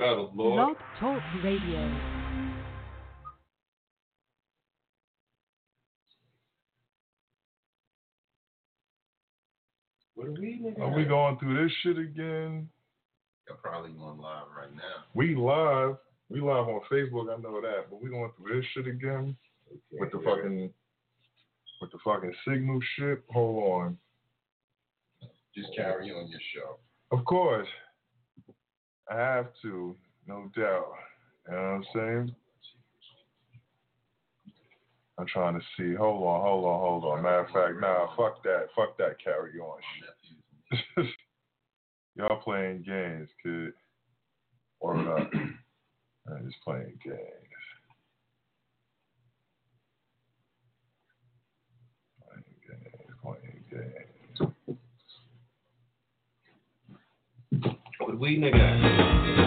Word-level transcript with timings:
That'll 0.00 0.32
Lord. 0.34 0.78
Talk 0.98 1.20
Radio. 1.44 1.78
Are 10.18 10.30
we, 10.32 10.74
Are 10.80 10.94
we 10.94 11.04
going 11.04 11.38
through 11.38 11.62
this 11.62 11.72
shit 11.82 11.98
again? 11.98 12.66
You're 13.46 13.58
probably 13.62 13.90
going 13.90 14.18
live 14.18 14.46
right 14.56 14.74
now. 14.74 15.04
We 15.14 15.34
live. 15.34 15.96
We 16.30 16.40
live 16.40 16.66
on 16.66 16.80
Facebook. 16.90 17.36
I 17.36 17.38
know 17.42 17.60
that, 17.60 17.90
but 17.90 18.02
we 18.02 18.08
going 18.08 18.30
through 18.38 18.56
this 18.56 18.66
shit 18.72 18.86
again 18.86 19.36
okay, 19.70 19.80
with 19.98 20.12
the 20.12 20.22
fucking 20.24 20.70
with 21.82 21.92
the 21.92 21.98
fucking 22.02 22.32
signal 22.48 22.80
shit. 22.96 23.22
Hold 23.28 23.82
on. 23.82 23.98
Just 25.54 25.68
carry 25.76 26.10
on. 26.10 26.24
on 26.24 26.30
your 26.30 26.40
show. 26.54 26.78
Of 27.14 27.22
course. 27.26 27.68
I 29.10 29.16
have 29.16 29.48
to, 29.62 29.96
no 30.26 30.50
doubt. 30.56 30.92
You 31.48 31.54
know 31.54 31.56
what 31.56 31.56
I'm 31.56 31.84
saying? 31.94 32.34
I'm 35.18 35.26
trying 35.26 35.54
to 35.54 35.66
see. 35.76 35.94
Hold 35.94 36.22
on, 36.22 36.40
hold 36.40 36.64
on, 36.64 36.80
hold 36.80 37.04
on. 37.04 37.22
Matter 37.22 37.40
of 37.40 37.46
fact, 37.48 37.80
nah, 37.80 38.06
fuck 38.16 38.42
that. 38.44 38.68
Fuck 38.74 38.96
that 38.98 39.22
carry 39.22 39.58
on 39.58 39.78
shit. 40.96 41.06
Y'all 42.16 42.40
playing 42.40 42.84
games, 42.86 43.28
kid. 43.42 43.72
Or 44.80 44.96
not. 44.96 45.30
I'm 45.34 46.46
just 46.46 46.62
playing 46.64 46.98
games. 47.04 47.39
with 58.06 58.18
we 58.18 58.36
Nigga. 58.38 59.39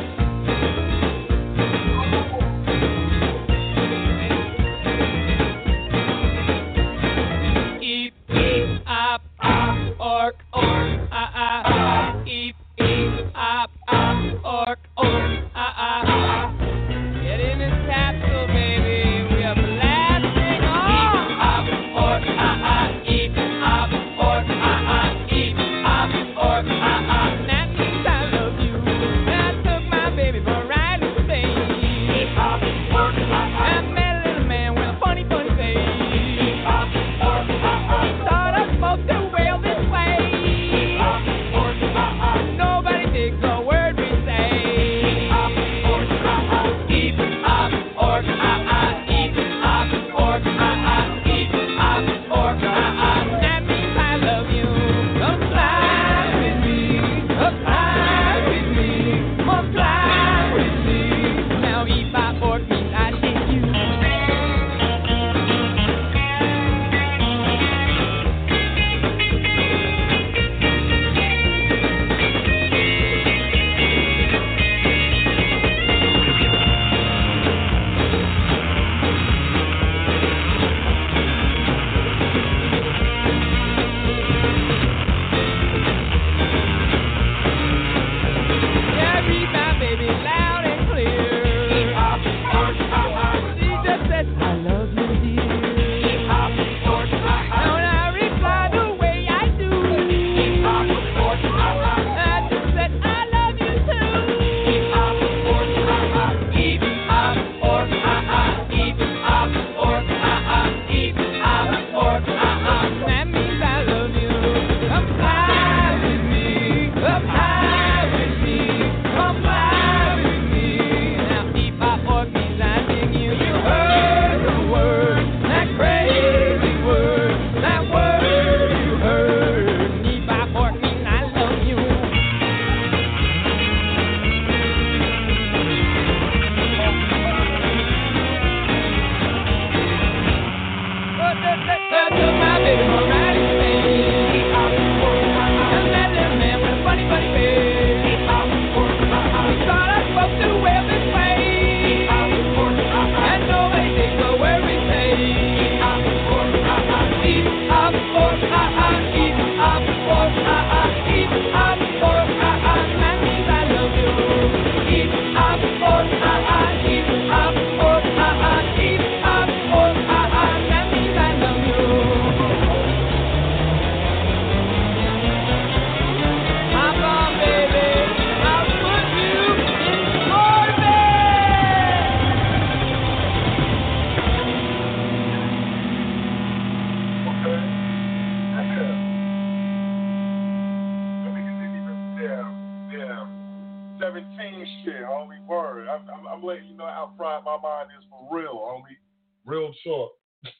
my 197.43 197.57
mind 197.57 197.89
is 197.97 198.05
for 198.09 198.35
real, 198.35 198.55
homie. 198.55 198.97
Real 199.45 199.73
talk. 199.83 200.11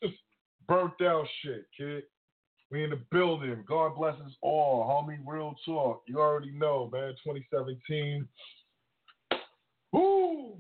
Burnt 0.67 1.01
out 1.01 1.27
shit, 1.41 1.65
kid. 1.77 2.03
We 2.71 2.83
in 2.83 2.89
the 2.89 2.99
building. 3.11 3.63
God 3.67 3.95
bless 3.95 4.15
us 4.15 4.33
all, 4.41 4.85
homie. 4.87 5.19
Real 5.25 5.55
talk. 5.65 6.03
You 6.07 6.19
already 6.19 6.51
know, 6.51 6.89
man. 6.91 7.13
2017. 7.23 8.27
Woo! 9.91 10.57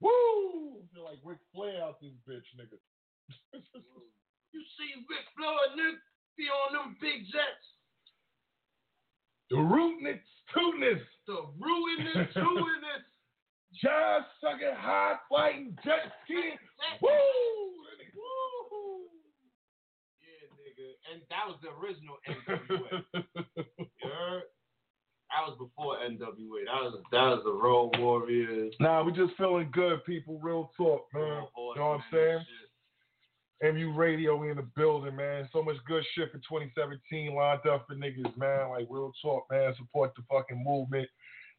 Woo! 0.00 0.78
Feel 0.94 1.04
like 1.04 1.18
Ric 1.24 1.38
Flair 1.52 1.82
out 1.82 2.00
this 2.00 2.14
bitch, 2.28 2.46
nigga. 2.54 2.78
you 4.52 4.62
see 4.78 4.90
Ric 5.10 5.26
Flair, 5.36 5.50
nigga, 5.74 5.98
be 6.36 6.44
on 6.44 6.72
them 6.74 6.96
big 7.00 7.26
jets. 7.26 7.66
The 9.50 9.56
rootness, 9.56 10.20
tootness. 10.54 11.02
The 11.26 11.42
ruinous, 11.58 12.28
tootness. 12.34 13.02
Just 13.80 14.26
sucking, 14.40 14.74
hot, 14.76 15.20
fighting, 15.30 15.76
just 15.84 16.10
skiing. 16.24 16.58
Woo! 17.00 17.10
Woo! 18.14 19.06
Yeah, 20.18 20.50
nigga. 20.58 20.98
And 21.12 21.22
that 21.30 21.46
was 21.46 21.58
the 21.62 21.70
original 21.78 22.18
NWA. 22.26 23.04
yeah. 24.02 24.40
That 25.30 25.44
was 25.46 25.58
before 25.58 25.96
NWA. 25.96 26.64
That 26.64 26.82
was 26.82 27.02
that 27.12 27.20
was 27.20 27.42
the 27.44 27.52
Road 27.52 27.98
Warriors. 27.98 28.74
Nah, 28.80 29.02
we 29.02 29.12
just 29.12 29.36
feeling 29.36 29.68
good, 29.72 30.04
people. 30.06 30.40
Real 30.42 30.70
talk, 30.76 31.06
man. 31.12 31.22
Real 31.22 31.50
you 31.56 31.74
know 31.76 31.88
what 31.88 32.00
I'm 32.00 32.04
saying? 32.10 33.74
MU 33.74 33.92
Radio, 33.92 34.36
we 34.36 34.50
in 34.50 34.56
the 34.56 34.66
building, 34.76 35.16
man. 35.16 35.48
So 35.52 35.62
much 35.62 35.76
good 35.86 36.04
shit 36.14 36.30
for 36.30 36.38
2017 36.38 37.34
lined 37.34 37.66
up 37.66 37.86
for 37.86 37.94
niggas, 37.94 38.36
man. 38.36 38.70
Like 38.70 38.86
real 38.88 39.12
talk, 39.20 39.44
man. 39.50 39.74
Support 39.76 40.12
the 40.16 40.22
fucking 40.30 40.62
movement. 40.64 41.08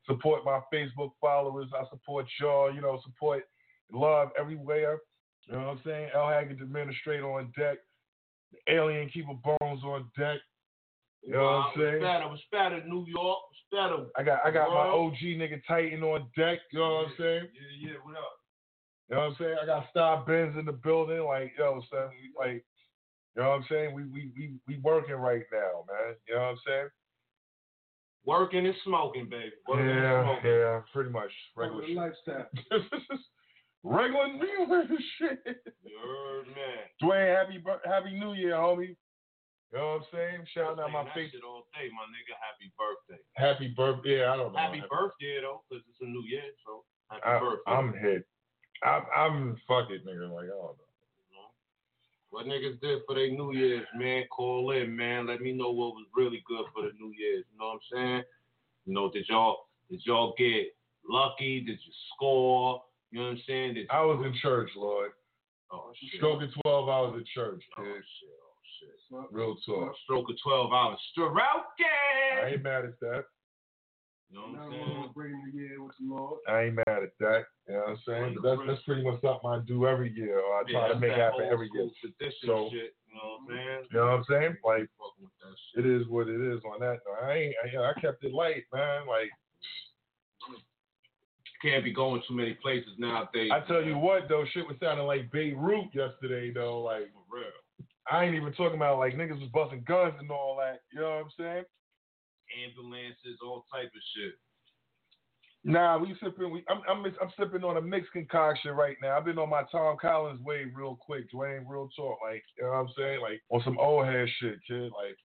Support 0.09 0.43
my 0.43 0.59
Facebook 0.73 1.11
followers. 1.21 1.67
I 1.73 1.83
support 1.89 2.25
y'all. 2.41 2.73
You 2.73 2.81
know, 2.81 2.99
support 3.03 3.43
love 3.91 4.29
everywhere. 4.39 4.99
You 5.45 5.53
know 5.53 5.59
what 5.59 5.67
I'm 5.67 5.81
saying? 5.85 6.09
El 6.15 6.27
Haggard 6.27 6.61
administrator 6.61 7.31
on 7.31 7.53
deck. 7.57 7.77
The 8.51 8.73
alien 8.73 9.09
keeper 9.09 9.33
bones 9.43 9.83
on 9.83 10.09
deck. 10.17 10.39
You 11.21 11.33
know 11.33 11.43
what 11.43 11.49
I'm 11.49 11.61
Wow, 11.61 11.71
saying? 11.75 11.93
Respect, 12.01 12.31
respect 12.31 12.87
New 12.87 13.05
York. 13.07 13.39
I 14.17 14.23
got 14.23 14.39
I 14.43 14.49
got 14.49 14.69
my 14.69 14.87
OG 14.87 15.19
nigga 15.21 15.61
Titan 15.67 16.01
on 16.01 16.27
deck. 16.35 16.59
You 16.71 16.79
know 16.79 16.85
what 16.89 17.05
I'm 17.05 17.13
saying? 17.19 17.47
Yeah, 17.53 17.89
yeah, 17.89 17.97
what 18.03 18.15
up? 18.17 18.33
You 19.09 19.15
know 19.15 19.21
what 19.21 19.27
I'm 19.27 19.35
saying? 19.39 19.57
I 19.61 19.65
got 19.65 19.89
Star 19.91 20.23
Benz 20.25 20.57
in 20.57 20.65
the 20.65 20.71
building. 20.71 21.23
Like, 21.23 21.53
yo, 21.57 21.81
son, 21.91 22.09
like, 22.37 22.65
you 23.35 23.43
know 23.43 23.49
what 23.49 23.55
I'm 23.55 23.65
saying? 23.69 23.93
We 23.93 24.05
we 24.05 24.31
we 24.35 24.53
we 24.67 24.77
working 24.79 25.15
right 25.15 25.43
now, 25.51 25.85
man. 25.87 26.15
You 26.27 26.35
know 26.35 26.41
what 26.41 26.47
I'm 26.47 26.57
saying? 26.65 26.89
Working 28.25 28.65
and 28.65 28.75
smoking, 28.83 29.27
baby. 29.29 29.51
Working 29.67 29.85
yeah, 29.87 30.19
and 30.19 30.25
smoking. 30.25 30.51
yeah, 30.51 30.81
pretty 30.93 31.09
much 31.09 31.31
regular 31.55 31.85
shit. 31.87 31.95
lifestyle. 31.95 32.47
regular 33.83 34.27
regular 34.39 34.83
shit. 35.17 35.39
You 35.83 35.97
heard, 36.03 36.47
man. 36.47 36.83
Dwayne, 37.01 37.35
happy 37.35 37.57
bir- 37.63 37.81
happy 37.85 38.19
New 38.19 38.33
Year, 38.33 38.53
homie. 38.53 38.95
You 39.71 39.77
know 39.77 39.85
what 39.85 40.01
I'm 40.01 40.03
saying? 40.11 40.45
Shout 40.53 40.79
out 40.79 40.91
my 40.91 41.03
that 41.05 41.13
face. 41.13 41.31
shit 41.31 41.41
all 41.45 41.63
day, 41.77 41.87
my 41.93 42.05
nigga. 42.09 42.33
Happy 42.41 42.73
birthday. 42.75 43.21
Happy 43.37 43.73
birthday. 43.77 44.19
Yeah, 44.19 44.33
I 44.33 44.37
don't 44.37 44.51
know. 44.53 44.59
Happy 44.59 44.81
birthday 44.89 45.39
though, 45.41 45.61
because 45.69 45.83
it's 45.87 46.01
a 46.01 46.05
new 46.09 46.23
year, 46.25 46.49
so 46.65 46.83
happy 47.09 47.23
I, 47.23 47.39
birthday. 47.39 47.71
I'm 47.71 47.93
hit. 47.93 48.25
I'm, 48.83 49.03
I'm 49.15 49.55
fuck 49.67 49.89
it, 49.91 50.05
nigga. 50.05 50.25
Like 50.33 50.45
I 50.45 50.57
don't 50.57 50.75
know? 50.75 50.88
What 52.31 52.45
niggas 52.45 52.79
did 52.81 52.99
for 53.07 53.15
their 53.15 53.29
New 53.31 53.53
Year's, 53.53 53.87
man? 53.95 54.23
Call 54.29 54.71
in, 54.71 54.95
man. 54.95 55.27
Let 55.27 55.41
me 55.41 55.51
know 55.51 55.71
what 55.71 55.95
was 55.95 56.05
really 56.15 56.43
good 56.47 56.65
for 56.73 56.83
the 56.83 56.91
New 56.99 57.11
Year's. 57.17 57.45
You 57.51 57.59
know 57.59 57.67
what 57.67 57.73
I'm 57.73 57.79
saying? 57.91 58.23
You 58.85 58.93
know, 58.93 59.09
did 59.11 59.25
y'all 59.29 59.65
did 59.89 60.01
y'all 60.05 60.35
get 60.37 60.67
lucky? 61.09 61.61
Did 61.61 61.79
you 61.83 61.93
score? 62.13 62.83
You 63.11 63.19
know 63.19 63.25
what 63.25 63.31
I'm 63.31 63.41
saying? 63.47 63.73
Did 63.73 63.87
I 63.89 64.01
was 64.01 64.23
in 64.25 64.33
church, 64.41 64.69
Lord. 64.75 65.11
oh 65.71 65.91
shit. 65.99 66.17
Stroke 66.17 66.43
of 66.43 66.49
12 66.61 66.89
hours 66.89 67.15
at 67.19 67.25
church, 67.33 67.63
Oh 67.77 67.83
kid. 67.83 67.93
shit. 67.95 68.29
Oh 68.29 69.25
shit. 69.25 69.27
Real 69.31 69.55
talk. 69.65 69.95
Stroke 70.03 70.29
of 70.29 70.35
12 70.43 70.71
hours. 70.71 70.99
I 71.17 72.49
ain't 72.53 72.63
mad 72.63 72.85
at 72.85 72.99
that. 73.01 73.25
You 74.29 74.37
know 74.37 74.45
what 74.45 74.61
I'm 74.61 74.71
saying? 74.71 75.11
gonna 75.17 75.41
the 75.51 75.57
year 75.57 75.81
with 75.81 75.95
the 75.97 76.05
Lord. 76.05 76.37
I 76.47 76.61
ain't 76.69 76.75
mad 76.75 77.01
at 77.01 77.17
that. 77.19 77.43
You 77.67 77.73
know 77.73 77.79
what 77.79 77.89
I'm 77.89 77.97
saying? 78.05 78.37
But 78.37 78.43
that's 78.45 78.61
that's 78.67 78.83
pretty 78.85 79.03
much 79.03 79.21
something 79.21 79.49
I 79.49 79.59
do 79.65 79.87
every 79.87 80.13
year, 80.13 80.37
or 80.39 80.61
I 80.61 80.63
try 80.69 80.87
Yeah, 80.87 80.93
to 80.93 80.99
make 80.99 81.11
that 81.11 81.33
happen 81.33 81.49
every 81.49 81.69
year. 81.73 81.89
school 81.89 82.13
Tradition 82.13 82.45
So- 82.45 82.69
shit. 82.71 82.93
You 83.09 83.15
know 83.17 83.25
what 83.25 83.41
I'm 83.41 83.41
mm-hmm. 83.41 83.57
saying? 83.57 83.85
You 83.89 83.97
know 83.97 84.05
what 84.05 84.13
I'm 84.13 84.25
saying? 84.29 84.53
Like 84.63 84.85
Fucking 85.01 85.25
with 85.25 85.37
that 85.41 85.55
shit. 85.73 85.85
it 85.85 85.89
is 85.89 86.07
what 86.07 86.27
it 86.29 86.41
is 86.41 86.61
on 86.63 86.79
that. 86.81 86.99
note. 87.09 87.25
I 87.25 87.33
ain't. 87.33 87.55
I, 87.63 87.67
you 87.73 87.77
know, 87.81 87.85
I 87.89 87.93
kept 87.99 88.23
it 88.23 88.31
light, 88.33 88.65
man. 88.71 89.07
Like 89.09 89.33
Can't 91.63 91.83
be 91.83 91.91
going 91.91 92.21
too 92.27 92.35
many 92.35 92.53
places 92.53 92.91
nowadays. 92.99 93.49
I 93.51 93.61
tell 93.67 93.83
you 93.83 93.97
what, 93.97 94.29
though, 94.29 94.45
shit 94.53 94.67
was 94.67 94.77
sounding 94.79 95.07
like 95.07 95.31
Beirut 95.31 95.89
yesterday, 95.93 96.51
though. 96.53 96.81
Like 96.81 97.09
For 97.11 97.35
real. 97.35 97.51
I 98.11 98.25
ain't 98.25 98.35
even 98.35 98.53
talking 98.53 98.77
about 98.77 98.99
like 98.99 99.15
niggas 99.15 99.41
was 99.41 99.49
busting 99.49 99.83
guns 99.87 100.13
and 100.19 100.29
all 100.29 100.55
that. 100.61 100.81
You 100.93 101.01
know 101.01 101.09
what 101.09 101.25
I'm 101.25 101.31
saying? 101.37 101.63
Ambulances, 102.53 103.37
all 103.43 103.65
type 103.71 103.87
of 103.87 104.03
shit. 104.15 104.33
Nah, 105.65 105.97
we 105.97 106.15
sipping. 106.23 106.51
We 106.51 106.63
I'm 106.69 106.81
I'm, 106.89 107.05
I'm 107.05 107.31
sipping 107.37 107.65
on 107.65 107.75
a 107.75 107.81
mixed 107.81 108.13
concoction 108.13 108.71
right 108.71 108.95
now. 109.01 109.17
I've 109.17 109.25
been 109.25 109.37
on 109.37 109.49
my 109.49 109.63
Tom 109.69 109.97
Collins 109.99 110.39
wave 110.41 110.71
real 110.73 110.97
quick, 111.01 111.29
Dwayne. 111.33 111.65
Real 111.67 111.89
talk, 111.97 112.17
like 112.23 112.43
you 112.57 112.63
know 112.63 112.69
what 112.69 112.77
I'm 112.77 112.87
saying, 112.97 113.19
like 113.21 113.41
on 113.49 113.61
some 113.65 113.77
old 113.77 114.05
head 114.05 114.29
shit, 114.39 114.55
kid. 114.65 114.89
Like 114.95 115.17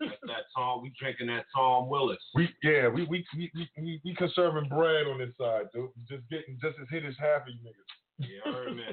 That's 0.00 0.20
that 0.26 0.44
Tom. 0.56 0.82
We 0.82 0.92
drinking 0.98 1.28
that 1.28 1.44
Tom 1.54 1.88
Willis. 1.88 2.18
we 2.34 2.48
yeah 2.64 2.88
we 2.88 3.04
we 3.04 3.24
we 3.36 3.50
we, 3.54 3.70
we, 3.78 4.00
we 4.04 4.14
conserving 4.16 4.68
bread 4.68 5.06
on 5.06 5.18
this 5.18 5.30
side, 5.40 5.66
dude. 5.72 5.90
Just 6.08 6.28
getting 6.28 6.58
just 6.60 6.74
as 6.82 6.88
hit 6.90 7.04
as 7.04 7.14
half 7.16 7.42
of 7.42 7.48
you 7.48 7.60
niggas. 7.62 8.26
You 8.28 8.52
heard 8.52 8.74
me? 8.74 8.82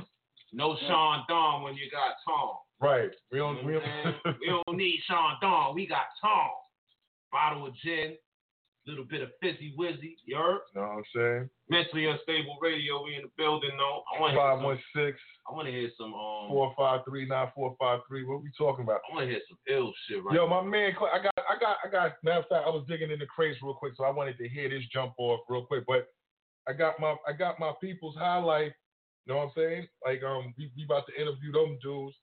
No 0.54 0.77
Sean 0.88 1.24
Don 1.27 1.63
when 1.63 1.75
you 1.75 1.89
got 1.92 2.16
Tom. 2.24 2.56
Right. 2.80 3.10
We 3.30 3.39
don't 3.39 3.57
know 3.57 3.68
we 3.68 3.74
don't. 3.74 4.38
We 4.39 4.48
don't 4.48 4.77
need 4.77 5.01
Sean 5.06 5.33
Don. 5.42 5.75
We 5.75 5.86
got 5.86 6.06
Tom. 6.22 6.50
Bottle 7.36 7.68
of 7.68 7.76
gin, 7.84 8.16
little 8.88 9.04
bit 9.04 9.22
of 9.22 9.30
fizzy 9.42 9.76
wizzy. 9.78 10.16
You 10.24 10.38
heard? 10.38 10.60
know 10.74 10.82
what 10.82 11.04
I'm 11.04 11.04
saying? 11.14 11.50
Mentally 11.70 12.08
unstable 12.08 12.58
radio. 12.62 13.04
We 13.04 13.16
in 13.16 13.24
the 13.24 13.32
building 13.38 13.76
though. 13.76 14.04
I 14.08 14.22
want 14.22 14.34
to 14.36 14.40
hear 14.40 14.80
some. 14.80 14.80
six 14.96 15.20
I 15.50 15.54
want 15.54 15.68
to 15.68 15.72
hear 15.74 15.90
some. 15.98 16.14
Um. 16.14 16.48
four 16.48 16.74
five 16.78 17.02
three 17.04 17.28
nine 17.28 17.52
four 17.54 17.76
five 17.78 18.00
three. 18.08 18.24
What 18.24 18.42
we 18.42 18.52
talking 18.58 18.84
about? 18.84 19.02
I 19.12 19.14
want 19.14 19.26
to 19.28 19.32
hear 19.36 19.42
some 19.50 19.60
ill 19.68 19.92
shit 20.08 20.24
right. 20.24 20.36
Yo, 20.36 20.48
my 20.48 20.64
man, 20.64 20.94
I 20.96 21.20
got, 21.22 21.34
I 21.38 21.60
got, 21.60 21.78
I 21.84 21.90
got. 21.92 22.24
Matter 22.24 22.40
of 22.40 22.48
fact, 22.48 22.64
I 22.66 22.70
was 22.70 22.86
digging 22.88 23.12
in 23.12 23.20
the 23.20 23.26
crates 23.28 23.60
real 23.62 23.74
quick, 23.76 23.94
so 23.98 24.06
I 24.06 24.12
wanted 24.12 24.38
to 24.38 24.48
hear 24.48 24.70
this 24.70 24.84
jump 24.94 25.14
off 25.18 25.42
real 25.50 25.66
quick. 25.66 25.84
But 25.86 26.08
I 26.68 26.74
got 26.74 27.00
my, 27.00 27.16
I 27.28 27.34
got 27.34 27.60
my 27.60 27.74
people's 27.82 28.16
highlight. 28.16 28.72
You 29.26 29.34
know 29.34 29.38
what 29.40 29.46
I'm 29.46 29.52
saying? 29.58 29.88
Like, 30.06 30.24
um, 30.24 30.54
we, 30.58 30.72
we 30.78 30.86
about 30.86 31.06
to 31.08 31.20
interview 31.20 31.52
them 31.52 31.78
dudes, 31.82 32.16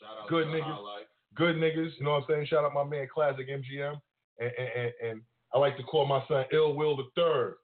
Shout 0.00 0.10
out 0.22 0.28
good 0.28 0.46
to 0.46 0.50
niggas. 0.50 0.74
Highlight. 0.74 1.06
good 1.36 1.56
niggas. 1.56 1.92
You 1.98 2.04
know 2.04 2.12
what 2.18 2.24
I'm 2.24 2.28
saying? 2.28 2.46
Shout 2.46 2.64
out 2.64 2.74
my 2.74 2.84
man 2.84 3.06
Classic 3.12 3.46
MGM, 3.48 4.00
and 4.38 4.92
and, 5.02 5.22
I 5.54 5.58
like 5.58 5.76
to 5.76 5.82
call 5.84 6.06
my 6.06 6.22
son 6.28 6.44
Ill 6.52 6.74
Will 6.74 6.96
the 6.96 7.04
Third. 7.14 7.54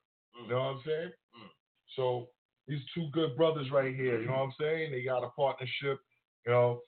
You 0.41 0.49
know 0.49 0.61
what 0.61 0.65
I'm 0.65 0.81
saying? 0.87 1.11
Mm. 1.37 1.49
So 1.97 2.29
these 2.67 2.81
two 2.95 3.09
good 3.13 3.37
brothers 3.37 3.71
right 3.71 3.95
here. 3.95 4.21
You 4.21 4.27
know 4.27 4.35
what 4.35 4.43
I'm 4.45 4.53
saying? 4.59 4.93
They 4.93 5.03
got 5.03 5.25
a 5.25 5.31
partnership. 5.31 5.99
You 6.47 6.53
know, 6.53 6.81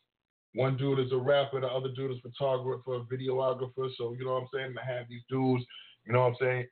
one 0.54 0.76
dude 0.76 1.00
is 1.00 1.12
a 1.12 1.16
rapper, 1.16 1.60
the 1.60 1.66
other 1.66 1.90
dude 1.94 2.12
is 2.12 2.18
photographer, 2.22 3.00
videographer. 3.12 3.88
So 3.98 4.14
you 4.18 4.24
know 4.24 4.34
what 4.34 4.42
I'm 4.42 4.48
saying? 4.54 4.74
To 4.74 4.80
have 4.80 5.08
these 5.08 5.22
dudes, 5.28 5.64
you 6.06 6.12
know 6.12 6.20
what 6.20 6.28
I'm 6.28 6.36
saying, 6.40 6.66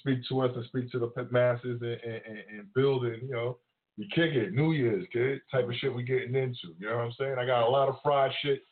speak 0.00 0.20
to 0.28 0.40
us 0.42 0.52
and 0.54 0.64
speak 0.66 0.90
to 0.92 0.98
the 0.98 1.28
masses 1.30 1.80
and, 1.82 1.82
and, 1.82 2.22
and, 2.26 2.42
and 2.58 2.74
building. 2.74 3.20
You 3.22 3.32
know, 3.32 3.58
we 3.98 4.08
kick 4.14 4.34
it. 4.34 4.52
New 4.52 4.72
Year's, 4.72 5.06
kid. 5.12 5.40
Type 5.50 5.68
of 5.68 5.74
shit 5.74 5.92
we 5.92 6.04
getting 6.04 6.36
into. 6.36 6.74
You 6.78 6.88
know 6.88 6.96
what 6.96 7.04
I'm 7.06 7.12
saying? 7.18 7.36
I 7.38 7.46
got 7.46 7.66
a 7.66 7.70
lot 7.70 7.88
of 7.88 7.96
fried 8.02 8.30
shit 8.42 8.62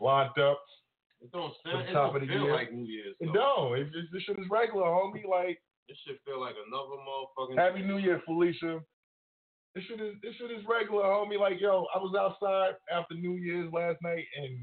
locked 0.00 0.38
up. 0.38 0.60
It 1.20 1.32
don't 1.32 1.54
sound. 1.64 1.88
It 1.88 1.92
top 1.92 2.12
don't 2.12 2.22
of 2.22 2.28
the 2.28 2.32
feel 2.32 2.44
year. 2.44 2.54
like 2.54 2.72
New 2.72 2.84
Year's. 2.84 3.14
Though. 3.20 3.32
no, 3.32 3.74
it's, 3.74 3.90
it's, 3.94 4.08
this 4.12 4.22
shit 4.22 4.38
is 4.38 4.46
regular, 4.50 4.84
homie. 4.86 5.24
Like, 5.28 5.58
This 5.88 5.98
shit 6.06 6.18
feel 6.24 6.40
like 6.40 6.54
another 6.66 7.00
motherfucking. 7.02 7.56
Happy 7.56 7.82
New 7.82 7.98
Year, 7.98 8.20
Felicia. 8.24 8.80
This 9.74 9.84
shit 9.84 10.00
is 10.00 10.14
this 10.22 10.34
shit 10.36 10.50
is 10.50 10.64
regular, 10.68 11.04
homie. 11.04 11.38
Like, 11.38 11.60
yo, 11.60 11.86
I 11.94 11.98
was 11.98 12.14
outside 12.18 12.74
after 12.92 13.14
New 13.14 13.34
Year's 13.34 13.72
last 13.72 13.98
night, 14.02 14.24
and 14.40 14.58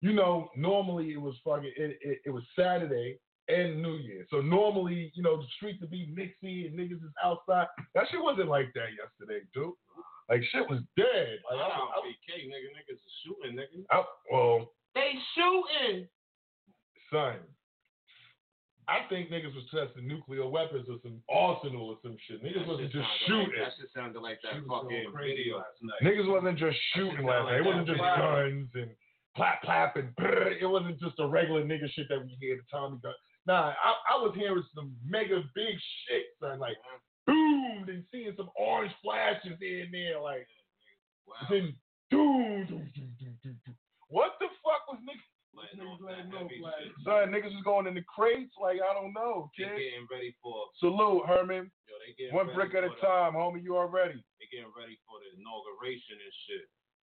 you 0.00 0.12
know, 0.12 0.48
normally 0.56 1.10
it 1.12 1.20
was 1.20 1.34
fucking 1.44 1.72
it, 1.76 1.98
it, 2.00 2.18
it 2.26 2.30
was 2.30 2.42
Saturday 2.58 3.18
and 3.48 3.82
New 3.82 3.94
Year. 3.96 4.26
So 4.30 4.40
normally, 4.40 5.10
you 5.14 5.22
know, 5.22 5.36
the 5.38 5.46
streets 5.56 5.80
would 5.80 5.90
be 5.90 6.12
mixy 6.12 6.66
and 6.66 6.78
niggas 6.78 7.02
is 7.02 7.14
outside. 7.24 7.66
That 7.94 8.04
shit 8.10 8.22
wasn't 8.22 8.48
like 8.48 8.68
that 8.74 8.92
yesterday, 8.94 9.44
dude. 9.54 9.72
Like 10.28 10.42
shit 10.52 10.68
was 10.68 10.80
dead. 10.96 11.40
Like 11.50 11.58
I, 11.58 11.68
I, 11.72 11.98
BK, 12.04 12.44
nigga. 12.46 12.68
Niggas 12.76 13.00
is 13.00 13.14
shooting, 13.24 13.56
nigga. 13.56 13.84
I, 13.90 14.04
well, 14.30 14.70
They 14.94 15.12
shooting. 15.34 16.08
son. 17.12 17.36
I 18.88 19.04
think 19.10 19.28
niggas 19.30 19.54
was 19.54 19.68
testing 19.70 20.08
nuclear 20.08 20.48
weapons 20.48 20.88
or 20.88 20.96
some 21.02 21.20
arsenal 21.28 21.90
or 21.90 21.98
some 22.02 22.16
shit. 22.26 22.42
Niggas 22.42 22.64
That 22.64 22.68
wasn't 22.68 22.90
shit 22.92 23.02
just 23.02 23.08
shooting. 23.26 23.52
Like, 23.52 23.68
that 23.68 23.72
shit 23.78 23.90
sounded 23.94 24.20
like 24.22 24.38
that 24.42 24.52
She 24.54 24.60
was 24.64 24.68
going 24.68 24.88
fucking 24.88 25.12
crazy 25.12 25.36
video 25.44 25.56
last 25.58 25.76
tonight. 25.78 26.00
Niggas 26.02 26.24
wasn't 26.32 26.58
just 26.58 26.76
shooting 26.96 27.20
sound 27.20 27.26
last 27.28 27.44
like 27.44 27.52
night. 27.52 27.60
It 27.60 27.66
wasn't 27.68 27.86
just 27.86 28.00
Wow. 28.00 28.16
guns 28.16 28.68
and 28.74 28.90
clap 29.36 29.60
clap 29.62 29.96
and 29.96 30.08
brrr. 30.16 30.56
it 30.58 30.66
wasn't 30.66 30.98
just 31.00 31.20
a 31.20 31.26
regular 31.28 31.62
nigga 31.64 31.84
shit 31.92 32.08
that 32.08 32.18
we 32.24 32.32
hear 32.40 32.56
the 32.56 32.64
Tommy 32.72 32.96
gun. 33.02 33.12
Nah, 33.46 33.74
I, 33.76 34.16
I 34.16 34.22
was 34.24 34.32
hearing 34.34 34.64
some 34.74 34.96
mega 35.04 35.44
big 35.54 35.76
shit, 36.08 36.24
son. 36.40 36.58
Like 36.58 36.76
boom, 37.26 37.84
and 37.88 38.04
seeing 38.10 38.32
some 38.38 38.48
orange 38.56 38.92
flashes 39.04 39.52
in 39.60 39.88
there, 39.92 40.18
like 40.18 40.48
Wow. 41.28 41.34
then 41.50 41.76
doom, 42.10 42.64
doom, 42.66 42.88
doom. 42.96 43.12
What 44.08 44.36
the 44.40 44.48
fuck 44.64 44.84
was 44.88 45.00
niggas? 45.04 45.28
Letting 45.56 45.80
Niggas 45.80 45.98
that 46.04 46.28
letting 46.28 46.30
heavy 46.32 46.60
off. 46.60 46.76
Son, 47.04 47.32
niggas 47.32 47.50
was 47.56 47.64
going 47.64 47.86
in 47.88 47.94
the 47.96 48.04
crates. 48.04 48.52
Like 48.60 48.78
I 48.84 48.92
don't 48.94 49.12
know, 49.16 49.50
They 49.56 49.64
getting 49.64 50.06
ready 50.12 50.36
for 50.42 50.54
Salute, 50.78 51.24
Herman. 51.26 51.66
yo. 51.88 51.94
They 52.04 52.12
getting 52.16 52.36
One 52.36 52.46
ready 52.52 52.56
brick 52.68 52.72
at 52.76 52.84
a 52.84 52.92
for 52.92 53.00
the- 53.00 53.06
time, 53.08 53.32
homie. 53.34 53.64
You 53.64 53.76
already. 53.76 54.20
They 54.38 54.46
getting 54.52 54.70
ready 54.76 55.00
for 55.08 55.16
the 55.24 55.28
inauguration 55.40 56.20
and 56.20 56.34
shit. 56.46 56.64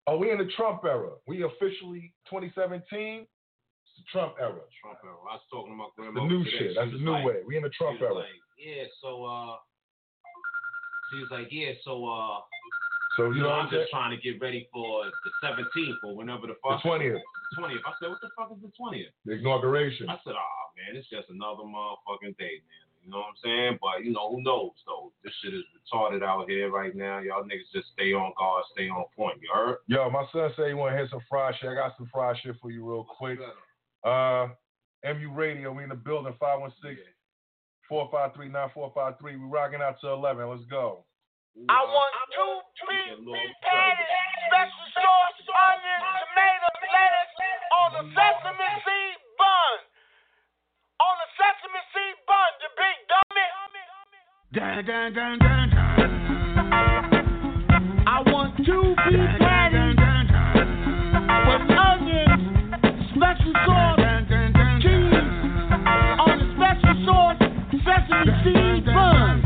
Oh, 0.09 0.17
we 0.17 0.31
in 0.33 0.37
the 0.41 0.49
Trump 0.57 0.83
era. 0.83 1.15
We 1.25 1.43
officially 1.47 2.11
2017. 2.27 2.83
It's 3.23 3.93
the 3.95 4.05
Trump 4.11 4.35
era. 4.41 4.59
Trump 4.81 4.99
era. 5.05 5.15
I 5.29 5.37
was 5.39 5.45
talking 5.49 5.71
to 5.71 5.77
my 5.79 5.87
The 5.95 6.11
new 6.27 6.43
today. 6.43 6.57
shit. 6.57 6.69
She 6.73 6.75
That's 6.75 6.91
the 6.91 6.99
new 6.99 7.11
like, 7.15 7.23
way. 7.25 7.39
We 7.47 7.55
in 7.55 7.63
the 7.63 7.71
Trump 7.71 8.01
era. 8.01 8.13
like, 8.13 8.33
yeah. 8.59 8.83
So 8.99 9.23
uh, 9.23 9.55
she 11.13 11.19
was 11.23 11.29
like, 11.31 11.47
yeah. 11.51 11.71
So 11.85 12.03
uh, 12.03 12.41
So 13.17 13.27
you 13.29 13.35
you 13.35 13.41
know 13.43 13.51
I'm 13.51 13.69
just 13.69 13.89
trying 13.91 14.11
to 14.15 14.17
get 14.21 14.41
ready 14.41 14.67
for 14.73 15.05
the 15.05 15.31
17th 15.47 15.97
or 16.03 16.15
whenever 16.15 16.47
the 16.47 16.53
The 16.53 16.77
fuck. 16.77 16.81
20th, 16.83 17.19
20th. 17.59 17.83
I 17.85 17.91
said, 18.01 18.09
what 18.09 18.21
the 18.21 18.29
fuck 18.37 18.49
is 18.55 18.61
the 18.61 18.71
20th? 18.79 19.11
the 19.25 19.33
inauguration. 19.33 20.09
I 20.09 20.17
said, 20.23 20.33
oh 20.33 20.63
man. 20.77 20.95
It's 20.97 21.09
just 21.09 21.29
another 21.29 21.63
motherfucking 21.63 22.37
day, 22.37 22.57
man. 22.65 22.83
You 23.03 23.11
know 23.11 23.17
what 23.17 23.35
I'm 23.35 23.41
saying? 23.43 23.77
But 23.81 24.05
you 24.05 24.11
know, 24.13 24.31
who 24.31 24.41
knows 24.41 24.71
though? 24.87 25.11
This 25.23 25.33
shit 25.43 25.53
is 25.53 25.63
retarded 25.75 26.23
out 26.23 26.49
here 26.49 26.71
right 26.71 26.95
now. 26.95 27.19
Y'all 27.19 27.43
niggas 27.43 27.69
just 27.73 27.87
stay 27.93 28.13
on 28.13 28.31
guard, 28.39 28.63
stay 28.73 28.87
on 28.89 29.05
point. 29.15 29.37
You 29.41 29.49
heard? 29.53 29.77
Yo, 29.87 30.09
my 30.09 30.25
son 30.31 30.51
said 30.55 30.69
he 30.69 30.73
want 30.73 30.93
to 30.95 30.97
hit 30.97 31.09
some 31.11 31.19
fried 31.29 31.53
shit. 31.59 31.69
I 31.69 31.75
got 31.75 31.97
some 31.97 32.09
fried 32.11 32.37
shit 32.41 32.55
for 32.61 32.71
you 32.71 32.89
real 32.89 33.03
quick. 33.03 33.39
Uh, 34.03 34.47
MU 35.03 35.31
Radio, 35.35 35.71
we 35.73 35.83
in 35.83 35.89
the 35.89 35.95
building, 35.95 36.33
516 36.39 36.97
453 37.89 38.47
9453. 38.49 39.35
We 39.35 39.45
rocking 39.51 39.81
out 39.81 39.99
to 40.01 40.07
11. 40.09 40.47
Let's 40.49 40.63
go. 40.69 41.03
I 41.53 41.85
want 41.85 42.09
two 42.33 42.65
beef 42.89 43.53
patties, 43.61 44.09
special 44.49 44.89
sauce, 44.89 45.37
onion, 45.53 46.01
tomato, 46.01 46.65
lettuce 46.81 47.29
on 47.77 47.93
the 47.93 48.09
sesame 48.09 48.69
seed 48.81 49.21
bun. 49.37 49.77
On 50.97 51.13
the 51.13 51.29
sesame 51.37 51.77
seed 51.93 52.17
bun, 52.25 52.57
you 52.57 52.73
big 52.73 52.97
dummy. 53.05 53.45
Dun, 54.49 54.81
dun, 54.81 55.13
dun, 55.13 55.37
dun, 55.45 55.69
dun. 55.69 56.09
I 58.09 58.17
want 58.33 58.57
two 58.65 58.97
beef 59.05 59.29
patties 59.37 60.01
with 61.53 61.69
onions, 61.69 62.49
special 63.13 63.53
sauce, 63.61 64.01
cheese 64.81 65.21
on 66.17 66.33
the 66.33 66.49
special 66.57 66.97
sauce, 67.05 67.45
sesame 67.85 68.33
seed 68.41 68.89
bun. 68.89 69.37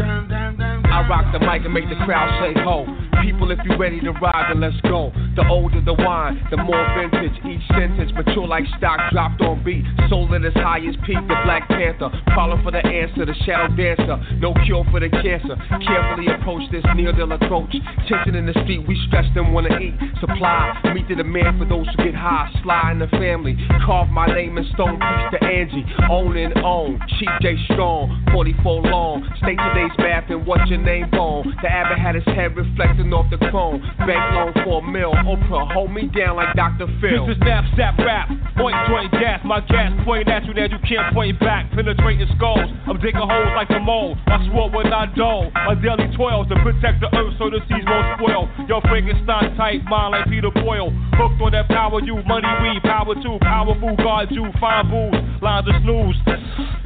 I 0.00 1.06
rock 1.08 1.32
the 1.32 1.40
mic 1.40 1.64
and 1.64 1.74
make 1.74 1.88
the 1.88 1.96
crowd 2.04 2.30
say 2.40 2.60
ho. 2.62 3.07
People, 3.22 3.50
if 3.50 3.58
you 3.64 3.76
ready 3.76 4.00
to 4.00 4.12
ride, 4.12 4.50
then 4.50 4.60
let's 4.60 4.80
go. 4.82 5.12
The 5.36 5.46
older 5.48 5.80
the 5.80 5.94
wine, 5.94 6.42
the 6.50 6.56
more 6.56 6.84
vintage. 6.96 7.32
Each 7.44 7.64
sentence 7.68 8.12
mature 8.14 8.46
like 8.46 8.64
stock 8.76 8.98
dropped 9.12 9.40
on 9.40 9.62
beat. 9.64 9.84
Soul 10.08 10.28
at 10.34 10.44
its 10.44 10.56
highest 10.56 10.98
peak, 11.02 11.16
the 11.28 11.36
Black 11.44 11.68
Panther. 11.68 12.10
Falling 12.34 12.62
for 12.62 12.70
the 12.70 12.84
answer, 12.84 13.24
the 13.24 13.34
shadow 13.44 13.68
dancer. 13.74 14.16
No 14.38 14.54
cure 14.64 14.84
for 14.90 15.00
the 15.00 15.08
cancer. 15.08 15.56
Carefully 15.84 16.28
approach 16.28 16.62
this 16.70 16.84
Neil 16.94 17.12
Deal 17.12 17.30
approach. 17.32 17.74
Tension 18.08 18.34
in 18.34 18.46
the 18.46 18.56
street, 18.64 18.86
we 18.86 18.98
stretch 19.08 19.32
them 19.34 19.52
wanna 19.52 19.78
eat. 19.78 19.94
Supply, 20.20 20.92
meet 20.94 21.08
the 21.08 21.16
demand 21.16 21.58
for 21.58 21.64
those 21.64 21.86
who 21.96 22.04
get 22.04 22.14
high. 22.14 22.50
Sly 22.62 22.92
in 22.92 22.98
the 22.98 23.08
family. 23.08 23.56
Carve 23.84 24.08
my 24.08 24.26
name 24.26 24.58
in 24.58 24.64
stone, 24.74 24.98
peace 24.98 25.38
to 25.38 25.46
Angie. 25.46 25.84
Own 26.10 26.36
and 26.36 26.56
own. 26.64 27.00
Cheap 27.18 27.30
J 27.40 27.56
Strong, 27.72 28.26
44 28.32 28.82
long. 28.82 29.24
Stay 29.38 29.56
today's 29.56 29.94
bath 29.96 30.24
and 30.30 30.46
what's 30.46 30.68
your 30.70 30.80
name 30.80 31.08
bone. 31.10 31.54
The 31.62 31.68
abbot 31.68 31.98
had 31.98 32.14
his 32.14 32.24
head 32.24 32.56
reflecting 32.56 33.07
off 33.12 33.30
the 33.30 33.38
chrome. 33.50 33.80
Bank 33.98 34.22
loan 34.34 34.52
for 34.64 34.82
a 34.82 34.86
mill. 34.86 35.12
Oprah, 35.12 35.72
hold 35.72 35.92
me 35.92 36.08
down 36.08 36.36
like 36.36 36.54
Dr. 36.54 36.86
Phil. 37.00 37.26
This 37.26 37.36
is 37.36 37.42
snap, 37.42 37.64
snap, 37.74 37.98
rap. 37.98 38.28
Point, 38.56 38.76
joint, 38.88 39.12
gas. 39.12 39.40
My 39.44 39.60
gas 39.60 39.92
point 40.04 40.28
at 40.28 40.44
you 40.44 40.54
that 40.54 40.70
you 40.70 40.78
can't 40.86 41.14
point 41.14 41.38
back. 41.40 41.70
Penetrating 41.72 42.28
skulls. 42.36 42.68
I'm 42.86 42.98
digging 43.00 43.20
holes 43.20 43.52
like 43.54 43.70
a 43.70 43.80
mole. 43.80 44.16
I 44.26 44.44
swore 44.50 44.70
when 44.70 44.92
I 44.92 45.06
dull. 45.14 45.50
My 45.54 45.74
daily 45.74 46.08
toils 46.16 46.48
to 46.48 46.56
protect 46.62 47.00
the 47.00 47.08
earth 47.14 47.34
so 47.38 47.50
the 47.50 47.60
seas 47.68 47.84
won't 47.86 48.18
spoil. 48.18 48.48
Yo, 48.68 48.80
Frankenstein 48.82 49.56
type 49.56 49.82
mind 49.88 50.12
like 50.12 50.26
Peter 50.28 50.50
Boyle. 50.50 50.90
Hooked 51.18 51.42
on 51.42 51.50
that 51.50 51.66
power, 51.66 51.98
you 51.98 52.22
money, 52.30 52.46
we 52.62 52.78
power 52.86 53.14
too. 53.18 53.42
Powerful 53.42 53.96
guard, 53.96 54.30
you 54.30 54.46
fine 54.60 54.86
booze. 54.86 55.18
Lines 55.42 55.66
of 55.66 55.74
snooze. 55.82 56.14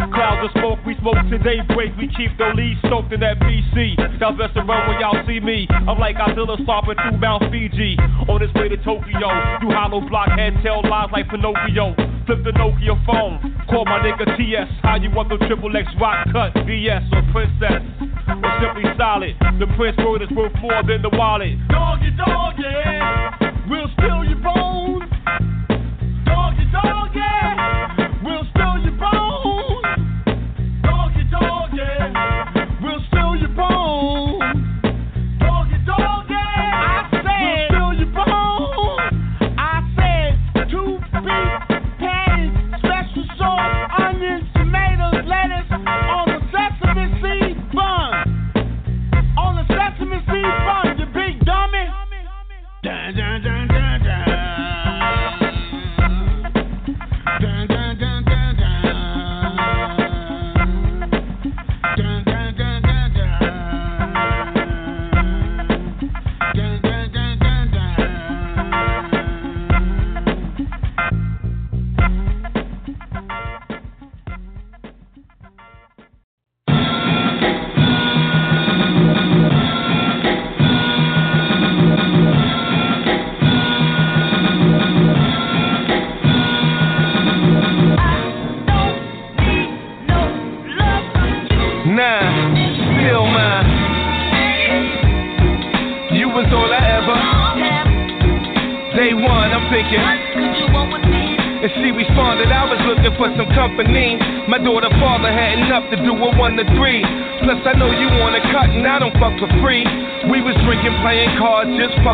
Clouds 0.09 0.49
of 0.49 0.51
smoke, 0.57 0.79
we 0.87 0.97
smoke 1.05 1.21
today 1.29 1.61
break. 1.77 1.93
We 2.01 2.09
keep 2.09 2.33
the 2.41 2.49
lead 2.57 2.81
soaked 2.89 3.13
in 3.13 3.21
that 3.21 3.39
BC. 3.41 4.01
Y'all 4.21 4.33
best 4.33 4.55
to 4.55 4.65
run 4.65 4.89
when 4.89 5.01
y'all 5.01 5.21
see 5.27 5.41
me. 5.41 5.69
I'm 5.71 5.99
like 5.99 6.17
Godzilla 6.17 6.57
stomping 6.65 6.97
through 6.97 7.19
Mount 7.21 7.45
Fuji. 7.53 7.97
On 8.29 8.41
his 8.41 8.53
way 8.55 8.69
to 8.69 8.77
Tokyo. 8.81 9.29
You 9.61 9.69
hollow 9.69 10.01
blockhead 10.09 10.57
tell 10.63 10.81
lies 10.89 11.11
like 11.13 11.29
Pinocchio. 11.29 12.12
Flip 12.27 12.45
the 12.45 12.53
Nokia 12.53 12.95
phone. 13.05 13.41
Call 13.69 13.85
my 13.85 13.99
nigga 13.99 14.37
TS. 14.37 14.69
How 14.83 14.97
you 14.97 15.11
want 15.11 15.29
the 15.29 15.39
triple 15.47 15.75
X 15.77 15.89
rock 16.01 16.27
cut? 16.31 16.55
VS 16.67 17.03
or 17.13 17.23
Princess? 17.33 17.83
Or 18.29 18.53
simply 18.63 18.85
solid. 18.97 19.35
The 19.59 19.67
Prince 19.77 19.99
word 19.99 20.23
is 20.23 20.31
worth 20.31 20.53
more 20.61 20.83
than 20.87 21.03
the 21.03 21.11
wallet. 21.13 21.59
Doggy, 21.69 22.11
doggy, 22.17 22.63
we'll 23.69 23.89
steal 23.99 24.25
your 24.25 24.39
bones. 24.39 25.11
Doggy, 26.25 26.65
doggy, 26.71 27.72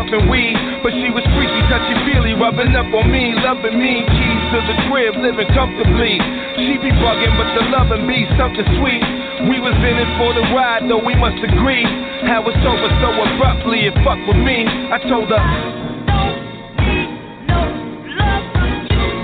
puffing 0.09 0.29
weed. 0.29 0.55
But 0.81 0.93
she 0.93 1.09
was 1.13 1.23
freaky, 1.37 1.61
touchy 1.69 1.93
feely, 2.05 2.33
rubbing 2.33 2.73
up 2.75 2.89
on 2.93 3.11
me, 3.11 3.33
loving 3.37 3.77
me. 3.77 4.01
Keys 4.01 4.43
to 4.53 4.59
the 4.65 4.75
crib, 4.89 5.15
living 5.21 5.47
comfortably. 5.53 6.17
She 6.57 6.77
be 6.81 6.91
bugging, 6.97 7.33
but 7.37 7.49
the 7.53 7.69
loving 7.69 8.07
be 8.07 8.25
something 8.37 8.65
sweet. 8.81 9.03
We 9.49 9.59
was 9.61 9.75
in 9.77 9.95
it 10.01 10.09
for 10.17 10.33
the 10.33 10.41
ride, 10.55 10.89
though 10.89 11.03
we 11.03 11.15
must 11.15 11.37
agree. 11.43 11.85
How 12.25 12.43
it's 12.47 12.65
over 12.65 12.89
so 12.99 13.09
abruptly, 13.13 13.85
it 13.85 13.93
fuck 14.03 14.19
with 14.27 14.37
me. 14.37 14.65
I 14.65 14.97
told 15.07 15.29
her. 15.29 15.43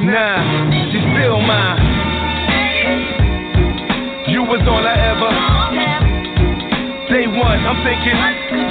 Nah, 0.05 0.37
she's 0.91 1.01
still 1.01 1.41
mine. 1.41 1.81
You 4.29 4.43
was 4.43 4.61
all 4.67 4.85
I 4.85 4.95
ever. 4.95 5.31
Day 7.09 7.27
one, 7.27 7.59
I'm 7.65 7.83
thinking. 7.85 8.64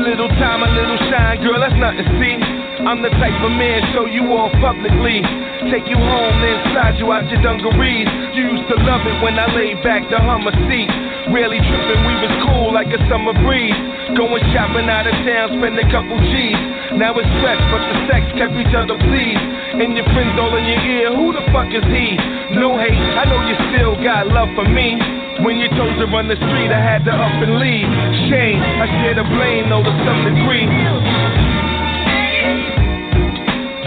Little 0.00 0.32
time, 0.40 0.64
a 0.64 0.68
little 0.72 0.96
shine, 1.12 1.44
girl, 1.44 1.60
that's 1.60 1.76
nothing 1.76 2.08
see. 2.16 2.36
I'm 2.80 3.04
the 3.04 3.12
type 3.20 3.36
of 3.44 3.52
man, 3.52 3.84
show 3.92 4.08
you 4.08 4.32
all 4.32 4.48
publicly. 4.56 5.20
Take 5.68 5.84
you 5.92 6.00
home, 6.00 6.40
then 6.40 6.56
slide 6.72 6.96
you 6.96 7.12
out 7.12 7.28
your 7.28 7.36
dungarees. 7.44 8.08
You 8.32 8.48
used 8.56 8.64
to 8.72 8.80
love 8.80 9.04
it 9.04 9.20
when 9.20 9.36
I 9.36 9.52
laid 9.52 9.76
back 9.84 10.08
the 10.08 10.16
Hummer 10.16 10.56
seat. 10.64 10.88
Rarely 11.28 11.60
tripping, 11.60 12.00
we 12.08 12.16
was 12.16 12.32
cool 12.48 12.72
like 12.72 12.88
a 12.88 13.00
summer 13.12 13.36
breeze. 13.44 13.76
Going 14.16 14.40
shopping 14.56 14.88
out 14.88 15.04
of 15.04 15.12
town, 15.20 15.60
spend 15.60 15.76
a 15.76 15.84
couple 15.92 16.16
G's. 16.16 16.60
Now 16.96 17.12
it's 17.20 17.28
stress, 17.36 17.60
but 17.68 17.84
the 17.84 17.96
sex 18.08 18.24
kept 18.40 18.56
each 18.56 18.72
other 18.72 18.96
pleased. 18.96 19.44
And 19.84 20.00
your 20.00 20.08
friends 20.16 20.32
all 20.40 20.56
in 20.56 20.64
your 20.64 20.80
ear, 20.80 21.08
who 21.12 21.36
the 21.36 21.44
fuck 21.52 21.68
is 21.76 21.84
he? 21.92 22.16
No 22.56 22.80
hate, 22.80 22.96
I 22.96 23.28
know 23.28 23.44
you 23.44 23.56
still 23.68 24.00
got 24.00 24.32
love 24.32 24.48
for 24.56 24.64
me. 24.64 25.19
When 25.44 25.56
you 25.56 25.68
chose 25.72 25.96
to 25.98 26.06
run 26.12 26.28
the 26.28 26.36
street, 26.36 26.68
I 26.68 26.80
had 26.80 27.04
to 27.08 27.12
up 27.12 27.32
and 27.40 27.56
leave. 27.56 27.88
Shame, 28.28 28.60
I 28.60 28.86
share 29.00 29.14
the 29.16 29.24
blame, 29.24 29.72
though 29.72 29.82
to 29.82 29.92
some 30.04 30.20
degree. 30.28 30.68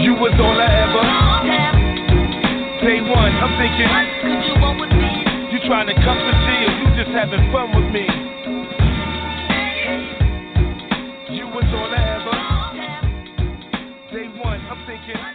You 0.02 0.18
was 0.18 0.34
all 0.34 0.58
I 0.58 0.66
ever. 0.82 1.04
Day 2.82 3.00
one, 3.06 3.32
I'm 3.38 3.54
thinking. 3.54 3.86
You 5.54 5.58
trying 5.70 5.86
to 5.86 5.94
come 5.94 6.18
to 6.18 6.32
or 6.34 6.74
you 6.74 6.86
just 6.98 7.14
having 7.14 7.40
fun 7.52 7.70
with 7.70 7.88
me? 7.94 8.02
You 11.38 11.46
was 11.54 11.64
all 11.70 11.86
I 11.86 12.02
ever. 12.18 12.36
Day 14.12 14.26
one, 14.42 14.60
I'm 14.66 14.86
thinking. 14.86 15.33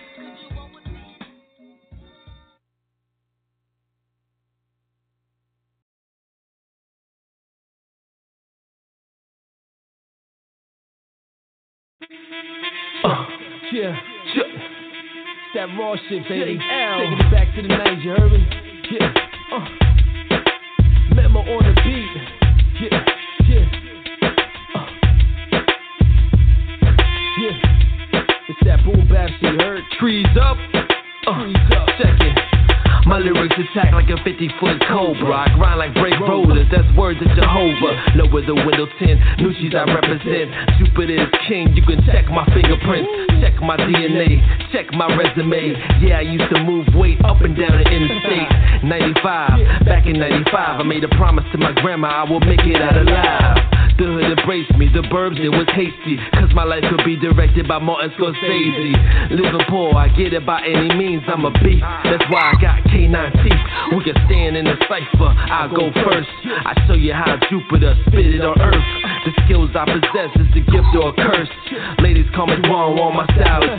Uh, 13.04 13.26
yeah, 13.72 13.96
yeah. 14.36 14.44
It's 14.44 15.56
that 15.56 15.68
raw 15.80 15.96
shit, 16.08 16.24
baby. 16.28 16.60
Taking 16.60 17.20
it 17.20 17.32
back 17.32 17.56
to 17.56 17.62
the 17.62 17.68
90s, 17.70 18.04
you 18.04 18.12
heard 18.12 18.32
me? 18.32 18.48
Yeah. 18.92 19.14
Uh. 19.52 19.66
Memo 21.16 21.40
on 21.40 21.64
the 21.64 21.82
beat. 21.84 22.14
Yeah, 22.82 23.06
yeah. 23.48 23.66
Uh. 24.76 24.86
Yeah. 27.42 27.56
It's 28.50 28.60
that 28.66 28.84
boom 28.86 29.08
bap 29.08 29.30
shit, 29.42 29.62
heard? 29.62 29.84
Trees 30.00 30.28
up. 30.40 30.58
Lyrics 33.20 33.56
attack 33.60 33.92
like 33.94 34.10
a 34.10 34.18
50 34.24 34.50
foot 34.60 34.80
cobra. 34.88 35.46
I 35.46 35.54
grind 35.56 35.80
like 35.80 35.94
brake 35.94 36.20
rollers, 36.20 36.68
that's 36.72 36.88
words 36.96 37.20
of 37.22 37.28
Jehovah. 37.36 37.94
Lower 38.16 38.42
the 38.46 38.56
window 38.56 38.88
tint, 39.00 39.20
Nucci's 39.44 39.76
I 39.76 39.84
represent. 39.84 40.52
Jupiter 40.80 41.20
is 41.20 41.30
king, 41.48 41.76
you 41.76 41.84
can 41.84 42.00
check 42.06 42.28
my 42.32 42.46
fingerprints. 42.56 43.10
Check 43.42 43.60
my 43.62 43.78
DNA, 43.78 44.40
check 44.72 44.92
my 44.94 45.08
resume. 45.16 45.76
Yeah, 46.02 46.20
I 46.20 46.26
used 46.28 46.50
to 46.54 46.64
move 46.64 46.88
weight 46.96 47.20
up 47.26 47.42
and 47.42 47.56
down 47.56 47.76
the 47.76 47.88
interstate. 47.88 48.84
95, 48.84 49.86
back 49.86 50.08
in 50.08 50.20
95, 50.20 50.80
I 50.80 50.84
made 50.84 51.04
a 51.04 51.12
promise 51.20 51.46
to 51.52 51.58
my 51.58 51.74
grandma 51.82 52.24
I 52.26 52.30
will 52.30 52.40
make 52.40 52.64
it 52.64 52.82
out 52.82 52.98
alive. 52.98 53.59
The 54.00 54.06
hood 54.06 54.40
embraced 54.40 54.72
me, 54.80 54.88
the 54.88 55.04
burbs, 55.12 55.44
it 55.44 55.52
was 55.52 55.68
hasty. 55.76 56.16
Cause 56.40 56.56
my 56.56 56.64
life 56.64 56.88
could 56.88 57.04
be 57.04 57.20
directed 57.20 57.68
by 57.68 57.80
Martin 57.80 58.12
Scorsese. 58.16 58.96
Living 59.30 59.66
poor, 59.68 59.94
I 59.94 60.08
get 60.08 60.32
it 60.32 60.46
by 60.46 60.64
any 60.64 60.88
means, 60.96 61.22
I'm 61.28 61.44
a 61.44 61.52
beast. 61.60 61.84
That's 62.08 62.24
why 62.32 62.56
I 62.56 62.62
got 62.62 62.80
K9 62.88 63.44
teeth. 63.44 63.64
We 63.92 64.00
can 64.08 64.16
stand 64.24 64.56
in 64.56 64.64
the 64.64 64.80
cipher, 64.88 65.36
I 65.36 65.68
go 65.68 65.92
first. 65.92 66.32
I 66.48 66.80
show 66.88 66.94
you 66.94 67.12
how 67.12 67.36
Jupiter 67.52 68.00
spit 68.08 68.40
it 68.40 68.42
on 68.42 68.56
earth. 68.62 69.19
The 69.30 69.46
skills 69.46 69.70
I 69.78 69.86
possess 69.86 70.34
is 70.42 70.50
a 70.58 70.64
gift 70.74 70.90
or 70.98 71.14
a 71.14 71.14
curse. 71.14 71.54
Ladies 72.02 72.26
call 72.34 72.50
me 72.50 72.58
wrong, 72.66 72.98
while 72.98 73.14
my 73.14 73.30
style 73.38 73.62
is. 73.62 73.78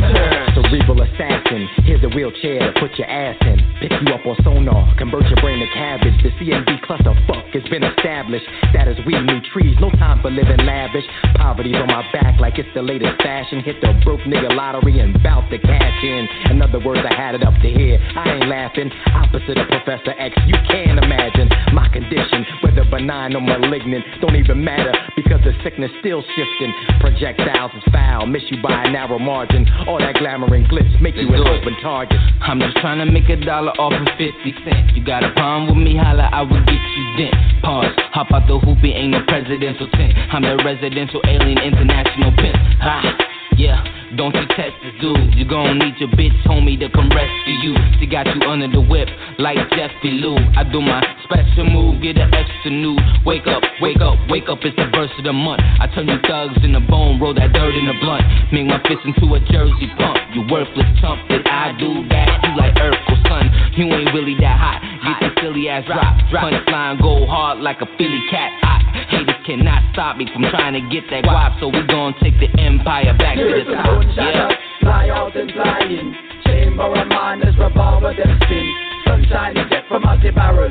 Cerebral 0.55 1.03
assassin, 1.03 1.67
here's 1.83 2.05
a 2.07 2.11
wheelchair 2.15 2.71
to 2.71 2.73
put 2.79 2.95
your 2.95 3.11
ass 3.11 3.35
in. 3.43 3.59
Pick 3.83 3.91
you 3.91 4.15
up 4.15 4.23
on 4.23 4.39
sonar, 4.47 4.95
convert 4.95 5.27
your 5.27 5.43
brain 5.43 5.59
to 5.59 5.67
cabbage. 5.75 6.15
The 6.23 6.31
CMB 6.39 6.87
clusterfuck 6.87 7.51
has 7.51 7.67
been 7.67 7.83
established. 7.83 8.47
That 8.79 8.87
is 8.87 8.95
we 9.03 9.19
new 9.19 9.43
trees, 9.51 9.75
no 9.81 9.91
time 9.99 10.23
for 10.23 10.31
living 10.31 10.63
lavish. 10.63 11.03
Poverty's 11.35 11.75
on 11.75 11.91
my 11.91 12.07
back 12.15 12.39
like 12.39 12.63
it's 12.63 12.71
the 12.71 12.83
latest 12.83 13.19
fashion. 13.19 13.59
Hit 13.67 13.83
the 13.83 13.91
broke 14.07 14.23
nigga 14.31 14.55
lottery 14.55 15.01
and 15.01 15.19
bout 15.25 15.51
to 15.51 15.59
cash 15.59 15.99
in. 16.05 16.55
In 16.55 16.63
other 16.63 16.79
words, 16.79 17.03
I 17.03 17.11
had 17.11 17.35
it 17.35 17.43
up 17.43 17.59
to 17.59 17.69
here. 17.69 17.99
I 17.99 18.39
ain't 18.39 18.47
laughing. 18.47 18.87
Opposite 19.19 19.59
of 19.59 19.67
Professor 19.67 20.15
X, 20.15 20.31
you 20.47 20.55
can't 20.71 21.03
imagine 21.03 21.51
my 21.75 21.91
condition, 21.91 22.47
whether 22.63 22.87
benign 22.87 23.35
or 23.35 23.43
malignant, 23.43 24.05
don't 24.23 24.37
even 24.37 24.63
matter 24.63 24.95
because 25.17 25.40
the 25.43 25.53
sickness 25.65 25.91
still 26.01 26.23
shifting. 26.37 26.73
Projectiles 27.01 27.73
is 27.77 27.85
foul, 27.93 28.27
miss 28.27 28.43
you 28.51 28.61
by 28.63 28.85
a 28.85 28.91
narrow 28.91 29.19
margin. 29.19 29.67
All 29.87 29.99
that 29.99 30.15
glamour 30.17 30.53
and 30.55 30.67
glitz 30.69 31.01
make 31.01 31.17
you 31.17 31.29
an 31.33 31.47
open 31.47 31.77
target. 31.83 32.19
I'm 32.41 32.61
just 32.61 32.77
trying 32.79 32.99
to 32.99 33.07
make 33.11 33.29
a 33.29 33.37
dollar 33.37 33.73
off 33.81 33.93
of 33.93 34.09
50 34.19 34.31
cents. 34.65 34.93
You 34.95 35.05
got 35.05 35.25
a 35.25 35.33
problem 35.33 35.79
with 35.79 35.87
me, 35.87 35.97
holla, 35.97 36.29
I 36.33 36.43
will 36.43 36.65
get 36.65 36.81
you 36.81 37.05
dent. 37.17 37.35
Pause, 37.63 37.95
hop 38.13 38.33
out 38.33 38.47
the 38.47 38.59
hoopy, 38.59 38.95
ain't 38.95 39.13
no 39.13 39.23
presidential 39.27 39.89
tent. 39.93 40.15
I'm 40.33 40.43
the 40.43 40.57
residential 40.65 41.21
alien 41.27 41.59
international 41.59 42.33
pimp. 42.37 42.57
Ha, 42.81 43.30
yeah. 43.61 43.85
Don't 44.17 44.35
you 44.35 44.47
test 44.57 44.75
the 44.83 44.91
dudes. 44.99 45.37
You 45.37 45.45
gon' 45.45 45.79
need 45.79 45.95
your 46.01 46.09
bitch 46.17 46.35
homie 46.49 46.81
to 46.81 46.89
come 46.91 47.13
rescue 47.13 47.61
you. 47.63 47.77
She 48.01 48.07
got 48.07 48.27
you 48.27 48.41
under 48.49 48.67
the 48.67 48.81
whip 48.81 49.07
like 49.39 49.61
Jeffy 49.77 50.17
Lou. 50.19 50.35
I 50.57 50.65
do 50.65 50.81
my 50.81 51.05
special 51.23 51.69
move, 51.69 52.03
get 52.03 52.17
an 52.17 52.33
extra 52.35 52.73
nude. 52.73 52.99
Wake 53.25 53.47
up, 53.47 53.63
wake 53.81 54.01
up, 54.01 54.19
wake 54.29 54.49
up, 54.49 54.59
it's 54.65 54.75
the 54.75 54.89
verse 54.91 55.13
of 55.19 55.25
the 55.25 55.33
month. 55.33 55.61
I 55.61 55.87
turn 55.95 56.09
you 56.09 56.19
thugs 56.27 56.59
in 56.65 56.73
the 56.73 56.81
bone, 56.81 57.21
roll 57.21 57.35
that 57.35 57.53
dirt 57.53 57.77
in 57.77 57.87
the 57.87 57.95
blunt. 58.01 58.25
Make 58.51 58.67
my 58.67 58.81
fist 58.89 59.05
into 59.05 59.29
a 59.37 59.41
jersey 59.47 59.93
pump. 60.01 60.19
You 60.35 60.43
worthless 60.51 60.89
chump 60.99 61.21
that 61.29 61.47
I 61.47 61.77
do 61.79 62.03
that. 62.09 62.41
You 62.43 62.57
like 62.57 62.75
Urkel, 62.81 63.21
son. 63.29 63.47
You 63.77 63.93
ain't 63.95 64.11
really 64.11 64.35
that 64.41 64.59
hot. 64.59 64.81
Get 65.07 65.17
the 65.21 65.41
silly 65.41 65.69
ass 65.69 65.87
drop. 65.87 66.17
Punchline 66.35 67.01
go 67.01 67.27
hard 67.27 67.61
like 67.61 67.81
a 67.81 67.87
Philly 67.95 68.25
cat. 68.31 68.51
I, 68.65 68.90
haters 69.11 69.43
cannot 69.45 69.83
stop 69.93 70.17
me 70.17 70.27
from 70.33 70.43
trying 70.49 70.75
to 70.75 70.83
get 70.89 71.05
that 71.11 71.25
guap. 71.25 71.59
So 71.61 71.69
we 71.69 71.83
gon' 71.87 72.15
take 72.23 72.39
the 72.39 72.49
empire 72.59 73.13
back 73.19 73.37
to 73.37 73.45
the 73.45 73.75
top. 73.75 74.03
Yeah. 74.17 74.49
Fly 74.81 75.11
out 75.11 75.37
and 75.37 75.51
fly 75.53 75.81
in. 75.85 76.15
Chamber 76.47 76.89
of 76.95 77.09
madness, 77.09 77.55
revolver 77.59 78.15
them 78.15 78.39
spin. 78.47 78.69
Sunshine 79.05 79.55
jet 79.69 79.85
from 79.89 80.05
out 80.05 80.23
the 80.23 80.31
barrel. 80.31 80.71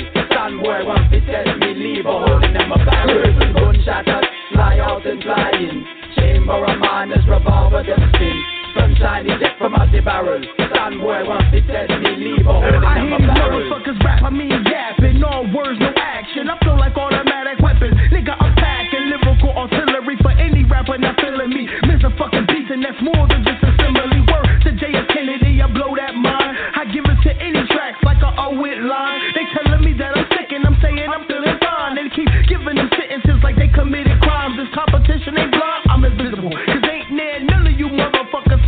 Boy 0.50 0.84
want 0.84 1.12
to 1.12 1.22
test 1.22 1.60
me, 1.60 1.76
leave 1.76 2.06
a 2.06 2.10
hole 2.10 2.44
in 2.44 2.54
them 2.54 2.72
a 2.72 2.78
barrel. 2.84 3.54
Gunshot 3.54 4.08
us, 4.08 4.26
fly 4.52 4.80
out 4.80 5.06
and 5.06 5.22
fly 5.22 5.52
in. 5.54 5.86
Chamber 6.16 6.66
of 6.66 6.80
madness, 6.80 7.24
revolver 7.28 7.84
them 7.84 8.12
spin. 8.16 8.59
Sunshine 8.76 9.26
jet 9.40 9.58
from 9.58 9.76
out 9.76 9.92
the 9.92 10.02
barrel. 10.02 10.42
Stand 10.56 11.02
boy 11.02 11.26
want 11.26 11.50
to 11.52 11.60
test 11.66 11.90
me, 12.02 12.12
leave 12.18 12.46
a 12.46 12.54
hole 12.54 12.64
in 12.64 12.84
I 12.86 13.02
hear 13.02 13.18
these 13.18 13.34
motherfuckers 13.34 14.00
rap, 14.04 14.24
I 14.24 14.30
mean 14.30 14.54
yapping. 14.66 15.24
All 15.24 15.48
words, 15.50 15.80
no 15.80 15.90
action. 15.98 16.50
I 16.50 16.58
feel 16.62 16.78
like 16.78 16.96
automatic 16.98 17.60
weapons. 17.60 17.96
Nigga, 18.14 18.36
I'm 18.38 18.54
packing 18.56 19.10
lyrical 19.10 19.52
artillery 19.56 20.18
for 20.22 20.32
any 20.38 20.64
rapper 20.66 20.98
not 20.98 21.16
feeling 21.20 21.50
me. 21.50 21.66
Miss 21.88 22.04
a 22.06 22.12
fucking 22.18 22.46
beat, 22.48 22.70
and 22.70 22.84
that's 22.84 23.00
more 23.02 23.26
than 23.28 23.42
just 23.44 23.64
a 23.64 23.72
simile. 23.80 24.22
Word 24.30 24.62
to 24.68 24.72
J.F. 24.78 25.08
Kennedy, 25.10 25.62
I 25.62 25.68
blow 25.72 25.96
that 25.96 26.14
mind. 26.14 26.54
I 26.76 26.86
give 26.92 27.06
it 27.10 27.20
to 27.26 27.32
any 27.42 27.66
tracks 27.74 27.98
like 28.04 28.22
a 28.22 28.32
O 28.38 28.60
with 28.60 28.80
line. 28.84 29.20
They 29.34 29.46
telling 29.56 29.82
me 29.82 29.94
that 29.98 30.14
I'm 30.18 30.28
sick, 30.36 30.52
and 30.54 30.66
I'm 30.66 30.78
saying 30.82 31.10
I'm 31.10 31.26
feeling 31.26 31.58
fine. 31.64 31.96
They 31.96 32.10
keep 32.14 32.30
giving 32.46 32.76
them 32.78 32.90
sentences 32.94 33.40
like 33.42 33.56
they 33.58 33.70
committed 33.74 34.20
crimes. 34.22 34.60
This 34.60 34.70
competition 34.76 35.38
ain't 35.40 35.52
blind, 35.52 35.84
I'm 35.90 36.04
invisible. 36.06 36.54
Cause 36.54 36.86
ain't 36.86 37.12
near 37.12 37.40
none 37.44 37.62
of 37.62 37.66
you 37.66 37.69
motherfuckers 37.69 37.69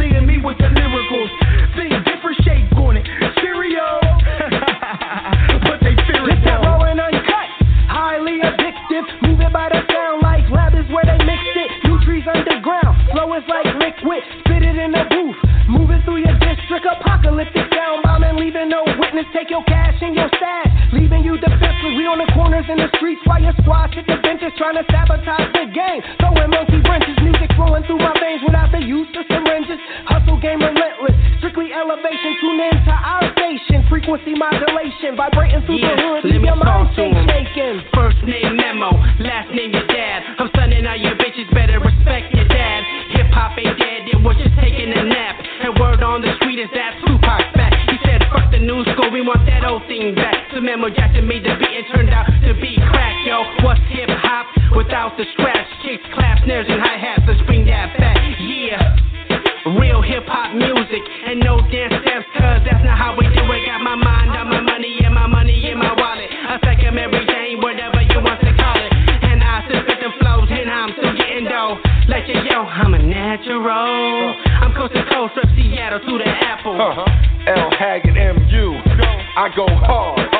seeing 0.02 0.26
me 0.26 0.42
with 0.42 0.58
the 0.58 0.70
lyricals. 0.74 1.30
Think 1.78 1.94
different 2.10 2.38
shape 2.42 2.74
on 2.74 2.98
it. 2.98 3.06
Stereo. 3.38 4.02
but 5.70 5.78
they 5.86 5.94
fear 6.10 6.26
it 6.26 6.42
It's 6.42 6.58
raw 6.66 6.82
and 6.90 6.98
uncut, 6.98 7.50
highly 7.86 8.42
addictive. 8.42 9.06
Moving 9.22 9.54
by 9.54 9.70
the 9.70 9.86
sound 9.86 10.26
like 10.26 10.50
lab 10.50 10.74
is 10.74 10.90
where 10.90 11.06
they 11.06 11.22
mixed 11.22 11.54
it. 11.54 11.70
New 11.86 12.02
trees 12.02 12.26
underground, 12.26 12.98
flow 13.14 13.30
is 13.38 13.46
like 13.46 13.70
liquid. 13.78 14.26
Spit 14.42 14.66
it 14.66 14.78
in 14.78 14.92
the 14.92 15.06
booth, 15.14 15.38
moving 15.70 16.02
through 16.02 16.26
your 16.26 16.38
district. 16.42 16.86
Apocalyptic 16.90 17.70
sound 17.70 18.02
bombing, 18.02 18.42
leaving 18.42 18.70
no 18.70 18.82
witness. 18.98 19.30
Take 19.34 19.54
your 19.54 19.64
cash 19.70 20.02
and 20.02 20.16
your 20.16 20.30
stash, 20.38 20.70
leaving 20.94 21.24
you 21.24 21.38
defenseless. 21.38 21.94
We 21.94 22.10
on 22.10 22.18
the 22.18 22.30
corners 22.34 22.66
in 22.70 22.78
the 22.78 22.90
streets 22.98 23.22
while 23.26 23.42
your 23.42 23.54
squad 23.62 23.94
at 23.98 24.06
the 24.08 24.18
benches 24.22 24.54
trying 24.58 24.78
to 24.82 24.86
sabotage 24.90 25.54
the 25.54 25.70
game. 25.70 26.02
Throwing 26.18 26.50
monkey 26.50 26.82
wrenches, 26.90 27.18
music 27.22 27.41
flowing 27.62 27.84
through 27.86 28.02
my 28.02 28.13
veins 28.17 28.41
without 28.41 28.71
the 28.74 28.82
use 28.82 29.06
of 29.13 29.24
syringes. 29.30 29.78
Hustle 30.10 30.41
game 30.41 30.58
relentless, 30.58 31.13
strictly 31.38 31.69
elevation. 31.74 32.34
Tune 32.41 32.58
in 32.58 32.74
to 32.89 32.93
our 32.95 33.21
station, 33.38 33.86
frequency 33.86 34.34
modulation, 34.34 35.13
vibrating 35.13 35.62
through 35.69 35.78
Yeah, 35.78 35.93
the 35.93 36.02
hood. 36.02 36.21
let 36.26 36.41
me 36.41 36.47
your 36.50 36.58
mind 36.58 36.89
talk 36.89 36.95
to 36.97 37.06
shake 37.06 37.13
'em. 37.13 37.28
shaking. 37.30 37.76
First 37.93 38.19
name 38.26 38.58
Memo, 38.58 38.89
last 39.21 39.50
name 39.54 39.71
your 39.78 39.86
dad. 39.86 40.24
I'm 40.41 40.50
stunning 40.50 40.88
all 40.89 40.97
your 40.97 41.13
bitches, 41.21 41.50
better 41.54 41.78
respect 41.80 42.34
your 42.34 42.45
dad. 42.50 42.82
Hip 43.13 43.30
hop 43.30 43.54
ain't 43.58 43.78
dead, 43.78 44.10
it 44.10 44.19
was 44.21 44.36
just 44.41 44.56
taking 44.58 44.89
a 44.93 45.04
nap. 45.04 45.36
And 45.62 45.78
word 45.78 46.02
on 46.02 46.21
the 46.21 46.34
street 46.41 46.58
is 46.58 46.69
that 46.74 46.97
Tupac 47.06 47.54
back. 47.54 47.74
He 47.89 47.97
said, 48.06 48.26
fuck 48.34 48.50
the 48.50 48.58
new 48.60 48.82
school, 48.93 49.12
we 49.12 49.21
want 49.21 49.45
that 49.45 49.63
old 49.65 49.86
thing 49.86 50.15
back. 50.15 50.50
So 50.52 50.62
Memo 50.62 50.89
Jackson 50.89 51.28
made 51.28 51.43
the 51.43 51.54
beat 51.62 51.76
and 51.78 51.86
turned 51.93 52.10
out 52.10 52.26
to 52.26 52.54
be 52.56 52.74
crack, 52.89 53.15
yo. 53.28 53.45
What's 53.62 53.82
hip 53.93 54.10
hop 54.10 54.47
without 54.76 55.18
the 55.18 55.26
scratch? 55.34 55.68
Kicks, 55.84 56.04
claps, 56.14 56.44
snares, 56.44 56.68
and 56.70 56.82
hi 56.82 56.98
hats. 56.98 57.24
Let's 57.28 57.42
bring 57.48 57.66
that 57.66 57.96
back, 57.98 58.18
yeah. 58.40 59.78
Real 59.78 60.02
hip 60.02 60.26
hop 60.26 60.56
music 60.58 61.04
and 61.06 61.40
no 61.40 61.62
dance 61.70 61.94
steps, 62.02 62.26
cause 62.34 62.62
that's 62.66 62.82
not 62.82 62.98
how 62.98 63.14
we 63.14 63.30
do 63.30 63.44
it. 63.46 63.62
Got 63.70 63.86
my 63.86 63.96
mind 63.96 64.34
on 64.34 64.50
my 64.50 64.62
money 64.62 65.00
and 65.06 65.14
my 65.14 65.28
money 65.28 65.70
in 65.70 65.78
my 65.78 65.94
wallet. 65.94 66.30
I 66.32 66.58
second 66.66 66.96
Mary 66.96 67.22
Jane, 67.30 67.62
whatever 67.62 68.02
you 68.02 68.20
want 68.26 68.42
to 68.42 68.52
call 68.58 68.78
it. 68.80 68.92
And 69.22 69.44
I 69.44 69.62
spit 69.70 70.02
the 70.02 70.12
flows 70.18 70.50
and 70.50 70.66
I'm 70.66 70.90
still 70.98 71.14
getting 71.14 71.46
dough. 71.46 71.78
Let 72.10 72.28
you 72.28 72.42
yo, 72.50 72.66
I'm 72.66 72.94
a 72.96 73.00
natural. 73.00 74.34
I'm 74.66 74.74
coast 74.74 74.94
to 74.98 75.06
coast 75.14 75.38
from 75.38 75.46
Seattle 75.54 76.00
to 76.00 76.14
the 76.18 76.28
Apple. 76.28 76.82
Uh-huh. 76.82 77.06
L 77.54 77.70
Haggard 77.78 78.18
MU. 78.18 78.82
I 79.38 79.50
go 79.56 79.66
hard 79.68 80.31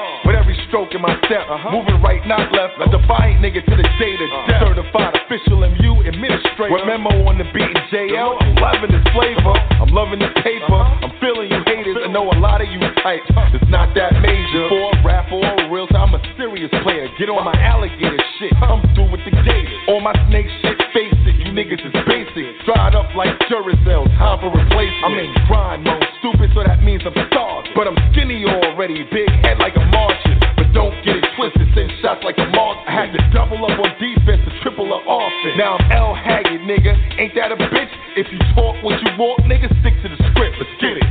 stroke 0.72 0.96
in 0.96 1.04
my 1.04 1.12
step. 1.28 1.44
Uh-huh. 1.52 1.76
Moving 1.76 2.00
right, 2.00 2.24
not 2.24 2.48
left. 2.56 2.80
A 2.80 2.88
defiant 2.88 3.44
nigga 3.44 3.60
to 3.60 3.76
the 3.76 3.84
day 4.00 4.16
to 4.16 4.24
uh-huh. 4.24 4.48
death. 4.48 4.64
Certified 4.72 5.14
official 5.20 5.60
MU 5.68 6.08
administrator. 6.08 6.72
With 6.72 6.88
memo 6.88 7.12
on 7.28 7.36
the 7.36 7.44
beat 7.52 7.68
and 7.68 7.86
JL. 7.92 8.40
I'm 8.40 8.56
loving 8.56 8.96
this 8.96 9.04
flavor. 9.12 9.52
I'm 9.84 9.92
loving 9.92 10.24
this 10.24 10.32
paper. 10.40 10.72
Uh-huh. 10.72 11.04
I'm 11.04 11.14
feeling 11.20 11.52
you 11.52 11.60
haters. 11.68 12.00
I 12.00 12.08
know 12.08 12.32
a 12.32 12.40
lot 12.40 12.64
of 12.64 12.72
you 12.72 12.80
types. 13.04 13.28
It's 13.52 13.68
not 13.68 13.92
that 14.00 14.16
major. 14.24 14.72
For 14.72 14.96
a 14.96 15.04
rap 15.04 15.28
or 15.28 15.44
a 15.44 15.68
real, 15.68 15.92
I'm 15.92 16.16
a 16.16 16.24
serious 16.40 16.72
player. 16.88 17.12
Get 17.20 17.28
on 17.28 17.44
my 17.44 17.58
alligator 17.60 18.24
shit. 18.40 18.56
I'm 18.64 18.80
through 18.96 19.12
with 19.12 19.28
the 19.28 19.36
gators. 19.44 19.76
On 19.92 20.00
my 20.00 20.16
snake 20.32 20.48
shit, 20.64 20.80
face 20.96 21.20
it. 21.28 21.36
You 21.44 21.52
niggas 21.52 21.84
is 21.84 21.96
basic. 22.08 22.48
Dried 22.64 22.96
up 22.96 23.12
like 23.12 23.36
Duracell. 23.52 24.08
Time 24.16 24.40
for 24.40 24.56
replacement. 24.56 25.04
I'm 25.04 25.20
in 25.20 25.36
grind 25.52 25.84
mode. 25.84 26.08
Stupid, 26.24 26.56
so 26.56 26.64
that 26.64 26.80
means 26.80 27.04
I'm 27.04 27.18
starved. 27.28 27.76
But 27.76 27.92
I'm 27.92 28.00
skinny 28.16 28.48
already. 28.48 29.04
Big 29.12 29.28
head 29.44 29.60
like 29.60 29.76
a 29.76 29.84
Martian. 29.92 30.31
Twisted. 31.42 31.74
Send 31.74 31.92
shots 32.04 32.22
like 32.24 32.38
a 32.38 32.46
moth. 32.54 32.86
I 32.86 32.92
had 32.92 33.12
to 33.14 33.30
double 33.34 33.66
up 33.66 33.74
on 33.74 33.90
defense 33.98 34.46
to 34.46 34.62
triple 34.62 34.86
her 34.86 35.02
offense. 35.02 35.58
Now 35.58 35.78
I'm 35.78 35.92
L 35.92 36.14
Haggard, 36.14 36.62
nigga. 36.62 36.94
Ain't 37.18 37.34
that 37.34 37.52
a 37.52 37.56
bitch? 37.56 37.90
If 38.16 38.28
you 38.32 38.38
talk 38.54 38.84
what 38.84 39.02
you 39.02 39.10
walk, 39.18 39.40
nigga, 39.40 39.68
stick 39.82 39.96
to 40.04 40.10
the 40.10 40.18
script. 40.30 40.58
Let's 40.60 40.70
get 40.80 40.98
it. 40.98 41.04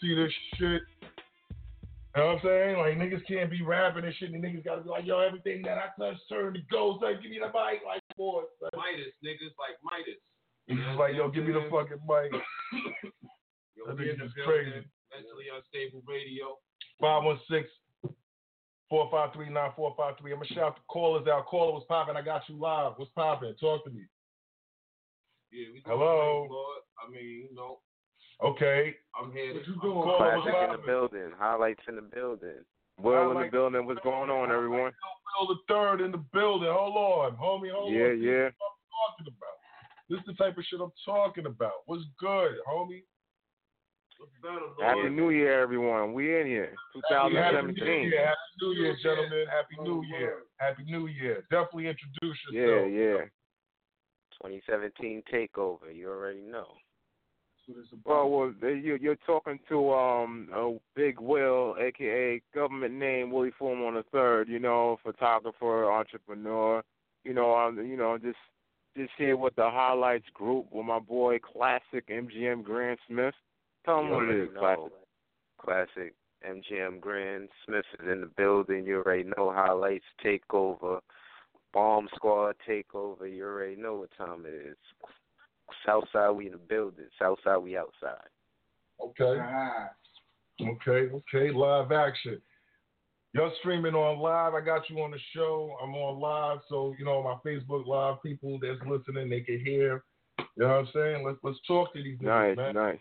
See 0.00 0.14
this 0.14 0.32
shit? 0.58 0.82
You 2.16 2.22
know 2.22 2.28
what 2.28 2.48
I'm 2.48 2.48
saying? 2.48 2.76
Like 2.80 2.96
niggas 2.96 3.28
can't 3.28 3.50
be 3.50 3.60
rapping 3.60 4.04
and 4.04 4.14
shit, 4.16 4.32
and 4.32 4.42
niggas 4.42 4.64
gotta 4.64 4.80
be 4.80 4.88
like, 4.88 5.04
yo, 5.04 5.20
everything 5.20 5.60
that 5.68 5.76
I 5.76 5.92
touch 6.00 6.16
turn 6.30 6.54
to 6.54 6.60
gold. 6.72 7.02
Like, 7.02 7.20
give 7.20 7.30
me 7.30 7.38
the 7.38 7.52
mic, 7.52 7.84
like 7.84 8.00
boy. 8.16 8.48
Like, 8.62 8.72
Midas, 8.72 9.12
niggas 9.20 9.52
like 9.60 9.76
Midas. 9.84 10.16
He's 10.66 10.80
just 10.80 10.98
like, 10.98 11.12
yo, 11.14 11.28
give 11.28 11.44
me 11.44 11.52
the 11.52 11.68
fucking 11.68 12.00
mic. 12.08 12.32
Yo, 13.76 13.84
That 13.84 14.00
nigga's 14.00 14.32
crazy. 14.48 14.80
Mentally 15.12 15.52
unstable 15.52 16.00
radio. 16.08 16.56
516 17.04 17.68
453 18.88 19.52
9453. 19.52 20.32
I'm 20.32 20.40
gonna 20.40 20.54
shout 20.56 20.76
the 20.80 20.82
callers 20.88 21.28
out. 21.28 21.44
Caller 21.44 21.76
was 21.76 21.84
popping. 21.84 22.16
I 22.16 22.22
got 22.22 22.48
you 22.48 22.56
live. 22.56 22.94
What's 22.96 23.12
popping? 23.12 23.52
Talk 23.60 23.84
to 23.84 23.90
me. 23.90 24.08
Yeah, 25.52 25.68
we 25.68 25.82
Hello? 25.84 26.48
Lord. 26.48 26.80
I 26.96 27.10
mean, 27.12 27.44
you 27.44 27.54
know, 27.54 27.84
Okay. 28.42 28.94
I'm 29.18 29.32
here. 29.32 29.54
What 29.54 29.64
to, 29.64 29.70
you 29.70 29.80
doing? 29.80 29.94
calling 29.94 30.18
Caller, 30.18 30.36
what's 30.36 30.46
what's 30.46 30.50
Classic 30.56 30.74
in 30.74 30.80
the 30.80 30.86
building. 30.86 31.30
Highlights 31.38 31.82
in 31.88 31.96
the 31.96 32.02
building. 32.02 32.60
Will 33.00 33.32
in 33.32 33.42
the 33.42 33.50
building. 33.50 33.86
What's 33.86 34.00
going 34.04 34.30
on, 34.30 34.50
everyone? 34.50 34.92
Will 35.40 35.48
the 35.48 35.60
third 35.68 36.00
in 36.00 36.12
the 36.12 36.22
building. 36.32 36.68
Hold 36.70 36.96
on, 36.96 37.36
homie. 37.36 37.72
Hold 37.72 37.92
Yeah, 37.92 38.12
on. 38.12 38.22
yeah. 38.22 38.48
This 38.48 38.56
is 38.56 38.60
what 38.60 38.72
I'm 38.72 38.84
talking 38.96 39.28
about. 39.36 39.56
This 40.08 40.18
is 40.20 40.26
the 40.26 40.34
type 40.34 40.56
of 40.56 40.64
shit 40.64 40.80
I'm 40.80 40.92
talking 41.04 41.46
about. 41.46 41.84
What's 41.86 42.04
good, 42.18 42.52
homie? 42.68 43.02
What's 44.18 44.32
better, 44.40 44.64
Happy 44.80 45.10
New 45.10 45.28
Year, 45.28 45.60
everyone. 45.60 46.14
We 46.14 46.40
in 46.40 46.46
here. 46.46 46.72
Happy 47.10 47.34
New 47.34 47.40
2017. 47.40 48.02
Year, 48.08 48.24
Happy 48.26 48.36
New 48.62 48.72
Year, 48.72 48.96
gentlemen. 49.02 49.44
Happy 49.50 49.76
New 49.82 50.02
Year. 50.04 50.36
Happy 50.56 50.84
New 50.86 51.06
Year. 51.06 51.44
Definitely 51.50 51.88
introduce 51.88 52.38
yourself. 52.48 52.90
Yeah, 52.90 53.18
yeah. 53.20 53.24
2017 54.40 55.22
takeover. 55.32 55.94
You 55.94 56.08
already 56.08 56.40
know. 56.40 56.66
That's 57.66 57.76
what 57.76 57.84
it's 57.84 57.92
about. 57.92 58.30
Well, 58.30 58.54
well, 58.60 58.70
you, 58.70 58.98
you're 59.00 59.16
talking 59.26 59.58
to 59.68 59.92
um 59.92 60.48
a 60.54 60.76
Big 60.94 61.20
Will, 61.20 61.76
aka 61.80 62.40
government 62.54 62.94
name 62.94 63.30
Willie 63.30 63.52
Fullmore 63.60 63.88
on 63.88 63.94
the 63.94 64.04
third. 64.12 64.48
You 64.48 64.58
know, 64.58 64.98
photographer, 65.02 65.90
entrepreneur. 65.90 66.82
You 67.24 67.34
know, 67.34 67.54
um, 67.54 67.78
you 67.84 67.96
know, 67.96 68.18
just 68.18 68.36
just 68.96 69.10
here 69.18 69.36
with 69.36 69.54
the 69.56 69.68
highlights 69.70 70.28
group 70.32 70.66
with 70.70 70.86
my 70.86 70.98
boy 70.98 71.38
Classic 71.38 72.06
MGM 72.08 72.62
Grant 72.62 73.00
Smith. 73.08 73.34
Tell 73.84 74.00
him 74.00 74.10
what 74.10 74.22
it 74.24 74.26
already 74.26 74.40
is, 74.42 74.48
Classic. 74.58 74.92
Classic 75.58 76.14
MGM 76.48 77.00
Grand 77.00 77.48
Smith 77.64 77.84
is 78.00 78.08
in 78.10 78.20
the 78.20 78.30
building. 78.36 78.84
You 78.86 79.02
already 79.02 79.24
know 79.36 79.52
highlights 79.52 80.04
takeover, 80.24 81.00
bomb 81.72 82.08
squad 82.14 82.56
takeover. 82.68 83.32
You 83.32 83.44
already 83.44 83.76
know 83.76 83.96
what 83.96 84.10
time 84.16 84.44
it 84.46 84.54
is. 84.70 84.76
Southside 85.84 86.36
we 86.36 86.46
in 86.46 86.52
the 86.52 86.58
building. 86.58 87.06
Southside 87.18 87.62
we 87.62 87.76
outside. 87.76 88.28
Okay. 89.02 89.38
Uh-huh. 89.38 89.88
Okay, 90.62 91.12
okay, 91.12 91.50
live 91.52 91.92
action. 91.92 92.40
You're 93.34 93.52
streaming 93.60 93.94
on 93.94 94.18
live. 94.18 94.54
I 94.54 94.64
got 94.64 94.88
you 94.88 95.00
on 95.02 95.10
the 95.10 95.18
show. 95.34 95.76
I'm 95.82 95.94
on 95.94 96.18
live, 96.18 96.60
so 96.70 96.94
you 96.98 97.04
know 97.04 97.22
my 97.22 97.36
Facebook 97.44 97.86
live 97.86 98.22
people 98.22 98.58
that's 98.62 98.80
listening, 98.88 99.28
they 99.28 99.42
can 99.42 99.60
hear. 99.62 100.02
You 100.38 100.46
know 100.56 100.68
what 100.68 100.74
I'm 100.76 100.88
saying? 100.94 101.26
Let's 101.26 101.38
let's 101.42 101.58
talk 101.68 101.92
to 101.92 102.02
these 102.02 102.18
niggas, 102.18 102.24
Nice, 102.24 102.56
man. 102.56 102.74
nice. 102.74 102.98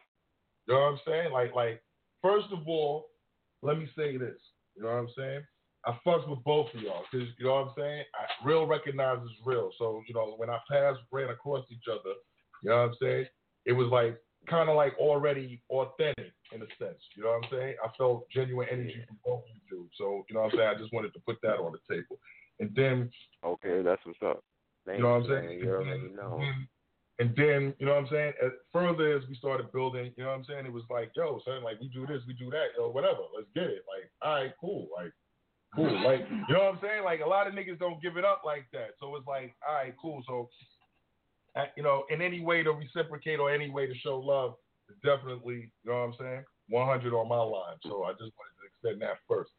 You 0.67 0.73
know 0.73 0.81
what 0.81 0.85
I'm 0.87 0.99
saying? 1.07 1.31
Like 1.31 1.55
like 1.55 1.81
first 2.21 2.47
of 2.51 2.67
all, 2.67 3.05
let 3.61 3.77
me 3.77 3.87
say 3.97 4.17
this. 4.17 4.35
You 4.75 4.83
know 4.83 4.89
what 4.89 4.95
I'm 4.95 5.09
saying? 5.17 5.41
I 5.85 5.97
fucks 6.05 6.27
with 6.27 6.43
both 6.43 6.67
of 6.73 6.81
y'all 6.81 7.03
because 7.09 7.29
you 7.37 7.45
know 7.45 7.53
what 7.53 7.67
I'm 7.67 7.73
saying. 7.77 8.03
I, 8.15 8.45
real 8.45 8.67
recognizes 8.67 9.29
real. 9.45 9.71
So 9.77 10.01
you 10.09 10.13
know 10.13 10.33
when 10.35 10.49
I 10.49 10.57
passed 10.69 10.99
ran 11.11 11.29
across 11.29 11.65
each 11.71 11.87
other, 11.89 12.15
you 12.65 12.71
know 12.71 12.81
what 12.81 12.89
I'm 12.89 12.95
saying. 12.99 13.25
It 13.65 13.73
was 13.73 13.87
like 13.87 14.17
kind 14.49 14.69
of 14.69 14.75
like 14.75 14.93
already 14.97 15.61
authentic 15.69 16.33
in 16.51 16.61
a 16.61 16.65
sense. 16.79 16.97
You 17.15 17.23
know 17.23 17.29
what 17.29 17.45
I'm 17.45 17.49
saying? 17.51 17.75
I 17.83 17.89
felt 17.95 18.27
genuine 18.31 18.67
energy 18.71 19.05
from 19.07 19.17
both 19.23 19.43
of 19.43 19.61
you. 19.71 19.87
So 19.97 20.25
you 20.27 20.35
know 20.35 20.41
what 20.41 20.53
I'm 20.53 20.57
saying. 20.57 20.69
I 20.75 20.79
just 20.79 20.93
wanted 20.93 21.13
to 21.13 21.19
put 21.25 21.37
that 21.43 21.57
on 21.57 21.73
the 21.73 21.95
table. 21.95 22.17
And 22.59 22.73
then 22.75 23.11
Okay, 23.45 23.81
that's 23.83 24.01
what's 24.05 24.17
up. 24.25 24.43
Thanks, 24.85 24.97
you 24.97 25.03
know 25.03 25.19
what 25.19 25.29
I'm 25.29 25.45
saying? 25.45 25.59
You 25.59 25.69
already 25.69 26.09
know. 26.15 26.41
And, 27.19 27.33
then, 27.37 27.73
you 27.79 27.85
know 27.85 27.93
what 27.93 28.03
I'm 28.05 28.09
saying? 28.11 28.33
As 28.43 28.51
further 28.73 29.15
as 29.15 29.23
we 29.29 29.35
started 29.35 29.71
building, 29.71 30.11
you 30.17 30.23
know 30.23 30.31
what 30.31 30.39
I'm 30.39 30.45
saying? 30.45 30.65
It 30.65 30.73
was 30.73 30.83
like, 30.89 31.11
yo, 31.15 31.39
son, 31.45 31.63
like 31.63 31.79
we 31.79 31.87
do 31.89 32.05
this, 32.05 32.21
we 32.27 32.33
do 32.33 32.49
that, 32.49 32.75
yo, 32.77 32.89
whatever. 32.89 33.21
Let's 33.35 33.47
get 33.55 33.71
it. 33.71 33.85
Like, 33.87 34.09
all 34.21 34.35
right, 34.35 34.51
cool. 34.59 34.87
Like, 34.95 35.13
cool. 35.75 35.93
Like, 36.03 36.27
you 36.29 36.53
know 36.53 36.65
what 36.65 36.73
I'm 36.75 36.79
saying? 36.81 37.03
Like 37.03 37.21
a 37.21 37.27
lot 37.27 37.47
of 37.47 37.53
niggas 37.53 37.79
don't 37.79 38.01
give 38.01 38.17
it 38.17 38.25
up 38.25 38.41
like 38.45 38.65
that. 38.73 38.99
So 38.99 39.15
it's 39.15 39.27
like, 39.27 39.55
all 39.67 39.75
right, 39.75 39.93
cool. 40.01 40.23
So 40.27 40.49
you 41.75 41.83
know, 41.83 42.03
in 42.09 42.21
any 42.21 42.41
way 42.41 42.63
to 42.63 42.71
reciprocate 42.71 43.39
or 43.39 43.53
any 43.53 43.69
way 43.69 43.87
to 43.87 43.93
show 43.99 44.19
love, 44.19 44.55
definitely, 45.03 45.71
you 45.83 45.91
know 45.91 45.93
what 45.93 46.07
I'm 46.07 46.13
saying? 46.19 46.43
100 46.69 47.13
on 47.13 47.29
my 47.29 47.37
line. 47.37 47.77
So 47.83 48.03
I 48.03 48.11
just 48.11 48.33
wanted 48.35 48.55
to 48.59 48.89
extend 48.89 49.01
that 49.01 49.17
first. 49.27 49.51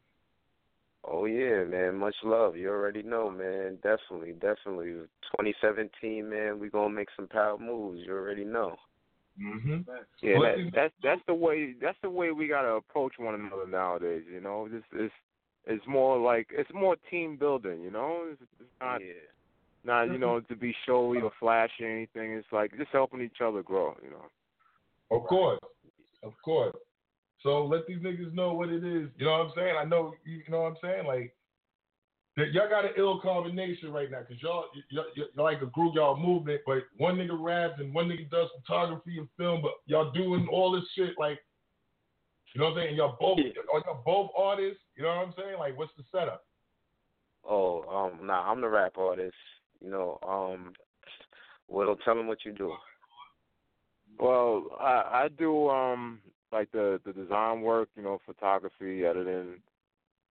Oh 1.09 1.25
yeah, 1.25 1.63
man. 1.63 1.97
Much 1.97 2.15
love. 2.23 2.57
You 2.57 2.69
already 2.69 3.01
know, 3.01 3.31
man. 3.31 3.77
Definitely, 3.81 4.33
definitely. 4.33 4.91
2017, 5.37 6.29
man. 6.29 6.59
We 6.59 6.69
gonna 6.69 6.93
make 6.93 7.07
some 7.15 7.27
power 7.27 7.57
moves. 7.57 8.01
You 8.05 8.13
already 8.13 8.43
know. 8.43 8.75
Mm-hmm. 9.41 9.89
Yeah, 10.21 10.39
that, 10.39 10.71
that's 10.73 10.93
that's 11.03 11.21
the 11.27 11.33
way 11.33 11.75
that's 11.81 11.97
the 12.01 12.09
way 12.09 12.31
we 12.31 12.47
gotta 12.47 12.69
approach 12.69 13.13
one 13.17 13.35
another 13.35 13.67
nowadays. 13.67 14.23
You 14.31 14.41
know, 14.41 14.67
this 14.67 14.83
is 14.99 15.11
it's 15.65 15.85
more 15.87 16.17
like 16.17 16.47
it's 16.51 16.69
more 16.73 16.97
team 17.09 17.37
building. 17.37 17.81
You 17.81 17.91
know, 17.91 18.25
it's, 18.31 18.41
it's 18.59 18.69
not 18.81 18.99
yeah. 18.99 19.13
Not 19.83 20.11
you 20.11 20.17
know 20.17 20.39
to 20.41 20.55
be 20.55 20.75
showy 20.85 21.21
or 21.21 21.31
flashy 21.39 21.83
or 21.83 21.89
anything. 21.89 22.33
It's 22.33 22.47
like 22.51 22.75
just 22.77 22.91
helping 22.91 23.21
each 23.21 23.41
other 23.43 23.63
grow. 23.63 23.95
You 24.03 24.11
know. 24.11 25.17
Of 25.17 25.27
course. 25.27 25.59
Of 26.23 26.33
course. 26.43 26.75
So 27.43 27.65
let 27.65 27.87
these 27.87 27.99
niggas 27.99 28.33
know 28.33 28.53
what 28.53 28.69
it 28.69 28.83
is. 28.83 29.09
You 29.17 29.25
know 29.25 29.31
what 29.31 29.41
I'm 29.41 29.51
saying? 29.55 29.75
I 29.79 29.85
know, 29.85 30.13
you 30.25 30.41
know 30.49 30.63
what 30.63 30.69
I'm 30.69 30.77
saying? 30.81 31.05
Like, 31.05 31.33
that 32.35 32.51
y'all 32.51 32.69
got 32.69 32.85
an 32.85 32.91
ill 32.97 33.19
combination 33.19 33.91
right 33.91 34.11
now 34.11 34.19
because 34.19 34.41
y'all, 34.41 34.65
y'all, 34.91 35.05
y'all 35.15 35.45
like 35.45 35.61
a 35.61 35.67
group, 35.67 35.95
y'all 35.95 36.17
movement, 36.17 36.61
but 36.65 36.83
one 36.97 37.15
nigga 37.15 37.37
raps 37.39 37.79
and 37.79 37.93
one 37.93 38.07
nigga 38.07 38.29
does 38.29 38.49
photography 38.61 39.17
and 39.17 39.27
film, 39.37 39.61
but 39.61 39.71
y'all 39.85 40.11
doing 40.11 40.47
all 40.51 40.71
this 40.71 40.83
shit 40.95 41.15
like, 41.17 41.39
you 42.53 42.61
know 42.61 42.69
what 42.69 42.77
I'm 42.77 42.85
saying? 42.85 42.95
Y'all 42.95 43.17
both, 43.19 43.39
are 43.39 43.79
y'all 43.85 44.01
both 44.05 44.31
artists? 44.37 44.81
You 44.95 45.03
know 45.03 45.09
what 45.09 45.27
I'm 45.27 45.33
saying? 45.37 45.59
Like, 45.59 45.77
what's 45.77 45.91
the 45.97 46.03
setup? 46.11 46.43
Oh, 47.47 47.83
um, 47.83 48.25
nah. 48.25 48.51
I'm 48.51 48.61
the 48.61 48.69
rap 48.69 48.97
artist. 48.97 49.35
You 49.83 49.91
know, 49.91 50.19
um, 50.27 50.73
Will, 51.69 51.95
tell 51.97 52.15
them 52.15 52.27
what 52.27 52.45
you 52.45 52.53
do. 52.53 52.73
Well, 54.19 54.67
I 54.79 55.23
I 55.25 55.27
do 55.37 55.69
um 55.69 56.19
like 56.51 56.71
the 56.71 56.99
the 57.05 57.13
design 57.13 57.61
work, 57.61 57.89
you 57.95 58.03
know, 58.03 58.19
photography, 58.25 59.05
editing, 59.05 59.55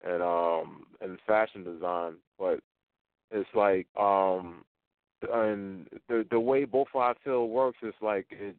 and 0.04 0.22
um 0.22 0.86
and 1.00 1.18
fashion 1.26 1.62
design. 1.62 2.14
But 2.38 2.60
it's 3.30 3.48
like 3.54 3.86
um 3.98 4.64
and 5.32 5.86
the 6.08 6.26
the 6.30 6.40
way 6.40 6.64
both 6.64 6.88
of 6.94 7.00
our 7.00 7.14
field 7.22 7.50
works 7.50 7.78
is 7.82 7.94
like 8.00 8.26
it 8.30 8.56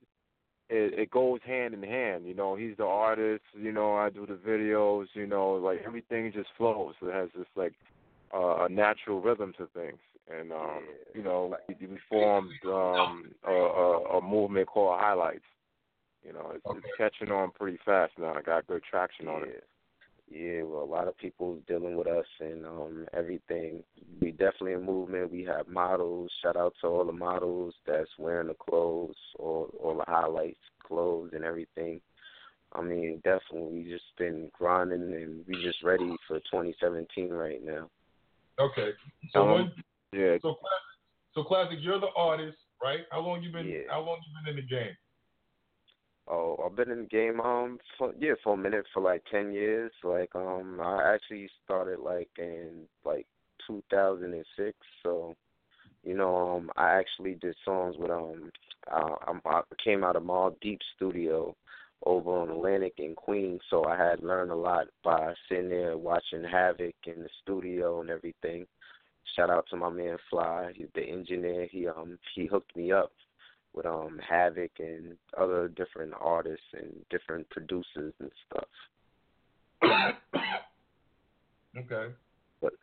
it 0.70 1.00
it 1.00 1.12
goes 1.12 1.40
hand 1.46 1.74
in 1.74 1.84
hand. 1.84 2.26
You 2.26 2.34
know, 2.34 2.56
he's 2.56 2.78
the 2.78 2.86
artist. 2.86 3.44
You 3.54 3.72
know, 3.72 3.96
I 3.96 4.10
do 4.10 4.26
the 4.26 4.36
videos. 4.36 5.08
You 5.14 5.28
know, 5.28 5.54
like 5.54 5.82
everything 5.86 6.32
just 6.32 6.50
flows. 6.58 6.96
It 7.02 7.14
has 7.14 7.30
this 7.36 7.48
like 7.56 7.74
uh, 8.34 8.66
a 8.66 8.70
natural 8.70 9.22
rhythm 9.22 9.54
to 9.58 9.68
things. 9.74 10.00
And 10.30 10.52
um, 10.52 10.84
you 11.14 11.24
know, 11.24 11.56
we, 11.68 11.76
we 11.88 11.98
formed 12.10 12.52
um, 12.66 13.32
a, 13.48 13.52
a, 13.52 14.18
a 14.18 14.22
movement 14.22 14.68
called 14.68 15.00
Highlights. 15.00 15.46
You 16.26 16.34
know, 16.34 16.52
it's, 16.56 16.66
it's 16.76 16.88
catching 16.98 17.32
on 17.34 17.52
pretty 17.52 17.80
fast 17.86 18.14
now. 18.20 18.34
I 18.34 18.42
got 18.42 18.68
good 18.68 18.84
traction 18.90 19.28
on 19.28 19.44
it. 19.44 19.64
Yeah, 20.30 20.64
well, 20.64 20.84
a 20.84 20.86
lot 20.86 21.08
of 21.08 21.18
people 21.18 21.58
dealing 21.68 21.96
with 21.96 22.08
us 22.08 22.26
and 22.42 22.66
um 22.66 23.06
everything. 23.14 23.84
We 24.20 24.32
definitely 24.32 24.74
a 24.74 24.80
movement. 24.80 25.32
We 25.32 25.44
have 25.46 25.70
models. 25.70 26.30
Shout 26.44 26.58
out 26.58 26.74
to 26.82 26.88
all 26.88 27.06
the 27.06 27.14
models 27.14 27.74
that's 27.86 28.10
wearing 28.20 28.50
the 28.50 28.54
clothes, 28.56 29.16
all 29.40 29.70
all 29.82 29.96
the 29.96 30.12
highlights 30.12 30.60
clothes 30.86 31.32
and 31.34 31.46
everything. 31.46 32.02
I 32.74 32.82
mean, 32.82 33.22
definitely, 33.24 33.84
we 33.84 33.90
just 33.90 34.04
been 34.18 34.52
grinding 34.58 35.14
and 35.14 35.46
we 35.48 35.62
just 35.64 35.82
ready 35.82 36.14
for 36.28 36.40
2017 36.40 37.30
right 37.30 37.64
now. 37.64 37.90
Okay. 38.60 38.92
So 39.32 39.44
Um, 39.44 39.54
when, 39.54 39.72
Yeah. 40.14 40.38
so 40.42 40.56
classic, 40.56 40.88
so 41.34 41.44
classic, 41.44 41.80
you're 41.82 42.00
the 42.00 42.12
artist, 42.16 42.58
right? 42.82 43.02
How 43.12 43.22
long 43.22 43.44
you 43.44 43.52
been? 43.52 43.68
Yeah. 43.68 43.82
How 43.90 44.02
long 44.02 44.18
you 44.26 44.34
been 44.46 44.58
in 44.58 44.64
the 44.64 44.68
game? 44.68 44.96
Oh, 46.30 46.58
I've 46.66 46.76
been 46.76 46.92
in 46.92 47.04
the 47.04 47.08
game 47.08 47.40
um 47.40 47.80
for 47.98 48.14
yeah 48.20 48.34
for 48.44 48.54
a 48.56 48.58
minute 48.58 48.86
for 48.94 49.02
like 49.02 49.24
ten 49.32 49.54
years. 49.54 49.92
Like 50.04 50.36
um 50.36 50.80
I 50.82 51.14
actually 51.14 51.50
started 51.64 52.00
like 52.00 52.30
in 52.38 52.88
like 53.06 53.26
two 53.66 53.84
thousand 53.90 54.34
and 54.34 54.46
six. 54.58 54.78
So 55.04 55.36
You 56.04 56.16
know, 56.16 56.36
um, 56.36 56.72
I 56.78 56.92
actually 56.94 57.36
did 57.36 57.56
songs 57.66 57.96
with 57.98 58.12
um, 58.12 58.52
uh, 58.92 59.16
I 59.46 59.62
came 59.84 60.04
out 60.04 60.16
of 60.16 60.24
Mobb 60.24 60.56
Deep 60.62 60.80
Studio 60.96 61.56
over 62.06 62.30
on 62.32 62.50
Atlantic 62.50 62.94
in 62.98 63.16
Queens, 63.16 63.62
so 63.70 63.84
I 63.86 63.98
had 63.98 64.24
learned 64.24 64.52
a 64.52 64.56
lot 64.56 64.88
by 65.04 65.34
sitting 65.50 65.70
there 65.70 65.98
watching 65.98 66.44
Havoc 66.44 66.96
in 67.06 67.24
the 67.24 67.30
studio 67.42 68.02
and 68.02 68.10
everything. 68.10 68.66
Shout 69.36 69.50
out 69.50 69.66
to 69.70 69.78
my 69.78 69.90
man 69.90 70.18
Fly, 70.30 70.72
he's 70.76 70.88
the 70.96 71.04
engineer. 71.04 71.68
He 71.70 71.88
um 71.88 72.18
he 72.34 72.46
hooked 72.46 72.76
me 72.76 72.92
up 72.92 73.12
with 73.74 73.86
um 73.86 74.20
Havoc 74.28 74.72
and 74.80 75.18
other 75.38 75.68
different 75.68 76.14
artists 76.20 76.66
and 76.74 76.94
different 77.10 77.50
producers 77.50 78.14
and 78.20 78.32
stuff. 78.50 80.14
Okay. 81.78 82.08
But 82.62 82.74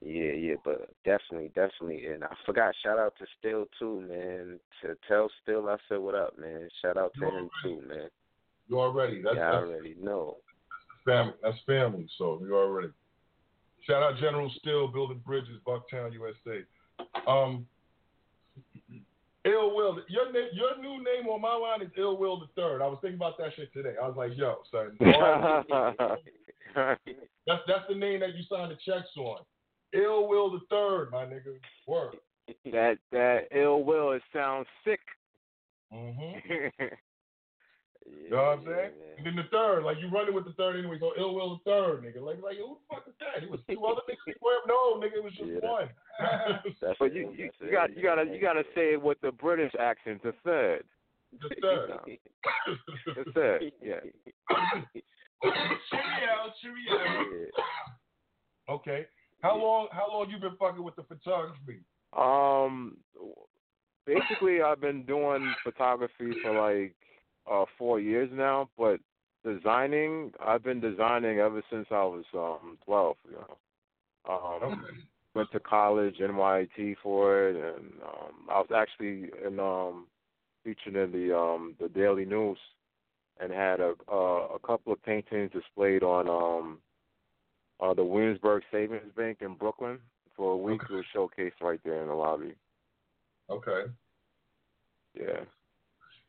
yeah, 0.00 0.32
yeah, 0.32 0.54
but 0.64 0.90
definitely, 1.04 1.48
definitely, 1.54 2.06
and 2.06 2.24
I 2.24 2.34
forgot. 2.46 2.74
Shout 2.82 2.98
out 2.98 3.14
to 3.18 3.26
Still 3.38 3.66
too, 3.78 4.00
man. 4.02 4.60
To 4.82 4.96
tell 5.08 5.28
Still 5.42 5.68
I 5.68 5.76
said 5.88 5.98
what 5.98 6.14
up, 6.14 6.38
man. 6.38 6.68
Shout 6.80 6.96
out 6.96 7.12
to 7.14 7.20
You 7.20 7.26
him 7.26 7.50
too, 7.62 7.82
man. 7.88 8.08
You 8.68 8.80
already. 8.80 9.22
That's, 9.22 9.36
yeah, 9.36 9.50
I 9.50 9.54
already 9.56 9.96
know. 10.00 10.36
family. 11.04 11.34
That's 11.42 11.58
family. 11.66 12.06
So 12.18 12.40
you 12.42 12.54
already. 12.56 12.88
Shout 13.86 14.02
out 14.02 14.18
General 14.18 14.50
Still 14.58 14.88
building 14.88 15.20
bridges, 15.24 15.60
Bucktown, 15.66 16.12
USA. 16.12 16.64
Um, 17.26 17.66
Ill 19.44 19.74
Will. 19.76 20.00
Your 20.08 20.32
name, 20.32 20.48
your 20.52 20.78
new 20.80 21.04
name 21.04 21.28
on 21.28 21.40
my 21.40 21.54
line 21.54 21.82
is 21.82 21.90
Ill 21.98 22.16
Will 22.16 22.40
the 22.40 22.46
Third. 22.56 22.80
I 22.80 22.86
was 22.86 22.98
thinking 23.02 23.18
about 23.18 23.36
that 23.38 23.50
shit 23.56 23.72
today. 23.72 23.94
I 24.02 24.08
was 24.08 24.16
like, 24.16 24.32
yo, 24.36 24.56
son. 24.70 24.96
that's 27.46 27.62
that's 27.66 27.88
the 27.88 27.94
name 27.94 28.20
that 28.20 28.34
you 28.34 28.42
signed 28.48 28.70
the 28.70 28.76
checks 28.76 29.14
on. 29.18 29.40
Ill 29.92 30.28
Will 30.28 30.50
the 30.50 30.60
Third, 30.70 31.10
my 31.10 31.24
nigga. 31.24 31.58
Work. 31.86 32.16
that 32.72 32.98
that 33.12 33.48
ill 33.54 33.84
will. 33.84 34.12
It 34.12 34.22
sounds 34.32 34.66
sick. 34.84 35.00
Mm-hmm. 35.92 36.84
You 38.06 38.30
know 38.30 38.36
what 38.36 38.58
I'm 38.58 38.64
saying? 38.64 38.90
And 39.18 39.26
then 39.26 39.36
the 39.36 39.44
third, 39.50 39.84
like 39.84 39.96
you 40.00 40.08
running 40.10 40.34
with 40.34 40.44
the 40.44 40.52
third 40.52 40.76
anyway, 40.78 40.96
so 41.00 41.12
ill 41.18 41.34
will 41.34 41.60
the 41.64 41.70
third, 41.70 42.02
nigga. 42.02 42.20
Like, 42.24 42.42
like 42.42 42.56
who 42.58 42.76
the 42.76 42.94
fuck 42.94 43.04
is 43.08 43.14
that? 43.20 43.42
It 43.42 43.50
was 43.50 43.60
two 43.68 43.84
other 43.84 44.00
niggas 44.08 44.26
before 44.34 44.52
him. 44.52 44.60
No, 44.68 45.00
nigga, 45.00 45.16
it 45.16 45.24
was 45.24 45.32
just 45.32 45.50
Yeah. 45.50 45.70
one. 45.70 45.88
That's 46.80 46.98
But 46.98 47.14
you 47.14 47.32
you, 47.36 47.50
you 47.60 47.72
got 47.72 47.96
you 47.96 48.02
gotta 48.02 48.24
you 48.24 48.40
gotta 48.40 48.64
say 48.74 48.92
it 48.94 49.02
with 49.02 49.20
the 49.20 49.32
British 49.32 49.72
accent. 49.78 50.22
The 50.22 50.32
third. 50.44 50.84
the 51.40 51.54
third. 51.60 51.90
The 53.14 53.24
third. 53.32 53.72
Yeah. 53.82 54.00
cheerio, 55.90 56.52
cheerio. 56.60 57.46
okay. 58.68 59.06
How 59.42 59.56
long? 59.56 59.88
How 59.92 60.08
long 60.10 60.30
you 60.30 60.38
been 60.38 60.56
fucking 60.58 60.82
with 60.82 60.96
the 60.96 61.02
photography? 61.02 61.80
Um, 62.16 62.96
basically, 64.06 64.62
I've 64.62 64.80
been 64.80 65.02
doing 65.04 65.52
photography 65.62 66.32
for 66.42 66.52
like 66.52 66.94
uh 67.50 67.64
four 67.78 68.00
years 68.00 68.30
now, 68.32 68.68
but 68.78 69.00
designing, 69.44 70.32
I've 70.44 70.62
been 70.62 70.80
designing 70.80 71.38
ever 71.38 71.62
since 71.70 71.86
I 71.90 72.04
was 72.04 72.24
um 72.34 72.78
twelve. 72.84 73.16
You 73.28 73.36
know, 73.36 73.56
um, 74.28 74.62
Okay. 74.72 74.98
went 75.34 75.50
to 75.52 75.60
college, 75.60 76.16
NYT 76.18 76.96
for 77.02 77.48
it, 77.48 77.56
and 77.56 77.92
um, 78.02 78.48
I 78.50 78.58
was 78.60 78.70
actually 78.74 79.30
in 79.46 79.58
um 79.60 80.06
featured 80.64 80.96
in 80.96 81.12
the 81.12 81.36
um 81.36 81.74
the 81.80 81.88
Daily 81.88 82.24
News, 82.24 82.58
and 83.40 83.52
had 83.52 83.80
a 83.80 83.94
uh, 84.10 84.48
a 84.54 84.58
couple 84.64 84.92
of 84.92 85.02
paintings 85.02 85.50
displayed 85.52 86.02
on 86.02 86.28
um 86.28 86.78
uh 87.80 87.92
the 87.94 88.04
Williamsburg 88.04 88.62
Savings 88.72 89.12
Bank 89.16 89.38
in 89.40 89.54
Brooklyn 89.54 89.98
for 90.36 90.52
a 90.52 90.56
week. 90.56 90.80
It 90.88 90.92
was 90.92 91.04
showcased 91.14 91.60
right 91.60 91.80
there 91.84 92.00
in 92.02 92.08
the 92.08 92.14
lobby. 92.14 92.54
Okay. 93.50 93.90
Yeah. 95.18 95.40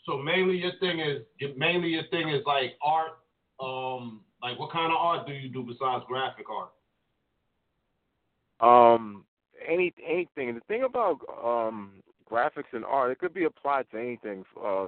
So 0.05 0.17
mainly 0.17 0.57
your 0.57 0.73
thing 0.79 0.99
is 0.99 1.23
mainly 1.57 1.89
your 1.89 2.03
thing 2.11 2.29
is 2.29 2.43
like 2.45 2.77
art. 2.83 3.13
Um, 3.59 4.21
like 4.41 4.59
what 4.59 4.71
kind 4.71 4.91
of 4.91 4.97
art 4.97 5.27
do 5.27 5.33
you 5.33 5.49
do 5.49 5.63
besides 5.63 6.03
graphic 6.07 6.45
art? 6.49 6.71
Um, 8.59 9.25
any 9.67 9.93
anything. 10.05 10.55
The 10.55 10.61
thing 10.67 10.83
about 10.83 11.19
um 11.43 12.03
graphics 12.29 12.73
and 12.73 12.85
art, 12.85 13.11
it 13.11 13.19
could 13.19 13.33
be 13.33 13.45
applied 13.45 13.85
to 13.91 13.99
anything. 13.99 14.45
Uh, 14.61 14.87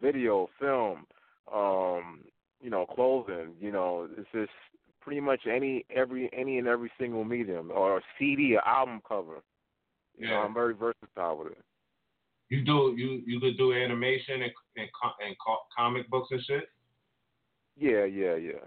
video, 0.00 0.48
film, 0.60 1.06
um, 1.52 2.20
you 2.60 2.70
know, 2.70 2.86
clothing. 2.86 3.54
You 3.60 3.72
know, 3.72 4.08
it's 4.16 4.28
just 4.32 4.50
pretty 5.00 5.20
much 5.20 5.40
any 5.50 5.84
every 5.94 6.30
any 6.32 6.58
and 6.58 6.68
every 6.68 6.90
single 6.98 7.24
medium 7.24 7.70
or 7.74 7.98
a 7.98 8.02
CD, 8.18 8.54
or 8.54 8.66
album 8.66 9.00
cover. 9.06 9.42
You 10.16 10.28
know, 10.28 10.34
Yeah. 10.34 10.40
I'm 10.40 10.54
very 10.54 10.74
versatile 10.74 11.38
with 11.38 11.52
it. 11.52 11.64
You 12.52 12.62
do 12.62 12.94
you 12.98 13.22
you 13.26 13.40
could 13.40 13.56
do 13.56 13.72
animation 13.72 14.42
and 14.42 14.52
and, 14.76 14.88
and 15.24 15.34
co- 15.44 15.62
comic 15.74 16.10
books 16.10 16.28
and 16.32 16.42
shit. 16.44 16.64
Yeah, 17.78 18.04
yeah, 18.04 18.34
yeah. 18.34 18.60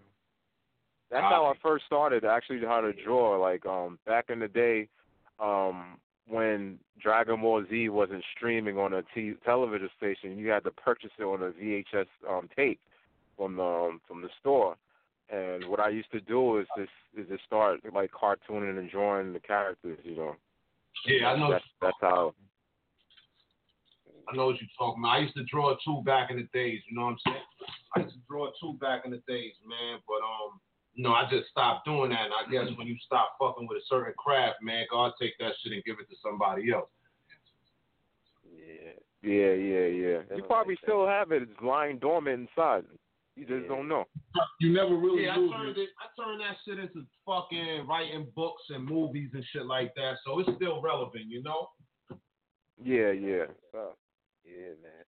That's 1.12 1.22
how 1.22 1.46
I 1.46 1.54
first 1.62 1.86
started 1.86 2.26
actually 2.26 2.62
how 2.62 2.82
to 2.82 2.94
draw. 2.94 3.38
Like 3.40 3.64
um 3.68 4.00
back 4.08 4.32
in 4.32 4.40
the 4.40 4.48
day, 4.48 4.90
um 5.40 6.00
when 6.28 6.80
Dragon 7.00 7.42
Ball 7.42 7.64
Z 7.70 7.90
wasn't 7.90 8.24
streaming 8.36 8.80
on 8.80 8.94
a 8.94 9.04
t- 9.14 9.36
television 9.46 9.90
station, 9.96 10.36
you 10.36 10.50
had 10.50 10.64
to 10.64 10.72
purchase 10.72 11.12
it 11.20 11.24
on 11.24 11.44
a 11.44 11.52
VHS 11.52 12.08
um 12.28 12.50
tape 12.56 12.80
from 13.38 13.58
the 13.58 13.64
um, 13.64 14.02
from 14.08 14.24
the 14.24 14.30
store. 14.40 14.78
And 15.30 15.70
what 15.70 15.80
I 15.80 15.90
used 15.90 16.12
to 16.12 16.22
do 16.22 16.58
is 16.58 16.66
just 16.76 16.90
is 17.16 17.28
just 17.30 17.44
start 17.44 17.82
like 17.94 18.10
cartooning 18.12 18.80
and 18.80 18.90
drawing 18.90 19.32
the 19.32 19.40
characters, 19.40 20.00
you 20.04 20.16
know. 20.16 20.36
Yeah, 21.06 21.28
I 21.28 21.38
know. 21.38 21.52
That's 21.52 21.66
that's 21.80 21.98
how 22.02 22.34
I 24.28 24.36
know 24.36 24.48
what 24.48 24.60
you're 24.60 24.70
talking 24.78 25.04
about. 25.04 25.18
I 25.18 25.20
used 25.20 25.36
to 25.36 25.44
draw 25.46 25.76
too 25.86 26.02
back 26.06 26.32
in 26.32 26.38
the 26.38 26.48
days. 26.54 26.82
You 26.90 26.96
know 26.96 27.06
what 27.06 27.12
I'm 27.12 27.18
saying? 27.26 27.48
I 27.96 28.00
used 28.02 28.16
to 28.16 28.22
draw 28.28 28.50
too 28.60 28.78
back 28.82 29.06
in 29.06 29.12
the 29.12 29.22
days, 29.28 29.54
man. 29.68 30.00
But 30.08 30.22
um, 30.26 30.60
you 30.94 31.04
know, 31.04 31.14
I 31.14 31.30
just 31.30 31.50
stopped 31.50 31.86
doing 31.86 32.10
that. 32.10 32.26
And 32.26 32.34
I 32.34 32.50
guess 32.52 32.76
when 32.78 32.88
you 32.88 32.96
stop 33.06 33.36
fucking 33.40 33.68
with 33.68 33.78
a 33.78 33.86
certain 33.88 34.14
craft, 34.18 34.62
man, 34.62 34.86
God 34.90 35.12
take 35.22 35.34
that 35.40 35.54
shit 35.62 35.74
and 35.74 35.84
give 35.84 35.98
it 36.00 36.10
to 36.10 36.16
somebody 36.24 36.72
else. 36.72 36.90
Yeah. 38.44 38.98
Yeah, 39.22 39.54
yeah, 39.54 39.88
yeah. 39.88 40.18
You 40.36 40.44
probably 40.46 40.78
still 40.84 41.08
have 41.08 41.32
it. 41.32 41.42
It's 41.42 41.62
lying 41.62 41.98
dormant 41.98 42.48
inside. 42.48 42.84
You 43.36 43.46
just 43.46 43.68
don't 43.68 43.90
know. 43.90 44.06
You 44.62 44.72
never 44.72 44.96
really 44.96 45.26
yeah, 45.26 45.34
I 45.34 45.38
lose 45.38 45.52
turned 45.52 45.78
it. 45.78 45.82
it. 45.82 45.90
I 46.00 46.24
turned 46.24 46.40
that 46.42 46.56
shit 46.64 46.80
into 46.80 47.06
fucking 47.26 47.86
writing 47.88 48.28
books 48.36 48.64
and 48.70 48.86
movies 48.86 49.32
and 49.34 49.44
shit 49.52 49.66
like 49.66 49.94
that. 49.96 50.16
So 50.26 50.40
it's 50.40 50.50
still 50.56 50.82
relevant, 50.82 51.26
you 51.28 51.44
know. 51.44 51.68
Yeah, 52.82 53.12
yeah. 53.12 53.46
Yeah, 54.46 54.74
man. 54.82 55.06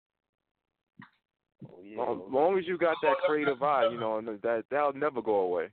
Oh, 1.70 1.82
yeah. 1.84 1.98
Long, 1.98 2.32
long 2.32 2.58
as 2.58 2.66
you 2.68 2.78
got 2.78 2.96
that 3.02 3.18
creative 3.26 3.62
eye, 3.62 3.90
you 3.92 4.00
know, 4.00 4.18
and 4.18 4.28
that 4.28 4.64
that'll 4.70 4.94
never 4.94 5.22
go 5.22 5.40
away. 5.40 5.70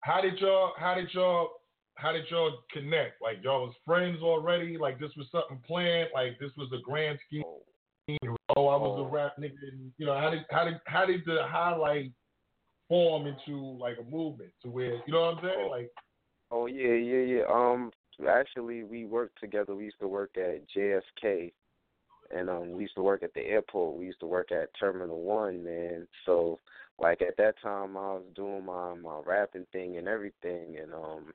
How 0.00 0.20
did 0.20 0.38
y'all? 0.38 0.72
How 0.78 0.94
did 0.94 1.08
y'all? 1.12 1.50
How 1.94 2.12
did 2.12 2.24
y'all 2.30 2.58
connect? 2.72 3.20
Like 3.20 3.38
y'all 3.42 3.66
was 3.66 3.74
friends 3.84 4.18
already? 4.22 4.78
Like 4.78 5.00
this 5.00 5.10
was 5.16 5.26
something 5.32 5.60
planned? 5.66 6.10
Like 6.14 6.38
this 6.40 6.52
was 6.56 6.70
a 6.72 6.80
grand 6.82 7.18
scheme? 7.26 7.42
Oh, 8.56 8.68
I 8.68 8.76
was 8.76 9.06
a 9.06 9.12
rap 9.12 9.32
nigga. 9.38 9.54
And, 9.72 9.92
you 9.98 10.06
know, 10.06 10.18
how 10.18 10.30
did 10.30 10.44
how 10.50 10.64
did 10.64 10.80
how 10.86 11.06
did 11.06 11.22
the 11.26 11.38
highlight 11.42 12.12
form 12.88 13.26
into 13.26 13.76
like 13.78 13.96
a 14.00 14.10
movement 14.10 14.50
to 14.62 14.70
where 14.70 14.94
you 15.06 15.12
know 15.12 15.22
what 15.22 15.38
I'm 15.38 15.44
saying? 15.44 15.70
Like 15.70 15.90
Oh 16.50 16.66
yeah, 16.66 16.94
yeah, 16.94 17.38
yeah. 17.38 17.42
Um, 17.52 17.90
actually, 18.28 18.82
we 18.82 19.04
worked 19.04 19.38
together. 19.40 19.74
We 19.74 19.84
used 19.84 20.00
to 20.00 20.08
work 20.08 20.30
at 20.36 20.62
JFK, 20.74 21.52
and 22.34 22.50
um, 22.50 22.72
we 22.72 22.82
used 22.82 22.94
to 22.96 23.02
work 23.02 23.22
at 23.22 23.34
the 23.34 23.44
airport. 23.44 23.98
We 23.98 24.06
used 24.06 24.20
to 24.20 24.26
work 24.26 24.52
at 24.52 24.70
Terminal 24.78 25.22
One, 25.22 25.64
man. 25.64 26.06
So, 26.26 26.58
like 26.98 27.22
at 27.22 27.36
that 27.38 27.54
time, 27.62 27.96
I 27.96 28.14
was 28.14 28.22
doing 28.34 28.64
my 28.64 28.94
my 28.94 29.20
rapping 29.24 29.66
thing 29.72 29.96
and 29.96 30.08
everything, 30.08 30.76
and 30.80 30.92
um, 30.92 31.32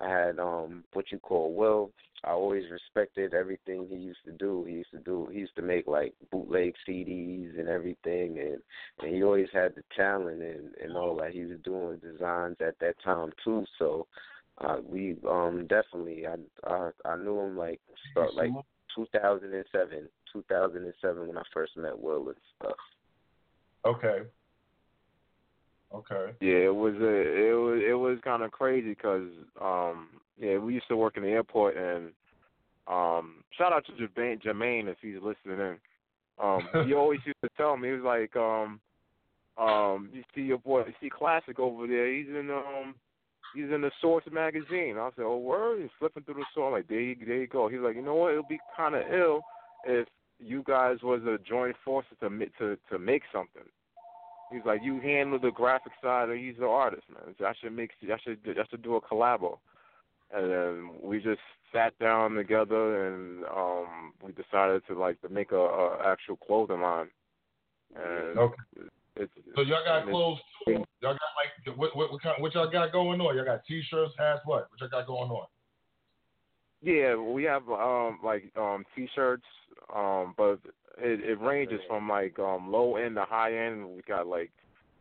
I 0.00 0.08
had 0.08 0.38
um 0.38 0.84
what 0.92 1.06
you 1.10 1.18
call 1.18 1.54
Will. 1.54 1.90
I 2.24 2.30
always 2.30 2.62
respected 2.70 3.34
everything 3.34 3.88
he 3.88 3.96
used 3.96 4.24
to 4.26 4.32
do. 4.32 4.64
He 4.66 4.74
used 4.74 4.92
to 4.92 5.00
do. 5.00 5.28
He 5.32 5.40
used 5.40 5.56
to 5.56 5.62
make 5.62 5.86
like 5.86 6.14
bootleg 6.30 6.74
CDs 6.88 7.58
and 7.58 7.68
everything, 7.68 8.38
and 8.38 8.58
and 9.00 9.14
he 9.14 9.22
always 9.22 9.48
had 9.52 9.74
the 9.74 9.82
talent 9.96 10.40
and 10.42 10.74
and 10.82 10.96
all 10.96 11.16
that. 11.16 11.32
He 11.32 11.44
was 11.44 11.58
doing 11.64 11.98
designs 11.98 12.56
at 12.60 12.78
that 12.80 12.94
time 13.04 13.32
too. 13.44 13.64
So 13.78 14.06
uh, 14.58 14.76
we 14.88 15.16
um 15.28 15.66
definitely 15.68 16.26
I 16.26 16.36
I 16.64 16.90
I 17.04 17.16
knew 17.16 17.40
him 17.40 17.56
like 17.56 17.80
start 18.12 18.34
like 18.34 18.50
2007, 18.94 20.08
2007 20.32 21.28
when 21.28 21.36
I 21.36 21.42
first 21.52 21.76
met 21.76 21.98
Will 21.98 22.28
and 22.28 22.36
stuff. 22.56 22.76
okay, 23.86 24.22
okay, 25.94 26.32
Yeah, 26.40 26.66
it 26.66 26.74
was 26.74 26.94
a 26.94 27.50
it 27.50 27.54
was 27.54 27.82
it 27.88 27.94
was 27.94 28.18
kind 28.24 28.42
of 28.42 28.50
crazy 28.50 28.90
because 28.90 29.28
um 29.60 30.08
yeah 30.38 30.58
we 30.58 30.74
used 30.74 30.88
to 30.88 30.96
work 30.96 31.16
in 31.16 31.22
the 31.22 31.30
airport 31.30 31.76
and 31.76 32.10
um 32.88 33.44
shout 33.56 33.72
out 33.72 33.84
to 33.86 33.92
Jermaine, 33.92 34.42
Jermaine 34.42 34.88
if 34.88 34.96
he's 35.00 35.22
listening 35.22 35.60
in. 35.60 35.76
Um 36.42 36.68
he 36.86 36.94
always 36.94 37.20
used 37.24 37.40
to 37.42 37.50
tell 37.56 37.76
me 37.76 37.88
he 37.88 37.94
was 37.94 38.02
like 38.04 38.34
um 38.36 38.80
um 39.58 40.08
you 40.12 40.22
see 40.34 40.42
your 40.42 40.58
boy 40.58 40.80
you 40.80 40.94
see 41.00 41.10
Classic 41.10 41.58
over 41.58 41.86
there 41.86 42.12
he's 42.12 42.28
in 42.28 42.50
um 42.50 42.94
he's 43.54 43.70
in 43.72 43.82
the 43.82 43.90
Source 44.00 44.24
magazine. 44.32 44.96
I 44.98 45.10
said, 45.16 45.24
oh 45.24 45.38
word. 45.38 45.80
He's 45.80 45.90
flipping 45.98 46.22
through 46.24 46.34
the 46.34 46.44
Source. 46.54 46.66
I'm 46.68 46.72
like, 46.72 46.88
there 46.88 47.00
you, 47.00 47.16
there 47.24 47.36
you 47.36 47.46
go. 47.46 47.68
He's 47.68 47.80
like, 47.80 47.96
you 47.96 48.02
know 48.02 48.14
what? 48.14 48.32
It'll 48.32 48.42
be 48.48 48.58
kind 48.76 48.94
of 48.94 49.02
ill 49.12 49.42
if 49.84 50.06
you 50.44 50.64
guys 50.66 50.98
was 51.02 51.22
a 51.22 51.38
joint 51.48 51.76
forces 51.84 52.16
to 52.20 52.28
to 52.58 52.76
to 52.90 52.98
make 52.98 53.22
something. 53.32 53.62
He's 54.52 54.64
like, 54.66 54.80
you 54.82 55.00
handle 55.00 55.38
the 55.38 55.50
graphic 55.50 55.92
side, 56.02 56.28
and 56.28 56.38
he's 56.38 56.56
the 56.58 56.66
artist, 56.66 57.04
man. 57.08 57.34
So 57.38 57.46
I 57.46 57.54
should 57.58 57.72
make, 57.72 57.90
I 58.02 58.18
should, 58.22 58.38
I 58.46 58.64
should 58.68 58.82
do 58.82 58.96
a 58.96 59.00
collabo. 59.00 59.58
And 60.30 60.50
then 60.50 60.90
we 61.02 61.20
just 61.20 61.40
sat 61.72 61.98
down 61.98 62.34
together, 62.34 63.06
and 63.06 63.44
um 63.46 64.12
we 64.22 64.32
decided 64.32 64.82
to 64.88 64.98
like 64.98 65.20
to 65.22 65.28
make 65.28 65.52
a, 65.52 65.56
a 65.56 65.98
actual 66.06 66.36
clothing 66.36 66.82
line. 66.82 67.08
And 67.94 68.38
Okay. 68.38 68.62
it's, 69.16 69.32
So 69.54 69.62
y'all 69.62 69.84
got 69.84 70.08
clothes 70.08 70.38
too? 70.66 70.84
Y'all 71.00 71.14
got 71.14 71.20
like 71.36 71.76
what 71.78 71.96
what 71.96 72.12
what, 72.12 72.22
kind, 72.22 72.36
what 72.42 72.54
y'all 72.54 72.70
got 72.70 72.92
going 72.92 73.20
on? 73.20 73.36
Y'all 73.36 73.44
got 73.44 73.64
t-shirts, 73.66 74.14
hats, 74.18 74.40
what? 74.44 74.68
What 74.70 74.80
y'all 74.80 74.88
got 74.88 75.06
going 75.06 75.30
on? 75.30 75.46
Yeah, 76.82 77.16
we 77.16 77.44
have 77.44 77.68
um 77.68 78.18
like 78.24 78.50
um 78.56 78.84
t-shirts, 78.96 79.44
um, 79.94 80.34
but 80.36 80.58
it 80.98 81.20
it 81.20 81.40
ranges 81.40 81.80
from 81.88 82.08
like 82.08 82.38
um 82.38 82.70
low 82.70 82.96
end 82.96 83.16
to 83.16 83.24
high 83.24 83.56
end. 83.56 83.88
We 83.88 84.02
got 84.02 84.26
like 84.26 84.50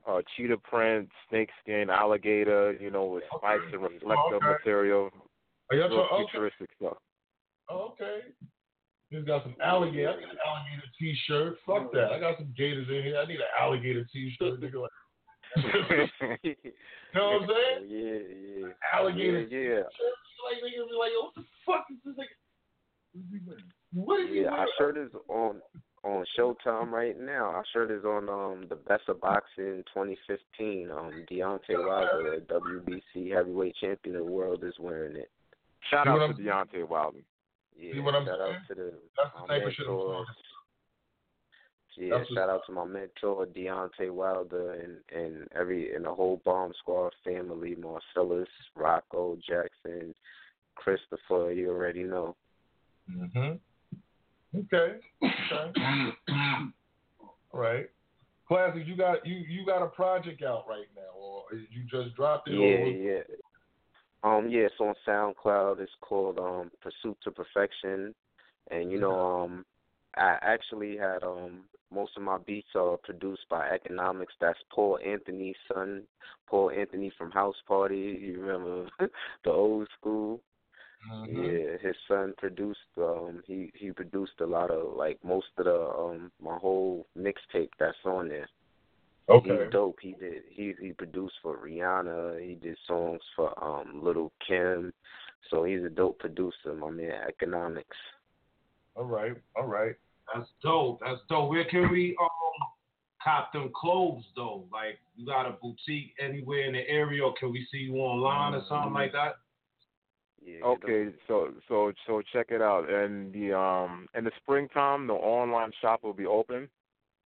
uh 0.08 0.22
cheetah 0.36 0.58
print, 0.58 1.10
snake 1.30 1.50
skin, 1.64 1.90
alligator, 1.90 2.74
you 2.74 2.92
know, 2.92 3.06
with 3.06 3.24
spikes 3.36 3.64
and 3.74 3.82
reflective 3.82 4.36
Okay. 4.36 4.46
material. 4.46 5.10
Are 5.72 5.76
y'all 5.76 5.92
okay. 5.94 6.24
futuristic 6.32 6.70
stuff. 6.78 6.98
Oh, 7.70 7.94
okay. 7.94 8.20
He's 9.10 9.24
got 9.24 9.44
some 9.44 9.56
alligator. 9.62 10.10
I 10.10 10.16
need 10.16 10.24
an 10.24 10.38
alligator 10.46 10.88
t-shirt. 11.00 11.58
Fuck 11.66 11.92
that. 11.94 12.12
I 12.12 12.20
got 12.20 12.38
some 12.38 12.54
gators 12.58 12.88
in 12.90 13.04
here. 13.04 13.18
I 13.18 13.26
need 13.26 13.38
an 13.38 13.52
alligator 13.60 14.06
t-shirt. 14.12 14.62
Nigga. 14.62 14.88
You 15.58 16.56
know 17.16 17.40
what 17.40 17.42
I'm 17.42 17.48
saying? 17.48 17.88
Yeah, 17.90 18.20
yeah. 18.62 18.68
Alligator 18.94 19.42
Yeah, 19.42 19.60
yeah. 19.60 19.84
Like 20.42 20.64
niggas 20.64 20.90
be 20.90 20.96
like, 20.98 21.12
what 21.20 21.36
the 21.36 21.44
fuck 21.66 21.86
is 21.92 21.98
this 22.06 22.16
nigga? 22.16 23.58
What 23.94 24.22
is 24.22 24.30
he 24.30 24.42
Yeah, 24.42 24.50
our 24.50 24.58
wearing? 24.58 24.72
shirt 24.78 24.98
is 24.98 25.12
on 25.28 25.62
on 26.04 26.26
Showtime 26.38 26.90
right 26.92 27.20
now. 27.20 27.46
Our 27.46 27.64
shirt 27.74 27.92
is 27.92 28.06
on 28.06 28.30
um 28.30 28.66
the 28.70 28.76
Best 28.76 29.04
of 29.10 29.20
Boxing 29.22 29.84
2015. 29.94 30.90
Um, 30.90 31.26
Deontay 31.30 31.86
Wilder, 31.86 32.40
the 32.48 32.56
WBC 32.56 33.32
heavyweight 33.36 33.76
champion 33.82 34.16
of 34.16 34.26
the 34.26 34.32
world, 34.32 34.64
is 34.64 34.74
wearing 34.80 35.16
it. 35.18 35.30
Shout 35.90 36.06
See 36.06 36.10
out 36.10 36.20
what 36.30 36.38
to 36.38 36.42
Deontay 36.42 36.88
Wilder. 36.88 37.20
Yeah, 37.78 37.94
See 37.94 38.00
what 38.00 38.16
I'm 38.16 38.26
shout 38.26 38.40
saying? 38.40 38.56
out 38.56 38.68
to 38.70 38.74
the 38.76 38.94
That's 39.18 39.30
the 39.42 39.48
type 39.48 39.66
of 39.68 39.74
shit 39.74 39.86
I'm 39.88 39.94
mentor. 39.94 40.14
talking 40.26 40.26
Yeah, 41.98 42.18
That's 42.18 42.30
shout 42.34 42.50
out 42.50 42.62
to 42.68 42.72
my 42.72 42.86
mentor 42.86 43.46
Deontay 43.46 44.12
Wilder 44.12 44.74
and 44.74 44.98
and 45.16 45.48
every 45.56 45.94
and 45.94 46.06
the 46.06 46.14
whole 46.14 46.42
Bomb 46.46 46.72
Squad 46.80 47.14
family, 47.24 47.76
Marcellus, 47.76 48.48
Rocco, 48.76 49.38
Jackson, 49.48 50.16
Christopher. 50.76 51.52
You 51.52 51.70
already 51.70 52.04
know. 52.04 52.36
Mm-hmm. 53.10 54.58
Okay. 54.58 54.98
Okay. 55.24 56.14
All 56.30 57.32
right. 57.60 57.90
Classic, 58.48 58.84
you 58.86 58.96
got 58.96 59.26
you 59.26 59.36
you 59.48 59.66
got 59.66 59.82
a 59.82 59.88
project 59.88 60.44
out 60.44 60.66
right 60.68 60.88
now, 60.96 61.18
or 61.18 61.44
you 61.54 61.84
just 61.90 62.16
dropped 62.16 62.50
it? 62.50 62.54
Yeah, 62.54 62.60
or 62.60 62.88
yeah. 62.88 63.24
Um, 64.24 64.50
yeah, 64.50 64.64
it's 64.64 64.76
on 64.80 64.94
SoundCloud. 65.08 65.80
It's 65.80 65.92
called 66.02 66.38
um 66.38 66.72
Pursuit 66.82 67.18
to 67.24 67.32
Perfection, 67.32 68.14
and 68.70 68.92
you 68.92 69.00
know, 69.00 69.18
um, 69.20 69.66
I 70.16 70.38
actually 70.42 70.98
had 70.98 71.24
um 71.24 71.62
most 71.92 72.16
of 72.18 72.24
my 72.24 72.38
beats 72.38 72.70
are 72.76 72.98
produced 72.98 73.48
by 73.50 73.70
Economics. 73.70 74.34
That's 74.40 74.60
Paul 74.74 75.00
Anthony's 75.06 75.56
son, 75.74 76.04
Paul 76.48 76.72
Anthony 76.72 77.12
from 77.18 77.32
House 77.32 77.56
Party. 77.68 78.18
You 78.22 78.42
remember 78.42 78.90
the 79.44 79.52
old 79.52 79.88
school? 80.00 80.42
Mm-hmm. 81.12 81.44
Yeah, 81.44 81.78
his 81.82 81.96
son 82.08 82.34
produced. 82.38 82.80
Um, 82.98 83.42
he 83.46 83.72
he 83.76 83.92
produced 83.92 84.40
a 84.40 84.46
lot 84.46 84.70
of 84.72 84.96
like 84.96 85.20
most 85.24 85.48
of 85.58 85.66
the 85.66 85.90
um 85.90 86.32
my 86.42 86.58
whole 86.58 87.08
mixtape 87.18 87.70
that's 87.80 87.98
on 88.06 88.30
there. 88.30 88.48
Okay. 89.30 89.50
He's 89.50 89.72
dope. 89.72 89.98
He 90.02 90.14
did. 90.14 90.44
He 90.50 90.74
he 90.80 90.94
produced 90.94 91.36
for 91.42 91.58
Rihanna. 91.58 92.48
He 92.48 92.56
did 92.56 92.78
songs 92.88 93.22
for 93.36 93.52
um 93.64 94.02
Lil 94.04 94.32
Kim. 94.48 94.94
So 95.50 95.64
he's 95.64 95.84
a 95.84 95.90
dope 95.90 96.20
producer, 96.20 96.74
my 96.78 96.92
man. 96.92 97.24
Economics. 97.28 97.98
All 98.96 99.06
right. 99.06 99.34
All 99.56 99.68
right. 99.68 99.96
That's 100.34 100.50
dope. 100.64 101.00
That's 101.06 101.20
dope. 101.30 101.50
Where 101.50 101.66
can 101.66 101.92
we 101.92 102.16
um 102.22 102.30
cop 103.24 103.54
them 103.54 103.72
clothes 103.76 104.24
though? 104.36 104.66
Like 104.72 105.00
you 105.16 105.26
got 105.26 105.48
a 105.48 105.52
boutique 105.62 106.14
anywhere 106.20 106.66
in 106.66 106.74
the 106.74 106.88
area, 106.88 107.24
or 107.24 107.34
can 107.34 107.52
we 107.52 107.66
see 107.72 107.80
you 107.80 107.96
online 107.96 108.54
or 108.54 108.64
something 108.68 108.94
like 108.94 109.12
that? 109.14 109.36
Yeah. 110.44 110.66
Okay, 110.66 111.10
so 111.28 111.54
so 111.68 111.92
so 112.08 112.22
check 112.34 112.48
it 112.50 112.62
out. 112.62 112.90
And 112.90 113.34
the 113.34 113.54
um 113.58 114.08
in 114.16 114.24
the 114.24 114.32
springtime, 114.42 115.08
the 115.08 115.14
online 115.14 115.72
shop 115.82 116.04
will 116.04 116.14
be 116.14 116.26
open. 116.26 116.70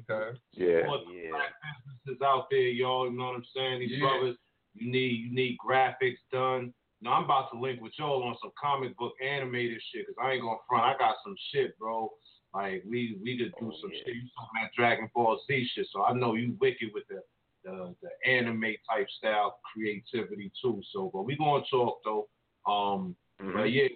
Okay. 0.09 0.37
yeah. 0.53 0.81
Support 0.81 1.01
the 1.07 1.13
Yeah. 1.13 1.29
black 1.31 1.53
businesses 1.85 2.21
out 2.21 2.49
there, 2.49 2.59
y'all. 2.61 3.09
You 3.09 3.17
know 3.17 3.25
what 3.25 3.35
I'm 3.35 3.45
saying? 3.55 3.79
These 3.79 3.91
Yeah. 3.91 3.99
brothers, 3.99 4.37
you 4.73 4.91
need 4.91 5.11
you 5.19 5.31
need 5.31 5.57
graphics 5.65 6.19
done. 6.31 6.73
Now 7.01 7.13
I'm 7.13 7.23
about 7.25 7.49
to 7.51 7.59
link 7.59 7.81
with 7.81 7.97
y'all 7.97 8.23
on 8.23 8.37
some 8.41 8.51
comic 8.59 8.95
book 8.97 9.13
animated 9.21 9.81
shit, 9.91 10.05
cause 10.07 10.15
I 10.21 10.33
ain't 10.33 10.41
gonna 10.41 10.57
front. 10.67 10.83
I 10.85 10.97
got 10.97 11.15
some 11.23 11.35
shit, 11.51 11.77
bro. 11.79 12.11
Like 12.53 12.83
we 12.87 13.17
we 13.23 13.37
could 13.37 13.53
do 13.59 13.71
some 13.81 13.91
shit. 13.91 14.07
You 14.07 14.27
talking 14.35 14.61
that 14.61 14.71
Dragon 14.75 15.09
Ball 15.13 15.39
Z 15.47 15.65
shit, 15.73 15.87
so 15.91 16.03
I 16.03 16.13
know 16.13 16.35
you 16.35 16.55
wicked 16.59 16.89
with 16.93 17.07
the 17.07 17.21
the, 17.63 17.93
the 18.01 18.09
anime 18.29 18.73
type 18.89 19.09
style 19.09 19.59
creativity 19.73 20.49
too. 20.61 20.81
So, 20.93 21.09
but 21.13 21.23
we 21.23 21.35
gonna 21.35 21.63
talk 21.69 21.99
though. 22.03 22.27
Um, 22.65 23.15
Mhm. 23.41 23.53
but 23.53 23.71
yeah, 23.71 23.87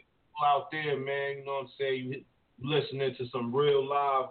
out 0.45 0.69
there, 0.71 0.97
man. 0.97 1.37
You 1.39 1.45
know 1.45 1.53
what 1.53 1.61
I'm 1.61 1.67
saying? 1.79 2.05
You 2.05 2.25
you 2.59 2.69
listening 2.69 3.15
to 3.15 3.27
some 3.29 3.53
real 3.55 3.83
live, 3.85 4.29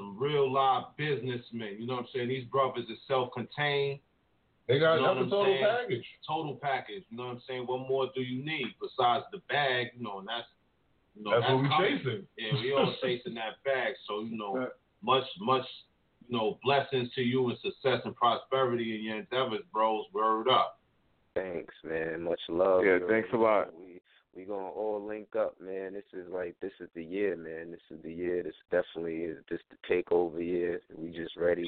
some 0.00 0.16
real 0.18 0.50
live 0.50 0.84
businessmen. 0.96 1.76
You 1.78 1.86
know 1.86 1.94
what 1.94 2.00
I'm 2.02 2.08
saying? 2.14 2.28
These 2.28 2.44
brothers 2.46 2.86
is 2.90 2.98
self-contained. 3.06 4.00
They 4.68 4.78
got 4.78 4.94
You 4.96 5.02
know 5.02 5.14
that's 5.14 5.16
what 5.16 5.18
a 5.18 5.24
I'm 5.24 5.30
total 5.30 5.44
saying? 5.44 5.64
package. 5.64 6.06
Total 6.26 6.56
package. 6.56 7.04
You 7.10 7.16
know 7.16 7.24
what 7.26 7.32
I'm 7.32 7.42
saying? 7.46 7.64
What 7.66 7.88
more 7.88 8.08
do 8.14 8.22
you 8.22 8.44
need 8.44 8.74
besides 8.80 9.24
the 9.32 9.38
bag? 9.48 9.88
You 9.96 10.04
know, 10.04 10.18
and 10.20 10.28
that's 10.28 10.46
you 11.16 11.24
know 11.24 11.30
That's 11.38 11.52
what 11.52 11.62
we 11.62 11.68
coming. 11.68 11.98
chasing. 11.98 12.26
Yeah, 12.38 12.52
we 12.62 12.72
all 12.72 12.94
chasing 13.02 13.34
that 13.34 13.62
bag. 13.64 13.94
So 14.06 14.20
you 14.22 14.38
know, 14.38 14.68
much 15.02 15.24
much 15.40 15.66
you 16.28 16.36
know 16.36 16.58
blessings 16.62 17.10
to 17.16 17.20
you 17.22 17.48
and 17.50 17.58
success 17.58 18.00
and 18.04 18.14
prosperity 18.14 18.96
in 18.96 19.04
your 19.04 19.18
endeavors, 19.18 19.64
bros. 19.72 20.04
Word 20.14 20.48
up. 20.48 20.78
Thanks, 21.34 21.74
man. 21.84 22.22
Much 22.22 22.40
love. 22.48 22.84
Yeah, 22.84 22.98
thanks 23.08 23.28
a 23.32 23.36
already 23.36 23.70
lot. 23.72 23.99
We 24.40 24.46
gonna 24.46 24.68
all 24.68 25.04
link 25.06 25.36
up, 25.38 25.60
man. 25.60 25.92
This 25.92 26.04
is 26.14 26.26
like 26.32 26.56
this 26.62 26.72
is 26.80 26.88
the 26.94 27.04
year, 27.04 27.36
man. 27.36 27.70
This 27.70 27.80
is 27.90 28.02
the 28.02 28.10
year. 28.10 28.42
This 28.42 28.54
definitely 28.70 29.24
is 29.24 29.36
this 29.50 29.60
the 29.70 29.94
takeover 29.94 30.42
year. 30.42 30.80
We 30.96 31.10
just 31.10 31.36
ready. 31.36 31.62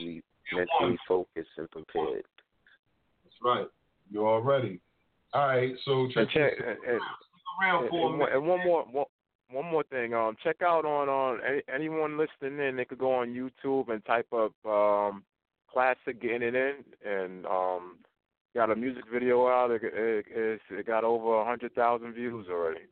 We 0.51 0.57
mentally 0.57 0.99
focused 1.07 1.51
and 1.59 1.71
prepared. 1.71 2.25
That's 3.25 3.37
right. 3.45 3.67
You 4.11 4.27
all 4.27 4.41
ready? 4.41 4.81
All 5.35 5.49
right. 5.49 5.75
So 5.85 6.05
And 6.05 6.15
check. 6.15 6.29
check 6.33 6.53
and, 6.61 6.95
and, 6.95 7.01
Around 7.61 7.91
for 7.91 8.15
and, 8.15 8.33
and 8.37 8.47
one 8.47 8.65
more 8.65 8.85
one, 8.91 9.07
one 9.51 9.67
more 9.67 9.85
thing. 9.91 10.15
Um, 10.15 10.35
check 10.43 10.63
out 10.63 10.87
on 10.87 11.11
on 11.11 11.41
any, 11.47 11.61
anyone 11.73 12.17
listening 12.17 12.59
in. 12.67 12.77
They 12.77 12.87
could 12.87 12.99
go 12.99 13.13
on 13.13 13.35
YouTube 13.35 13.91
and 13.93 14.03
type 14.07 14.33
up 14.33 14.55
um 14.65 15.25
classic 15.71 16.23
getting 16.23 16.40
it 16.40 16.55
in, 16.55 16.77
and 17.05 17.44
um 17.44 17.96
got 18.55 18.71
a 18.71 18.77
music 18.77 19.05
video 19.13 19.46
out. 19.48 19.71
It 19.71 19.83
it, 19.85 20.27
it's- 20.29 20.61
it 20.71 20.87
got 20.87 21.05
over 21.05 21.40
a 21.40 21.44
hundred 21.44 21.75
thousand 21.75 22.13
views 22.15 22.46
already. 22.50 22.87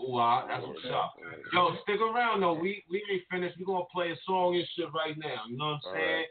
Ooh, 0.00 0.16
ah, 0.18 0.44
that's 0.48 0.66
what's 0.66 0.84
up. 0.92 1.14
Yo, 1.52 1.76
stick 1.84 2.00
around 2.00 2.40
though. 2.40 2.54
We 2.54 2.82
we 2.90 3.02
ain't 3.12 3.22
finished. 3.30 3.56
We 3.58 3.64
gonna 3.64 3.84
play 3.94 4.10
a 4.10 4.16
song 4.26 4.56
and 4.56 4.66
shit 4.74 4.88
right 4.94 5.16
now. 5.16 5.42
You 5.48 5.56
know 5.56 5.78
what 5.78 5.86
I'm 5.86 5.86
All 5.86 5.92
saying? 5.94 6.16
right. 6.16 6.26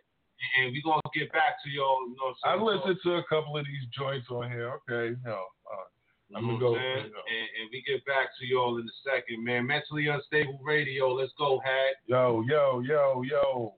And 0.59 0.74
we 0.74 0.82
gonna 0.84 0.99
get 1.14 1.32
back 1.32 1.64
to 1.64 1.70
y'all. 1.70 2.03
You 2.09 2.16
know 2.20 2.36
what 2.36 2.43
I 2.43 2.53
I'm 2.53 2.59
saying? 2.59 2.80
listened 2.84 2.99
to 3.03 3.11
a 3.16 3.24
couple 3.30 3.57
of 3.57 3.66
these 3.66 3.88
joints 3.97 4.28
on 4.30 4.51
here. 4.51 4.74
Okay. 4.84 5.16
No. 5.24 5.32
All 5.64 5.80
right. 5.80 6.36
I'm 6.36 6.43
know 6.47 6.57
gonna 6.57 6.59
go. 6.59 6.76
I'm 6.76 6.82
you 7.07 7.11
know. 7.16 7.24
And, 7.24 7.47
and 7.61 7.66
we 7.72 7.82
get 7.88 8.03
back 8.05 8.28
to 8.39 8.45
y'all 8.45 8.78
in 8.80 8.84
a 8.84 8.97
second, 9.07 9.43
man. 9.45 9.66
Mentally 9.68 10.07
unstable 10.07 10.59
radio. 10.61 11.14
Let's 11.14 11.32
go, 11.38 11.61
Hat. 11.64 11.95
Yo, 12.07 12.43
yo, 12.49 12.82
yo, 12.82 13.22
yo. 13.24 13.76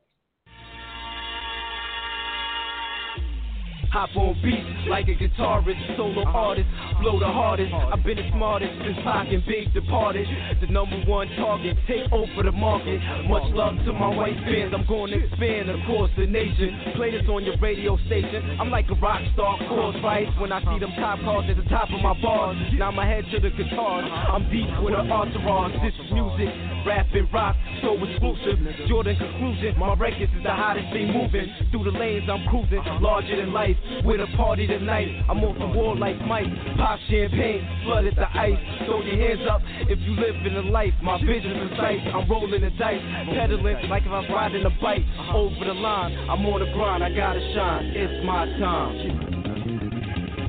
Hop 3.96 4.12
on 4.18 4.36
beats 4.44 4.92
like 4.92 5.08
a 5.08 5.16
guitarist, 5.16 5.80
solo 5.96 6.28
artist, 6.28 6.68
flow 7.00 7.16
the 7.16 7.32
hardest. 7.32 7.72
I've 7.72 8.04
been 8.04 8.20
the 8.20 8.28
smartest 8.36 8.76
since 8.84 9.00
Pac 9.08 9.32
and 9.32 9.40
Big 9.48 9.72
departed. 9.72 10.28
The 10.60 10.68
number 10.68 11.00
one 11.08 11.32
target, 11.40 11.80
take 11.88 12.12
over 12.12 12.44
the 12.44 12.52
market. 12.52 13.00
Much 13.32 13.48
love 13.56 13.80
to 13.88 13.94
my 13.96 14.12
white 14.12 14.36
fans, 14.44 14.76
I'm 14.76 14.84
going 14.84 15.16
to 15.16 15.24
expand 15.24 15.72
across 15.72 16.12
the 16.20 16.28
nation. 16.28 16.76
Play 17.00 17.16
this 17.16 17.24
on 17.32 17.48
your 17.48 17.56
radio 17.64 17.96
station. 18.04 18.60
I'm 18.60 18.68
like 18.68 18.92
a 18.92 19.00
rock 19.00 19.24
star, 19.32 19.56
course 19.72 19.96
right. 20.04 20.28
When 20.44 20.52
I 20.52 20.60
see 20.60 20.76
them 20.76 20.92
top 21.00 21.24
cars 21.24 21.48
at 21.48 21.56
the 21.56 21.64
top 21.72 21.88
of 21.88 22.04
my 22.04 22.20
bars, 22.20 22.60
now 22.76 22.92
my 22.92 23.08
head 23.08 23.24
to 23.32 23.40
the 23.40 23.48
guitars. 23.56 24.12
I'm 24.12 24.44
deep 24.52 24.76
with 24.84 24.92
an 24.92 25.08
entourage. 25.08 25.72
This 25.80 25.96
is 26.04 26.12
music, 26.12 26.52
rap 26.84 27.08
and 27.16 27.32
rock, 27.32 27.56
so 27.80 27.96
exclusive. 27.96 28.60
Jordan 28.92 29.16
conclusion, 29.16 29.80
my 29.80 29.96
records 29.96 30.36
is 30.36 30.44
the 30.44 30.52
hottest 30.52 30.92
thing 30.92 31.16
moving. 31.16 31.48
Through 31.72 31.88
the 31.88 31.96
lanes, 31.96 32.28
I'm 32.28 32.44
cruising, 32.52 32.84
larger 33.00 33.40
than 33.40 33.56
life. 33.56 33.80
With 34.04 34.20
a 34.20 34.28
party 34.36 34.68
tonight, 34.68 35.24
I'm 35.30 35.44
off 35.44 35.58
the 35.58 35.68
wall 35.68 35.98
like 35.98 36.20
Mike. 36.22 36.48
Pop 36.78 37.00
champagne, 37.10 37.62
flooded 37.84 38.16
the 38.16 38.30
ice. 38.38 38.58
Throw 38.86 39.02
your 39.02 39.16
hands 39.16 39.48
up 39.50 39.62
if 39.90 40.00
you 40.00 40.14
live 40.16 40.36
in 40.46 40.56
a 40.56 40.70
life. 40.70 40.94
My 41.04 41.20
vision 41.24 41.52
is 41.52 41.70
precise, 41.70 42.02
I'm 42.14 42.30
rolling 42.30 42.62
the 42.62 42.72
dice, 42.72 43.02
pedaling 43.30 43.90
like 43.90 44.04
if 44.04 44.12
I 44.12 44.20
was 44.20 44.30
riding 44.30 44.66
a 44.66 44.70
bike. 44.82 45.06
Over 45.34 45.66
the 45.66 45.74
line, 45.74 46.14
I'm 46.30 46.46
on 46.46 46.60
the 46.60 46.72
grind, 46.74 47.04
I 47.04 47.14
gotta 47.14 47.40
shine. 47.54 47.86
It's 47.96 48.26
my 48.26 48.46
time. 48.60 49.35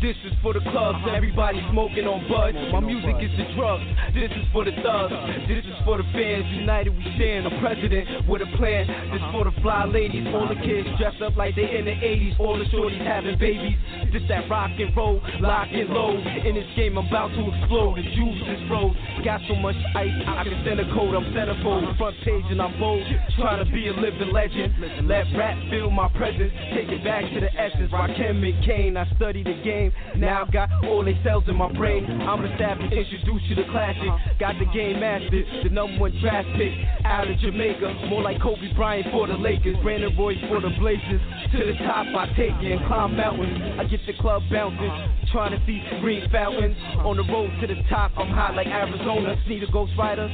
This 0.07 0.15
is 0.23 0.39
for 0.39 0.55
the 0.55 0.63
clubs, 0.71 1.03
everybody 1.11 1.59
smoking 1.75 2.07
on 2.07 2.23
buds. 2.31 2.55
My 2.71 2.79
music 2.79 3.19
is 3.19 3.35
the 3.35 3.43
drugs. 3.59 3.83
This 4.15 4.31
is 4.31 4.47
for 4.55 4.63
the 4.63 4.71
thugs. 4.79 5.11
This 5.51 5.67
is 5.67 5.75
for 5.83 5.99
the 5.99 6.07
fans. 6.15 6.47
United 6.55 6.95
we 6.95 7.03
stand. 7.19 7.43
A 7.51 7.51
president 7.59 8.23
with 8.31 8.39
a 8.39 8.47
plan. 8.55 8.87
This 9.11 9.19
for 9.35 9.43
the 9.43 9.55
fly 9.67 9.83
ladies. 9.83 10.31
All 10.31 10.47
the 10.47 10.55
kids 10.63 10.87
dressed 10.95 11.19
up 11.27 11.35
like 11.35 11.59
they 11.59 11.67
in 11.75 11.91
the 11.91 11.99
80s. 11.99 12.39
All 12.39 12.55
the 12.55 12.71
shorties 12.71 13.03
having 13.03 13.35
babies. 13.35 13.75
This 14.15 14.23
that 14.31 14.47
rock 14.47 14.71
and 14.79 14.95
roll, 14.95 15.19
lock 15.43 15.75
and 15.75 15.91
load. 15.91 16.23
In 16.23 16.55
this 16.55 16.71
game, 16.79 16.95
I'm 17.03 17.11
about 17.11 17.35
to 17.35 17.43
explode. 17.43 17.99
The 17.99 18.07
juice 18.07 18.47
is 18.47 18.63
froze. 18.71 18.95
Got 19.27 19.43
so 19.51 19.59
much 19.59 19.75
ice, 19.99 20.15
I 20.23 20.47
can 20.47 20.63
send 20.63 20.79
a 20.79 20.87
code. 20.95 21.19
I'm 21.19 21.35
centerfold. 21.35 21.83
Front 21.99 22.15
page 22.23 22.47
and 22.55 22.63
I'm 22.63 22.79
bold. 22.79 23.03
Trying 23.43 23.59
to 23.59 23.67
be 23.75 23.91
a 23.91 23.95
living 23.99 24.31
legend. 24.31 24.71
Let 25.11 25.27
rap 25.35 25.59
feel 25.67 25.91
my 25.91 26.07
presence. 26.15 26.55
Take 26.79 26.95
it 26.95 27.03
back 27.03 27.27
to 27.27 27.43
the 27.43 27.51
essence. 27.59 27.91
Rakim 27.91 28.47
and 28.47 28.63
Kane. 28.63 28.95
I 28.95 29.03
study 29.19 29.43
the 29.43 29.59
game. 29.67 29.91
Now 30.17 30.43
I've 30.43 30.53
got 30.53 30.71
all 30.85 31.05
they 31.05 31.19
cells 31.23 31.45
in 31.49 31.57
my 31.57 31.73
brain. 31.73 32.05
I'm 32.05 32.45
established, 32.45 32.93
introduce 32.93 33.43
you 33.49 33.57
to 33.57 33.65
classic. 33.71 34.09
Got 34.39 34.59
the 34.59 34.67
game 34.73 35.01
mastered, 35.01 35.45
the 35.65 35.71
number 35.71 35.99
one 35.99 36.19
draft 36.21 36.49
pick 36.57 36.73
out 37.05 37.29
of 37.29 37.39
Jamaica. 37.39 38.09
More 38.09 38.23
like 38.23 38.41
Kobe 38.41 38.73
Bryant 38.75 39.09
for 39.13 39.27
the 39.27 39.35
Lakers, 39.35 39.77
Brandon 39.83 40.17
Royce 40.17 40.41
for 40.49 40.61
the 40.61 40.71
Blazers. 40.79 41.21
To 41.53 41.59
the 41.59 41.77
top 41.85 42.07
I 42.17 42.27
take 42.37 42.57
it 42.65 42.73
and 42.73 42.87
climb 42.87 43.17
mountains. 43.17 43.79
I 43.79 43.85
get 43.85 44.01
the 44.07 44.15
club 44.21 44.43
bouncing, 44.51 44.93
trying 45.33 45.53
to 45.53 45.61
see 45.67 45.83
green 46.01 46.29
fountains. 46.31 46.77
On 47.05 47.17
the 47.17 47.25
road 47.25 47.51
to 47.61 47.67
the 47.67 47.77
top, 47.89 48.13
I'm 48.17 48.31
hot 48.33 48.55
like 48.55 48.67
Arizona. 48.67 49.37
Need 49.47 49.63
a 49.63 49.71
Ghost 49.71 49.93
Rider? 49.99 50.29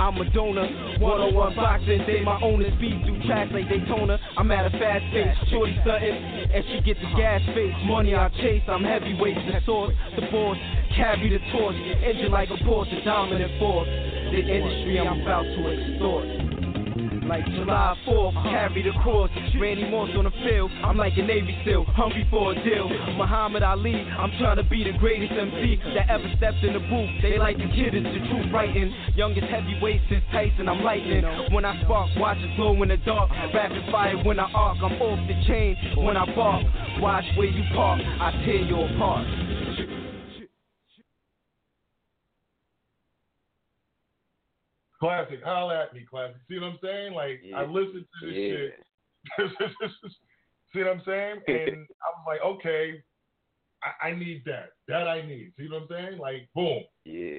I'm 0.00 0.16
a 0.16 0.30
donor. 0.30 0.98
One 1.00 1.20
on 1.20 1.34
one 1.34 1.56
boxing, 1.56 2.04
they 2.06 2.20
my 2.22 2.40
owner. 2.42 2.70
Speed 2.76 3.02
through 3.04 3.26
tracks 3.26 3.50
like 3.52 3.68
Daytona. 3.68 4.18
I'm 4.36 4.50
at 4.52 4.66
a 4.66 4.70
fast 4.78 5.04
pace, 5.10 5.34
shorty 5.50 5.76
stunting, 5.82 6.14
and 6.14 6.64
she 6.70 6.80
get 6.82 7.00
the 7.00 7.10
gas 7.16 7.42
face. 7.54 7.74
Money 7.84 8.14
I 8.14 8.28
chase, 8.40 8.62
I'm 8.68 8.84
heavyweight, 8.98 9.34
the 9.34 9.60
source, 9.64 9.94
the 10.16 10.22
boss. 10.30 10.56
Carry 10.96 11.28
the 11.30 11.38
torch, 11.52 11.76
engine 12.02 12.32
like 12.32 12.50
a 12.50 12.56
Porsche, 12.64 13.04
dominant 13.04 13.58
force. 13.58 13.88
The 13.88 14.40
industry 14.40 14.98
I'm 14.98 15.20
about 15.20 15.42
to 15.42 15.68
extort. 15.68 16.57
Like 17.28 17.44
July 17.44 17.94
4th, 18.08 18.32
carry 18.44 18.82
the 18.82 18.92
cross. 19.02 19.28
Randy 19.60 19.90
Moss 19.90 20.08
on 20.16 20.24
the 20.24 20.30
field, 20.48 20.70
I'm 20.82 20.96
like 20.96 21.12
a 21.18 21.22
Navy 21.22 21.60
SEAL, 21.62 21.84
hungry 21.92 22.26
for 22.30 22.52
a 22.52 22.64
deal. 22.64 22.88
Muhammad 23.20 23.62
Ali, 23.62 24.00
I'm 24.00 24.32
trying 24.40 24.56
to 24.56 24.64
be 24.64 24.82
the 24.82 24.96
greatest 24.96 25.32
MC 25.32 25.76
that 25.92 26.08
ever 26.08 26.24
stepped 26.38 26.64
in 26.64 26.72
the 26.72 26.80
booth. 26.80 27.10
They 27.20 27.38
like 27.38 27.58
the 27.58 27.68
kid 27.68 27.92
is 27.94 28.02
the 28.02 28.24
truth 28.32 28.48
writing. 28.50 28.94
Youngest 29.14 29.46
heavyweight 29.48 30.00
since 30.08 30.24
Tyson, 30.32 30.70
I'm 30.70 30.82
lightning. 30.82 31.22
When 31.52 31.66
I 31.66 31.76
spark, 31.84 32.08
watch 32.16 32.38
it 32.38 32.56
glow 32.56 32.82
in 32.82 32.88
the 32.88 32.96
dark. 32.96 33.28
Rapid 33.52 33.92
fire 33.92 34.16
when 34.24 34.40
I 34.40 34.50
arc, 34.50 34.78
I'm 34.80 34.96
off 34.96 35.20
the 35.28 35.36
chain 35.46 35.76
when 35.98 36.16
I 36.16 36.24
bark. 36.34 36.64
Watch 36.98 37.24
where 37.36 37.48
you 37.48 37.62
park, 37.76 38.00
I 38.00 38.32
tear 38.46 38.64
you 38.64 38.80
apart. 38.88 39.97
Classic. 45.00 45.40
Holla 45.44 45.84
at 45.84 45.94
me, 45.94 46.04
classic. 46.08 46.36
See 46.48 46.58
what 46.58 46.66
I'm 46.72 46.78
saying? 46.82 47.14
Like 47.14 47.40
I 47.54 47.64
listened 47.64 48.04
to 48.20 48.26
this 48.26 48.36
Yeah. 48.36 48.56
shit. 48.56 48.84
See 50.72 50.80
what 50.80 50.88
I'm 50.88 51.02
saying? 51.04 51.40
And 51.48 51.86
I 52.02 52.08
was 52.10 52.24
like, 52.26 52.40
okay, 52.42 53.02
I, 53.82 54.08
I 54.08 54.12
need 54.12 54.42
that. 54.46 54.70
That 54.86 55.08
I 55.08 55.22
need. 55.26 55.52
See 55.56 55.68
what 55.70 55.82
I'm 55.82 55.88
saying? 55.88 56.18
Like, 56.18 56.48
boom. 56.54 56.82
Yeah. 57.04 57.38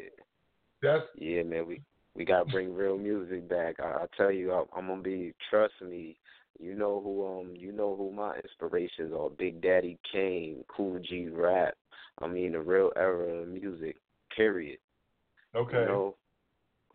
That's 0.82 1.03
Yeah, 1.16 1.43
man. 1.43 1.68
We 1.68 1.82
we 2.16 2.26
gotta 2.26 2.45
bring 2.45 2.74
real 2.74 2.97
music 2.97 3.47
back. 3.49 3.80
I, 3.80 4.03
I 4.03 4.05
tell 4.18 4.32
you, 4.32 4.53
I, 4.53 4.64
I'm 4.76 4.88
gonna 4.88 5.01
be. 5.01 5.34
Trust 5.49 5.74
me. 5.82 6.18
You 6.60 6.76
know 6.76 7.01
who 7.01 7.26
um. 7.28 7.55
You 7.55 7.72
know 7.72 7.95
who 7.95 8.12
my 8.12 8.38
inspirations 8.38 9.14
are. 9.18 9.30
Big 9.30 9.62
Daddy 9.62 9.99
Kane, 10.12 10.64
Kool 10.68 10.99
G 10.99 11.28
Rap. 11.30 11.76
I 12.22 12.28
mean, 12.28 12.53
the 12.53 12.60
real 12.62 12.91
era 12.95 13.41
of 13.41 13.47
music. 13.49 13.97
Period. 14.36 14.78
okay. 15.55 15.80
You 15.80 15.86
know, 15.86 16.16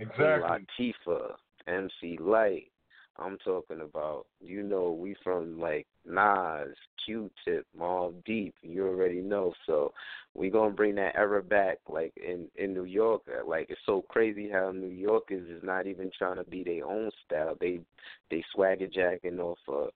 exactly. 0.01 0.66
Latifah, 0.80 1.32
MC 1.66 2.18
Lyte. 2.20 2.70
I'm 3.16 3.38
talking 3.38 3.80
about, 3.80 4.26
you 4.40 4.64
know, 4.64 4.90
we 4.90 5.14
from 5.22 5.61
like 5.61 5.86
Nas, 6.05 6.74
Q-Tip, 7.05 7.64
Mobb 7.78 8.24
Deep. 8.24 8.55
You 8.62 8.88
already 8.88 9.20
know. 9.20 9.53
So 9.66 9.92
we 10.34 10.51
gonna 10.51 10.74
bring 10.74 10.97
that 10.97 11.14
era 11.14 11.42
back. 11.42 11.78
Like 11.88 12.12
in 12.16 12.49
in 12.57 12.74
New 12.74 12.84
York, 12.84 13.22
like 13.47 13.66
it's 13.70 13.80
so 13.86 14.03
crazy 14.09 14.51
how 14.51 14.72
New 14.72 14.88
Yorkers 14.88 15.49
is 15.49 15.62
not 15.62 15.86
even 15.86 16.11
trying 16.16 16.36
to 16.36 16.45
be 16.45 16.64
their 16.64 16.84
own 16.84 17.11
style. 17.24 17.57
They 17.61 17.80
they 18.30 18.42
swagger 18.53 18.88
jacking 18.88 19.38
off 19.38 19.59
uh, 19.68 19.86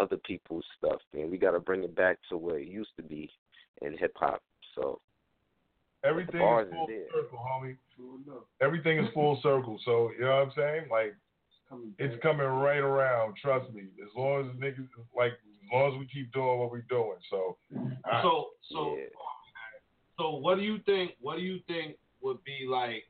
other 0.00 0.18
people's 0.18 0.64
stuff. 0.78 1.00
And 1.12 1.30
we 1.30 1.36
gotta 1.36 1.60
bring 1.60 1.82
it 1.82 1.96
back 1.96 2.18
to 2.28 2.36
where 2.36 2.60
it 2.60 2.68
used 2.68 2.96
to 2.96 3.02
be 3.02 3.28
in 3.82 3.98
hip 3.98 4.12
hop. 4.14 4.40
So 4.76 5.00
Everything 6.04 6.40
is 6.40 6.66
is 6.66 6.72
full 6.72 6.86
there. 6.86 7.06
circle, 7.12 7.38
homie. 7.38 7.76
Everything 8.60 8.98
is 8.98 9.06
full 9.12 9.40
circle. 9.42 9.78
So 9.84 10.10
you 10.18 10.24
know 10.24 10.30
what 10.36 10.46
I'm 10.46 10.52
saying? 10.56 10.82
Like 10.90 11.14
it's 11.98 12.20
coming 12.22 12.46
right 12.46 12.78
around. 12.78 13.34
Trust 13.42 13.72
me. 13.72 13.82
As 14.02 14.08
long 14.16 14.48
as 14.48 14.56
niggas 14.56 14.88
like, 15.16 15.32
as 15.32 15.68
long 15.72 15.92
as 15.94 15.98
we 15.98 16.06
keep 16.06 16.32
doing 16.32 16.58
what 16.60 16.70
we're 16.70 16.82
doing. 16.88 17.18
So, 17.30 17.56
I- 18.04 18.22
So 18.22 18.50
so 18.70 18.96
so 20.16 20.30
what 20.36 20.54
do 20.56 20.62
you 20.62 20.78
think? 20.86 21.12
What 21.20 21.36
do 21.36 21.42
you 21.42 21.58
think 21.66 21.96
would 22.22 22.42
be 22.44 22.66
like 22.68 23.04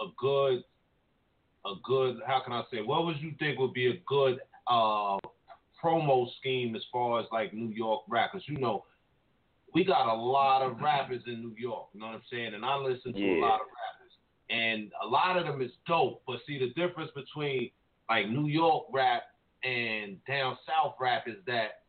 a 0.00 0.06
good 0.18 0.62
a 1.66 1.74
good? 1.84 2.20
How 2.26 2.40
can 2.40 2.52
I 2.52 2.62
say? 2.70 2.80
What 2.82 3.04
would 3.06 3.20
you 3.20 3.32
think 3.38 3.58
would 3.58 3.72
be 3.74 3.88
a 3.88 4.00
good 4.06 4.40
uh 4.68 5.18
promo 5.82 6.26
scheme 6.38 6.74
as 6.76 6.82
far 6.92 7.20
as 7.20 7.26
like 7.32 7.52
New 7.52 7.68
York 7.74 8.02
rappers? 8.08 8.44
You 8.46 8.58
know, 8.58 8.84
we 9.74 9.84
got 9.84 10.06
a 10.06 10.14
lot 10.14 10.62
of 10.62 10.80
rappers 10.80 11.22
in 11.26 11.40
New 11.40 11.54
York. 11.56 11.88
You 11.94 12.00
know 12.00 12.06
what 12.06 12.16
I'm 12.16 12.22
saying? 12.30 12.54
And 12.54 12.64
I 12.64 12.76
listen 12.76 13.12
to 13.12 13.20
a 13.20 13.40
lot 13.40 13.60
of 13.60 13.66
rappers, 13.72 14.12
and 14.50 14.92
a 15.02 15.06
lot 15.06 15.36
of 15.38 15.46
them 15.46 15.62
is 15.62 15.70
dope. 15.86 16.22
But 16.26 16.36
see, 16.46 16.58
the 16.58 16.68
difference 16.80 17.10
between 17.14 17.70
like 18.08 18.28
New 18.28 18.46
York 18.46 18.84
rap 18.92 19.22
and 19.64 20.22
down 20.26 20.58
south 20.66 20.94
rap 21.00 21.24
is 21.26 21.36
that 21.46 21.82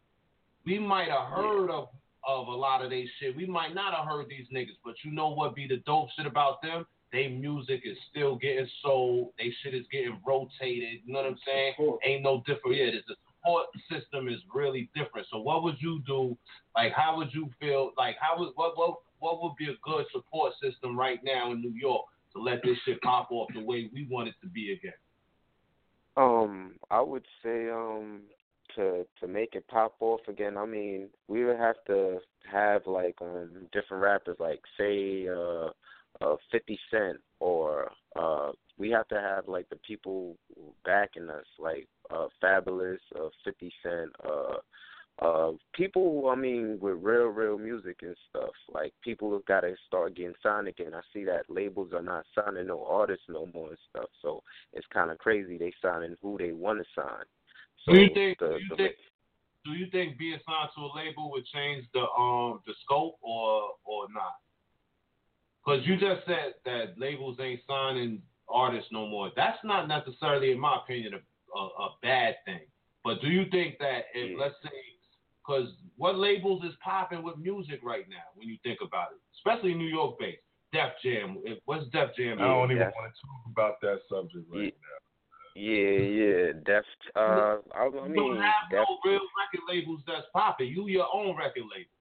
we 0.66 0.80
might 0.80 1.10
have 1.10 1.28
heard 1.28 1.70
of 1.70 1.90
of 2.26 2.48
a 2.48 2.52
lot 2.52 2.84
of 2.84 2.90
they 2.90 3.06
shit. 3.20 3.36
We 3.36 3.46
might 3.46 3.76
not 3.76 3.94
have 3.94 4.06
heard 4.06 4.28
these 4.30 4.48
niggas, 4.54 4.78
but 4.84 4.96
you 5.04 5.12
know 5.12 5.30
what 5.30 5.56
be 5.56 5.68
the 5.68 5.78
dope 5.86 6.08
shit 6.16 6.26
about 6.26 6.62
them? 6.62 6.86
They 7.12 7.28
music 7.28 7.82
is 7.84 7.98
still 8.10 8.38
getting 8.38 8.68
sold. 8.82 9.34
They 9.38 9.54
shit 9.62 9.76
is 9.76 9.86
getting 9.92 10.20
rotated. 10.26 11.02
You 11.06 11.14
know 11.14 11.22
what 11.22 11.30
I'm 11.30 11.38
saying? 11.46 11.74
Ain't 12.06 12.24
no 12.24 12.42
different. 12.46 12.78
Yeah, 12.78 12.92
the 13.08 13.16
support 13.44 13.68
system 13.90 14.28
is 14.28 14.40
really 14.54 14.90
different. 14.96 15.28
So 15.32 15.40
what 15.40 15.64
would 15.64 15.76
you 15.80 16.02
do? 16.06 16.38
Like, 16.76 16.94
how 16.94 17.18
would 17.18 17.34
you 17.34 17.50
feel? 17.60 17.92
Like, 17.98 18.16
how 18.20 18.40
would 18.40 18.52
what 18.56 18.78
what 18.78 18.96
what 19.20 19.42
would 19.42 19.56
be 19.58 19.66
a 19.66 19.76
good 19.84 20.06
support 20.12 20.54
system 20.62 20.98
right 20.98 21.20
now 21.24 21.52
in 21.52 21.62
New 21.62 21.74
York 21.74 22.06
to 22.34 22.42
let 22.42 22.62
this 22.64 22.78
shit 22.86 23.02
pop 23.02 23.30
off 23.32 23.50
the 23.54 23.64
way 23.64 23.90
we 23.94 24.08
want 24.10 24.28
it 24.28 24.36
to 24.42 24.48
be 24.48 24.74
again? 24.74 24.94
Um, 26.16 26.74
I 26.92 27.02
would 27.02 27.26
say 27.44 27.70
um 27.70 28.22
to 28.76 29.06
to 29.20 29.28
make 29.28 29.56
it 29.56 29.68
pop 29.68 29.96
off 30.00 30.22
again. 30.28 30.58
I 30.58 30.66
mean, 30.66 31.10
we 31.28 31.46
would 31.46 31.58
have 31.58 31.84
to 31.88 32.20
have 32.52 32.86
like 32.86 33.16
um 33.22 33.68
different 33.72 34.04
rappers, 34.04 34.38
like 34.40 34.62
say 34.78 35.28
uh 35.28 35.70
uh 36.22 36.36
Fifty 36.52 36.80
Cent, 36.92 37.18
or 37.40 37.92
uh 38.16 38.52
we 38.78 38.90
have 38.90 39.08
to 39.10 39.20
have 39.20 39.48
like 39.48 39.70
the 39.70 39.78
people 39.78 40.36
backing 40.86 41.30
us, 41.30 41.46
like 41.60 41.88
uh 42.12 42.28
Fabolous, 42.42 42.98
uh 43.16 43.30
Fifty 43.44 43.72
Cent, 43.82 44.12
uh 44.26 45.24
uh 45.24 45.52
people 45.74 46.28
I 46.30 46.36
mean 46.36 46.80
with 46.82 46.98
real 47.02 47.28
real 47.28 47.58
music 47.58 47.98
and 48.02 48.16
stuff 48.30 48.50
like 48.74 48.94
people 49.04 49.32
have 49.34 49.46
got 49.46 49.62
to 49.62 49.76
start 49.86 50.16
getting 50.16 50.34
signed 50.42 50.68
again 50.68 50.96
I 50.96 51.02
see 51.14 51.24
that 51.26 51.44
labels 51.50 51.94
are 51.94 52.02
not 52.02 52.26
signing 52.34 52.66
no 52.66 52.84
artists 52.84 53.26
no 53.30 53.48
more 53.54 53.70
and 53.70 53.78
stuff 53.92 54.10
so 54.24 54.42
it's 54.74 54.88
kind 54.92 55.12
of 55.12 55.20
crazy 55.20 55.60
they 55.60 55.72
signing 55.84 56.18
who 56.24 56.40
they 56.40 56.52
want 56.52 56.80
to 56.80 56.86
sign 57.00 57.26
so 57.86 57.94
do 57.94 58.00
you 58.00 58.10
think? 58.14 58.40
the, 58.40 58.48
do 58.48 58.54
you 58.56 58.70
the, 58.70 58.76
think? 58.76 58.96
do 59.66 59.72
you 59.72 59.88
think 59.92 60.18
being 60.18 60.40
signed 60.46 60.70
to 60.76 60.82
a 60.82 60.92
label 60.96 61.32
would 61.32 61.46
change 61.48 61.86
the 61.94 62.02
um 62.02 62.62
the 62.66 62.74
scope 62.84 63.18
or 63.22 63.72
or 63.86 64.08
not? 64.14 64.36
Because 65.64 65.86
you 65.86 65.96
just 65.96 66.26
said 66.26 66.56
that 66.66 66.98
labels 66.98 67.38
ain't 67.40 67.62
signing 67.68 68.22
artists 68.54 68.90
no 68.92 69.08
more. 69.08 69.32
That's 69.36 69.58
not 69.64 69.88
necessarily, 69.88 70.52
in 70.52 70.60
my 70.60 70.78
opinion, 70.84 71.14
a, 71.16 71.58
a, 71.58 71.62
a 71.62 71.90
bad 72.02 72.36
thing. 72.46 72.62
But 73.04 73.20
do 73.22 73.28
you 73.28 73.46
think 73.52 73.78
that 73.80 74.06
if 74.14 74.40
let's 74.40 74.56
say, 74.64 74.70
because 75.46 75.70
what 75.98 76.16
labels 76.18 76.64
is 76.64 76.74
popping 76.84 77.22
with 77.24 77.38
music 77.38 77.82
right 77.84 78.06
now 78.10 78.24
when 78.36 78.48
you 78.48 78.58
think 78.64 78.80
about 78.82 79.10
it, 79.12 79.20
especially 79.38 79.74
New 79.74 79.88
York 79.88 80.18
based, 80.20 80.40
Def 80.72 80.92
Jam. 81.04 81.38
If, 81.44 81.60
what's 81.66 81.86
Def 81.90 82.16
Jam? 82.18 82.40
I 82.40 82.48
don't 82.48 82.68
doing? 82.70 82.80
even 82.80 82.92
want 82.96 83.14
to 83.14 83.28
talk 83.28 83.44
about 83.52 83.82
that 83.82 84.00
subject 84.10 84.46
right 84.52 84.74
now. 84.74 85.00
Yeah, 85.56 86.00
yeah, 86.00 86.46
Def. 86.66 86.84
Uh, 87.16 87.58
I, 87.76 87.84
I 87.84 87.86
You 87.86 88.02
mean, 88.06 88.16
don't 88.16 88.38
have 88.38 88.72
Def. 88.72 88.80
no 88.90 88.98
real 89.06 89.20
record 89.38 89.64
labels 89.70 90.02
that's 90.08 90.26
popping. 90.34 90.70
You 90.70 90.88
your 90.88 91.08
own 91.14 91.36
record 91.38 91.64
label. 91.76 91.92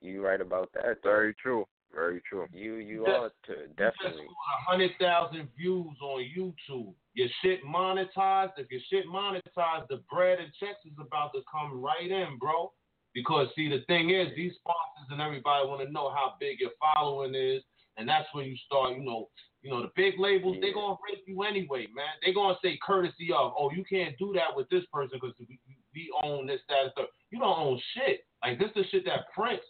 You 0.00 0.24
right 0.24 0.40
about 0.40 0.70
that. 0.74 1.02
Very 1.02 1.34
true. 1.34 1.66
Very 1.94 2.20
true. 2.28 2.46
You 2.52 2.74
you 2.76 3.04
Just- 3.04 3.18
are 3.18 3.32
to, 3.46 3.66
definitely. 3.76 4.26
A 4.26 4.70
hundred 4.70 4.92
thousand 5.00 5.48
views 5.56 5.96
on 6.00 6.24
YouTube. 6.36 6.94
Your 7.14 7.28
shit 7.42 7.64
monetized. 7.64 8.52
If 8.58 8.70
your 8.70 8.80
shit 8.88 9.06
monetized, 9.06 9.88
the 9.88 10.02
bread 10.10 10.38
and 10.38 10.52
checks 10.60 10.78
is 10.84 10.96
about 11.00 11.32
to 11.34 11.40
come 11.50 11.80
right 11.80 12.08
in, 12.10 12.38
bro. 12.38 12.72
Because 13.12 13.48
see, 13.56 13.68
the 13.68 13.80
thing 13.88 14.10
is, 14.10 14.28
these 14.36 14.52
sponsors 14.54 15.10
and 15.10 15.20
everybody 15.20 15.66
want 15.66 15.84
to 15.84 15.92
know 15.92 16.10
how 16.10 16.34
big 16.38 16.60
your 16.60 16.70
following 16.78 17.34
is, 17.34 17.62
and 17.96 18.08
that's 18.08 18.28
when 18.32 18.46
you 18.46 18.56
start, 18.66 18.96
you 18.96 19.02
know, 19.02 19.28
you 19.62 19.70
know, 19.70 19.82
the 19.82 19.90
big 19.96 20.14
labels 20.18 20.56
they 20.60 20.72
gonna 20.72 20.96
rate 21.04 21.24
you 21.26 21.42
anyway, 21.42 21.86
man. 21.94 22.14
They 22.24 22.32
gonna 22.32 22.56
say 22.62 22.78
courtesy 22.86 23.32
of, 23.36 23.52
oh, 23.58 23.70
you 23.74 23.84
can't 23.84 24.16
do 24.16 24.32
that 24.34 24.54
with 24.54 24.68
this 24.70 24.84
person 24.92 25.18
because 25.20 25.34
we, 25.40 25.58
we 25.92 26.10
own 26.22 26.46
this, 26.46 26.60
that, 26.68 26.84
and 26.84 26.92
third. 26.96 27.06
You 27.30 27.40
don't 27.40 27.58
own 27.58 27.80
shit. 27.94 28.24
Like 28.44 28.58
this, 28.58 28.70
the 28.74 28.84
shit 28.90 29.04
that 29.06 29.26
Prince, 29.34 29.60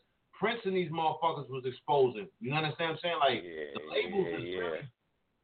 Prince 0.41 0.61
and 0.65 0.75
these 0.75 0.91
motherfuckers 0.91 1.49
was 1.51 1.65
exposing. 1.67 2.27
You 2.41 2.55
understand 2.55 2.79
what 2.79 2.91
I'm 2.91 2.99
saying? 3.03 3.17
Like 3.21 3.43
the 3.75 3.93
labels 3.93 4.27
yeah, 4.31 4.39
is 4.39 4.45
yeah. 4.45 4.59
really 4.59 4.81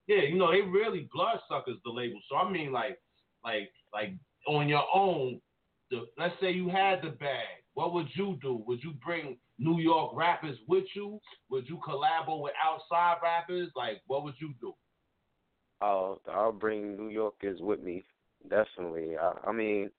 yeah, 0.07 0.23
you 0.23 0.37
know, 0.37 0.53
they 0.53 0.61
really 0.61 1.09
bloodsuckers, 1.13 1.77
the 1.85 1.91
labels. 1.91 2.23
So 2.31 2.37
I 2.37 2.51
mean 2.51 2.73
like 2.73 2.99
like 3.45 3.71
like 3.93 4.15
on 4.49 4.69
your 4.69 4.85
own, 4.93 5.41
the 5.91 6.07
let's 6.17 6.35
say 6.41 6.51
you 6.51 6.69
had 6.69 7.03
the 7.03 7.11
bag, 7.11 7.63
what 7.75 7.93
would 7.93 8.09
you 8.15 8.39
do? 8.41 8.63
Would 8.67 8.83
you 8.83 8.95
bring 9.05 9.37
New 9.59 9.79
York 9.81 10.13
rappers 10.15 10.57
with 10.67 10.85
you? 10.95 11.21
Would 11.51 11.69
you 11.69 11.79
collabo 11.87 12.41
with 12.41 12.55
outside 12.65 13.17
rappers? 13.23 13.71
Like 13.77 14.01
what 14.07 14.25
would 14.25 14.35
you 14.41 14.55
do? 14.61 14.73
I'll 15.83 16.21
I'll 16.33 16.53
bring 16.53 16.97
New 16.97 17.11
Yorkers 17.11 17.61
with 17.61 17.83
me. 17.83 18.05
Definitely. 18.49 19.17
I, 19.17 19.49
I 19.49 19.53
mean, 19.53 19.91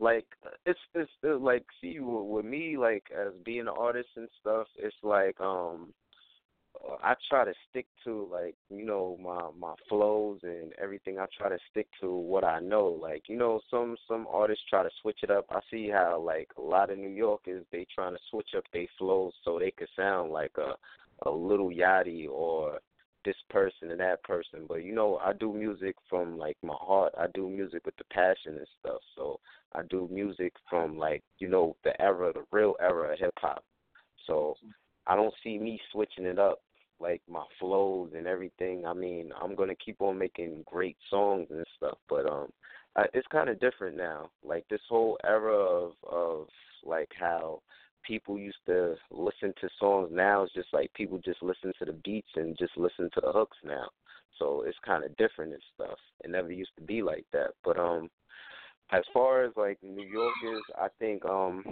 like 0.00 0.26
it's 0.66 0.78
it's, 0.94 1.10
like 1.22 1.64
see 1.80 2.00
with, 2.00 2.26
with 2.26 2.44
me 2.44 2.76
like 2.76 3.04
as 3.14 3.32
being 3.44 3.60
an 3.60 3.68
artist 3.68 4.08
and 4.16 4.28
stuff. 4.40 4.66
It's 4.78 4.96
like 5.02 5.40
um 5.40 5.92
I 7.02 7.14
try 7.28 7.44
to 7.44 7.52
stick 7.68 7.86
to 8.04 8.28
like 8.30 8.54
you 8.70 8.84
know 8.84 9.18
my 9.22 9.50
my 9.58 9.74
flows 9.88 10.40
and 10.42 10.72
everything. 10.82 11.18
I 11.18 11.26
try 11.36 11.50
to 11.50 11.58
stick 11.70 11.88
to 12.00 12.14
what 12.14 12.44
I 12.44 12.60
know. 12.60 12.86
Like 13.00 13.24
you 13.28 13.36
know 13.36 13.60
some 13.70 13.96
some 14.08 14.26
artists 14.30 14.64
try 14.68 14.82
to 14.82 14.90
switch 15.02 15.18
it 15.22 15.30
up. 15.30 15.46
I 15.50 15.60
see 15.70 15.90
how 15.90 16.20
like 16.24 16.48
a 16.56 16.62
lot 16.62 16.90
of 16.90 16.98
New 16.98 17.10
Yorkers 17.10 17.64
they 17.70 17.86
trying 17.94 18.14
to 18.14 18.20
switch 18.30 18.50
up 18.56 18.64
their 18.72 18.86
flows 18.98 19.32
so 19.44 19.58
they 19.58 19.70
could 19.70 19.88
sound 19.96 20.30
like 20.30 20.52
a 20.56 20.74
a 21.28 21.30
Lil 21.30 21.70
Yachty 21.70 22.28
or 22.28 22.78
this 23.24 23.36
person 23.48 23.90
and 23.90 24.00
that 24.00 24.22
person. 24.24 24.66
But 24.68 24.84
you 24.84 24.94
know 24.94 25.18
I 25.24 25.32
do 25.32 25.52
music 25.52 25.96
from 26.08 26.38
like 26.38 26.56
my 26.62 26.76
heart. 26.78 27.12
I 27.18 27.26
do 27.34 27.48
music 27.48 27.84
with 27.84 27.96
the 27.96 28.04
passion 28.12 28.56
and 28.56 28.66
stuff. 28.78 29.00
So 29.16 29.40
I 29.74 29.82
do 29.88 30.08
music 30.10 30.52
from 30.68 30.98
like 30.98 31.22
you 31.38 31.48
know 31.48 31.76
the 31.84 32.00
era, 32.00 32.32
the 32.32 32.44
real 32.52 32.74
era 32.80 33.12
of 33.12 33.18
hip 33.18 33.34
hop. 33.38 33.64
So 34.26 34.54
I 35.06 35.16
don't 35.16 35.34
see 35.42 35.58
me 35.58 35.80
switching 35.92 36.26
it 36.26 36.38
up 36.38 36.60
like 37.00 37.22
my 37.28 37.44
flows 37.58 38.12
and 38.14 38.26
everything. 38.26 38.84
I 38.86 38.92
mean, 38.92 39.30
I'm 39.40 39.54
gonna 39.54 39.74
keep 39.74 40.00
on 40.00 40.18
making 40.18 40.64
great 40.66 40.96
songs 41.08 41.48
and 41.50 41.64
stuff, 41.76 41.98
but 42.08 42.26
um, 42.30 42.48
I, 42.96 43.06
it's 43.14 43.26
kind 43.28 43.48
of 43.48 43.60
different 43.60 43.96
now. 43.96 44.30
Like 44.44 44.64
this 44.68 44.80
whole 44.88 45.18
era 45.24 45.56
of 45.56 45.92
of 46.08 46.46
like 46.84 47.10
how 47.18 47.62
people 48.06 48.38
used 48.38 48.58
to 48.66 48.94
listen 49.10 49.52
to 49.60 49.68
songs 49.78 50.10
now 50.12 50.42
it's 50.42 50.54
just 50.54 50.72
like 50.72 50.92
people 50.94 51.18
just 51.18 51.42
listen 51.42 51.72
to 51.78 51.84
the 51.84 51.92
beats 52.04 52.30
and 52.36 52.56
just 52.58 52.76
listen 52.76 53.10
to 53.14 53.20
the 53.20 53.32
hooks 53.32 53.56
now. 53.64 53.88
So 54.38 54.64
it's 54.66 54.78
kind 54.84 55.04
of 55.04 55.16
different 55.16 55.52
and 55.52 55.62
stuff. 55.74 55.98
It 56.24 56.30
never 56.30 56.50
used 56.50 56.70
to 56.76 56.82
be 56.82 57.02
like 57.02 57.26
that, 57.32 57.50
but 57.64 57.78
um. 57.78 58.10
As 58.92 59.02
far 59.14 59.44
as 59.44 59.52
like 59.56 59.78
New 59.84 60.04
Yorkers, 60.04 60.64
I 60.76 60.88
think 60.98 61.24
um 61.24 61.64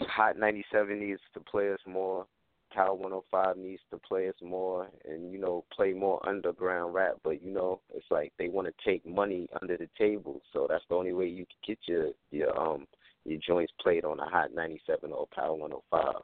Hot 0.00 0.38
97 0.38 1.00
needs 1.00 1.22
to 1.32 1.40
play 1.40 1.72
us 1.72 1.80
more. 1.86 2.26
Power 2.72 2.92
105 2.94 3.56
needs 3.56 3.80
to 3.90 3.96
play 3.96 4.28
us 4.28 4.34
more 4.42 4.88
and 5.08 5.32
you 5.32 5.38
know 5.38 5.64
play 5.74 5.94
more 5.94 6.20
underground 6.28 6.92
rap 6.92 7.14
but 7.24 7.42
you 7.42 7.50
know 7.50 7.80
it's 7.94 8.04
like 8.10 8.32
they 8.38 8.48
want 8.48 8.66
to 8.66 8.74
take 8.84 9.06
money 9.06 9.48
under 9.62 9.78
the 9.78 9.88
table 9.96 10.42
so 10.52 10.66
that's 10.68 10.84
the 10.90 10.94
only 10.94 11.14
way 11.14 11.26
you 11.26 11.46
can 11.46 11.74
get 11.74 11.78
your 11.86 12.08
your 12.30 12.58
um 12.60 12.86
your 13.26 13.40
joints 13.46 13.72
played 13.80 14.04
on 14.04 14.20
a 14.20 14.28
hot 14.28 14.54
97 14.54 15.12
or 15.12 15.26
Power 15.34 15.54
105 15.54 16.22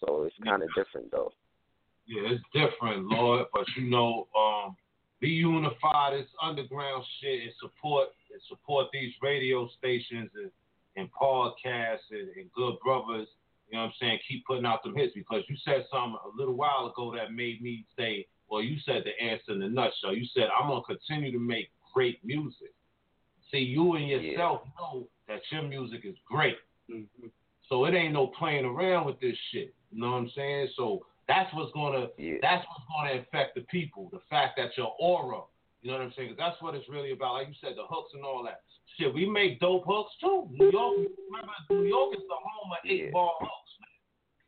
so 0.00 0.24
it's 0.24 0.36
kind 0.44 0.62
of 0.62 0.68
different 0.74 1.10
though 1.10 1.32
Yeah, 2.06 2.34
it's 2.34 2.44
different, 2.52 3.06
Lord, 3.06 3.46
but 3.52 3.64
you 3.76 3.88
know, 3.88 4.26
um, 4.36 4.76
be 5.20 5.28
unified. 5.28 6.14
It's 6.14 6.30
underground 6.42 7.04
shit. 7.20 7.44
It 7.44 7.54
support 7.60 8.08
it 8.30 8.42
support 8.48 8.88
these 8.92 9.12
radio 9.22 9.68
stations 9.78 10.30
and, 10.34 10.50
and 10.96 11.08
podcasts 11.12 12.10
and, 12.10 12.28
and 12.36 12.52
good 12.52 12.74
brothers. 12.84 13.28
You 13.68 13.78
know 13.78 13.84
what 13.84 13.86
I'm 13.86 13.92
saying? 14.00 14.18
Keep 14.28 14.46
putting 14.46 14.66
out 14.66 14.82
them 14.82 14.96
hits 14.96 15.14
because 15.14 15.42
you 15.48 15.56
said 15.64 15.84
something 15.90 16.18
a 16.24 16.36
little 16.36 16.54
while 16.54 16.92
ago 16.92 17.14
that 17.16 17.32
made 17.32 17.62
me 17.62 17.86
say, 17.96 18.26
well, 18.50 18.62
you 18.62 18.76
said 18.84 19.04
the 19.04 19.24
answer 19.24 19.52
in 19.52 19.60
the 19.60 19.68
nutshell. 19.68 20.14
You 20.14 20.26
said 20.34 20.48
I'm 20.58 20.68
gonna 20.68 20.82
continue 20.82 21.32
to 21.32 21.38
make 21.38 21.70
great 21.94 22.18
music. 22.24 22.74
See, 23.52 23.58
you 23.58 23.94
and 23.94 24.08
yourself 24.08 24.62
know 24.78 25.06
that 25.28 25.40
your 25.50 25.62
music 25.62 26.00
is 26.04 26.16
great. 26.26 26.56
Mm-hmm. 26.90 27.26
So 27.68 27.84
it 27.84 27.94
ain't 27.94 28.12
no 28.14 28.28
playing 28.38 28.64
around 28.64 29.06
with 29.06 29.20
this 29.20 29.36
shit. 29.52 29.74
You 29.92 30.00
know 30.00 30.10
what 30.12 30.16
I'm 30.18 30.30
saying? 30.34 30.68
So 30.76 31.06
that's 31.28 31.52
what's 31.54 31.72
gonna 31.72 32.06
that's 32.40 32.66
what's 32.66 32.84
gonna 32.88 33.20
affect 33.20 33.54
the 33.54 33.60
people. 33.62 34.08
The 34.12 34.20
fact 34.28 34.56
that 34.56 34.76
your 34.76 34.94
aura, 34.98 35.42
you 35.82 35.90
know 35.90 35.98
what 35.98 36.04
I'm 36.04 36.12
saying? 36.16 36.30
'Cause 36.30 36.38
that's 36.38 36.60
what 36.62 36.74
it's 36.74 36.88
really 36.88 37.12
about. 37.12 37.34
Like 37.34 37.48
you 37.48 37.54
said, 37.60 37.76
the 37.76 37.86
hooks 37.86 38.12
and 38.14 38.24
all 38.24 38.42
that. 38.44 38.62
Shit, 38.98 39.12
we 39.12 39.26
make 39.26 39.60
dope 39.60 39.84
hooks 39.86 40.12
too. 40.20 40.48
New 40.50 40.70
York, 40.70 40.96
remember 41.30 41.52
New 41.70 41.84
York 41.84 42.14
is 42.14 42.22
the 42.28 42.34
home 42.34 42.72
of 42.72 42.78
eight 42.84 43.12
ball 43.12 43.36
hooks, 43.40 43.72
man. 43.80 43.88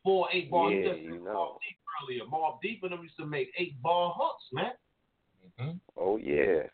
Four 0.02 0.28
eight 0.32 0.50
ball. 0.50 0.72
Yeah, 0.72 0.92
just 0.92 1.00
you 1.00 1.20
know. 1.20 1.56
Mobb 1.56 1.60
Deep 1.60 1.78
earlier. 2.02 2.24
Mobb 2.24 2.60
Deep 2.62 2.82
and 2.82 2.92
them 2.92 3.02
used 3.02 3.16
to 3.18 3.26
make 3.26 3.52
eight 3.56 3.80
ball 3.82 4.14
hooks, 4.18 4.44
man. 4.52 4.72
Mm-hmm. 5.60 5.76
oh 5.96 6.16
yeah 6.16 6.64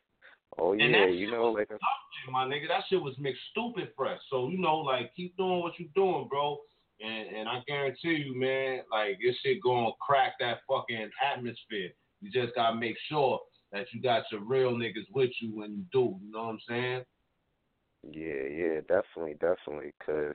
oh 0.59 0.72
And 0.72 0.80
yeah 0.80 1.07
that 1.07 1.14
you 1.14 1.26
shit 1.26 1.34
know 1.34 1.53
was 1.53 1.59
like 1.59 1.68
tough, 1.68 2.30
my 2.30 2.44
nigga. 2.44 2.68
That 2.68 2.84
shit 2.88 3.03
was 3.03 3.14
mixed 3.18 3.42
stupid 3.51 3.90
fresh. 3.96 4.20
So 4.30 4.48
you 4.48 4.59
know, 4.59 4.78
like 4.78 5.14
keep 5.14 5.36
doing 5.36 5.61
what 5.61 5.72
you're 5.78 5.88
doing, 5.94 6.28
bro. 6.28 6.59
And 7.01 7.28
and 7.34 7.48
I 7.48 7.62
guarantee 7.66 8.24
you, 8.26 8.38
man, 8.38 8.80
like 8.90 9.18
this 9.24 9.36
shit 9.44 9.62
gonna 9.62 9.90
crack 10.01 10.34
that 10.40 10.59
fucking 10.68 11.11
atmosphere. 11.24 11.90
You 12.20 12.30
just 12.30 12.55
gotta 12.55 12.76
make 12.76 12.96
sure 13.09 13.40
that 13.72 13.86
you 13.92 14.03
got 14.03 14.24
your 14.30 14.42
real 14.42 14.72
niggas 14.72 15.09
with 15.14 15.30
you 15.40 15.57
when 15.57 15.72
you 15.72 15.84
do. 15.92 16.16
You 16.22 16.32
know 16.32 16.44
what 16.44 16.51
I'm 16.51 16.61
saying? 16.68 17.05
Yeah, 18.03 18.48
yeah, 18.51 18.80
definitely, 18.80 19.34
definitely. 19.34 19.92
Cause, 20.05 20.34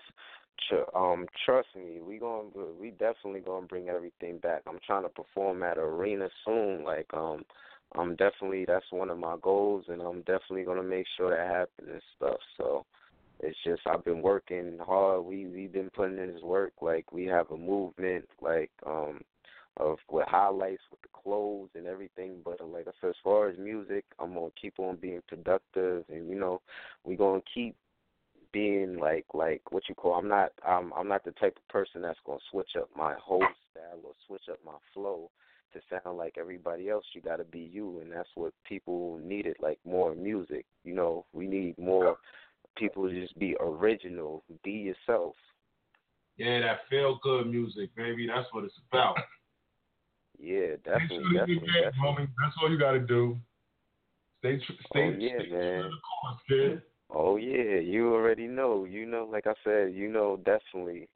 um, 0.96 1.26
trust 1.46 1.68
me, 1.76 2.00
we 2.02 2.18
going 2.18 2.52
we 2.80 2.92
definitely 2.92 3.42
gonna 3.42 3.66
bring 3.66 3.90
everything 3.90 4.38
back. 4.38 4.62
I'm 4.68 4.80
trying 4.86 5.04
to 5.04 5.10
perform 5.10 5.64
at 5.64 5.78
arena 5.78 6.30
soon. 6.46 6.84
Like, 6.84 7.08
um, 7.14 7.44
I'm 7.98 8.16
definitely 8.16 8.66
that's 8.66 8.92
one 8.92 9.10
of 9.10 9.18
my 9.18 9.36
goals, 9.42 9.86
and 9.88 10.02
I'm 10.02 10.20
definitely 10.22 10.64
gonna 10.64 10.84
make 10.84 11.08
sure 11.18 11.30
that 11.30 11.48
happens 11.48 11.90
and 11.92 12.02
stuff. 12.18 12.40
So, 12.58 12.86
it's 13.40 13.58
just 13.66 13.82
I've 13.88 14.06
been 14.06 14.22
working 14.22 14.78
hard. 14.86 15.26
We 15.26 15.46
we've 15.48 15.74
been 15.74 15.90
putting 15.92 16.18
in 16.18 16.34
this 16.34 16.44
work. 16.44 16.74
Like, 16.82 17.12
we 17.12 17.26
have 17.26 17.52
a 17.52 17.58
movement. 17.58 18.28
Like, 18.42 18.72
um. 18.86 19.22
Of 19.78 19.98
with 20.10 20.26
highlights 20.30 20.84
with 20.90 21.02
the 21.02 21.10
clothes 21.12 21.68
and 21.76 21.86
everything, 21.86 22.38
but 22.46 22.62
uh, 22.62 22.66
like 22.66 22.88
I 22.88 22.92
said, 23.02 23.10
as 23.10 23.16
far 23.22 23.50
as 23.50 23.58
music, 23.58 24.06
I'm 24.20 24.34
gonna 24.34 24.48
keep 24.62 24.76
on 24.80 24.96
being 24.96 25.20
productive, 25.28 26.06
and 26.08 26.30
you 26.30 26.40
know, 26.40 26.62
we 27.04 27.18
gonna 27.18 27.42
keep 27.54 27.76
being 28.56 28.98
like 28.98 29.26
like 29.34 29.62
what 29.72 29.84
you 29.90 29.96
call 29.96 30.14
I'm 30.14 30.30
not 30.30 30.54
I'm 30.66 30.94
I'm 30.94 31.10
not 31.10 31.26
the 31.26 31.32
type 31.32 31.58
of 31.58 31.68
person 31.68 32.02
that's 32.02 32.20
gonna 32.26 32.40
switch 32.50 32.70
up 32.80 32.90
my 32.96 33.14
whole 33.22 33.44
style 33.72 34.00
or 34.02 34.14
switch 34.26 34.44
up 34.50 34.60
my 34.66 34.78
flow 34.94 35.30
to 35.76 35.82
sound 35.90 36.18
like 36.18 36.36
everybody 36.40 36.90
else. 36.90 37.06
You 37.14 37.22
gotta 37.22 37.44
be 37.44 37.70
you 37.72 38.00
and 38.00 38.12
that's 38.12 38.30
what 38.36 38.54
people 38.68 39.20
needed, 39.24 39.58
like 39.60 39.80
more 39.86 40.16
music. 40.16 40.66
You 40.84 40.94
know, 40.96 41.26
we 41.34 41.48
need 41.48 41.78
more 41.78 42.18
people 42.78 43.08
to 43.10 43.22
just 43.22 43.38
be 43.38 43.56
original, 43.60 44.44
be 44.64 44.72
yourself. 44.72 45.36
Yeah, 46.38 46.60
that 46.62 46.80
feel 46.90 47.20
good 47.24 47.48
music, 47.48 47.96
baby. 47.96 48.28
That's 48.28 48.48
what 48.54 48.64
it's 48.64 48.74
about. 48.92 49.18
Yeah, 50.38 50.76
definitely, 50.84 51.18
sure 51.18 51.34
definitely, 51.40 51.70
get, 51.74 51.94
definitely. 51.96 52.28
That's 52.38 52.56
all 52.62 52.70
you 52.70 52.78
got 52.78 52.92
to 52.92 53.00
do. 53.00 53.38
Stay, 54.40 54.58
tr- 54.58 54.64
oh, 54.72 54.86
stay, 54.90 55.00
Oh, 55.00 55.16
yeah, 55.18 55.40
stay 55.40 55.50
man. 55.50 55.82
true 55.82 55.84
to 55.84 55.90
the 55.90 56.02
cause, 56.04 56.40
kid. 56.50 56.82
Oh 57.10 57.38
yeah, 57.38 57.80
you 57.80 58.14
already 58.14 58.48
know. 58.48 58.86
You 58.86 59.06
know, 59.06 59.28
like 59.32 59.48
I 59.48 59.54
said, 59.64 59.94
you 59.94 60.10
know 60.10 60.38
definitely. 60.38 61.08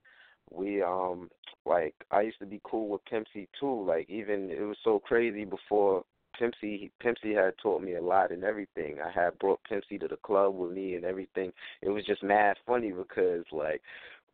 We 0.51 0.81
um 0.81 1.29
like 1.65 1.95
I 2.11 2.21
used 2.21 2.39
to 2.39 2.45
be 2.45 2.61
cool 2.63 2.89
with 2.89 3.05
Pimp 3.05 3.27
C 3.33 3.47
too. 3.59 3.85
Like 3.85 4.09
even 4.09 4.49
it 4.49 4.61
was 4.61 4.77
so 4.83 4.99
crazy 4.99 5.45
before 5.45 6.03
Pimp 6.37 6.53
C 6.61 6.91
Pimp 7.01 7.17
C 7.21 7.31
had 7.31 7.53
taught 7.61 7.81
me 7.81 7.95
a 7.95 8.01
lot 8.01 8.31
and 8.31 8.43
everything. 8.43 8.97
I 9.03 9.11
had 9.11 9.37
brought 9.39 9.63
Pimp 9.67 9.83
C 9.89 9.97
to 9.97 10.07
the 10.07 10.17
club 10.17 10.55
with 10.55 10.71
me 10.71 10.95
and 10.95 11.05
everything. 11.05 11.51
It 11.81 11.89
was 11.89 12.05
just 12.05 12.23
mad 12.23 12.57
funny 12.65 12.91
because 12.91 13.43
like 13.51 13.81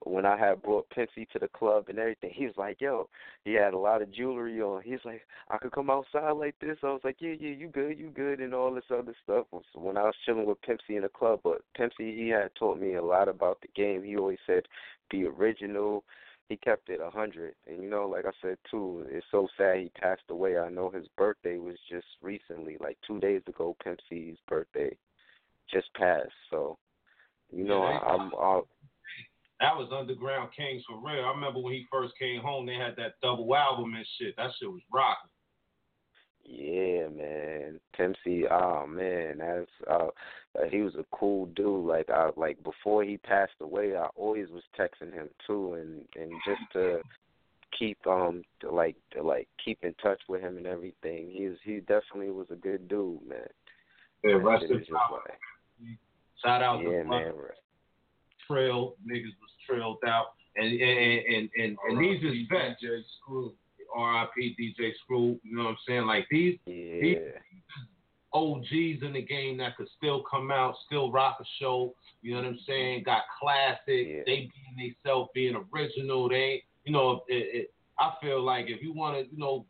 when 0.06 0.26
I 0.26 0.38
had 0.38 0.62
brought 0.62 0.90
Pimp 0.92 1.10
C 1.16 1.28
to 1.34 1.40
the 1.40 1.48
club 1.48 1.86
and 1.90 1.98
everything, 1.98 2.32
he 2.34 2.46
was 2.46 2.58
like, 2.58 2.80
"Yo," 2.80 3.10
he 3.44 3.54
had 3.54 3.74
a 3.74 3.78
lot 3.78 4.02
of 4.02 4.12
jewelry 4.12 4.62
on. 4.62 4.82
He's 4.84 5.04
like, 5.04 5.26
"I 5.50 5.58
could 5.58 5.72
come 5.72 5.90
outside 5.90 6.32
like 6.32 6.58
this." 6.60 6.78
I 6.84 6.88
was 6.88 7.04
like, 7.04 7.18
"Yeah, 7.20 7.34
yeah, 7.40 7.56
you 7.56 7.68
good, 7.68 7.98
you 7.98 8.10
good," 8.10 8.40
and 8.40 8.54
all 8.54 8.74
this 8.74 8.90
other 8.92 9.16
stuff. 9.24 9.48
So 9.52 9.80
when 9.80 9.98
I 9.98 10.04
was 10.04 10.16
chilling 10.26 10.46
with 10.46 10.62
Pimp 10.62 10.82
C 10.88 10.96
in 10.96 11.02
the 11.02 11.10
club, 11.10 11.42
but 11.44 11.62
Pimp 11.76 11.94
C, 11.98 12.16
he 12.16 12.30
had 12.30 12.54
taught 12.56 12.80
me 12.80 12.94
a 12.96 13.04
lot 13.04 13.28
about 13.28 13.60
the 13.62 13.68
game. 13.70 14.04
He 14.04 14.16
always 14.16 14.40
said, 14.46 14.68
"Be 15.10 15.26
original." 15.26 16.04
He 16.50 16.58
kept 16.58 16.90
it 16.90 17.02
a 17.02 17.10
hundred, 17.10 17.56
and 17.66 17.82
you 17.82 17.90
know, 17.90 18.08
like 18.08 18.26
I 18.26 18.32
said 18.40 18.60
too, 18.70 19.08
it's 19.10 19.26
so 19.32 19.48
sad 19.58 19.80
he 19.80 19.90
passed 19.90 20.30
away. 20.30 20.60
I 20.60 20.70
know 20.70 20.92
his 20.92 21.08
birthday 21.18 21.58
was 21.58 21.78
just 21.90 22.06
recently, 22.22 22.78
like 22.80 23.00
two 23.02 23.20
days 23.20 23.42
ago. 23.48 23.76
Pimp 23.84 24.00
C's 24.08 24.38
birthday 24.48 24.96
just 25.68 25.92
passed, 25.96 26.30
so 26.52 26.78
you 27.52 27.64
know, 27.64 27.84
Yeah, 27.84 28.00
they- 28.00 28.06
I, 28.06 28.14
I'm. 28.14 28.32
That 29.60 29.76
was 29.76 29.90
Underground 29.98 30.50
Kings 30.56 30.84
for 30.88 30.98
real. 30.98 31.24
I 31.24 31.30
remember 31.30 31.60
when 31.60 31.74
he 31.74 31.86
first 31.92 32.14
came 32.20 32.42
home, 32.42 32.66
they 32.66 32.76
had 32.76 32.96
that 32.98 33.14
double 33.22 33.56
album 33.56 33.94
and 33.96 34.06
shit. 34.20 34.36
That 34.36 34.52
shit 34.60 34.70
was 34.70 34.82
rocking. 34.92 35.30
Yeah, 36.44 37.08
man. 37.08 37.80
Pimp 37.96 38.16
C, 38.24 38.46
oh 38.52 38.86
man, 38.86 39.38
that's 39.40 39.72
uh, 39.90 40.08
uh 40.60 40.70
he 40.70 40.82
was 40.82 40.94
a 40.96 41.06
cool 41.12 41.48
dude. 41.48 41.86
Like 41.86 42.10
I 42.10 42.30
like 42.36 42.62
before 42.64 43.04
he 43.04 43.18
passed 43.18 43.54
away, 43.62 43.96
I 43.96 44.08
always 44.16 44.50
was 44.50 44.64
texting 44.78 45.14
him 45.14 45.30
too 45.48 45.74
and 45.74 46.06
and 46.16 46.32
just 46.46 46.62
to 46.74 47.00
keep 47.78 47.98
um 48.06 48.44
to 48.62 48.70
like 48.70 48.96
to 49.14 49.24
like 49.24 49.48
keep 49.64 49.80
in 49.84 49.94
touch 49.96 50.20
with 50.30 50.42
him 50.42 50.58
and 50.58 50.68
everything. 50.68 51.32
He 51.32 51.48
was 51.48 51.58
he 51.64 51.80
definitely 51.80 52.30
was 52.30 52.48
a 52.52 52.56
good 52.56 52.88
dude, 52.88 53.28
man. 53.28 53.40
Yeah, 54.24 54.34
rest 54.34 54.66
in 54.70 54.86
power. 54.86 55.24
Shout 56.44 56.62
out 56.62 56.82
Yeah, 56.82 57.04
to 57.04 57.10
man. 57.10 57.34
Trail 58.48 58.96
niggas 59.06 59.36
was 59.42 59.52
trailed 59.68 59.98
out, 60.08 60.34
and 60.56 60.68
and 60.68 61.26
and 61.36 61.50
and, 61.58 61.78
and 61.90 62.00
these 62.00 62.24
is 62.24 62.48
vets. 62.50 62.82
DJ 62.84 63.02
Screw. 63.22 63.54
R.I.P. 63.96 64.56
DJ 64.60 64.92
Screw. 65.04 65.40
You 65.44 65.56
know 65.56 65.64
what 65.64 65.70
I'm 65.70 65.78
saying? 65.88 66.06
Like 66.06 66.28
these 66.30 66.58
these 66.66 67.18
OGs 68.34 69.02
in 69.02 69.14
the 69.14 69.22
game 69.22 69.58
that 69.58 69.78
could 69.78 69.88
still 69.98 70.24
come 70.30 70.52
out, 70.52 70.76
still 70.86 71.12
rock 71.12 71.38
a 71.40 71.46
show. 71.60 71.94
You 72.22 72.34
know 72.34 72.42
what 72.42 72.48
I'm 72.48 72.60
saying? 72.68 73.04
Got 73.06 73.22
classic. 73.40 74.26
They 74.26 74.50
being 74.76 74.96
themselves, 75.04 75.30
being 75.34 75.56
original. 75.74 76.28
They, 76.28 76.64
you 76.84 76.92
know, 76.92 77.24
it, 77.30 77.62
it, 77.62 77.74
I 78.00 78.14
feel 78.22 78.44
like 78.44 78.66
if 78.68 78.82
you 78.82 78.94
want 78.94 79.16
to, 79.18 79.32
you 79.34 79.40
know, 79.40 79.66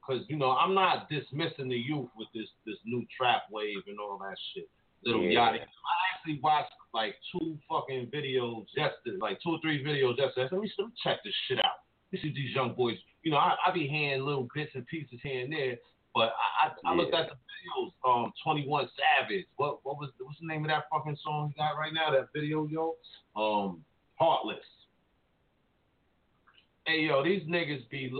because 0.00 0.24
you 0.28 0.36
know 0.36 0.52
I'm 0.52 0.72
not 0.74 1.10
dismissing 1.10 1.68
the 1.68 1.76
youth 1.76 2.08
with 2.16 2.28
this 2.34 2.46
this 2.64 2.76
new 2.86 3.04
trap 3.16 3.42
wave 3.50 3.82
and 3.86 3.98
all 4.00 4.18
that 4.18 4.36
shit. 4.54 4.68
Little 5.04 5.22
Yeah. 5.22 5.40
yachty. 5.52 5.60
I 5.60 6.09
actually 6.20 6.40
watched 6.42 6.72
like 6.92 7.14
two 7.32 7.58
fucking 7.68 8.10
videos 8.14 8.66
yesterday, 8.76 9.18
like 9.20 9.38
two 9.42 9.50
or 9.50 9.58
three 9.60 9.82
videos 9.82 10.18
yesterday. 10.18 10.46
I 10.46 10.48
said, 10.48 10.52
let 10.52 10.60
me, 10.62 10.72
let 10.78 10.86
me 10.88 10.92
check 11.02 11.18
this 11.24 11.34
shit 11.48 11.58
out. 11.58 11.84
This 12.12 12.20
is 12.20 12.34
these 12.34 12.54
young 12.54 12.74
boys. 12.74 12.96
You 13.22 13.32
know, 13.32 13.36
I, 13.36 13.54
I 13.66 13.72
be 13.72 13.86
hearing 13.86 14.24
little 14.24 14.48
bits 14.54 14.72
and 14.74 14.86
pieces 14.86 15.18
here 15.22 15.44
and 15.44 15.52
there, 15.52 15.76
but 16.14 16.32
I 16.60 16.68
I, 16.84 16.92
I 16.92 16.94
looked 16.94 17.14
at 17.14 17.28
the 17.28 17.34
videos. 17.34 17.92
Um, 18.04 18.32
Twenty 18.42 18.66
One 18.66 18.88
Savage. 18.96 19.46
What 19.56 19.80
what 19.84 19.98
was 19.98 20.10
what's 20.20 20.40
the 20.40 20.46
name 20.46 20.64
of 20.64 20.68
that 20.68 20.84
fucking 20.92 21.16
song 21.22 21.52
he 21.54 21.60
got 21.60 21.78
right 21.78 21.92
now? 21.92 22.10
That 22.10 22.28
video, 22.34 22.66
yo. 22.66 22.96
Um, 23.36 23.84
Heartless. 24.16 24.58
Hey 26.86 27.02
yo, 27.02 27.22
these 27.22 27.42
niggas 27.42 27.88
be 27.90 28.12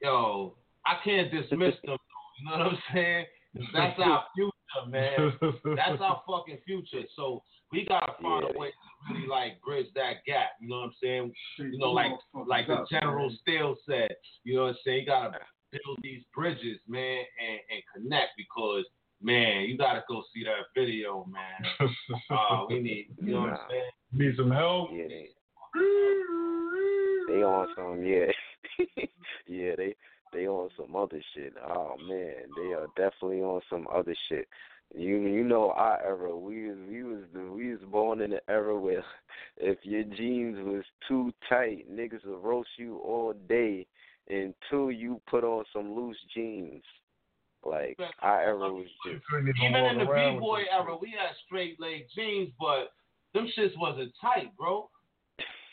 yo. 0.00 0.54
I 0.86 0.94
can't 1.04 1.30
dismiss 1.30 1.74
them. 1.84 1.98
You 2.38 2.50
know 2.50 2.58
what 2.58 2.66
I'm 2.68 2.78
saying? 2.94 3.26
That's 3.74 3.98
our 3.98 4.24
future, 4.34 4.52
man. 4.88 5.32
That's 5.76 6.00
our 6.00 6.22
fucking 6.26 6.58
future. 6.64 7.02
So 7.16 7.42
we 7.72 7.86
gotta 7.88 8.12
find 8.22 8.44
a 8.44 8.58
way 8.58 8.68
to 8.68 9.14
really 9.14 9.26
like 9.26 9.60
bridge 9.62 9.86
that 9.94 10.24
gap. 10.26 10.52
You 10.60 10.68
know 10.68 10.80
what 10.80 10.84
I'm 10.86 10.92
saying? 11.02 11.32
You 11.58 11.78
know, 11.78 11.92
like 11.92 12.12
like 12.46 12.66
the 12.66 12.86
General 12.90 13.30
Steele 13.42 13.76
said. 13.88 14.14
You 14.44 14.56
know 14.56 14.62
what 14.62 14.68
I'm 14.70 14.76
saying? 14.84 15.00
You 15.00 15.06
gotta 15.06 15.38
build 15.70 15.98
these 16.02 16.22
bridges, 16.34 16.78
man, 16.88 17.24
and, 17.38 17.60
and 17.70 17.82
connect 17.94 18.30
because 18.36 18.84
man, 19.22 19.62
you 19.62 19.76
gotta 19.76 20.02
go 20.08 20.22
see 20.34 20.44
that 20.44 20.66
video, 20.74 21.26
man. 21.30 21.90
Uh, 22.30 22.64
we 22.68 22.80
need, 22.80 23.08
you 23.22 23.32
know 23.32 23.40
what 23.40 23.50
I'm 23.50 23.58
saying? 23.70 23.90
Need 24.12 24.36
some 24.36 24.50
help? 24.50 24.90
Yeah, 24.92 25.08
they, 25.08 25.28
they 27.28 27.42
on 27.42 27.68
some 27.74 28.04
yeah. 28.04 28.26
yeah, 29.46 29.74
they 29.76 29.94
they 30.32 30.46
on 30.46 30.70
some 30.76 30.94
other 30.96 31.22
shit. 31.34 31.54
Oh 31.66 31.96
man, 32.06 32.34
they 32.56 32.72
are 32.72 32.86
definitely 32.96 33.42
on 33.42 33.60
some 33.70 33.86
other 33.92 34.14
shit. 34.28 34.48
You 34.94 35.18
you 35.18 35.44
know 35.44 35.70
our 35.72 36.00
era. 36.02 36.36
We 36.36 36.68
was 36.68 36.78
we 36.88 37.02
was 37.04 37.24
the, 37.34 37.40
we 37.40 37.70
was 37.70 37.80
born 37.90 38.20
in 38.20 38.32
an 38.32 38.40
era 38.48 38.78
where 38.78 39.04
if 39.56 39.78
your 39.82 40.04
jeans 40.04 40.58
was 40.64 40.84
too 41.06 41.32
tight, 41.48 41.90
niggas 41.90 42.24
would 42.24 42.42
roast 42.42 42.70
you 42.76 42.98
all 42.98 43.34
day 43.48 43.86
until 44.28 44.90
you 44.90 45.20
put 45.28 45.44
on 45.44 45.64
some 45.72 45.94
loose 45.94 46.18
jeans. 46.34 46.84
Like 47.64 47.98
our 48.22 48.40
era 48.40 48.72
was 48.72 48.86
just 49.04 49.22
Even 49.62 49.84
in 49.84 49.98
the 49.98 50.04
B 50.04 50.38
boy 50.38 50.62
era, 50.72 50.96
we 51.00 51.10
had 51.10 51.34
straight 51.44 51.78
leg 51.80 52.06
jeans, 52.14 52.50
but 52.58 52.92
them 53.34 53.48
shits 53.56 53.76
wasn't 53.76 54.12
tight, 54.20 54.56
bro. 54.56 54.88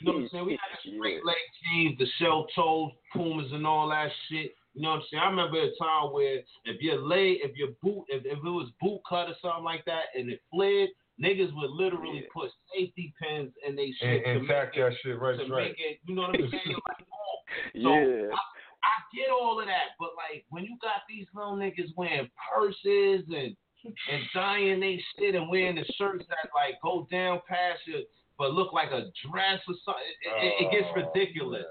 You 0.06 0.12
know 0.12 0.18
what 0.20 0.24
I'm 0.24 0.30
saying? 0.32 0.46
We 0.46 0.52
had 0.54 0.78
the 0.84 0.98
straight 0.98 1.26
leg 1.26 1.36
jeans, 1.64 1.98
the 1.98 2.06
shell 2.20 2.46
toes, 2.56 2.92
pumas, 3.14 3.52
and 3.52 3.66
all 3.66 3.90
that 3.90 4.10
shit. 4.30 4.56
You 4.74 4.82
know 4.82 4.90
what 4.92 4.96
I'm 4.98 5.04
saying? 5.10 5.24
I 5.24 5.30
remember 5.30 5.58
a 5.62 5.72
time 5.82 6.14
where 6.14 6.40
if 6.66 6.82
your 6.82 7.00
leg, 7.00 7.38
if 7.42 7.56
your 7.56 7.70
boot, 7.82 8.06
if, 8.10 8.26
if 8.26 8.38
it 8.38 8.44
was 8.44 8.70
boot 8.82 9.02
cut 9.08 9.30
or 9.30 9.36
something 9.42 9.64
like 9.64 9.86
that, 9.86 10.14
and 10.14 10.30
it 10.30 10.42
flared, 10.52 10.90
niggas 11.22 11.56
would 11.56 11.72
literally 11.72 12.26
put 12.34 12.52
safety 12.76 13.14
pins 13.22 13.52
in 13.66 13.76
they 13.76 13.94
shit 14.00 14.26
And, 14.26 14.38
and 14.40 14.48
to 14.48 14.54
tack 14.54 14.76
that 14.76 14.92
shit 15.02 15.20
right 15.20 15.40
to 15.40 15.46
straight. 15.46 15.70
make 15.70 15.78
it. 15.80 16.00
You 16.06 16.16
know 16.16 16.24
what 16.24 16.36
I'm 16.36 16.50
saying? 16.52 16.76
like, 16.88 17.08
oh. 17.14 17.82
So 17.82 17.90
Yeah. 17.96 18.30
I, 18.30 18.42
I 18.86 18.94
get 19.16 19.32
all 19.32 19.60
of 19.60 19.66
that, 19.66 19.96
but 19.98 20.10
like 20.16 20.46
when 20.50 20.66
you 20.66 20.78
got 20.82 21.02
these 21.10 21.26
little 21.34 21.56
niggas 21.56 21.96
wearing 21.96 22.30
purses 22.54 23.24
and 23.30 23.56
and 23.86 24.22
dyeing 24.34 24.80
they 24.80 25.02
shit 25.18 25.36
and 25.36 25.48
wearing 25.50 25.76
the 25.76 25.86
shirts 25.98 26.26
that 26.28 26.50
like 26.54 26.76
go 26.84 27.08
down 27.12 27.40
past 27.48 27.80
you 27.86 28.04
but 28.38 28.52
look 28.54 28.74
like 28.74 28.92
a 28.92 29.12
dress 29.28 29.60
or 29.68 29.76
something, 29.86 30.04
it, 30.24 30.46
it, 30.46 30.54
it 30.66 30.72
gets 30.72 30.88
Oh, 30.96 31.02
ridiculous. 31.02 31.66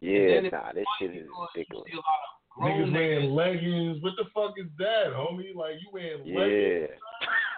Yeah, 0.00 0.26
then 0.40 0.46
it- 0.46 0.52
nah, 0.52 0.72
this 0.72 0.86
shit 0.98 1.10
is 1.14 1.28
ridiculous. 1.54 1.86
See 1.90 1.94
a 1.94 2.00
lot 2.00 2.20
of 2.24 2.30
grown 2.50 2.90
Niggas 2.90 2.92
wearing 2.92 3.30
leggings. 3.30 4.02
What 4.02 4.12
the 4.16 4.24
fuck 4.34 4.54
is 4.58 4.66
that, 4.78 5.12
homie? 5.12 5.54
Like 5.54 5.76
you 5.82 5.88
wearing 5.92 6.24
Yeah. 6.24 6.40
leggings? 6.40 7.00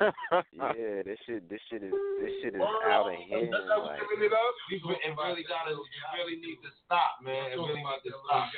yeah, 0.59 1.03
this 1.07 1.18
shit 1.26 1.47
this 1.49 1.61
shit 1.70 1.83
is 1.85 1.93
this 2.18 2.33
shit 2.43 2.55
is 2.55 2.61
Word 2.61 2.91
out 2.91 3.07
of 3.07 3.14
hand. 3.14 3.55
That's 3.55 3.70
Like 3.70 4.03
it 4.03 4.33
up. 4.35 4.55
We, 4.68 4.83
it 4.83 5.14
really 5.14 5.45
gotta, 5.47 5.70
it 5.70 5.78
really 6.18 6.37
need 6.43 6.59
to 6.66 6.70
stop, 6.85 7.22
man. 7.22 7.53
It 7.53 7.57
really 7.57 7.78
need 7.78 8.03
to 8.11 8.11
stop. 8.26 8.51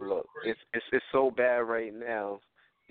Look, 0.00 0.26
it's 0.44 0.58
it's 0.74 0.84
it's 0.92 1.04
so 1.12 1.30
bad 1.30 1.62
right 1.70 1.94
now. 1.94 2.40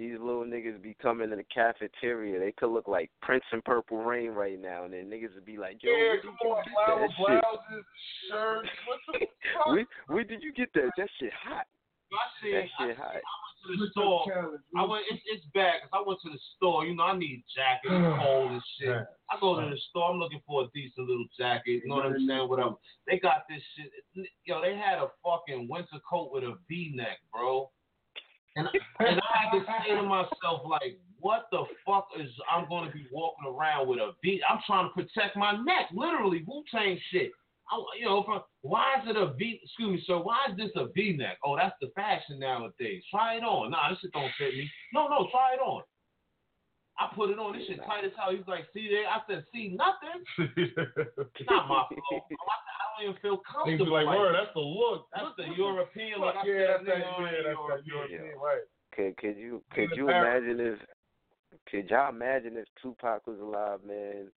These 0.02 0.18
little 0.20 0.44
niggas 0.44 0.82
be 0.82 0.96
coming 1.00 1.32
in 1.32 1.38
the 1.38 1.46
cafeteria. 1.54 2.40
They 2.40 2.52
could 2.54 2.72
look 2.74 2.88
like 2.88 3.12
Prince 3.22 3.44
and 3.52 3.64
Purple 3.64 4.02
Rain 4.04 4.32
right 4.32 4.60
now, 4.60 4.84
and 4.86 4.92
then 4.92 5.06
niggas 5.12 5.36
would 5.36 5.46
be 5.46 5.58
like, 5.60 5.78
"Yo, 5.84 5.92
Yeah, 5.92 5.98
where 6.02 6.16
did 6.16 6.24
you 6.42 6.50
on, 6.50 6.64
get 6.66 6.74
flower 6.74 7.02
that 7.02 7.12
shit? 7.70 7.86
shirts. 8.32 8.70
What 8.88 9.00
the 9.14 9.20
fuck? 9.54 9.68
Where, 9.68 9.86
where 10.08 10.24
did 10.24 10.42
you 10.42 10.54
get 10.54 10.74
that? 10.74 10.90
That 10.98 11.08
shit 11.20 11.32
hot. 11.34 11.68
I 12.12 12.18
see, 12.42 12.52
That 12.52 12.66
I, 12.80 12.88
shit 12.88 12.98
hot. 12.98 13.14
to 13.14 13.78
the 13.78 13.88
store. 13.92 14.60
I 14.76 14.84
went. 14.86 15.06
It's, 15.12 15.22
it's 15.28 15.46
bad 15.54 15.74
because 15.86 15.94
I 15.94 16.02
went 16.08 16.20
to 16.26 16.32
the 16.32 16.40
store. 16.58 16.84
You 16.84 16.96
know, 16.96 17.04
I 17.04 17.16
need 17.16 17.44
jackets, 17.56 17.94
it's 17.94 18.24
cold 18.26 18.52
and 18.54 18.62
shit. 18.82 19.06
I 19.30 19.38
go 19.40 19.62
to 19.62 19.70
the 19.70 19.78
store. 19.92 20.10
I'm 20.10 20.18
looking 20.18 20.42
for 20.48 20.64
a 20.64 20.68
decent 20.74 21.08
little 21.08 21.28
jacket. 21.38 21.84
You 21.86 21.90
know 21.90 21.98
what 22.02 22.08
I'm 22.08 22.26
saying? 22.28 22.50
Whatever. 22.50 22.74
They 23.06 23.20
got 23.20 23.46
this 23.48 23.62
shit. 23.78 23.92
Yo, 24.46 24.62
they 24.64 24.76
had 24.76 24.98
a 24.98 25.12
fucking 25.24 25.68
winter 25.70 26.02
coat 26.10 26.32
with 26.34 26.42
a 26.44 26.58
V-neck, 26.68 27.20
bro. 27.32 27.70
And 28.56 28.68
and 29.00 29.20
I 29.20 29.38
had 29.44 29.60
to 29.60 29.66
say 29.66 29.96
to 29.96 30.04
myself, 30.04 30.62
like, 30.70 31.00
what 31.20 31.48
the 31.52 31.64
fuck 31.86 32.08
is 32.20 32.30
I'm 32.52 32.68
going 32.68 32.88
to 32.88 32.94
be 32.94 33.06
walking 33.12 33.48
around 33.48 33.88
with 33.88 34.00
a 34.00 34.12
V? 34.24 34.42
I'm 34.50 34.60
trying 34.66 34.90
to 34.90 34.94
protect 34.94 35.38
my 35.38 35.54
neck, 35.54 35.90
literally 35.94 36.44
Wu 36.48 36.64
Tang 36.72 37.00
shit. 37.12 37.32
I, 37.72 37.80
you 37.98 38.06
know, 38.06 38.24
from, 38.24 38.42
why 38.64 38.96
is 39.02 39.08
it 39.08 39.16
a 39.16 39.34
V? 39.34 39.62
Excuse 39.64 39.92
me, 39.92 40.04
sir. 40.06 40.18
Why 40.18 40.38
is 40.52 40.58
this 40.58 40.72
a 40.76 40.88
V-neck? 40.94 41.38
Oh, 41.46 41.56
that's 41.56 41.76
the 41.80 41.88
fashion 41.96 42.40
nowadays. 42.40 43.02
Try 43.10 43.36
it 43.36 43.44
on. 43.44 43.72
Nah, 43.72 43.90
this 43.90 44.00
shit 44.02 44.12
don't 44.12 44.32
fit 44.38 44.54
me. 44.54 44.70
No, 44.94 45.08
no, 45.08 45.28
try 45.32 45.56
it 45.56 45.64
on. 45.64 45.84
I 47.00 47.10
put 47.16 47.30
it 47.30 47.40
on. 47.40 47.58
This 47.58 47.66
shit 47.68 47.80
tight 47.86 48.04
as 48.04 48.12
hell. 48.20 48.36
He's 48.36 48.46
like, 48.46 48.68
see 48.74 48.90
there? 48.92 49.08
I 49.08 49.24
said, 49.28 49.46
see 49.54 49.74
nothing. 49.74 50.20
It's 51.42 51.50
not 51.50 51.68
my 51.68 51.88
fault. 51.88 52.24
I, 52.30 52.36
I 52.36 52.71
even 53.02 53.16
feel 53.22 53.42
comfortable. 53.46 53.86
be 53.86 53.92
like, 53.92 54.06
like 54.06 54.18
word, 54.18 54.36
that's 54.36 54.54
the 54.54 54.62
look. 54.62 55.08
That's 55.14 55.34
the 55.38 55.48
European 55.58 56.22
look. 56.22 56.36
I 56.36 56.46
yeah, 56.46 56.54
said, 56.54 56.68
that's 56.70 56.86
that, 56.86 56.96
nigga, 56.96 57.32
yeah, 57.32 57.44
that's 57.46 57.60
that 57.70 57.86
European. 57.86 58.22
European, 58.22 58.40
right. 58.40 58.66
Could 58.96 59.18
could 59.18 59.38
you 59.38 59.64
could 59.74 59.90
you 59.96 60.10
imagine 60.10 60.60
if 60.60 60.80
Could 61.70 61.90
y'all 61.90 62.10
imagine 62.10 62.58
if 62.58 62.68
Tupac 62.82 63.28
was 63.28 63.40
alive, 63.40 63.80
man? 63.88 64.28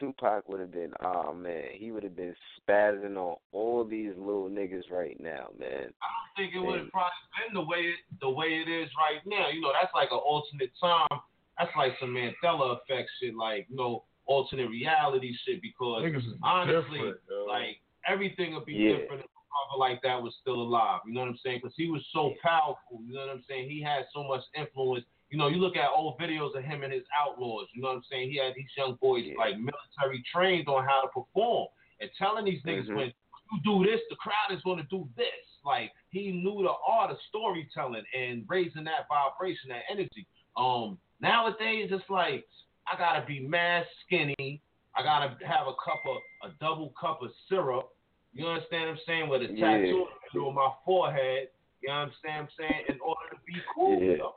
Tupac 0.00 0.48
would 0.48 0.60
have 0.60 0.72
been, 0.72 0.92
oh 1.04 1.34
man, 1.34 1.64
he 1.72 1.92
would 1.92 2.02
have 2.02 2.16
been 2.16 2.34
spazzing 2.58 3.16
on 3.16 3.36
all 3.52 3.84
these 3.84 4.12
little 4.16 4.48
niggas 4.48 4.90
right 4.90 5.18
now, 5.20 5.48
man. 5.58 5.92
I 6.02 6.08
don't 6.08 6.34
think 6.36 6.54
it 6.54 6.60
would 6.60 6.80
have 6.80 6.90
probably 6.90 7.12
been 7.38 7.54
the 7.54 7.60
way 7.60 7.78
it, 7.78 7.98
the 8.20 8.30
way 8.30 8.46
it 8.46 8.70
is 8.70 8.88
right 8.96 9.20
now. 9.26 9.50
You 9.50 9.60
know, 9.60 9.70
that's 9.72 9.92
like 9.94 10.08
an 10.10 10.18
alternate 10.18 10.72
time. 10.80 11.20
That's 11.58 11.70
like 11.76 11.92
some 12.00 12.14
Mandela 12.14 12.78
effect 12.78 13.10
shit, 13.20 13.36
like 13.36 13.66
you 13.68 13.76
know, 13.76 14.04
alternate 14.24 14.70
reality 14.70 15.36
shit. 15.44 15.60
Because 15.60 16.02
Niggas 16.02 16.24
honestly, 16.42 17.12
like 17.46 17.81
everything 18.06 18.54
would 18.54 18.64
be 18.66 18.74
Yeah. 18.74 18.98
different 18.98 19.20
if 19.24 19.26
a 19.30 19.42
brother 19.48 19.78
like 19.78 20.02
that 20.02 20.20
was 20.22 20.34
still 20.40 20.60
alive. 20.60 21.00
You 21.06 21.12
know 21.14 21.20
what 21.20 21.28
I'm 21.30 21.38
saying? 21.38 21.60
Because 21.62 21.74
he 21.76 21.88
was 21.90 22.04
so 22.12 22.34
powerful. 22.42 23.00
You 23.04 23.14
know 23.14 23.20
what 23.26 23.30
I'm 23.30 23.44
saying? 23.48 23.68
He 23.70 23.80
had 23.82 24.06
so 24.12 24.24
much 24.24 24.42
influence. 24.54 25.04
You 25.30 25.38
know, 25.38 25.48
you 25.48 25.56
look 25.56 25.76
at 25.76 25.88
old 25.94 26.18
videos 26.18 26.54
of 26.54 26.62
him 26.64 26.82
and 26.82 26.92
his 26.92 27.04
outlaws. 27.16 27.68
You 27.74 27.82
know 27.82 27.88
what 27.88 27.96
I'm 27.96 28.04
saying? 28.10 28.30
He 28.30 28.36
had 28.36 28.54
these 28.54 28.68
young 28.76 28.96
boys 29.00 29.24
like 29.36 29.56
military 29.56 30.22
trained 30.30 30.68
on 30.68 30.84
how 30.84 31.02
to 31.02 31.08
perform 31.08 31.68
and 32.00 32.10
telling 32.18 32.44
these 32.44 32.62
niggas 32.64 32.88
Mhm. 32.88 32.96
when 32.96 33.12
you 33.52 33.60
do 33.64 33.84
this, 33.84 34.00
the 34.10 34.16
crowd 34.16 34.50
is 34.50 34.60
going 34.62 34.78
to 34.78 34.84
do 34.84 35.08
this. 35.16 35.58
Like 35.64 35.92
he 36.10 36.32
knew 36.32 36.62
the 36.62 36.74
art 36.86 37.10
of 37.10 37.20
storytelling 37.28 38.04
and 38.14 38.44
raising 38.48 38.84
that 38.84 39.06
vibration, 39.08 39.68
that 39.70 39.84
energy. 39.88 40.26
Um, 40.56 40.98
nowadays 41.20 41.90
it's 41.92 42.08
like 42.10 42.46
I 42.92 42.96
gotta 42.98 43.24
be 43.24 43.40
mad 43.40 43.86
skinny. 44.04 44.60
I 44.96 45.02
gotta 45.02 45.36
have 45.46 45.66
a 45.66 45.74
cup 45.84 46.02
of 46.06 46.50
a 46.50 46.54
double 46.60 46.92
cup 47.00 47.22
of 47.22 47.30
syrup. 47.48 47.90
You 48.32 48.46
understand 48.46 48.88
what 48.88 48.90
I'm 48.90 48.98
saying? 49.06 49.28
With 49.28 49.42
a 49.42 49.52
Yeah. 49.52 49.78
tattoo 49.78 50.46
on 50.46 50.54
my 50.54 50.72
forehead. 50.84 51.50
You 51.80 51.90
understand 51.90 52.42
what 52.42 52.42
I'm 52.42 52.48
saying? 52.58 52.72
I'm 52.72 52.84
saying 52.84 52.84
In 52.88 53.00
order 53.00 53.28
to 53.30 53.36
be 53.46 53.60
cool. 53.74 54.00
Yeah. 54.02 54.16
yo. 54.16 54.34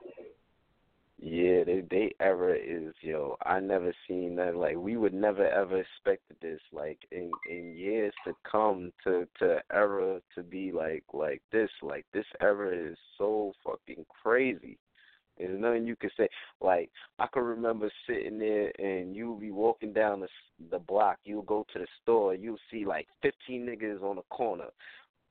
Yeah, 1.17 1.63
they 1.63 1.81
they 1.89 2.13
era 2.19 2.55
is 2.55 2.93
yo. 3.01 3.37
I 3.45 3.59
never 3.59 3.93
seen 4.07 4.35
that. 4.35 4.55
Like 4.55 4.75
we 4.75 4.97
would 4.97 5.13
never 5.13 5.47
ever 5.47 5.79
expected 5.79 6.37
this. 6.41 6.61
Like 6.71 6.99
in 7.11 7.31
in 7.49 7.75
years 7.75 8.13
to 8.25 8.33
come, 8.49 8.91
to 9.05 9.27
to 9.39 9.61
era 9.71 10.21
to 10.35 10.43
be 10.43 10.71
like 10.71 11.05
like 11.13 11.41
this. 11.51 11.71
Like 11.81 12.05
this 12.13 12.25
era 12.41 12.69
is 12.75 12.97
so 13.17 13.53
fucking 13.63 14.05
crazy. 14.09 14.77
There's 15.37 15.59
nothing 15.59 15.85
you 15.85 15.95
can 15.95 16.09
say. 16.17 16.27
Like 16.61 16.89
I 17.19 17.27
can 17.27 17.43
remember 17.43 17.91
sitting 18.07 18.39
there 18.39 18.71
and 18.79 19.15
you'll 19.15 19.39
be 19.39 19.51
walking 19.51 19.93
down 19.93 20.21
the 20.21 20.27
the 20.71 20.79
block. 20.79 21.17
You'll 21.25 21.41
go 21.43 21.65
to 21.73 21.79
the 21.79 21.87
store. 22.01 22.35
You'll 22.35 22.57
see 22.71 22.85
like 22.85 23.07
15 23.21 23.65
niggas 23.65 24.01
on 24.01 24.17
the 24.17 24.21
corner, 24.29 24.69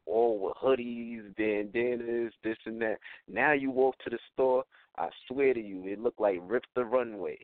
all 0.07 0.39
with 0.39 0.55
hoodies, 0.63 1.35
bandanas, 1.37 2.33
this 2.43 2.59
and 2.67 2.81
that. 2.83 2.99
Now 3.29 3.53
you 3.53 3.71
walk 3.71 3.97
to 4.05 4.11
the 4.11 4.19
store. 4.33 4.65
I 4.97 5.09
swear 5.27 5.55
to 5.55 5.61
you, 5.61 5.87
it 5.87 6.01
looked 6.01 6.21
like 6.21 6.39
Rip 6.43 6.65
the 6.75 6.85
Runway. 6.85 7.39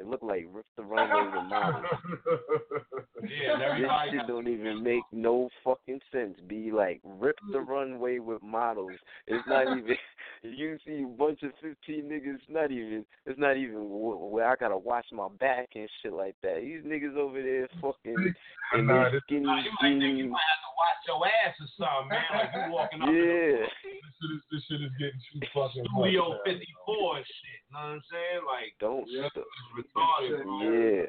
It 0.00 0.06
looked 0.06 0.22
like 0.24 0.46
Rip 0.50 0.64
the 0.76 0.82
Runway 0.84 1.30
with 1.36 1.48
models. 1.48 1.84
Yeah, 3.22 3.54
and 3.54 3.84
This 3.84 3.90
shit 4.10 4.26
don't 4.26 4.48
even 4.48 4.82
make 4.82 5.04
no 5.12 5.48
fucking 5.62 6.00
sense. 6.10 6.36
Be 6.48 6.72
like 6.72 7.00
Rip 7.04 7.36
the 7.52 7.60
Runway 7.60 8.18
with 8.18 8.42
models. 8.42 8.98
It's 9.28 9.46
not 9.46 9.62
even. 9.78 9.96
You 10.42 10.76
see 10.84 11.04
a 11.04 11.06
bunch 11.06 11.44
of 11.44 11.52
fifteen 11.62 12.10
niggas. 12.10 12.34
It's 12.42 12.44
not 12.50 12.72
even. 12.72 13.04
It's 13.26 13.38
not 13.38 13.56
even 13.56 13.78
where 13.88 14.48
I 14.50 14.56
gotta 14.56 14.76
watch 14.76 15.06
my 15.12 15.28
back 15.38 15.68
and 15.76 15.88
shit 16.02 16.12
like 16.12 16.34
that. 16.42 16.62
These 16.62 16.82
niggas 16.82 17.16
over 17.16 17.40
there 17.40 17.68
fucking 17.80 18.34
in 18.74 18.86
Nah, 18.86 19.10
their 19.10 19.20
skinny 19.26 19.42
nah, 19.42 19.58
you 19.62 19.70
might 19.80 20.00
think 20.00 20.18
you 20.18 20.26
might 20.28 20.42
have 20.50 20.62
to 20.66 20.72
watch 20.74 21.00
your 21.06 21.22
ass 21.46 21.54
or 21.62 21.68
something, 21.78 22.08
man. 22.10 22.24
Like 22.34 22.50
you 22.66 22.72
walking 22.74 23.02
up 23.02 23.08
in 23.08 23.14
Yeah. 23.14 23.22
this, 23.62 23.70
shit 24.18 24.30
is, 24.34 24.42
this 24.50 24.62
shit 24.66 24.82
is 24.82 24.90
getting 24.98 25.20
too 25.30 25.38
fucking 25.54 25.86
much. 25.94 26.10
Studio 26.10 26.42
54 26.44 27.16
and 27.18 27.26
shit. 27.72 27.80
Know 27.80 27.80
what 27.80 27.96
I'm 27.96 28.02
saying? 28.12 28.42
Like, 28.44 28.72
Don't. 28.80 29.06
Yeah. 29.08 29.28
st- 29.32 29.46
it's 29.46 29.88
retarded, 29.96 30.44
bro. 30.44 30.60
Yeah. 30.62 31.06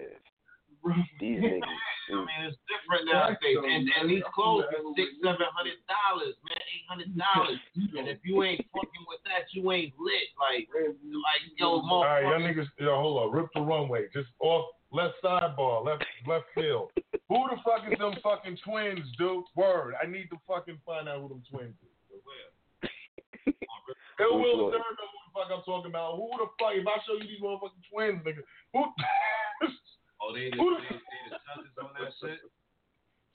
These 1.20 1.40
niggas. 1.44 1.64
I 1.64 2.12
mm. 2.12 2.28
mean, 2.28 2.42
it's 2.44 2.60
different 2.68 3.08
nowadays, 3.08 3.56
and 3.56 3.88
and 3.88 4.10
these 4.12 4.28
clothes 4.36 4.68
are 4.68 4.84
six, 5.00 5.16
seven 5.24 5.48
hundred 5.56 5.80
dollars, 5.88 6.36
man, 6.44 6.60
eight 6.60 6.84
hundred 6.92 7.16
dollars. 7.16 7.56
And 7.96 8.12
if 8.12 8.20
you 8.28 8.44
ain't 8.44 8.60
fucking 8.76 9.06
with 9.08 9.24
that, 9.24 9.48
you 9.56 9.72
ain't 9.72 9.94
lit. 9.96 10.28
Like, 10.36 10.68
like 10.76 11.44
yo, 11.56 11.80
All 11.80 12.04
right, 12.04 12.24
y'all 12.24 12.44
niggas, 12.44 12.68
yo, 12.78 13.00
hold 13.00 13.24
on. 13.24 13.32
Rip 13.32 13.48
the 13.56 13.62
runway. 13.62 14.12
Just 14.12 14.28
off 14.42 14.76
left 14.92 15.16
sidebar, 15.24 15.86
left 15.86 16.04
left 16.28 16.52
field. 16.54 16.92
who 17.30 17.48
the 17.48 17.56
fuck 17.64 17.88
is 17.90 17.98
them 17.98 18.16
fucking 18.22 18.58
twins, 18.68 19.08
dude? 19.18 19.48
Word. 19.56 19.94
I 20.04 20.06
need 20.06 20.28
to 20.32 20.38
fucking 20.46 20.80
find 20.86 21.08
out 21.08 21.22
who 21.22 21.30
them 21.30 21.44
twins 21.50 21.76
is. 21.80 21.94
Ill 24.20 24.38
Which 24.38 24.46
Will 24.54 24.70
one? 24.70 24.74
Third 25.34 25.50
know 25.50 25.58
who 25.58 25.58
the 25.58 25.58
fuck 25.58 25.58
I'm 25.58 25.64
talking 25.66 25.92
about. 25.92 26.16
Who 26.16 26.30
the 26.38 26.48
fuck? 26.62 26.74
If 26.78 26.88
I 26.88 26.98
show 27.06 27.14
you 27.18 27.28
these 27.28 27.42
motherfucking 27.42 27.84
twins, 27.92 28.22
nigga, 28.26 28.44
who? 28.74 28.86
Oh, 30.26 30.34
they 30.34 30.50
the, 30.52 30.56
Who 30.56 30.70
the- 30.72 30.80
they, 30.88 30.96
they 30.96 31.36
the 31.36 31.40
judges 31.44 31.76
on 31.84 31.90
that 32.00 32.14
shit. 32.22 32.40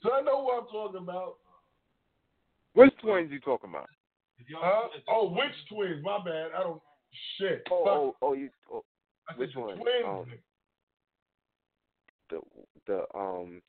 so 0.02 0.12
I 0.14 0.22
know 0.22 0.40
what 0.40 0.62
I'm 0.62 0.68
talking 0.68 1.02
about. 1.02 1.34
Which 2.72 2.94
twins 3.02 3.30
you 3.30 3.40
talking 3.40 3.68
about? 3.70 3.88
Huh? 4.56 4.88
Oh, 5.08 5.28
which 5.30 5.52
twins? 5.70 6.02
My 6.02 6.16
bad. 6.24 6.52
I 6.56 6.62
don't. 6.62 6.80
Shit. 7.36 7.62
Oh, 7.70 7.84
Fuck. 7.84 7.92
oh, 7.94 8.16
oh, 8.22 8.32
you. 8.32 8.48
Oh, 8.72 8.84
I 9.28 9.32
said 9.32 9.38
which 9.38 9.54
one? 9.54 9.76
Twins. 9.76 10.06
Um, 10.06 10.26
the 12.30 12.40
the 12.86 13.18
um. 13.18 13.60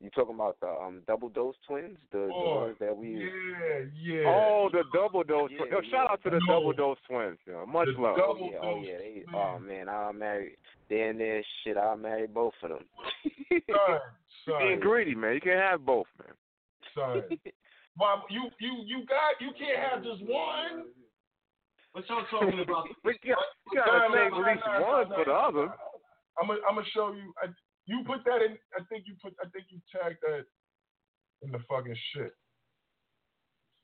You 0.00 0.10
talking 0.10 0.34
about 0.34 0.58
the 0.60 0.68
um 0.68 1.02
double 1.06 1.30
dose 1.30 1.54
twins? 1.66 1.96
The, 2.12 2.18
the 2.18 2.32
Oh, 2.34 2.60
ones 2.60 2.76
that 2.80 2.94
we. 2.94 3.14
Yeah, 3.14 3.88
yeah. 3.98 4.24
Oh, 4.26 4.68
the 4.70 4.84
double 4.92 5.24
dose. 5.24 5.50
Yeah, 5.50 5.58
twins. 5.58 5.72
Yo, 5.72 5.80
yeah. 5.82 5.90
shout 5.90 6.10
out 6.10 6.22
to 6.24 6.30
the 6.30 6.40
No. 6.46 6.54
double 6.54 6.72
dose 6.74 6.98
twins. 7.08 7.38
Yo, 7.46 7.64
much 7.64 7.88
The 7.94 8.00
love. 8.00 8.18
Oh 8.20 8.36
yeah, 8.50 8.58
oh 8.62 8.82
yeah. 8.82 8.98
They, 8.98 9.24
oh 9.34 9.58
man, 9.58 9.88
I'll 9.88 10.12
marry. 10.12 10.58
They 10.90 11.08
in 11.08 11.18
there, 11.18 11.42
shit. 11.64 11.78
I'll 11.78 11.96
marry 11.96 12.26
both 12.26 12.52
of 12.62 12.70
them. 12.70 12.84
son, 13.70 13.98
son, 14.44 14.58
Being 14.58 14.80
greedy, 14.80 15.14
man. 15.14 15.34
You 15.34 15.40
can't 15.40 15.60
have 15.60 15.86
both, 15.86 16.06
man. 16.18 16.34
Sorry. 16.94 17.22
Mom, 17.98 18.22
you 18.28 18.50
you 18.60 18.82
you 18.84 19.06
got 19.06 19.40
you 19.40 19.52
can't 19.58 19.78
have 19.78 20.04
just 20.04 20.22
one. 20.22 20.92
What 21.92 22.04
y'all 22.10 22.26
talking 22.30 22.60
about? 22.60 22.88
We 23.04 23.12
got, 23.24 23.38
you 23.72 23.80
gotta 23.80 24.12
take 24.12 24.32
at 24.32 24.36
least 24.36 24.66
one 24.84 25.08
for 25.08 25.24
the 25.24 25.32
other. 25.32 25.72
I'm 26.38 26.48
gonna 26.48 26.60
I'm 26.68 26.74
gonna 26.74 26.86
show 26.92 27.12
you. 27.12 27.32
I, 27.42 27.46
you 27.86 28.02
put 28.06 28.24
that 28.24 28.42
in. 28.42 28.58
I 28.74 28.82
think 28.90 29.04
you 29.06 29.14
put. 29.22 29.34
I 29.40 29.48
think 29.50 29.66
you 29.70 29.80
tagged 29.90 30.18
that 30.22 30.44
in 31.42 31.52
the 31.52 31.58
fucking 31.68 31.96
shit. 32.12 32.32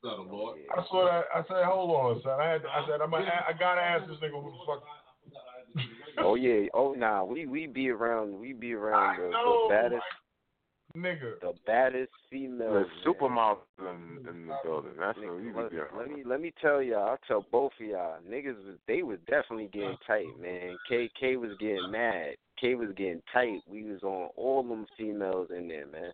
Son 0.02 0.20
of 0.20 0.26
Lord. 0.26 0.58
I 0.76 0.82
saw 0.90 1.06
that. 1.06 1.24
I 1.34 1.42
said, 1.46 1.64
hold 1.64 1.90
on, 1.90 2.22
son. 2.22 2.40
I 2.40 2.50
had. 2.50 2.62
I 2.66 2.86
said, 2.86 3.00
I'm. 3.00 3.10
gonna 3.10 3.24
I 3.24 3.52
gotta 3.52 3.80
ask 3.80 4.06
this 4.08 4.18
nigga 4.18 4.42
who 4.42 4.50
the 4.50 4.58
fuck. 4.66 4.82
oh 6.18 6.34
yeah. 6.34 6.66
Oh 6.74 6.92
nah. 6.92 7.24
We 7.24 7.46
we 7.46 7.66
be 7.66 7.90
around. 7.90 8.38
We 8.38 8.52
be 8.52 8.74
around 8.74 9.20
I 9.20 9.22
the, 9.22 9.30
know, 9.30 9.68
the 9.68 9.74
baddest, 9.74 10.02
nigga. 10.96 11.40
the 11.40 11.52
baddest 11.64 12.12
female. 12.28 12.74
The 12.74 12.86
females. 13.04 13.06
supermodels 13.06 13.58
in, 13.78 14.28
in 14.28 14.46
the 14.48 14.56
building. 14.64 14.92
That's 14.98 15.18
what 15.18 15.36
we 15.36 15.52
Let, 15.52 15.70
be 15.70 15.76
doing. 15.76 15.88
let 15.96 16.10
me 16.10 16.22
let 16.26 16.40
me 16.40 16.52
tell 16.60 16.82
y'all. 16.82 17.10
I'll 17.10 17.18
tell 17.28 17.46
both 17.52 17.72
of 17.80 17.86
y'all. 17.86 18.16
Niggas 18.28 18.56
was 18.66 18.76
they 18.88 19.04
was 19.04 19.18
definitely 19.28 19.70
getting 19.72 19.96
tight, 20.04 20.26
man. 20.40 20.76
K 20.88 21.08
K 21.18 21.36
was 21.36 21.52
getting 21.60 21.90
mad. 21.92 22.34
K 22.62 22.76
was 22.76 22.90
getting 22.96 23.20
tight. 23.32 23.60
We 23.66 23.82
was 23.82 24.04
on 24.04 24.30
all 24.36 24.62
them 24.62 24.86
females 24.96 25.48
in 25.54 25.66
there, 25.66 25.88
man. 25.88 26.12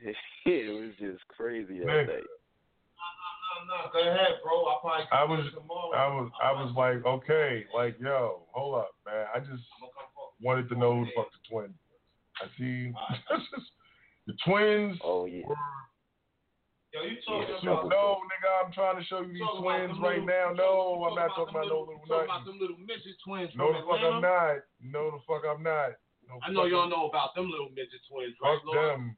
it 0.46 0.72
was 0.72 0.92
just 1.00 1.26
crazy 1.28 1.80
that 1.80 1.86
Nigga. 1.86 2.06
day. 2.06 2.22
No, 3.68 3.76
no, 3.76 3.90
go 3.92 4.00
ahead, 4.00 4.38
bro. 4.42 4.64
I 4.64 4.76
probably 4.80 5.06
I 5.12 5.24
was. 5.24 5.46
I 5.94 6.08
was. 6.08 6.30
I 6.42 6.52
was 6.52 6.72
like, 6.76 7.04
okay, 7.04 7.64
like, 7.74 7.96
yo, 8.00 8.42
hold 8.52 8.76
up, 8.76 8.90
man. 9.04 9.26
I 9.34 9.40
just 9.40 9.62
wanted 10.40 10.68
to 10.68 10.78
know 10.78 10.94
who 10.94 11.04
the 11.04 11.10
fuck 11.16 11.26
the 11.32 11.50
twins. 11.50 11.74
I 12.40 12.46
see. 12.58 12.92
the 14.26 14.34
twins. 14.46 14.98
Oh 15.04 15.26
yeah. 15.26 15.46
were 15.46 15.56
Yo, 16.92 17.00
you 17.08 17.16
talking 17.24 17.48
no, 17.64 17.88
about? 17.88 18.20
nigga, 18.28 18.48
I'm 18.60 18.72
trying 18.72 19.00
to 19.00 19.04
show 19.08 19.24
you 19.24 19.32
these 19.32 19.40
twins 19.56 19.96
them 19.96 20.02
right 20.04 20.20
little- 20.20 20.28
now. 20.28 20.52
No, 20.52 21.04
I'm 21.08 21.16
not 21.16 21.32
talking 21.32 21.56
about 21.56 21.68
no 21.72 21.88
little 21.88 21.96
you 22.04 22.04
talking 22.04 22.28
about 22.28 22.44
them 22.44 22.58
little 22.60 22.76
midget 22.84 23.16
twins 23.24 23.48
No, 23.56 23.72
from 23.72 23.80
the 23.80 23.86
fuck 23.88 24.00
I'm 24.04 24.20
not. 24.20 24.56
No, 24.84 25.02
the 25.16 25.20
fuck 25.24 25.42
I'm 25.48 25.62
not. 25.64 25.96
No, 26.28 26.36
I 26.44 26.52
know 26.52 26.64
y'all 26.68 26.84
I'm- 26.84 26.90
know 26.92 27.08
about 27.08 27.32
them 27.34 27.48
little 27.48 27.72
midget 27.72 28.04
twins, 28.04 28.36
right, 28.44 28.60
Fuck 28.60 28.66
Lord? 28.68 28.76
them. 29.00 29.16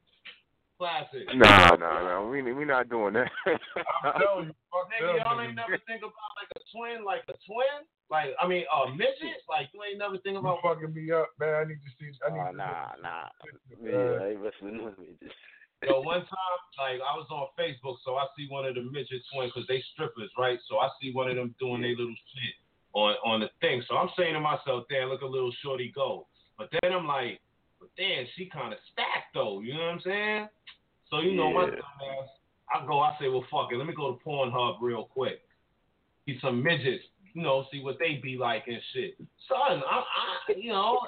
Classic. 0.79 1.23
Nah, 1.35 1.75
nah, 1.79 1.99
nah. 2.03 2.27
We 2.27 2.41
we 2.43 2.63
not 2.65 2.89
doing 2.89 3.13
that. 3.15 3.31
I'm 3.47 3.55
telling 4.19 4.47
you, 4.51 4.55
fuck 4.71 4.91
Nigga, 4.91 5.07
them. 5.07 5.23
y'all 5.23 5.39
ain't 5.41 5.51
nigga. 5.55 5.67
never 5.67 5.77
think 5.87 5.99
about 6.03 6.31
like 6.35 6.51
a 6.55 6.59
twin, 6.71 7.03
like 7.05 7.23
a 7.27 7.35
twin? 7.47 7.83
Like, 8.11 8.35
I 8.39 8.47
mean, 8.47 8.65
a 8.71 8.91
midget? 8.91 9.39
Like, 9.49 9.67
you 9.73 9.81
ain't 9.83 9.97
never 9.99 10.17
think 10.19 10.33
You 10.35 10.39
about 10.39 10.59
fucking 10.63 10.93
me 10.93 11.11
up, 11.11 11.29
man. 11.39 11.55
I 11.55 11.63
need 11.63 11.79
to 11.83 11.91
see. 11.99 12.11
I 12.27 12.29
need 12.31 12.39
Oh 12.39 12.51
to 12.51 12.57
nah, 12.57 12.91
nah. 13.01 13.27
Uh, 13.39 13.47
Yeah, 13.83 14.19
I 14.23 14.27
ain't 14.31 14.39
wrestling 14.43 14.83
with 14.83 14.99
me. 14.99 15.15
Yo, 15.83 16.01
one 16.01 16.21
time, 16.21 16.59
like 16.79 16.99
I 17.01 17.13
was 17.17 17.27
on 17.29 17.47
Facebook, 17.59 17.97
so 18.03 18.15
I 18.15 18.25
see 18.37 18.47
one 18.49 18.65
of 18.65 18.75
the 18.75 18.81
midget 18.81 19.21
twins 19.33 19.51
because 19.53 19.67
they 19.67 19.83
strippers, 19.93 20.31
right? 20.37 20.59
So 20.69 20.77
I 20.77 20.89
see 21.01 21.11
one 21.11 21.29
of 21.29 21.35
them 21.35 21.53
doing 21.59 21.81
their 21.81 21.91
little 21.91 22.15
shit 22.33 22.55
on 22.93 23.15
on 23.25 23.39
the 23.41 23.49
thing. 23.61 23.83
So 23.87 23.95
I'm 23.97 24.09
saying 24.17 24.33
to 24.33 24.39
myself, 24.39 24.85
damn, 24.89 25.09
look 25.09 25.21
a 25.21 25.25
little 25.25 25.53
shorty 25.63 25.91
go. 25.93 26.27
But 26.57 26.69
then 26.71 26.93
I'm 26.93 27.05
like, 27.05 27.39
but 27.79 27.89
damn, 27.97 28.25
she 28.35 28.49
kind 28.49 28.73
of 28.73 28.79
stacked 28.93 29.33
though. 29.33 29.61
You 29.61 29.73
know 29.73 29.81
what 29.81 29.93
I'm 29.93 30.01
saying? 30.01 30.47
So 31.09 31.19
you 31.19 31.35
know 31.35 31.51
my 31.51 31.65
Yeah. 31.65 31.71
dumb 31.71 32.01
ass, 32.23 32.29
I 32.73 32.85
go, 32.87 32.99
I 32.99 33.15
say, 33.19 33.27
well, 33.27 33.45
fuck 33.51 33.71
it, 33.71 33.77
let 33.77 33.85
me 33.85 33.93
go 33.93 34.15
to 34.15 34.23
Pornhub 34.23 34.77
real 34.81 35.05
quick. 35.05 35.41
See 36.25 36.39
some 36.41 36.63
midgets 36.63 37.03
you 37.35 37.43
know, 37.43 37.65
see 37.71 37.81
what 37.83 37.99
they 37.99 38.15
be 38.23 38.37
like 38.37 38.63
and 38.67 38.81
shit. 38.93 39.17
Son, 39.47 39.83
I, 39.85 39.99
I 39.99 40.53
you 40.57 40.71
know, 40.71 41.01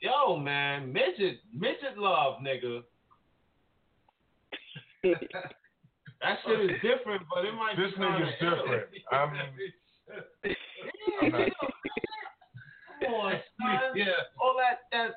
yo, 0.00 0.36
man, 0.36 0.92
midget, 0.92 1.40
midget 1.52 1.96
love, 1.98 2.40
nigga. 2.42 2.82
that 6.22 6.38
shit 6.46 6.60
is 6.70 6.70
different, 6.82 7.22
but 7.32 7.44
it 7.44 7.52
might 7.54 7.76
This 7.76 7.90
be 7.92 7.96
kinda 7.98 8.18
nigga's 8.18 8.32
different. 8.40 8.84
I'm- 9.12 9.34
yeah, 9.34 10.52
I'm 11.22 11.30
not- 11.30 11.48
Come 13.02 13.12
on, 13.14 13.32
son. 13.60 13.80
Yeah. 13.94 14.06
All 14.40 14.56
that 14.58 14.80
that 14.92 15.12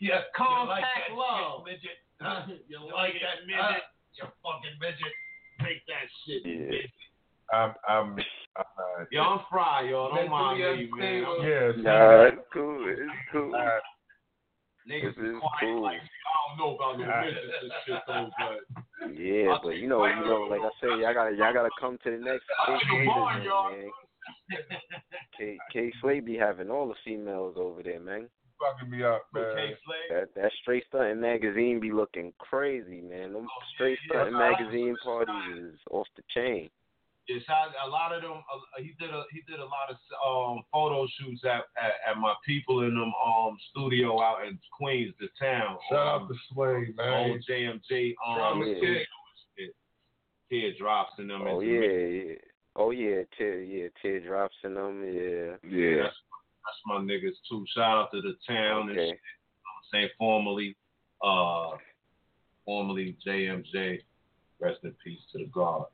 yeah, 0.00 0.22
compact 0.34 0.82
that 1.08 1.14
love. 1.14 1.62
shit, 1.66 1.74
midget? 1.74 1.98
Uh, 2.20 2.46
You 2.66 2.80
like 2.92 3.14
that 3.22 3.46
midget? 3.46 3.82
You 4.14 4.24
fucking 4.42 4.76
midget. 4.80 5.14
Take 5.60 5.86
that 5.86 6.08
shit, 6.26 6.42
Yeah. 6.44 6.66
midget. 6.66 6.90
I'm, 7.52 7.72
I'm, 7.88 8.16
I'm 8.56 8.64
not. 8.76 9.06
Yo, 9.10 9.22
I'm 9.22 9.40
fried, 9.50 9.88
yo. 9.90 10.10
Don't 10.14 10.30
mind 10.30 10.58
me, 10.58 10.64
your 10.64 10.96
man. 10.96 11.24
I'm, 11.24 11.46
Yeah, 11.46 11.82
Nah, 11.82 12.22
it's 12.24 12.36
cool. 12.52 12.84
It's 12.88 13.00
cool. 13.32 13.54
uh, 13.54 13.60
niggas 14.88 15.14
this 15.16 15.24
is 15.24 15.34
is 15.34 15.40
quiet 15.40 15.60
cool. 15.60 15.82
like 15.82 15.96
I 15.96 16.30
don't 16.48 16.58
know 16.58 16.76
about 16.76 16.98
no 16.98 17.06
midgets 17.06 17.54
and 17.62 17.72
shit 17.86 18.02
though, 18.06 18.30
but 18.38 19.12
Yeah, 19.14 19.56
but 19.62 19.76
you 19.76 19.88
know, 19.88 20.04
you 20.06 20.24
know, 20.26 20.46
like 20.50 20.60
I 20.60 20.70
say, 20.80 20.88
y'all 21.00 21.14
gotta, 21.14 21.34
y'all 21.36 21.52
gotta 21.54 21.70
come 21.80 21.98
to 22.04 22.10
the 22.10 22.18
next 22.18 22.44
K 22.66 22.72
I'm 22.72 22.74
in 22.74 22.80
Slade 22.90 23.06
barn, 23.06 23.32
event, 23.36 23.44
y'all. 23.46 23.70
man. 23.70 23.90
K 25.38 25.58
K 25.72 25.92
Slade 26.02 26.26
be 26.26 26.36
having 26.36 26.70
all 26.70 26.88
the 26.88 26.94
females 27.04 27.54
over 27.56 27.82
there, 27.82 28.00
man. 28.00 28.28
fucking 28.60 28.90
me 28.90 29.02
up, 29.04 29.22
man. 29.32 29.72
That 30.10 30.28
that 30.36 30.52
straight 30.62 30.84
stunting 30.88 31.20
magazine 31.20 31.80
be 31.80 31.92
looking 31.92 32.32
crazy, 32.38 33.00
man. 33.00 33.32
Them 33.32 33.46
straight 33.74 33.98
yeah, 34.10 34.24
stunting 34.24 34.38
yeah. 34.38 34.50
magazine 34.50 34.96
parties 35.02 35.72
is 35.74 35.80
off 35.90 36.06
the 36.16 36.22
chain. 36.34 36.68
Yes, 37.28 37.42
I, 37.48 37.86
a 37.86 37.90
lot 37.90 38.14
of 38.14 38.22
them. 38.22 38.32
Uh, 38.32 38.80
he 38.80 38.94
did 38.98 39.10
a 39.10 39.24
he 39.30 39.42
did 39.46 39.60
a 39.60 39.64
lot 39.64 39.90
of 39.90 39.96
um 40.24 40.62
photo 40.72 41.06
shoots 41.18 41.42
at, 41.44 41.64
at 41.76 41.92
at 42.10 42.18
my 42.18 42.32
people 42.46 42.84
in 42.84 42.94
them 42.94 43.12
um 43.24 43.58
studio 43.70 44.20
out 44.22 44.46
in 44.48 44.58
Queens, 44.72 45.12
the 45.20 45.28
town. 45.38 45.76
Shout 45.90 45.98
um, 45.98 46.22
out 46.22 46.28
to 46.28 46.34
Slade, 46.52 46.96
man. 46.96 47.30
old 47.30 47.44
JMJ 47.48 48.14
um 48.26 48.36
Drama 48.36 48.66
yeah. 48.66 48.80
Kid. 48.80 49.06
shit. 49.58 49.76
teardrops 50.48 51.12
in 51.18 51.28
them. 51.28 51.42
Oh 51.46 51.60
yeah, 51.60 51.80
yeah. 51.80 52.34
Oh 52.76 52.92
yeah, 52.92 53.22
tear 53.36 53.60
yeah, 53.62 53.88
teardrops 54.00 54.56
in 54.64 54.74
them, 54.74 55.04
yeah. 55.04 55.56
Yeah. 55.68 56.02
That's, 56.04 56.16
that's 56.64 56.82
my 56.86 56.96
niggas 56.96 57.36
too. 57.50 57.64
Shout 57.74 57.98
out 57.98 58.10
to 58.12 58.22
the 58.22 58.36
town 58.46 58.88
and 58.88 58.98
Okay. 58.98 59.10
shit. 59.10 59.18
I'm 59.18 59.84
saying 59.92 60.08
formally, 60.16 60.76
uh, 61.22 61.72
formerly 62.64 63.16
JMJ. 63.26 64.00
Rest 64.60 64.78
in 64.82 64.94
peace 65.04 65.20
to 65.32 65.38
the 65.38 65.46
God. 65.46 65.84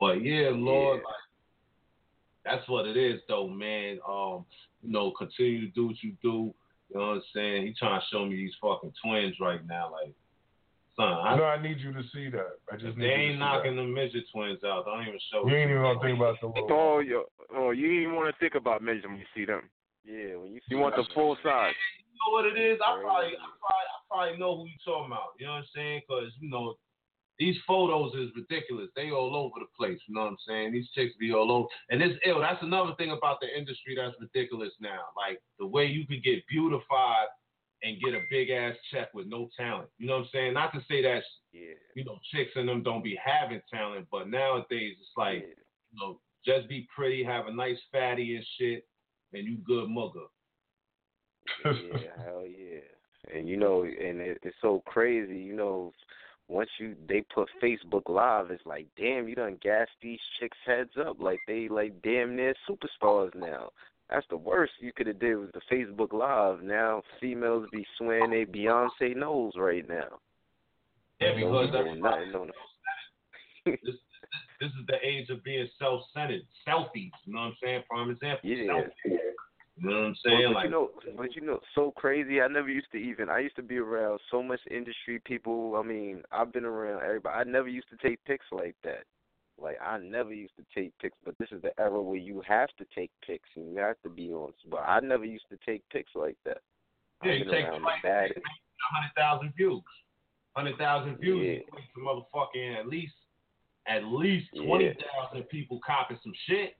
But 0.00 0.22
yeah, 0.22 0.50
Lord, 0.52 0.98
Yeah. 0.98 1.04
like, 1.04 1.14
that's 2.44 2.68
what 2.68 2.86
it 2.86 2.96
is, 2.96 3.20
though, 3.28 3.48
man. 3.48 3.98
Um, 4.06 4.44
you 4.82 4.90
know, 4.92 5.10
continue 5.12 5.60
to 5.66 5.72
do 5.72 5.86
what 5.86 6.02
you 6.02 6.12
do. 6.22 6.54
You 6.90 7.00
know 7.00 7.08
what 7.08 7.16
I'm 7.16 7.22
saying? 7.34 7.66
He 7.66 7.74
trying 7.74 8.00
to 8.00 8.06
show 8.12 8.26
me 8.26 8.36
these 8.36 8.54
fucking 8.60 8.92
twins 9.02 9.40
right 9.40 9.64
now, 9.66 9.90
like, 9.92 10.12
son. 10.96 11.12
I, 11.12 11.36
No, 11.36 11.44
I 11.44 11.60
need 11.60 11.78
you 11.78 11.92
to 11.92 12.02
see 12.12 12.28
that. 12.30 12.58
I 12.70 12.76
just 12.76 12.92
if 12.92 12.96
need 12.96 13.04
they 13.04 13.08
to 13.08 13.14
ain't 13.14 13.34
see 13.36 13.38
knocking 13.38 13.76
the 13.76 13.84
midget 13.84 14.24
twins 14.32 14.62
out. 14.64 14.84
Don't 14.84 15.02
even 15.02 15.18
show. 15.32 15.48
You 15.48 15.56
ain't 15.56 15.70
even 15.70 15.82
gonna 15.82 16.00
think 16.00 16.18
about 16.18 16.40
the 16.40 16.48
little. 16.48 16.68
Oh, 16.70 16.98
yo, 16.98 17.24
oh, 17.56 17.70
you 17.70 17.86
didn't 17.86 18.02
even 18.02 18.14
want 18.14 18.34
to 18.34 18.38
think 18.38 18.54
about 18.54 18.82
midget 18.82 19.08
when 19.08 19.18
you 19.18 19.26
see 19.34 19.44
them. 19.44 19.62
Yeah, 20.04 20.36
when 20.36 20.52
you 20.52 20.60
You 20.68 20.78
want 20.78 20.96
the 20.96 21.04
full 21.14 21.36
size. 21.42 21.72
You 22.12 22.18
know 22.20 22.32
what 22.36 22.44
it 22.44 22.60
is? 22.60 22.78
I 22.84 23.00
probably, 23.00 23.32
I 23.32 23.48
probably, 23.56 23.88
I 23.88 23.98
probably 24.08 24.38
know 24.38 24.56
who 24.58 24.64
you 24.66 24.78
talking 24.84 25.10
about. 25.10 25.32
You 25.40 25.46
know 25.46 25.52
what 25.52 25.58
I'm 25.58 25.72
saying? 25.74 26.02
Because 26.06 26.30
you 26.40 26.50
know, 26.50 26.76
these 27.38 27.56
photos 27.66 28.14
is 28.14 28.30
ridiculous. 28.36 28.88
They 28.94 29.10
all 29.10 29.34
over 29.34 29.58
the 29.58 29.66
place. 29.76 30.00
You 30.06 30.14
know 30.14 30.22
what 30.22 30.30
I'm 30.30 30.36
saying? 30.46 30.72
These 30.72 30.90
chicks 30.94 31.14
be 31.18 31.32
all 31.32 31.50
over, 31.50 31.68
and 31.90 32.02
it's 32.02 32.18
ill. 32.26 32.40
That's 32.40 32.62
another 32.62 32.94
thing 32.96 33.10
about 33.10 33.38
the 33.40 33.56
industry 33.56 33.96
that's 33.96 34.14
ridiculous 34.20 34.72
now. 34.80 35.00
Like 35.16 35.40
the 35.58 35.66
way 35.66 35.86
you 35.86 36.06
could 36.06 36.22
get 36.22 36.46
beautified 36.48 37.26
and 37.82 38.00
get 38.00 38.14
a 38.14 38.20
big 38.30 38.50
ass 38.50 38.74
check 38.92 39.12
with 39.14 39.26
no 39.26 39.48
talent. 39.56 39.88
You 39.98 40.06
know 40.06 40.14
what 40.14 40.24
I'm 40.24 40.28
saying? 40.32 40.54
Not 40.54 40.72
to 40.72 40.80
say 40.88 41.02
that 41.02 41.22
Yeah. 41.52 41.74
you 41.94 42.04
know 42.04 42.18
chicks 42.32 42.52
and 42.56 42.68
them 42.68 42.82
don't 42.82 43.04
be 43.04 43.18
having 43.22 43.60
talent, 43.72 44.06
but 44.10 44.28
nowadays 44.28 44.96
it's 45.00 45.10
like 45.16 45.42
yeah. 45.42 45.62
you 45.92 46.00
know 46.00 46.20
just 46.44 46.68
be 46.68 46.86
pretty, 46.94 47.24
have 47.24 47.46
a 47.46 47.52
nice 47.52 47.78
fatty 47.90 48.36
and 48.36 48.44
shit, 48.58 48.86
and 49.32 49.44
you 49.46 49.56
good 49.66 49.88
mugger. 49.88 50.26
yeah, 51.64 52.24
hell 52.24 52.44
yeah. 52.46 52.80
And 53.34 53.48
you 53.48 53.56
know, 53.56 53.82
and 53.84 54.20
it, 54.20 54.38
it's 54.42 54.56
so 54.60 54.82
crazy, 54.86 55.38
you 55.38 55.54
know, 55.56 55.92
once 56.48 56.70
you 56.78 56.94
they 57.08 57.22
put 57.34 57.48
Facebook 57.62 58.08
Live, 58.08 58.50
it's 58.50 58.66
like, 58.66 58.86
damn, 58.98 59.28
you 59.28 59.34
done 59.34 59.58
gas 59.62 59.88
these 60.02 60.20
chicks 60.38 60.58
heads 60.66 60.90
up, 61.00 61.16
like 61.20 61.40
they 61.46 61.68
like 61.68 62.02
damn 62.02 62.36
near 62.36 62.54
superstars 62.68 63.34
now. 63.34 63.70
That's 64.10 64.26
the 64.28 64.36
worst 64.36 64.72
you 64.80 64.92
could 64.94 65.06
have 65.06 65.18
did 65.18 65.36
was 65.36 65.48
the 65.54 65.74
Facebook 65.74 66.12
Live. 66.12 66.62
Now 66.62 67.02
females 67.20 67.68
be 67.72 67.86
swearing 67.96 68.30
they 68.30 68.44
Beyonce 68.44 69.16
knows 69.16 69.54
right 69.56 69.88
now. 69.88 70.20
Yeah, 71.20 71.34
because 71.36 71.68
everybody 71.68 72.00
nothing 72.00 72.34
on 72.34 72.50
this, 73.64 73.78
this, 73.84 73.94
this 74.60 74.68
is 74.68 74.86
the 74.88 74.96
age 75.02 75.30
of 75.30 75.42
being 75.42 75.66
self-centered. 75.78 76.42
Selfies, 76.68 77.10
you 77.24 77.32
know 77.32 77.40
what 77.40 77.46
I'm 77.46 77.56
saying? 77.62 77.82
Prime 77.88 78.10
example. 78.10 78.50
Yeah. 78.50 78.82
Selfies. 79.06 79.18
You 79.76 79.90
know 79.90 79.96
what 80.00 80.06
I'm 80.06 80.14
saying? 80.24 80.42
but 80.48 80.54
like, 80.54 80.64
you 80.64 80.70
know, 80.70 80.90
but 81.16 81.34
you 81.34 81.42
know, 81.42 81.60
so 81.74 81.90
crazy. 81.96 82.40
I 82.40 82.46
never 82.48 82.68
used 82.68 82.90
to 82.92 82.98
even. 82.98 83.28
I 83.28 83.40
used 83.40 83.56
to 83.56 83.62
be 83.62 83.78
around 83.78 84.20
so 84.30 84.42
much 84.42 84.60
industry 84.70 85.20
people. 85.24 85.74
I 85.76 85.82
mean, 85.82 86.22
I've 86.30 86.52
been 86.52 86.64
around 86.64 87.02
everybody. 87.02 87.34
I 87.34 87.44
never 87.44 87.68
used 87.68 87.88
to 87.90 87.96
take 88.08 88.24
pics 88.24 88.46
like 88.52 88.76
that. 88.84 89.02
Like 89.60 89.76
I 89.84 89.98
never 89.98 90.32
used 90.32 90.54
to 90.56 90.64
take 90.74 90.92
pics, 91.00 91.16
but 91.24 91.34
this 91.38 91.48
is 91.52 91.62
the 91.62 91.78
era 91.80 92.00
where 92.00 92.16
you 92.16 92.42
have 92.46 92.68
to 92.78 92.84
take 92.94 93.10
pics 93.26 93.48
and 93.56 93.72
you 93.72 93.78
have 93.78 93.96
to 94.02 94.08
be 94.08 94.30
on. 94.32 94.52
But 94.70 94.80
I 94.86 95.00
never 95.00 95.24
used 95.24 95.46
to 95.50 95.58
take 95.64 95.82
pics 95.90 96.10
like 96.14 96.36
that. 96.44 96.58
yeah, 97.24 97.32
I've 97.32 97.38
you 97.38 97.44
been 97.44 97.54
take 97.54 97.64
around 97.66 97.82
like 97.82 98.02
hundred 98.02 98.42
thousand 99.16 99.52
views. 99.56 99.82
Hundred 100.56 100.76
thousand 100.78 101.16
views 101.18 101.62
Yeah. 101.66 101.78
to 101.94 102.00
motherfucking 102.00 102.78
at 102.78 102.86
least 102.88 103.14
at 103.86 104.04
least 104.04 104.48
Yeah. 104.52 104.66
twenty 104.66 104.94
thousand 104.94 105.42
people 105.44 105.80
copying 105.84 106.18
some 106.22 106.34
shit. 106.46 106.76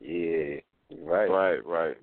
Yeah, 0.00 0.60
right. 0.96 1.30
Right, 1.30 1.66
right. 1.66 1.96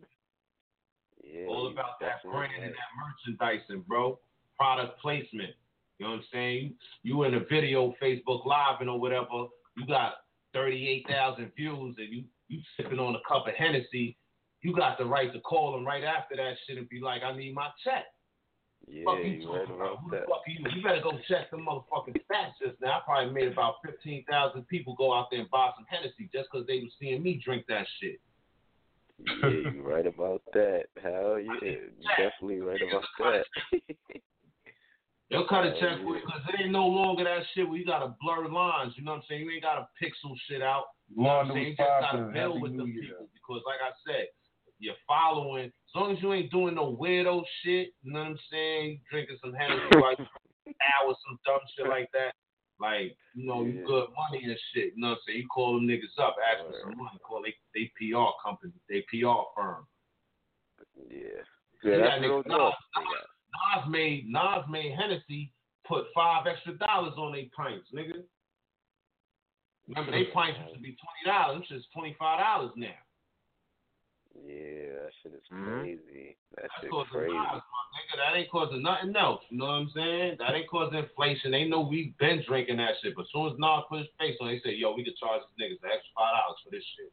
Yeah, 1.24 1.48
All 1.48 1.68
about 1.72 2.00
that 2.00 2.18
definitely 2.24 2.48
brand 2.48 2.64
and 2.64 2.74
that 2.74 3.40
merchandising, 3.40 3.86
bro. 3.88 4.20
Product 4.58 5.00
placement. 5.02 5.52
You 5.98 6.06
know 6.06 6.12
what 6.12 6.18
I'm 6.20 6.24
saying? 6.32 6.74
You, 7.04 7.18
you 7.18 7.24
in 7.24 7.36
a 7.36 7.40
video, 7.40 7.94
Facebook 8.02 8.46
Live 8.46 8.82
and 8.82 8.90
or 8.90 9.00
whatever, 9.00 9.48
you 9.78 9.86
got 9.88 10.16
38,000 10.54 11.52
views 11.56 11.96
and 11.98 12.14
you, 12.14 12.24
you 12.48 12.60
sipping 12.78 13.00
on 13.00 13.16
a 13.16 13.20
cup 13.28 13.48
of 13.48 13.54
Hennessy, 13.56 14.18
you 14.62 14.76
got 14.76 14.98
the 14.98 15.06
right 15.06 15.32
to 15.34 15.40
call 15.42 15.74
them 15.74 15.86
right 15.86 16.04
after 16.04 16.36
that 16.36 16.56
shit 16.66 16.78
and 16.78 16.90
be 16.90 17.00
like, 17.00 17.22
I 17.24 17.36
need 17.36 17.54
my 17.54 17.70
check. 17.84 18.06
Yeah, 18.88 19.04
fuck 19.06 19.18
you 19.20 19.32
you 19.32 19.52
right 19.52 19.62
talking 19.62 19.76
about? 19.76 19.94
about 19.94 20.00
Who 20.04 20.12
the 20.12 20.18
fuck 20.28 20.42
are 20.46 20.52
you? 20.52 20.60
You 20.76 20.84
better 20.84 21.02
go 21.02 21.18
check 21.28 21.50
the 21.50 21.58
motherfucking 21.58 22.22
stats 22.26 22.58
just 22.62 22.80
now. 22.82 23.00
I 23.00 23.02
probably 23.04 23.34
made 23.34 23.52
about 23.52 23.76
15,000 23.86 24.68
people 24.68 24.96
go 24.96 25.14
out 25.14 25.28
there 25.32 25.42
and 25.42 25.50
buy 25.50 25.72
some 25.76 25.86
Hennessy 25.90 26.30
just 26.32 26.50
because 26.52 26.68
they 26.68 26.80
was 26.80 26.92
seeing 27.00 27.24
me 27.24 27.42
drink 27.44 27.66
that 27.68 27.88
shit. 28.00 28.20
Yeah, 29.20 29.50
you 29.50 29.84
right 29.84 30.06
about 30.06 30.42
that. 30.54 30.86
Hell 31.02 31.40
yeah, 31.40 31.54
you 31.62 31.92
definitely 32.18 32.62
right 32.62 32.82
about 32.82 33.04
that. 33.20 33.46
They'll 35.32 35.48
cut 35.48 35.66
a 35.66 35.72
check 35.80 35.98
yeah. 35.98 36.04
for 36.04 36.18
it 36.18 36.24
because 36.26 36.42
it 36.54 36.62
ain't 36.62 36.72
no 36.72 36.86
longer 36.86 37.24
that 37.24 37.42
shit 37.54 37.68
where 37.68 37.78
you 37.78 37.86
gotta 37.86 38.16
blur 38.22 38.48
lines. 38.48 38.94
You 38.96 39.04
know 39.04 39.12
what 39.12 39.18
I'm 39.18 39.24
saying? 39.28 39.42
You 39.42 39.52
ain't 39.52 39.64
gotta 39.64 39.88
pixel 40.02 40.36
shit 40.48 40.62
out. 40.62 40.86
You 41.10 41.24
know 41.24 41.30
what 41.30 41.46
I'm 41.48 41.52
saying? 41.54 41.66
You 41.66 41.76
just 41.76 42.02
gotta 42.02 42.30
build 42.32 42.62
with 42.62 42.72
the 42.78 42.84
New 42.84 42.86
Year. 42.86 43.02
people 43.02 43.30
because, 43.34 43.62
like 43.66 43.82
I 43.82 43.92
said, 44.06 44.28
you're 44.80 44.96
following. 45.08 45.66
As 45.66 45.96
long 45.96 46.12
as 46.12 46.22
you 46.22 46.34
ain't 46.34 46.52
doing 46.52 46.76
no 46.76 46.96
weirdo 46.96 47.44
shit, 47.64 47.90
you 48.04 48.14
know 48.14 48.20
what 48.20 48.28
I'm 48.28 48.40
saying? 48.52 49.02
Drinking 49.10 49.38
some 49.42 49.54
Hennessy 49.54 49.96
like 49.96 50.20
hours, 50.20 51.18
some 51.26 51.40
dumb 51.46 51.60
shit 51.76 51.88
like 51.88 52.10
that. 52.14 52.34
Like, 52.80 53.16
you 53.34 53.48
know, 53.48 53.64
you 53.64 53.84
good 53.86 54.08
money 54.16 54.44
and 54.44 54.58
shit. 54.74 54.94
You 54.96 55.02
know 55.02 55.10
what 55.10 55.14
I'm 55.14 55.20
saying? 55.28 55.40
You 55.40 55.48
call 55.48 55.76
them 55.76 55.88
niggas 55.88 56.20
up, 56.22 56.36
ask 56.44 56.66
for 56.66 56.80
some 56.82 56.98
money. 56.98 57.18
Call 57.26 57.42
they 57.42 57.56
they 57.74 57.92
PR 57.98 58.36
company, 58.44 58.74
they 58.90 59.06
PR 59.10 59.48
firm. 59.56 59.88
yeah. 61.10 61.18
Yeah, 61.84 61.98
that's 61.98 62.22
Yeah, 62.22 62.28
real 62.28 62.44
nigga, 62.44 62.50
talk. 62.50 62.76
Nas 63.76 63.90
made 63.90 64.28
Nas 64.28 64.66
made 64.70 64.94
Hennessy 64.98 65.54
put 65.88 66.06
five 66.14 66.48
extra 66.48 66.78
dollars 66.78 67.14
on 67.18 67.32
their 67.32 67.46
pints, 67.56 67.88
nigga. 67.94 68.24
Remember, 69.88 70.12
they 70.12 70.26
pints 70.34 70.60
used 70.64 70.74
to 70.76 70.82
be 70.82 70.98
twenty 70.98 71.24
dollars. 71.26 71.62
It's 71.62 71.70
just 71.70 71.94
twenty 71.94 72.16
five 72.20 72.40
dollars 72.40 72.72
now. 72.76 72.98
Yeah, 74.44 75.00
that 75.04 75.12
shit 75.24 75.34
is 75.34 75.48
Mhm. 75.52 75.80
crazy. 75.80 76.36
That 76.56 76.70
shit 76.82 76.90
causing 76.90 77.12
crazy. 77.12 77.38
Nas, 77.38 77.48
my 77.52 77.84
nigga. 77.96 78.18
That 78.18 78.36
ain't 78.36 78.50
causing 78.50 78.82
nothing 78.82 79.16
else. 79.16 79.44
You 79.50 79.58
know 79.58 79.66
what 79.66 79.72
I'm 79.74 79.90
saying? 79.90 80.36
That 80.40 80.54
ain't 80.56 80.68
causing 80.68 81.00
inflation. 81.00 81.52
They 81.52 81.66
know 81.66 81.82
we've 81.82 82.18
been 82.18 82.42
drinking 82.44 82.78
that 82.78 82.96
shit. 83.02 83.16
But 83.16 83.24
as 83.24 83.32
soon 83.32 83.48
as 83.54 83.58
Nas 83.60 83.84
put 83.88 84.00
his 84.00 84.08
face 84.20 84.38
on, 84.42 84.50
it, 84.50 84.62
they 84.64 84.72
say, 84.72 84.76
"Yo, 84.76 84.94
we 84.94 85.04
could 85.04 85.16
charge 85.18 85.42
these 85.56 85.72
niggas 85.72 85.84
an 85.84 85.92
extra 85.92 86.12
five 86.16 86.36
dollars 86.36 86.60
for 86.64 86.70
this 86.72 86.84
shit." 86.98 87.12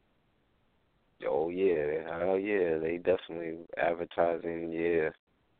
Oh 1.25 1.49
yeah, 1.51 2.19
hell 2.19 2.39
yeah, 2.39 2.79
they 2.79 2.99
definitely 2.99 3.65
advertising. 3.77 4.73
Yeah, 4.73 5.11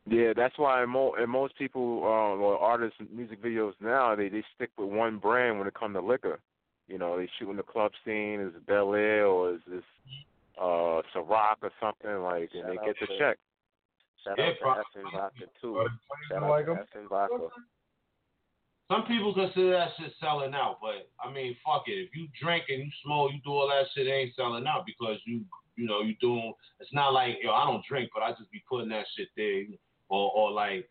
Yeah, 0.05 0.33
that's 0.33 0.57
why 0.57 0.83
mo- 0.83 1.13
and 1.13 1.31
most 1.31 1.55
people, 1.57 2.03
uh, 2.03 2.35
or 2.35 2.59
artists, 2.59 2.99
music 3.09 3.41
videos 3.41 3.73
now, 3.79 4.13
they 4.15 4.27
they 4.27 4.43
stick 4.55 4.71
with 4.77 4.89
one 4.89 5.17
brand 5.17 5.59
when 5.59 5.67
it 5.67 5.73
comes 5.73 5.95
to 5.95 6.01
liquor. 6.01 6.39
you 6.89 6.97
know, 6.97 7.15
they 7.17 7.27
shooting 7.39 7.55
the 7.55 7.63
club 7.63 7.93
scene, 8.03 8.41
is 8.41 8.53
it 8.53 8.65
Bel 8.65 8.93
Air 8.93 9.25
or 9.25 9.53
is 9.53 9.61
this 9.65 9.85
uh 10.63 11.01
Ciroc 11.13 11.57
or 11.61 11.71
something 11.81 12.23
like, 12.23 12.49
and 12.53 12.69
they 12.69 12.77
get 12.85 12.95
the 12.99 13.07
check. 13.19 13.37
Shout 14.23 14.37
Yeah, 14.37 14.51
out 14.51 14.75
to 14.75 14.79
F 14.79 14.85
and 14.95 15.11
Vodka 15.11 15.45
too. 15.59 15.87
Shout 16.29 16.43
out 16.43 16.49
like 16.49 16.65
to 16.65 16.71
'em? 16.71 17.07
Vodka. 17.09 17.49
Some 18.91 19.05
people 19.05 19.33
consider 19.33 19.71
that 19.71 19.91
shit 19.97 20.13
selling 20.19 20.53
out, 20.53 20.77
but 20.81 21.09
I 21.19 21.31
mean, 21.31 21.55
fuck 21.65 21.83
it. 21.87 21.93
If 21.93 22.15
you 22.15 22.27
drink 22.39 22.65
and 22.69 22.79
you 22.79 22.91
smoke, 23.03 23.31
you 23.33 23.39
do 23.43 23.51
all 23.51 23.67
that 23.67 23.87
shit, 23.93 24.07
it 24.07 24.11
ain't 24.11 24.35
selling 24.35 24.67
out 24.67 24.85
because 24.85 25.17
you, 25.25 25.43
you 25.75 25.85
know, 25.85 26.01
you 26.01 26.15
doing. 26.21 26.53
It's 26.79 26.93
not 26.93 27.13
like 27.13 27.37
yo, 27.41 27.51
I 27.51 27.65
don't 27.65 27.83
drink, 27.85 28.11
but 28.13 28.23
I 28.23 28.31
just 28.31 28.51
be 28.51 28.63
putting 28.69 28.89
that 28.89 29.05
shit 29.17 29.29
there, 29.35 29.63
or 30.09 30.31
or 30.35 30.51
like, 30.51 30.87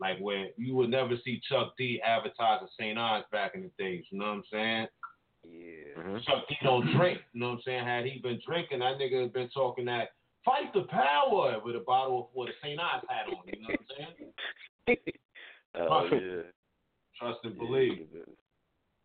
like 0.00 0.18
when 0.20 0.50
you 0.56 0.74
would 0.76 0.90
never 0.90 1.16
see 1.24 1.40
Chuck 1.48 1.74
D 1.76 2.00
advertising 2.02 2.68
St. 2.78 2.98
Ides 2.98 3.26
back 3.32 3.54
in 3.54 3.62
the 3.62 3.70
days. 3.82 4.04
You 4.10 4.18
know 4.18 4.26
what 4.26 4.32
I'm 4.32 4.44
saying? 4.50 4.86
Yeah. 5.50 6.18
Chuck 6.26 6.48
D 6.48 6.56
don't 6.62 6.86
drink. 6.96 7.20
You 7.32 7.40
know 7.40 7.48
what 7.50 7.54
I'm 7.56 7.60
saying? 7.64 7.84
Had 7.84 8.04
he 8.06 8.18
been 8.20 8.40
drinking, 8.46 8.78
that 8.80 8.98
nigga 8.98 9.22
had 9.22 9.32
been 9.32 9.48
talking 9.50 9.84
that 9.86 10.10
fight 10.44 10.72
the 10.74 10.82
power 10.82 11.56
with 11.64 11.76
a 11.76 11.80
bottle 11.86 12.20
of 12.20 12.26
what 12.32 12.48
a 12.48 12.52
St. 12.62 12.78
Ides 12.80 13.04
hat 13.08 13.26
on. 13.28 13.42
You 13.46 13.60
know 13.62 13.68
what 13.68 13.80
I'm 13.80 14.06
saying? 14.86 14.98
Oh 15.78 15.86
Right. 16.10 16.12
yeah. 16.20 16.42
Trust 17.18 17.38
and 17.44 17.56
believe. 17.56 18.08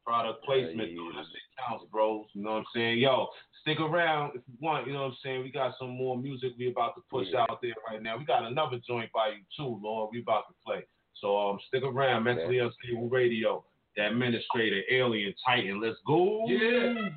product 0.06 0.44
placement, 0.46 0.90
yeah. 0.92 0.96
though. 0.98 1.12
That 1.20 1.26
shit 1.32 1.42
counts, 1.68 1.86
bros. 1.92 2.26
You 2.34 2.44
know 2.44 2.52
what 2.54 2.58
I'm 2.58 2.66
saying? 2.74 3.00
Yo, 3.00 3.28
stick 3.62 3.80
around 3.80 4.32
if 4.36 4.42
you 4.48 4.56
want. 4.62 4.88
You 4.88 4.94
know 4.94 5.02
what 5.04 5.06
I'm 5.10 5.18
saying? 5.24 5.44
We 5.44 5.52
got 5.52 5.76
some 5.78 5.90
more 5.90 6.18
music 6.18 6.54
we 6.58 6.70
about 6.72 6.96
to 6.96 7.02
push 7.10 7.28
Yeah. 7.32 7.42
out 7.50 7.60
there 7.62 7.74
right 7.88 8.02
now. 8.02 8.18
We 8.18 8.26
got 8.26 8.46
another 8.46 8.80
joint 8.88 9.12
by 9.12 9.30
you 9.30 9.44
too, 9.56 9.80
Lord. 9.84 10.10
We 10.12 10.22
about 10.22 10.48
to 10.48 10.54
play. 10.66 10.86
So 11.22 11.38
um, 11.38 11.60
stick 11.68 11.84
around. 11.84 12.24
Mentally 12.24 12.60
Unstable 12.60 13.10
Radio. 13.10 13.64
The 13.96 14.08
Administrator, 14.08 14.82
Alien, 14.92 15.34
Titan. 15.46 15.82
Let's 15.82 15.98
go. 16.06 16.46
Yeah. 16.48 17.10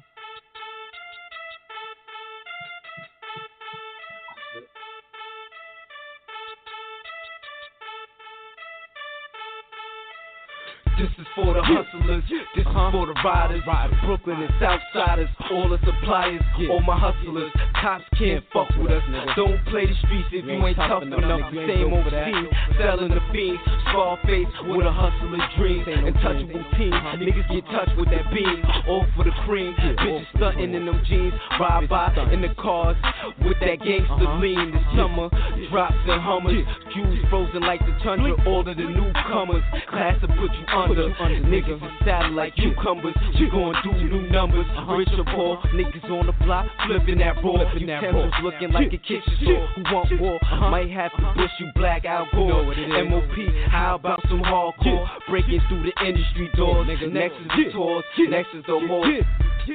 This 10.99 11.11
is 11.17 11.27
for 11.37 11.55
the 11.55 11.63
hustlers, 11.63 12.25
this 12.29 12.67
is 12.67 12.73
for 12.91 13.07
the 13.07 13.15
riders, 13.25 13.63
Brooklyn 14.05 14.43
and 14.43 14.51
Southsiders, 14.59 15.29
all 15.53 15.69
the 15.69 15.79
suppliers, 15.87 16.43
all 16.69 16.81
my 16.81 16.99
hustlers. 16.99 17.53
Cops 17.81 18.03
can't 18.19 18.43
fuck 18.53 18.69
with 18.77 18.91
us. 18.91 19.03
Don't 19.37 19.65
play 19.67 19.87
the 19.87 19.95
streets 20.03 20.27
if 20.33 20.45
you 20.45 20.67
ain't 20.67 20.77
tough 20.77 21.05
enough. 21.05 21.53
Same 21.55 21.93
old 21.93 22.11
scene, 22.11 22.49
selling 22.81 23.15
the 23.15 23.21
fiends. 23.31 23.63
Scarface 23.91 24.55
with 24.69 24.87
a 24.87 24.93
hustler 24.93 25.41
dream. 25.57 25.85
Untouchable 25.89 26.65
team, 26.77 26.93
niggas 27.21 27.49
get 27.49 27.65
touched 27.73 27.97
with 27.97 28.11
that 28.11 28.31
beam. 28.33 28.63
All 28.89 29.07
for 29.17 29.25
the 29.25 29.33
cream, 29.45 29.75
bitches 29.79 30.27
stunting 30.37 30.75
in 30.75 30.87
them 30.87 31.03
jeans. 31.09 31.33
Ride 31.61 31.89
by 31.89 32.13
in 32.33 32.43
the 32.43 32.55
cars 32.55 32.97
with 33.45 33.59
that 33.61 33.81
gangster 33.81 34.29
lean. 34.39 34.73
The 34.73 34.81
summer 34.97 35.29
drops 35.71 35.95
and 36.07 36.21
hummers, 36.21 36.67
Jews 36.95 37.25
frozen 37.31 37.63
like 37.63 37.81
the 37.81 37.95
tundra. 38.03 38.37
All 38.47 38.61
of 38.61 38.77
the 38.77 38.85
newcomers, 38.85 39.63
class 39.89 40.21
to 40.21 40.29
put 40.29 40.51
you 40.53 40.67
under. 40.75 41.09
Niggas 41.49 41.77
is 41.77 41.93
saddle 42.05 42.33
like 42.33 42.55
cucumbers. 42.57 43.15
You 43.35 43.51
gon' 43.51 43.75
do 43.85 43.93
new 43.93 44.29
numbers. 44.31 44.67
Rich 44.89 45.09
or 45.17 45.25
poor, 45.35 45.57
niggas 45.75 46.05
on 46.11 46.27
the 46.27 46.33
block 46.45 46.67
flipping 46.87 47.19
that 47.19 47.37
raw. 47.43 47.65
Utensils 47.75 48.33
looking 48.43 48.73
like 48.73 48.93
a 48.93 48.99
kitchen 48.99 49.23
store. 49.43 49.69
Who 49.77 49.83
want 49.95 50.21
war? 50.21 50.39
Might 50.71 50.91
have 50.91 51.13
to 51.13 51.33
push 51.35 51.51
you 51.61 51.71
black 51.75 52.05
out. 52.05 52.27
MOP, 52.35 53.37
how 53.79 53.95
about 53.95 54.21
some 54.29 54.43
hardcore? 54.43 55.07
Breaking 55.31 55.61
through 55.69 55.85
the 55.85 56.05
industry 56.05 56.51
doors. 56.57 56.89
Next 56.89 57.35
is 57.35 57.49
the 57.49 57.73
tours, 57.73 58.05
next 58.19 58.49
is 58.55 58.65
the 58.67 58.81
horse. 58.89 59.25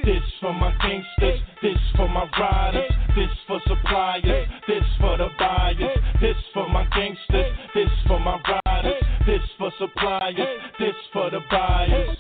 This 0.03 0.23
for 0.41 0.53
my 0.53 0.75
gangsters, 0.81 1.39
this 1.61 1.77
for 1.95 2.09
my 2.09 2.27
riders, 2.37 2.91
this 3.15 3.29
for 3.47 3.61
suppliers, 3.65 4.47
this 4.67 4.83
for 4.99 5.17
the 5.17 5.29
buyers, 5.39 5.97
this 6.19 6.35
for 6.53 6.67
my 6.67 6.85
gangsters, 6.93 7.55
this 7.73 7.89
for 8.07 8.19
my 8.19 8.41
riders, 8.65 9.03
this 9.25 9.41
for 9.57 9.71
suppliers, 9.79 10.35
this 10.79 10.95
for 11.13 11.29
the 11.29 11.39
buyers. 11.49 12.17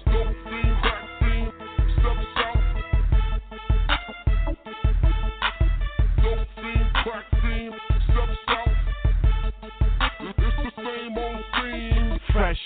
Fresh, 12.33 12.57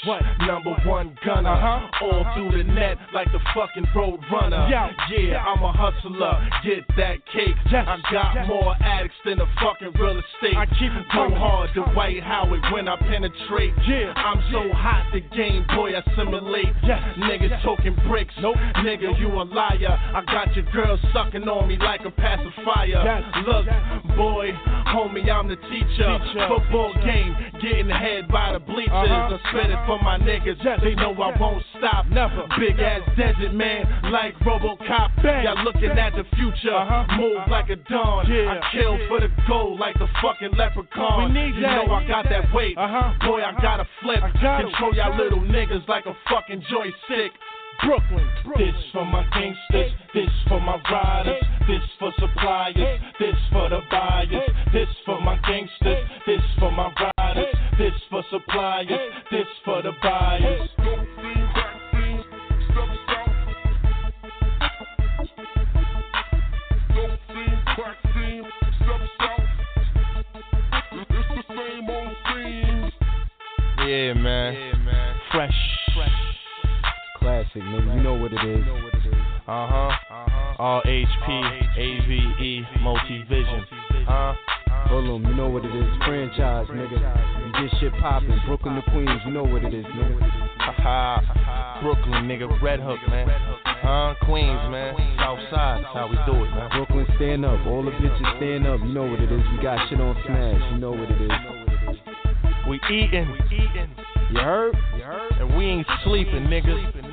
number 0.48 0.72
one 0.86 1.18
gunner, 1.26 1.50
uh-huh. 1.50 2.06
all 2.06 2.22
uh-huh. 2.22 2.34
through 2.36 2.58
the 2.58 2.64
net 2.64 2.98
like 3.14 3.28
the 3.34 3.40
fucking 3.54 3.86
road 3.94 4.20
runner. 4.32 4.66
Yeah, 4.72 5.44
I'm 5.44 5.62
a 5.62 5.74
hustler, 5.76 6.40
get 6.64 6.88
that 6.96 7.20
cake. 7.28 7.56
I 7.68 8.00
got 8.10 8.48
more 8.48 8.76
addicts 8.80 9.18
than 9.26 9.42
a 9.42 9.46
fucking 9.60 10.00
real 10.00 10.16
estate. 10.16 10.56
I 10.56 10.66
keep 10.80 10.96
it 10.96 11.06
go 11.12 11.36
hard, 11.36 11.70
the 11.76 11.82
Dwight 11.92 12.24
Howard 12.24 12.62
when 12.72 12.88
I 12.88 12.96
penetrate. 12.96 13.74
Yeah, 13.86 14.14
I'm 14.16 14.40
so 14.54 14.72
hot, 14.72 15.12
the 15.12 15.20
game 15.36 15.66
boy 15.76 15.92
assimilate. 16.00 16.74
Niggas 17.20 17.62
talking 17.62 17.96
bricks, 18.08 18.34
nope. 18.40 18.56
Nigga, 18.78 19.20
you 19.20 19.28
a 19.28 19.44
liar. 19.44 20.00
I 20.16 20.24
got 20.32 20.56
your 20.56 20.66
girl 20.72 20.98
sucking 21.12 21.44
on 21.44 21.68
me 21.68 21.78
like 21.78 22.02
a 22.06 22.12
pacifier. 22.12 23.04
Look, 23.46 23.66
boy, 24.16 24.52
homie, 24.96 25.30
I'm 25.30 25.50
the 25.50 25.58
teacher. 25.68 26.20
Football 26.48 26.94
game, 27.04 27.36
getting 27.62 27.92
ahead 27.92 28.30
by 28.30 28.54
the 28.54 28.60
bleachers. 28.60 28.94
Uh-huh. 28.94 29.57
I 29.57 29.57
it 29.66 29.80
for 29.86 29.98
my 30.02 30.18
niggas. 30.18 30.62
They 30.84 30.96
know 30.96 31.14
I 31.14 31.38
won't 31.40 31.64
stop. 31.78 32.06
Never. 32.08 32.46
Big 32.60 32.80
ass 32.80 33.02
desert 33.18 33.54
man, 33.54 34.12
like 34.12 34.36
Robocop. 34.40 35.24
Y'all 35.24 35.64
looking 35.64 35.92
at 35.92 36.14
the 36.14 36.24
future. 36.36 36.78
Move 37.18 37.42
like 37.50 37.70
a 37.70 37.76
dawn. 37.90 38.26
I 38.32 38.60
kill 38.72 38.98
for 39.08 39.20
the 39.20 39.30
gold 39.48 39.80
like 39.80 39.96
the 40.00 40.08
fucking 40.22 40.58
leprechaun. 40.58 41.34
you 41.36 41.62
know 41.62 41.86
I 41.92 42.08
got 42.08 42.26
that 42.30 42.54
weight. 42.54 42.76
Boy, 42.76 43.42
I 43.42 43.54
gotta 43.62 43.88
flip. 44.02 44.20
Control 44.22 44.94
y'all 44.94 45.18
little 45.18 45.42
niggas 45.42 45.88
like 45.88 46.06
a 46.06 46.14
fucking 46.30 46.64
joystick. 46.70 47.32
Brooklyn, 47.84 48.28
this 48.58 48.76
for 48.92 49.06
my 49.06 49.24
gangsters, 49.34 49.92
this 50.14 50.30
for 50.48 50.60
my 50.60 50.80
riders, 50.92 51.44
this 51.68 51.82
for 52.00 52.12
suppliers, 52.20 53.00
this 53.20 53.36
for 53.52 53.70
the 53.70 53.80
buyers, 53.92 54.50
this 54.74 54.88
for 55.06 55.22
my 55.22 55.38
gangsters, 55.48 56.08
this 56.26 56.42
for 56.60 56.72
my 56.72 56.92
riders, 57.18 57.56
this 57.78 57.94
for 58.10 58.24
suppliers, 58.30 58.90
this 59.32 59.48
for 59.64 59.82
the 59.82 59.92
buyers. 60.02 60.70
Yeah, 73.80 74.14
man. 74.14 74.76
Fresh. 75.32 75.87
Classic, 77.28 77.62
nigga. 77.62 77.96
You 77.98 78.04
know 78.04 78.14
what 78.14 78.32
it 78.32 78.40
is. 78.40 78.64
Uh 79.50 79.68
huh. 79.68 79.92
All 80.60 80.82
HP, 80.84 81.78
AVE, 81.78 82.64
multivision. 82.80 83.66
Huh? 84.08 84.34
Fullmore, 84.88 85.20
you 85.28 85.36
know 85.36 85.50
what 85.50 85.66
it 85.66 85.76
is. 85.76 85.84
Franchise, 86.06 86.68
nigga. 86.72 86.96
You 86.96 87.68
get 87.68 87.80
shit 87.82 87.92
poppin'. 88.00 88.40
Brooklyn 88.48 88.76
to 88.76 88.82
Queens, 88.92 89.20
you 89.26 89.34
know 89.34 89.44
what 89.44 89.62
it 89.66 89.74
is, 89.74 89.84
nigga. 89.84 90.24
Haha. 90.58 91.82
Brooklyn, 91.84 92.30
nigga. 92.30 92.48
Red 92.62 92.80
Hook, 92.80 93.00
man. 93.10 93.28
Huh? 93.66 94.14
Queens, 94.24 94.72
man. 94.72 94.96
South 95.18 95.40
Side. 95.52 95.84
That's 95.84 95.94
how 95.94 96.08
we 96.08 96.16
do 96.26 96.46
it, 96.46 96.50
man. 96.52 96.70
Brooklyn, 96.72 97.06
stand 97.18 97.44
up. 97.44 97.60
All 97.68 97.84
the 97.84 97.92
bitches 97.92 98.38
stand 98.38 98.66
up. 98.66 98.80
You 98.80 98.94
know 98.94 99.04
what 99.04 99.20
it 99.20 99.30
is. 99.30 99.42
We 99.52 99.62
got 99.62 99.90
shit 99.90 100.00
on 100.00 100.16
Smash. 100.26 100.72
You 100.72 100.80
know 100.80 100.92
what 100.92 101.12
it 101.12 101.22
is. 101.22 101.32
We 102.70 102.80
eatin'. 102.90 103.36
You 104.32 104.40
heard? 104.40 104.76
And 105.40 105.58
we 105.58 105.66
ain't 105.66 105.88
sleeping, 106.04 106.48
niggas. 106.48 107.07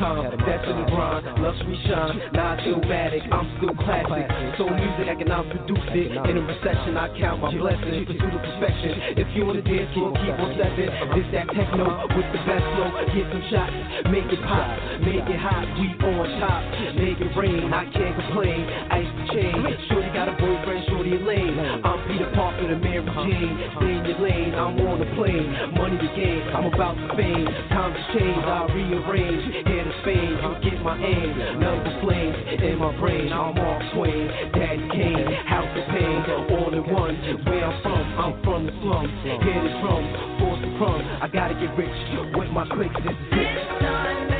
Time. 0.00 0.32
That's 0.46 0.64
in 0.64 0.76
the 0.80 0.86
grind, 0.88 1.28
luxury 1.44 1.78
shine. 1.84 2.32
Nah, 2.32 2.56
illmatic, 2.64 3.28
I'm 3.28 3.46
still 3.60 3.76
classic. 3.84 4.24
Soul 4.56 4.72
music, 4.72 5.08
I 5.08 5.14
can 5.14 5.26
cannot 5.26 5.50
produce 5.50 5.90
it. 5.90 6.14
In 6.14 6.38
a 6.38 6.42
recession, 6.46 6.94
I 6.96 7.10
count 7.18 7.42
my 7.42 7.50
blessings. 7.50 8.06
Pursue 8.06 8.30
the 8.30 8.38
perfection. 8.38 9.18
If 9.18 9.28
you 9.34 9.42
on 9.50 9.58
the 9.58 9.62
dance 9.66 9.90
floor, 9.90 10.14
keep 10.14 10.38
on 10.38 10.54
stepping. 10.54 10.90
This 11.18 11.26
that 11.34 11.46
techno 11.50 12.06
with 12.14 12.28
the 12.30 12.40
best 12.46 12.66
flow. 12.78 12.88
Get 13.10 13.26
some 13.26 13.44
shots, 13.50 13.74
make 14.06 14.30
it 14.30 14.42
pop, 14.46 14.70
make 15.02 15.26
it 15.26 15.40
hot. 15.42 15.66
We 15.74 15.90
on 15.98 16.26
top, 16.38 16.62
make 16.94 17.18
it 17.18 17.32
rain. 17.34 17.74
I 17.74 17.90
can't 17.90 18.14
complain. 18.14 18.62
Ice 18.94 19.10
chain. 19.36 19.52
Shorty 19.88 20.10
got 20.16 20.28
a 20.28 20.32
boyfriend, 20.32 20.84
shorty 20.88 21.12
a 21.16 21.20
lane. 21.20 21.58
I'm 21.84 22.00
Peter 22.08 22.30
Parker, 22.34 22.68
the 22.68 22.76
Mary 22.80 23.04
Jane. 23.04 23.54
Stay 23.76 23.92
in 23.92 24.04
your 24.04 24.20
lane, 24.20 24.54
I'm 24.54 24.80
on 24.80 24.98
the 25.00 25.08
plane. 25.12 25.76
Money 25.76 25.98
to 26.00 26.10
gain, 26.16 26.40
I'm 26.56 26.72
about 26.72 26.96
to 26.96 27.06
fame. 27.16 27.44
Time 27.68 27.92
to 27.92 28.02
change, 28.16 28.44
I 28.44 28.64
rearrange. 28.72 29.44
Here 29.68 29.84
to 29.84 29.94
Spain, 30.00 30.32
you 30.40 30.50
get 30.64 30.80
my 30.82 30.96
aim. 30.96 31.60
Number 31.60 31.92
flames 32.00 32.36
in 32.64 32.78
my 32.78 32.96
brain. 32.96 33.32
I'm 33.32 33.54
Mark 33.54 33.82
Twain, 33.92 34.26
Daddy 34.56 34.88
Kane, 34.92 35.28
House 35.44 35.72
of 35.76 35.84
Pain, 35.92 36.18
all 36.56 36.72
in 36.72 36.84
one. 36.92 37.14
Where 37.44 37.64
I'm 37.64 37.82
from, 37.82 38.04
I'm 38.16 38.32
from 38.42 38.66
the 38.66 38.72
slums. 38.80 39.12
Hear 39.22 39.60
the 39.60 39.72
drums, 39.84 40.10
force 40.40 40.60
the 40.64 40.70
crumb. 40.80 41.02
I 41.20 41.28
gotta 41.28 41.54
get 41.54 41.76
rich 41.76 41.92
with 42.34 42.50
my 42.50 42.64
clicks. 42.72 42.96
This 43.04 43.12
is 43.12 44.32
it. 44.32 44.35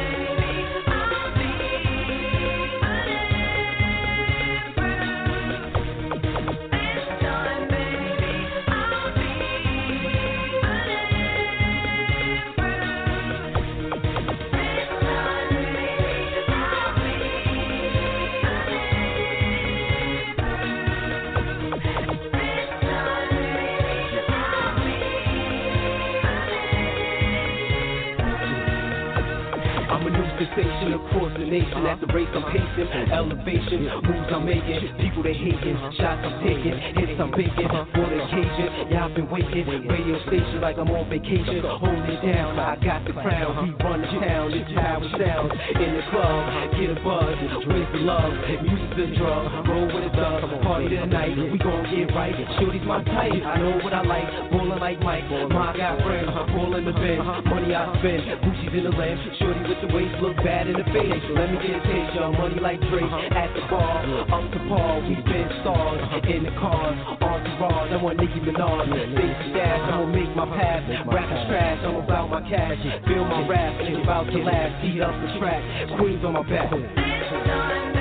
Across 31.57 31.66
the 31.77 31.83
nation. 31.83 31.97
At 31.97 32.01
the 32.01 32.13
race 32.13 32.29
I'm 32.35 32.45
pacing, 32.53 32.89
elevation, 33.13 33.81
moves 34.05 34.31
I'm 34.33 34.45
making, 34.45 34.81
people 35.01 35.23
they 35.23 35.33
hating, 35.33 35.77
shots 35.97 36.21
I'm 36.25 36.45
taking, 36.45 36.77
hits 36.77 37.21
I'm 37.21 37.33
picking, 37.33 37.69
for 37.69 38.07
the 38.09 38.19
occasion. 38.21 38.97
I've 38.97 39.15
been 39.15 39.31
waiting, 39.31 39.67
radio 39.89 40.17
station 40.27 40.61
like 40.61 40.77
I'm 40.77 40.91
on 40.91 41.09
vacation. 41.09 41.65
Hold 41.65 42.09
it 42.09 42.21
down, 42.21 42.59
I 42.59 42.77
got 42.77 43.05
the 43.05 43.13
crown. 43.13 43.53
We 43.65 43.85
run 43.85 44.01
the 44.03 44.09
town, 44.21 44.53
it's 44.53 44.73
how 44.77 45.01
it 45.01 45.13
sounds. 45.17 45.53
In 45.77 45.91
the 45.97 46.05
club, 46.13 46.43
get 46.77 46.91
a 46.93 46.99
buzz, 47.01 47.37
where's 47.65 47.89
the 47.93 48.01
love? 48.05 48.33
Music's 48.61 48.97
a 48.97 49.07
drug, 49.17 49.69
roll 49.69 49.87
with 49.89 50.13
a 50.13 50.13
dub, 50.17 50.63
party 50.63 50.89
tonight. 50.97 51.37
We 51.37 51.59
gon' 51.59 51.85
get 51.89 52.13
right. 52.15 52.37
Shorty's 52.61 52.85
my 52.85 53.03
type, 53.05 53.33
I 53.33 53.57
know 53.59 53.81
what 53.81 53.93
I 53.93 54.03
like. 54.03 54.29
Rollin' 54.53 54.81
like 54.81 55.01
Mike, 55.01 55.25
my 55.49 55.73
got 55.77 56.01
friends, 56.03 56.29
rollin' 56.53 56.85
the 56.85 56.93
bin, 56.93 57.25
money 57.25 57.75
I 57.75 57.89
spend. 58.01 58.25
Gucci's 58.45 58.75
in 58.77 58.85
the 58.85 58.93
lamp, 58.93 59.21
shorty 59.39 59.61
with 59.69 59.81
the 59.81 59.91
waist 59.95 60.17
look 60.21 60.37
bad 60.45 60.69
in 60.69 60.77
the 60.77 60.85
face. 60.93 61.25
Let 61.37 61.53
me 61.53 61.59
get 61.67 61.77
a 61.77 61.83
taste. 61.83 62.17
Money 62.17 62.61
like 62.61 62.81
Drake 62.91 63.05
at 63.05 63.53
the 63.55 63.61
bar, 63.71 64.03
up 64.31 64.53
to 64.53 64.59
par. 64.69 65.01
We 65.01 65.15
been 65.17 65.49
stars 65.63 66.01
in 66.29 66.45
the 66.45 66.51
cars, 66.59 66.97
on 67.21 67.45
the 67.45 67.51
entourage. 67.51 67.93
I 67.93 68.03
want 68.03 68.19
Nicki 68.19 68.41
Minaj, 68.41 68.89
big 69.15 69.53
stash. 69.53 69.81
I'ma 69.93 70.07
make 70.07 70.35
my 70.35 70.47
path. 70.47 71.07
Rappers 71.07 71.47
trash, 71.49 71.79
I'm 71.85 71.97
about 71.97 72.31
my 72.31 72.41
cash. 72.49 72.79
Feel 73.07 73.25
my 73.25 73.47
rap, 73.49 73.75
it's 73.81 74.03
about 74.03 74.27
to 74.27 74.39
last. 74.39 74.83
Beat 74.83 75.01
up 75.01 75.15
the 75.23 75.39
track, 75.39 75.63
Queens 75.99 76.25
on 76.25 76.33
my 76.35 76.43
back. 76.43 77.96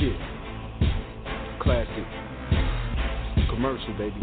Yeah. 0.00 0.16
Classic. 1.60 2.06
Commercial, 3.50 3.92
baby. 3.98 4.16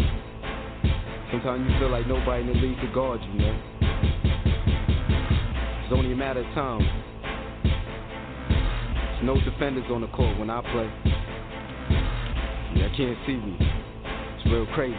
Sometimes 1.29 1.69
you 1.69 1.77
feel 1.77 1.91
like 1.91 2.07
nobody 2.07 2.41
in 2.41 2.47
the 2.47 2.53
league 2.53 2.79
could 2.79 2.95
guard 2.95 3.21
you, 3.21 3.39
man. 3.39 3.61
It's 5.83 5.93
only 5.93 6.13
a 6.13 6.15
matter 6.15 6.39
of 6.39 6.47
time. 6.55 6.81
There's 9.11 9.23
no 9.23 9.35
defenders 9.39 9.85
on 9.91 10.01
the 10.01 10.07
court 10.07 10.39
when 10.39 10.49
I 10.49 10.61
play. 10.61 10.89
Yeah, 12.75 12.89
I 12.91 12.97
can't 12.97 13.17
see 13.27 13.35
me. 13.37 13.57
It's 13.59 14.45
real 14.51 14.65
crazy. 14.73 14.97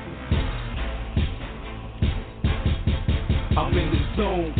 I'm 3.58 3.76
in 3.76 3.90
the 3.90 4.16
zone. 4.16 4.54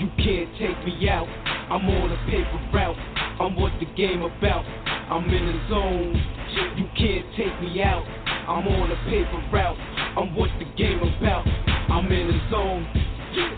You 0.00 0.08
can't 0.16 0.50
take 0.58 0.84
me 0.84 1.08
out. 1.08 1.28
I'm 1.70 1.88
on 1.88 2.10
a 2.10 2.16
paper 2.28 2.58
route. 2.74 2.96
I'm 3.38 3.54
what 3.54 3.70
the 3.78 3.86
game 3.94 4.22
about. 4.22 4.83
I'm 5.10 5.24
in 5.28 5.46
the 5.46 5.68
zone. 5.68 6.16
You 6.76 6.86
can't 6.96 7.26
take 7.36 7.54
me 7.60 7.82
out. 7.82 8.04
I'm 8.48 8.66
on 8.68 8.90
a 8.90 8.96
paper 9.10 9.40
route. 9.52 9.76
I'm 10.16 10.34
what 10.34 10.48
the 10.58 10.64
game 10.76 10.98
about. 10.98 11.46
I'm 11.92 12.10
in 12.10 12.28
the 12.28 12.40
zone. 12.50 12.86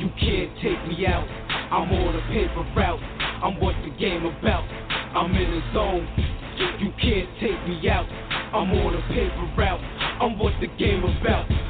You 0.01 0.11
can't 0.19 0.51
take 0.59 0.81
me 0.89 1.07
out. 1.07 1.27
I'm 1.71 1.93
on 1.93 2.17
a 2.17 2.23
paper 2.35 2.67
route. 2.75 3.01
I'm 3.45 3.61
what 3.61 3.75
the 3.85 3.91
game 3.99 4.27
about. 4.27 4.65
I'm 5.15 5.35
in 5.35 5.51
the 5.51 5.63
zone. 5.73 6.09
You 6.81 6.91
can't 7.01 7.29
take 7.39 7.61
me 7.69 7.89
out. 7.91 8.07
I'm 8.53 8.71
on 8.73 8.95
a 8.95 9.03
paper 9.15 9.47
route. 9.57 9.81
I'm 10.21 10.39
what 10.39 10.53
the 10.61 10.69
game 10.79 11.05
about. 11.05 11.66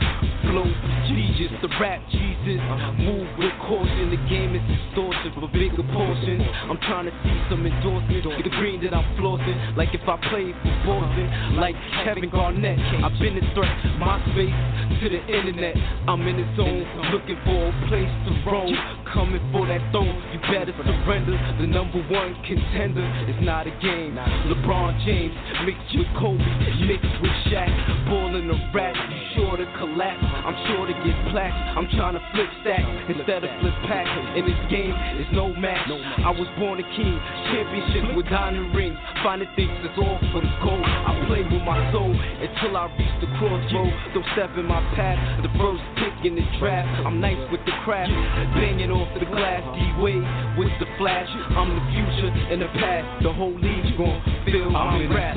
Flow 0.47 0.66
Jesus, 1.09 1.51
the 1.62 1.68
rap 1.81 1.98
Jesus. 2.10 2.60
Move 2.98 3.27
with 3.39 3.55
caution. 3.66 4.10
The 4.10 4.20
game 4.31 4.55
is 4.55 4.62
distorted 4.66 5.35
for 5.35 5.51
bigger 5.51 5.82
portions. 5.90 6.43
I'm 6.70 6.78
trying 6.86 7.06
to 7.06 7.14
see 7.23 7.36
some 7.51 7.66
endorsements. 7.66 8.27
The 8.43 8.55
green 8.55 8.82
that 8.82 8.94
I'm 8.94 9.06
flossing. 9.18 9.77
Like 9.77 9.90
if 9.94 10.06
I 10.06 10.14
played 10.31 10.55
for 10.62 10.74
Boston. 10.86 11.59
Like 11.59 11.74
Kevin 12.05 12.31
Garnett. 12.31 12.78
I've 13.02 13.18
been 13.18 13.39
a 13.39 13.44
threat. 13.55 13.74
My 13.98 14.23
space 14.31 14.55
to 15.02 15.06
the 15.10 15.23
internet. 15.27 15.74
I'm 16.06 16.23
in 16.27 16.39
the 16.39 16.47
zone. 16.55 16.86
Looking 17.10 17.39
for 17.43 17.70
a 17.70 17.74
place 17.90 18.12
to 18.27 18.32
roam. 18.47 18.74
Coming 19.10 19.43
for 19.51 19.66
that 19.66 19.82
throne. 19.90 20.14
You 20.31 20.39
better 20.47 20.74
surrender. 20.78 21.35
The 21.59 21.66
number 21.66 22.02
one 22.06 22.35
contender. 22.47 23.02
It's 23.27 23.43
not 23.43 23.66
a 23.66 23.74
game. 23.82 24.14
LeBron 24.47 24.94
James 25.02 25.35
mixed 25.66 25.90
with 25.90 26.10
Kobe. 26.18 26.43
Mixed 26.86 27.18
with 27.18 27.35
Shaq. 27.51 27.70
Ball 28.06 28.36
in 28.36 28.47
the 28.47 28.59
rap. 28.74 28.94
You 28.94 29.18
sure 29.35 29.56
to 29.56 29.66
collapse. 29.78 30.35
I'm 30.44 30.58
sure 30.68 30.86
to 30.86 30.94
get 31.06 31.16
class. 31.32 31.54
I'm 31.76 31.88
trying 31.96 32.14
to 32.14 32.22
flip 32.34 32.50
stack 32.60 32.84
instead 33.08 33.44
of 33.44 33.50
flip 33.60 33.76
pack. 33.88 34.06
In 34.36 34.44
this 34.44 34.60
game, 34.68 34.92
it's 35.20 35.32
no 35.32 35.52
match. 35.54 35.88
I 35.88 36.30
was 36.30 36.48
born 36.58 36.80
a 36.80 36.86
king, 36.96 37.16
championship 37.52 38.16
with 38.16 38.26
diamond 38.28 38.74
rings. 38.74 38.98
Finding 39.22 39.48
things 39.56 39.72
that's 39.82 39.98
all 39.98 40.18
for 40.32 40.40
the 40.44 40.52
gold. 40.62 40.84
I 40.84 41.12
play 41.26 41.42
with 41.46 41.64
my 41.64 41.78
soul 41.92 42.12
until 42.12 42.76
I 42.76 42.90
reach 42.98 43.16
the 43.22 43.30
crossroad. 43.40 43.92
Don't 44.12 44.28
step 44.34 44.50
in 44.58 44.66
my 44.66 44.82
path. 44.94 45.18
The 45.42 45.52
first 45.56 45.82
pick 45.96 46.14
in 46.26 46.36
the 46.36 46.46
draft. 46.58 46.88
I'm 47.06 47.20
nice 47.20 47.40
with 47.50 47.64
the 47.64 47.74
craft, 47.84 48.12
banging 48.54 48.90
off 48.90 49.08
the 49.18 49.26
glass. 49.26 49.62
D 49.74 49.80
way 50.02 50.18
with 50.58 50.72
the 50.78 50.88
flash. 50.98 51.28
I'm 51.56 51.70
the 51.72 51.84
future 51.92 52.30
and 52.52 52.60
the 52.62 52.70
past. 52.78 53.22
The 53.22 53.32
whole 53.32 53.54
league's 53.54 53.92
gon' 53.96 54.20
feel 54.44 54.70
my 54.70 54.96
in 55.00 55.12
rap. 55.12 55.34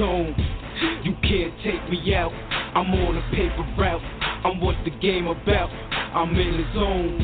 You 1.04 1.14
can't 1.22 1.54
take 1.64 1.90
me 1.90 2.16
out. 2.16 2.32
I'm 2.76 2.94
on 2.94 3.18
a 3.18 3.24
paper 3.36 3.66
route. 3.78 4.02
I'm 4.46 4.62
what 4.62 4.76
the 4.86 4.92
game 4.92 5.28
about. 5.28 5.70
I'm 5.70 6.32
in 6.32 6.58
the 6.58 6.66
zone. 6.74 7.20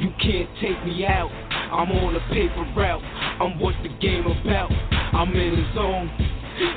You 0.00 0.10
can't 0.18 0.50
take 0.60 0.84
me 0.84 1.06
out. 1.06 1.30
I'm 1.70 1.92
on 1.92 2.16
a 2.16 2.20
paper 2.34 2.66
route. 2.74 3.02
I'm 3.38 3.60
what 3.60 3.74
the 3.82 3.90
game 4.00 4.26
about. 4.26 4.70
I'm 5.14 5.30
in 5.30 5.54
the 5.54 5.74
zone. 5.74 6.10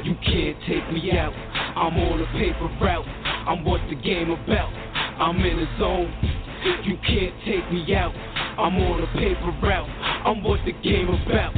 You 0.04 0.16
can't 0.22 0.58
take 0.68 0.86
me 0.94 1.12
out. 1.18 1.34
I'm 1.34 1.98
on 1.98 2.22
a 2.22 2.30
paper 2.38 2.70
route. 2.84 3.08
I'm 3.48 3.66
what 3.66 3.82
the 3.90 3.96
game 3.96 4.30
about. 4.30 4.70
I'm 5.18 5.38
in 5.38 5.58
the 5.58 5.68
zone. 5.80 6.14
You 6.86 6.98
can't 7.02 7.34
take 7.46 7.72
me 7.72 7.96
out. 7.96 8.14
I'm 8.60 8.78
on 8.78 9.02
a 9.02 9.08
paper 9.18 9.58
route. 9.66 9.90
I'm 10.26 10.44
what 10.44 10.60
the 10.66 10.74
game 10.74 11.10
about. 11.10 11.54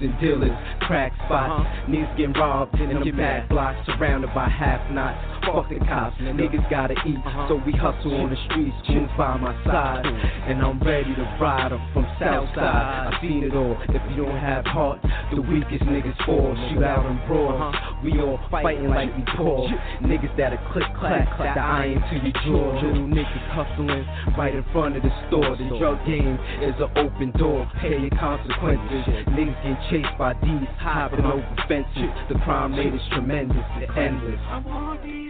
And 0.00 0.18
dealers, 0.20 0.56
crack 0.80 1.12
spots. 1.26 1.66
Uh-huh. 1.66 1.90
Niggas 1.90 2.16
getting 2.16 2.32
robbed 2.34 2.74
in 2.80 2.88
them 2.88 3.16
bad 3.16 3.48
blocks, 3.48 3.78
surrounded 3.86 4.30
by 4.34 4.48
half 4.48 4.90
knots. 4.90 5.39
Fuck 5.44 5.68
the 5.68 5.80
cops, 5.86 6.16
niggas 6.20 6.68
gotta 6.70 6.94
eat, 7.06 7.18
so 7.48 7.60
we 7.66 7.72
hustle 7.72 8.14
on 8.20 8.30
the 8.30 8.36
streets. 8.46 8.76
Tunes 8.86 9.10
by 9.16 9.36
my 9.36 9.54
side, 9.64 10.06
and 10.06 10.62
I'm 10.62 10.78
ready 10.80 11.14
to 11.14 11.36
ride 11.40 11.72
'em 11.72 11.80
from 11.92 12.06
Southside. 12.18 13.14
I 13.14 13.18
seen 13.20 13.42
it 13.44 13.54
all. 13.54 13.76
If 13.88 14.02
you 14.10 14.24
don't 14.24 14.36
have 14.36 14.66
heart, 14.66 15.00
the 15.32 15.40
weakest 15.42 15.84
niggas 15.84 16.16
fall. 16.24 16.54
Shoot 16.68 16.84
out 16.84 17.06
and 17.06 17.18
brawl. 17.26 17.72
We 18.04 18.20
all 18.20 18.38
fighting 18.50 18.88
like 18.88 19.16
we 19.16 19.22
poor. 19.34 19.68
Niggas 20.02 20.36
that'll 20.36 20.58
click 20.72 20.86
clack, 20.94 21.36
the 21.38 21.60
iron 21.60 22.02
to 22.10 22.16
your 22.18 22.32
jaw. 22.44 22.86
Little 22.86 23.08
niggas 23.08 23.48
hustling 23.50 24.06
right 24.36 24.54
in 24.54 24.62
front 24.72 24.96
of 24.96 25.02
the 25.02 25.12
store. 25.26 25.56
The 25.56 25.78
drug 25.78 26.04
game 26.06 26.38
is 26.60 26.78
an 26.80 26.90
open 26.96 27.30
door. 27.32 27.66
Pay 27.80 27.98
your 27.98 28.10
consequences. 28.10 29.06
Niggas 29.26 29.62
get 29.62 29.90
chased 29.90 30.18
by 30.18 30.34
these, 30.34 30.68
hopping 30.78 31.24
over 31.24 31.44
fences. 31.66 32.10
The 32.28 32.38
crime 32.40 32.74
rate 32.74 32.94
is 32.94 33.02
tremendous, 33.08 33.64
it's 33.78 33.96
endless. 33.96 35.29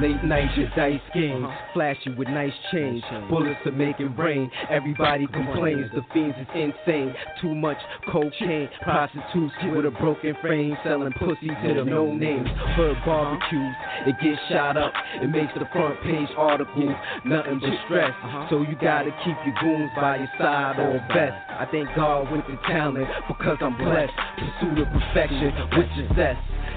Late 0.00 0.24
night, 0.24 0.56
your 0.56 0.70
dice 0.74 0.98
games, 1.12 1.46
flashy 1.74 2.14
with 2.16 2.28
nice 2.28 2.52
change. 2.72 3.02
Bullets 3.28 3.60
are 3.66 3.72
making 3.72 4.16
rain. 4.16 4.50
Everybody 4.70 5.26
complains, 5.26 5.90
the 5.94 6.00
fiends 6.14 6.36
is 6.40 6.46
insane. 6.54 7.14
Too 7.42 7.54
much 7.54 7.76
cocaine, 8.10 8.70
prostitutes 8.80 9.52
with 9.74 9.84
a 9.84 9.90
broken 10.00 10.34
frame, 10.40 10.74
selling 10.84 11.12
pussy 11.12 11.48
to 11.48 11.74
the 11.74 11.84
no 11.84 12.14
names. 12.14 12.48
Hood 12.76 12.96
barbecues, 13.04 13.74
it 14.06 14.16
gets 14.22 14.40
shot 14.48 14.78
up. 14.78 14.92
It 15.20 15.28
makes 15.28 15.52
the 15.52 15.66
front 15.70 16.00
page 16.02 16.30
articles, 16.34 16.96
nothing 17.26 17.60
but 17.60 17.70
stress. 17.84 18.14
So 18.48 18.62
you 18.62 18.76
gotta 18.80 19.10
keep 19.22 19.36
your 19.44 19.54
goons 19.60 19.90
by 19.96 20.16
your 20.16 20.30
side 20.38 20.78
or 20.78 20.96
best. 21.12 21.36
I 21.50 21.68
thank 21.70 21.94
God 21.94 22.32
with 22.32 22.46
the 22.46 22.56
talent 22.66 23.06
because 23.28 23.58
I'm 23.60 23.76
blessed. 23.76 24.12
Pursuit 24.38 24.78
of 24.78 24.88
perfection 24.88 25.52
with 25.76 26.08
success. 26.08 26.36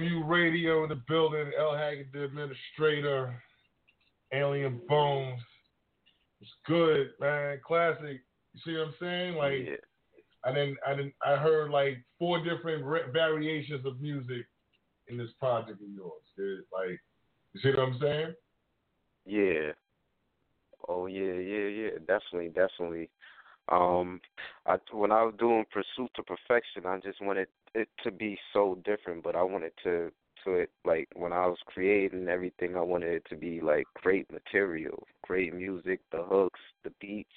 side. 0.00 0.10
MU 0.10 0.24
Radio 0.24 0.82
in 0.82 0.88
the 0.88 1.02
building. 1.08 1.50
El 1.58 1.74
Haggard, 1.74 2.08
the 2.12 2.24
administrator. 2.24 3.42
Alien 4.32 4.80
Bones. 4.88 5.40
It's 6.40 6.50
good, 6.66 7.10
man. 7.20 7.60
Classic. 7.66 8.20
You 8.54 8.60
see 8.64 8.72
what 8.72 8.88
I'm 8.88 8.94
saying? 9.00 9.34
Like, 9.36 9.52
yeah. 9.66 9.76
I 10.44 10.52
didn't, 10.52 10.78
I 10.86 10.94
didn't, 10.94 11.14
I 11.24 11.36
heard 11.36 11.70
like 11.70 11.98
four 12.18 12.42
different 12.42 12.84
re- 12.84 13.10
variations 13.12 13.84
of 13.84 14.00
music 14.00 14.46
in 15.08 15.16
this 15.16 15.30
project 15.38 15.80
of 15.80 15.88
yours. 15.88 16.22
Dude. 16.36 16.64
Like, 16.72 17.00
you 17.52 17.60
see 17.62 17.70
what 17.70 17.88
I'm 17.88 17.98
saying? 18.00 18.34
Yeah. 19.24 19.72
Oh 20.88 21.06
yeah, 21.06 21.32
yeah, 21.32 21.68
yeah. 21.68 21.90
Definitely, 22.06 22.48
definitely. 22.48 23.10
Um, 23.68 24.20
I 24.66 24.76
when 24.92 25.10
I 25.10 25.24
was 25.24 25.34
doing 25.38 25.64
Pursuit 25.72 26.10
to 26.14 26.22
Perfection, 26.22 26.86
I 26.86 26.98
just 26.98 27.20
wanted 27.20 27.48
it 27.76 27.88
to 28.04 28.10
be 28.10 28.38
so 28.52 28.78
different, 28.84 29.22
but 29.22 29.36
I 29.36 29.42
wanted 29.42 29.72
to 29.84 30.10
to 30.44 30.54
it 30.54 30.70
like 30.84 31.08
when 31.14 31.32
I 31.32 31.46
was 31.46 31.58
creating 31.66 32.28
everything, 32.28 32.76
I 32.76 32.80
wanted 32.80 33.12
it 33.12 33.26
to 33.30 33.36
be 33.36 33.60
like 33.60 33.86
great 33.94 34.30
material, 34.30 35.06
great 35.22 35.54
music, 35.54 36.00
the 36.12 36.22
hooks, 36.22 36.60
the 36.84 36.92
beats, 37.00 37.28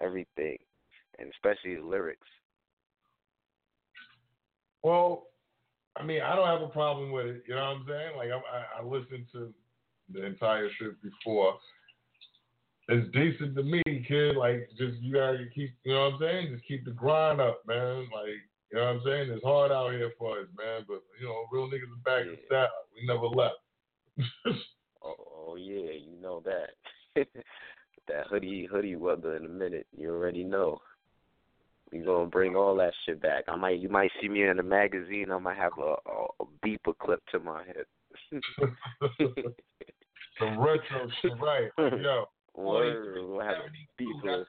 everything, 0.00 0.56
and 1.18 1.30
especially 1.32 1.76
the 1.76 1.86
lyrics. 1.86 2.26
Well, 4.82 5.26
I 5.96 6.04
mean, 6.04 6.22
I 6.22 6.36
don't 6.36 6.46
have 6.46 6.62
a 6.62 6.72
problem 6.72 7.10
with 7.10 7.26
it. 7.26 7.42
You 7.48 7.56
know 7.56 7.62
what 7.62 7.76
I'm 7.78 7.84
saying? 7.88 8.16
Like, 8.16 8.28
I, 8.30 8.36
I, 8.36 8.80
I 8.80 8.84
listened 8.84 9.26
to 9.32 9.52
the 10.12 10.24
entire 10.24 10.68
shit 10.78 10.92
before. 11.02 11.58
It's 12.88 13.10
decent 13.12 13.54
to 13.56 13.62
me, 13.62 13.82
kid. 14.06 14.36
Like, 14.36 14.68
just 14.78 14.98
you 15.00 15.12
gotta 15.12 15.44
keep, 15.54 15.74
you 15.84 15.92
know 15.92 16.04
what 16.04 16.14
I'm 16.14 16.20
saying? 16.20 16.52
Just 16.52 16.66
keep 16.66 16.84
the 16.84 16.92
grind 16.92 17.40
up, 17.40 17.62
man. 17.66 18.08
Like, 18.14 18.40
you 18.70 18.78
know 18.78 18.84
what 18.84 18.90
I'm 18.90 19.02
saying? 19.04 19.30
It's 19.30 19.44
hard 19.44 19.72
out 19.72 19.92
here 19.92 20.12
for 20.18 20.40
us, 20.40 20.46
man. 20.56 20.84
But 20.86 21.02
you 21.20 21.26
know, 21.26 21.46
real 21.50 21.68
niggas 21.68 21.92
are 21.92 22.04
back 22.04 22.26
in 22.26 22.36
style. 22.46 22.68
We 22.94 23.06
never 23.06 23.26
left. 23.26 23.56
Oh, 25.00 25.14
oh 25.50 25.56
yeah, 25.56 25.92
you 25.92 26.20
know 26.20 26.42
that. 26.44 26.70
that 28.08 28.26
hoodie 28.28 28.66
hoodie 28.70 28.96
weather 28.96 29.36
in 29.36 29.44
a 29.44 29.48
minute. 29.48 29.86
You 29.96 30.10
already 30.10 30.42
know. 30.42 30.80
We 31.92 32.00
gonna 32.00 32.26
bring 32.26 32.56
all 32.56 32.74
that 32.76 32.92
shit 33.06 33.22
back. 33.22 33.44
I 33.46 33.54
might 33.54 33.78
you 33.78 33.88
might 33.88 34.10
see 34.20 34.28
me 34.28 34.42
in 34.42 34.58
a 34.58 34.62
magazine. 34.62 35.30
I 35.30 35.38
might 35.38 35.56
have 35.56 35.72
a, 35.78 35.94
a, 36.10 36.26
a 36.40 36.44
beeper 36.66 36.98
clip 36.98 37.22
to 37.30 37.38
my 37.38 37.62
head. 37.64 37.86
Some 40.38 40.58
retro 40.58 41.08
shit, 41.22 41.32
right? 41.40 41.70
Yo. 41.78 42.24
Word, 42.54 43.24
we'll 43.24 43.40
have 43.40 43.56
a 43.56 44.02
beeper. 44.02 44.44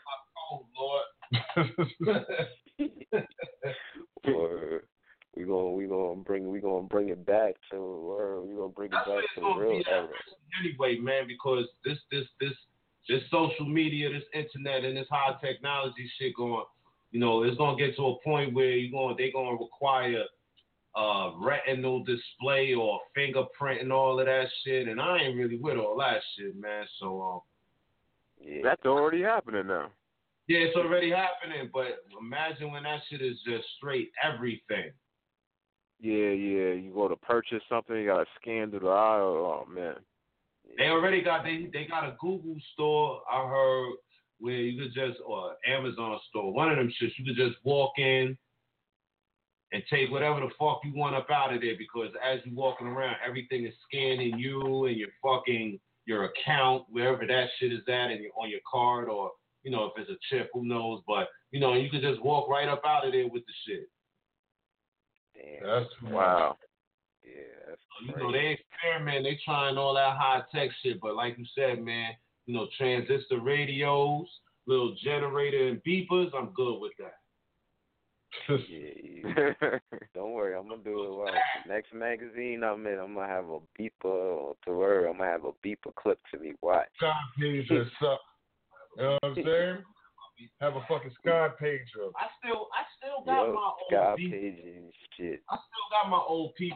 Word. 4.25 4.83
We 5.35 5.45
gonna 5.45 5.71
we 5.71 5.85
gonna 5.87 6.21
bring 6.21 6.49
we 6.49 6.59
gonna 6.59 6.87
bring 6.87 7.09
it 7.09 7.25
back 7.25 7.55
to 7.71 7.77
word. 7.77 8.41
We 8.41 8.55
gonna 8.55 8.69
bring 8.69 8.89
it 8.89 8.95
That's 8.95 9.07
back 9.07 9.23
to 9.35 9.41
the 9.41 9.47
real 9.47 9.77
be 9.77 9.85
era. 9.89 10.07
anyway, 10.59 10.97
man, 10.97 11.27
because 11.27 11.65
this 11.85 11.97
this 12.11 12.25
this 12.41 12.53
this 13.07 13.21
social 13.31 13.65
media, 13.67 14.09
this 14.09 14.23
internet, 14.33 14.83
and 14.83 14.97
this 14.97 15.07
high 15.09 15.35
technology 15.41 16.09
shit 16.17 16.35
going, 16.35 16.65
you 17.11 17.19
know, 17.19 17.43
it's 17.43 17.57
gonna 17.57 17.77
get 17.77 17.95
to 17.97 18.07
a 18.07 18.19
point 18.23 18.53
where 18.53 18.71
you 18.71 18.91
going 18.91 19.15
they 19.17 19.31
gonna 19.31 19.51
require 19.51 20.23
uh 20.95 21.31
retinal 21.37 22.03
display 22.03 22.73
or 22.73 22.99
fingerprint 23.13 23.81
and 23.81 23.93
all 23.93 24.19
of 24.19 24.25
that 24.25 24.47
shit, 24.63 24.87
and 24.87 24.99
I 24.99 25.19
ain't 25.19 25.37
really 25.37 25.57
with 25.57 25.77
all 25.77 25.97
that 25.99 26.21
shit, 26.35 26.59
man. 26.59 26.85
So 26.99 27.21
um, 27.21 27.41
Yeah. 28.45 28.61
That's 28.63 28.85
already 28.85 29.21
happening 29.21 29.67
now. 29.67 29.91
Yeah, 30.49 30.61
it's 30.61 30.75
already 30.75 31.11
happening, 31.11 31.69
but 31.71 32.03
imagine 32.19 32.71
when 32.71 32.81
that 32.81 33.01
shit 33.07 33.21
is 33.21 33.37
just 33.45 33.65
straight 33.77 34.09
everything. 34.23 34.91
Yeah, 35.99 36.31
yeah. 36.31 36.73
You 36.73 36.91
go 36.91 37.07
to 37.07 37.15
purchase 37.15 37.61
something, 37.69 37.95
you 37.95 38.07
gotta 38.07 38.25
scan 38.41 38.71
through 38.71 38.79
the 38.79 38.87
aisle. 38.87 39.65
Oh 39.67 39.71
man. 39.71 39.95
They 40.75 40.85
already 40.85 41.21
got 41.21 41.43
they 41.43 41.69
they 41.71 41.85
got 41.85 42.03
a 42.03 42.15
Google 42.19 42.55
store. 42.73 43.21
I 43.31 43.47
heard 43.47 43.93
where 44.39 44.55
you 44.55 44.81
could 44.81 44.93
just 44.93 45.19
or 45.23 45.53
Amazon 45.67 46.19
store, 46.29 46.51
one 46.51 46.71
of 46.71 46.77
them 46.77 46.91
shits. 46.99 47.11
You 47.17 47.25
could 47.25 47.35
just 47.35 47.63
walk 47.63 47.99
in 47.99 48.35
and 49.71 49.83
take 49.87 50.09
whatever 50.09 50.39
the 50.39 50.49
fuck 50.57 50.79
you 50.83 50.95
want 50.95 51.15
up 51.15 51.27
out 51.29 51.53
of 51.53 51.61
there 51.61 51.75
because 51.77 52.09
as 52.27 52.39
you 52.43 52.55
walking 52.55 52.87
around, 52.87 53.17
everything 53.23 53.67
is 53.67 53.73
scanning 53.87 54.39
you 54.39 54.85
and 54.85 54.97
your 54.97 55.09
fucking 55.21 55.79
your 56.05 56.23
account 56.23 56.85
wherever 56.89 57.27
that 57.27 57.49
shit 57.59 57.71
is 57.71 57.81
at 57.87 58.09
and 58.09 58.23
you're 58.23 58.31
on 58.35 58.49
your 58.49 58.61
card 58.71 59.09
or 59.09 59.29
you 59.69 59.75
know 59.75 59.85
if 59.85 60.01
it's 60.01 60.09
a 60.09 60.17
chip, 60.29 60.49
who 60.51 60.65
knows? 60.65 61.03
But 61.05 61.27
you 61.51 61.59
know 61.59 61.75
you 61.75 61.91
can 61.91 62.01
just 62.01 62.23
walk 62.23 62.49
right 62.49 62.67
up 62.67 62.81
out 62.85 63.05
of 63.05 63.13
there 63.13 63.27
with 63.27 63.43
the 63.45 63.53
shit. 63.67 63.89
Damn. 65.35 65.63
That's 65.63 65.89
Wow. 66.11 66.57
Yeah, 67.23 67.33
that's 67.67 67.81
So, 67.99 68.17
you 68.17 68.23
know, 68.23 68.31
they 68.31 68.57
experiment, 68.57 69.25
they 69.25 69.39
trying 69.45 69.77
all 69.77 69.93
that 69.93 70.17
high 70.17 70.41
tech 70.53 70.71
shit, 70.81 70.99
but 70.99 71.15
like 71.15 71.37
you 71.37 71.45
said, 71.53 71.83
man, 71.83 72.13
you 72.47 72.55
know, 72.55 72.67
transistor 72.79 73.39
radios, 73.39 74.25
little 74.65 74.95
generator 75.03 75.67
and 75.67 75.81
beepers, 75.83 76.31
I'm 76.35 76.49
good 76.55 76.79
with 76.79 76.93
that. 76.97 77.13
Yeah, 78.47 78.89
yeah. 79.23 79.77
Don't 80.15 80.31
worry, 80.31 80.55
I'm 80.55 80.67
gonna 80.67 80.81
do 80.83 81.03
it 81.03 81.15
well. 81.15 81.33
Next 81.67 81.93
magazine 81.93 82.63
I'm 82.63 82.87
in, 82.87 82.97
I'm 82.97 83.13
gonna 83.13 83.27
have 83.27 83.45
a 83.49 83.59
beeper 83.79 84.05
or 84.05 84.55
to 84.65 84.71
word, 84.71 85.07
I'm 85.07 85.17
gonna 85.17 85.29
have 85.29 85.45
a 85.45 85.51
beeper 85.65 85.93
clip 85.95 86.19
to 86.33 86.39
me. 86.39 86.53
Watch. 86.63 86.87
Sky 86.97 87.13
page 87.39 87.69
or 87.69 87.85
something. 87.99 88.17
You 88.97 89.03
know 89.03 89.17
what 89.21 89.23
I'm 89.23 89.35
saying? 89.35 89.77
Have 90.61 90.75
a 90.75 90.81
fucking 90.87 91.11
sky 91.19 91.49
page 91.59 91.81
up. 92.05 92.13
I 92.15 92.27
still, 92.39 92.67
I 92.71 92.83
still 92.97 93.25
got 93.25 93.47
Yo, 93.47 93.53
my 93.53 93.71
sky 93.89 94.09
old 94.11 94.19
beeper. 94.19 94.31
page 94.31 94.59
and 94.63 94.93
shit. 95.17 95.41
I 95.49 95.55
still 95.55 95.87
got 95.91 96.09
my 96.09 96.17
old 96.17 96.55
peep, 96.55 96.73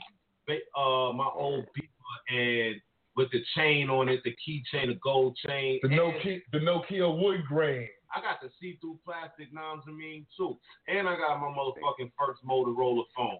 uh, 0.76 1.14
my 1.16 1.30
old 1.34 1.66
beeper, 1.72 2.36
and 2.36 2.76
with 3.16 3.32
the 3.32 3.40
chain 3.56 3.90
on 3.90 4.10
it, 4.10 4.22
the 4.26 4.32
keychain, 4.32 4.88
the 4.88 5.00
gold 5.02 5.38
chain. 5.48 5.80
The 5.82 5.88
and 5.88 5.98
Nokia, 5.98 6.42
the 6.52 6.60
Nokia 6.60 7.18
wood 7.22 7.46
grain. 7.48 7.88
I 8.14 8.20
got 8.22 8.42
the 8.42 8.50
see-through 8.60 9.00
plastic 9.06 9.54
noms 9.54 9.84
I 9.88 9.92
mean 9.92 10.26
too, 10.38 10.58
and 10.88 11.08
I 11.08 11.16
got 11.16 11.40
my 11.40 11.48
motherfucking 11.48 12.12
first 12.20 12.44
Motorola 12.46 13.04
phone 13.16 13.40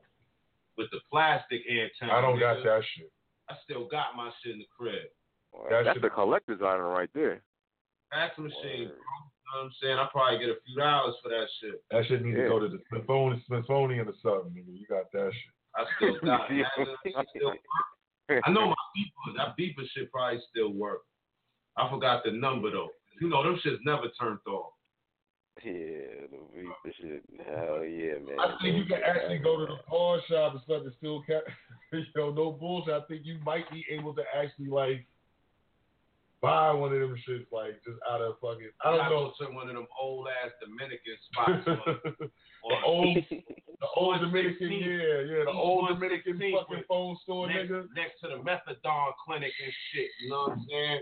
with 0.78 0.90
the 0.92 1.00
plastic 1.12 1.62
antenna. 1.70 2.18
I 2.18 2.22
don't 2.22 2.40
got 2.40 2.64
that 2.64 2.82
shit. 2.96 3.12
I 3.50 3.56
still 3.66 3.88
got 3.90 4.16
my 4.16 4.32
shit 4.42 4.54
in 4.54 4.60
the 4.60 4.66
crib. 4.76 5.04
That 5.70 5.84
That's 5.84 5.96
shit- 5.98 6.02
the 6.02 6.10
collector's 6.10 6.62
item 6.64 6.86
right 6.86 7.10
there. 7.14 7.42
Fax 8.14 8.38
machine, 8.38 8.88
bro. 8.88 8.94
You 8.94 9.50
know 9.50 9.58
what 9.58 9.66
I'm 9.66 9.72
saying? 9.82 9.98
I 9.98 10.08
probably 10.12 10.40
get 10.40 10.50
a 10.50 10.58
few 10.66 10.76
dollars 10.78 11.16
for 11.22 11.30
that 11.30 11.48
shit. 11.62 11.82
That 11.92 12.06
shit 12.06 12.22
need 12.24 12.38
Yeah. 12.38 12.44
to 12.44 12.50
go 12.50 12.60
to 12.60 12.68
the 12.70 12.80
Smithsonian, 12.90 13.42
Smithsonian 13.48 14.08
or 14.08 14.14
something, 14.22 14.54
nigga. 14.54 14.78
You 14.80 14.86
got 14.88 15.12
that 15.12 15.32
shit. 15.34 15.54
I 15.76 15.86
still 15.98 16.20
got 16.26 16.52
it. 16.52 16.66
That 16.78 16.88
shit 17.06 17.26
still. 17.36 17.54
I 18.46 18.50
know 18.52 18.68
my 18.70 18.76
beeper, 18.96 19.36
that 19.38 19.58
beeper 19.58 19.86
shit 19.94 20.12
probably 20.12 20.40
still 20.50 20.72
work. 20.74 21.02
I 21.78 21.90
forgot 21.90 22.24
the 22.24 22.32
number 22.32 22.72
though. 22.72 22.90
You 23.22 23.30
know, 23.30 23.44
them 23.44 23.60
shits 23.66 23.78
never 23.84 24.08
turned 24.20 24.40
off. 24.48 24.74
Yeah, 25.64 26.26
the 26.32 26.38
beeper 26.56 26.94
shit. 27.00 27.24
Hell 27.46 27.84
yeah, 27.86 28.18
man. 28.26 28.40
I 28.40 28.56
think 28.62 28.78
you 28.78 28.86
can 28.86 29.02
actually 29.04 29.38
go 29.40 29.58
to 29.60 29.66
the 29.66 29.78
pawn 29.88 30.20
shop 30.30 30.54
and 30.54 30.62
stuff 30.64 30.84
and 30.84 30.94
still 30.98 31.22
catch. 31.24 31.44
you 31.92 32.04
know, 32.16 32.32
no 32.32 32.52
bullshit. 32.52 32.94
I 32.94 33.02
think 33.08 33.22
you 33.26 33.38
might 33.46 33.70
be 33.72 33.86
able 33.92 34.14
to 34.16 34.24
actually 34.36 34.68
like 34.68 35.06
buy 36.44 36.72
one 36.74 36.92
of 36.94 37.00
them 37.00 37.16
shits 37.28 37.48
like 37.52 37.80
just 37.88 37.98
out 38.12 38.22
of 38.22 38.36
fucking. 38.42 38.70
I 38.84 38.92
don't 38.92 39.00
gotta 39.00 39.16
know. 39.16 39.32
go 39.40 39.46
to 39.48 39.54
one 39.56 39.70
of 39.70 39.76
them 39.76 39.88
old 40.00 40.28
ass 40.28 40.52
Dominican 40.60 41.18
spots. 41.32 41.64
on- 42.64 42.70
the 42.70 42.86
old, 42.86 43.18
the 43.32 43.88
old 43.96 44.20
Dominican, 44.22 44.72
yeah, 44.72 45.24
yeah, 45.24 45.44
the 45.46 45.52
old 45.52 45.88
Dominican 45.90 46.34
fucking 46.38 46.66
with- 46.70 46.88
phone 46.88 47.18
store, 47.24 47.48
next, 47.48 47.72
nigga. 47.72 47.88
next 47.96 48.20
to 48.22 48.28
the 48.28 48.36
methadone 48.44 49.12
clinic 49.26 49.52
and 49.64 49.74
shit. 49.92 50.10
You 50.22 50.30
know 50.30 50.40
what 50.48 50.52
I'm 50.52 50.66
saying? 50.70 51.00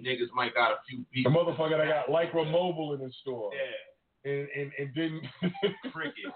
Niggas 0.00 0.32
might 0.34 0.54
got 0.54 0.72
a 0.72 0.76
few 0.88 1.04
beats. 1.12 1.24
The 1.28 1.30
motherfucker 1.30 1.76
that 1.78 2.06
got 2.06 2.08
Lycamobile 2.08 2.94
in 2.96 3.00
his 3.04 3.14
store, 3.22 3.50
Yeah, 3.54 4.30
and 4.32 4.48
and 4.56 4.72
and 4.78 4.94
didn't. 4.94 5.26
cricket. 5.92 6.32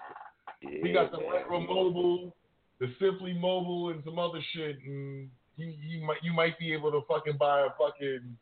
Yeah, 0.63 0.71
he 0.83 0.93
got 0.93 1.11
the 1.11 1.19
man. 1.19 1.29
Lycra 1.49 1.67
Mobile, 1.67 2.35
the 2.81 2.93
Simply 3.01 3.33
Mobile, 3.35 3.91
and 3.91 4.03
some 4.05 4.19
other 4.19 4.41
shit, 4.55 4.77
and 4.87 5.29
you 5.57 5.73
you 5.81 6.05
might 6.07 6.23
you 6.23 6.33
might 6.33 6.59
be 6.59 6.73
able 6.73 6.91
to 6.93 7.03
fucking 7.09 7.37
buy 7.39 7.61
a 7.61 7.71
fucking 7.79 8.37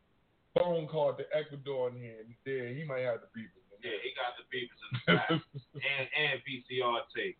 phone 0.59 0.89
card 0.89 1.18
to 1.18 1.24
Ecuador 1.36 1.89
in 1.90 1.97
here. 1.97 2.16
and 2.20 2.34
Yeah, 2.44 2.74
he 2.78 2.84
might 2.84 3.01
have 3.02 3.20
the 3.20 3.28
people. 3.34 3.60
Yeah, 3.82 3.98
he 4.02 4.12
got 4.14 4.39
the 4.39 4.47
beepers 4.47 4.80
in 4.86 4.90
the 5.06 5.12
back 5.16 5.30
and 5.30 6.09
and 6.16 6.40
VCR 6.47 7.01
tapes. 7.14 7.39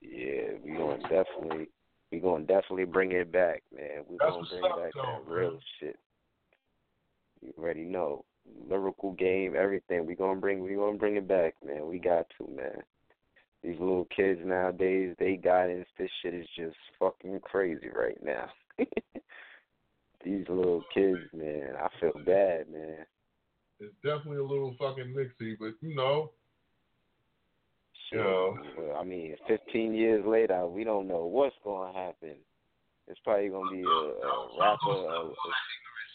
Yeah, 0.00 0.58
we 0.64 0.72
gonna 0.72 1.02
definitely 1.02 1.68
we 2.10 2.20
gonna 2.20 2.44
definitely 2.44 2.84
bring 2.84 3.12
it 3.12 3.30
back, 3.30 3.62
man. 3.74 4.04
We 4.08 4.16
That's 4.18 4.32
gonna 4.32 4.46
bring 4.48 4.64
up, 4.64 4.78
back 4.78 4.92
though, 4.94 5.22
that 5.24 5.30
real 5.30 5.50
man. 5.52 5.60
shit. 5.80 5.96
You 7.42 7.52
already 7.58 7.84
know. 7.84 8.24
Lyrical 8.70 9.12
game, 9.12 9.54
everything. 9.58 10.06
We 10.06 10.14
gonna 10.14 10.40
bring 10.40 10.62
we 10.62 10.74
gonna 10.76 10.96
bring 10.96 11.16
it 11.16 11.26
back, 11.26 11.54
man. 11.64 11.86
We 11.86 11.98
got 11.98 12.26
to, 12.38 12.48
man. 12.48 12.82
These 13.66 13.80
little 13.80 14.06
kids 14.14 14.38
nowadays, 14.44 15.16
they 15.18 15.34
guidance, 15.36 15.88
this 15.98 16.08
shit 16.22 16.34
is 16.34 16.46
just 16.56 16.76
fucking 17.00 17.40
crazy 17.42 17.88
right 17.92 18.16
now. 18.22 18.48
These 20.24 20.44
little 20.48 20.84
kids, 20.94 21.18
man, 21.34 21.72
I 21.76 21.88
feel 21.98 22.12
bad, 22.24 22.70
man. 22.70 23.04
It's 23.80 23.92
definitely 24.04 24.36
a 24.36 24.44
little 24.44 24.76
fucking 24.78 25.12
mixy, 25.12 25.56
but 25.58 25.72
you 25.80 25.96
know, 25.96 26.30
Shit, 28.08 28.20
Yeah. 28.20 28.24
well, 28.78 28.96
I 29.00 29.02
mean, 29.02 29.34
15 29.48 29.94
years 29.94 30.24
later, 30.24 30.68
we 30.68 30.84
don't 30.84 31.08
know 31.08 31.24
what's 31.24 31.56
going 31.64 31.92
to 31.92 31.98
happen. 31.98 32.36
It's 33.08 33.18
probably 33.24 33.48
going 33.48 33.68
to 33.68 33.74
be 33.74 33.82
a, 33.82 33.88
a 33.88 34.60
rapper. 34.60 34.90
A, 34.90 35.26
a, 35.26 35.34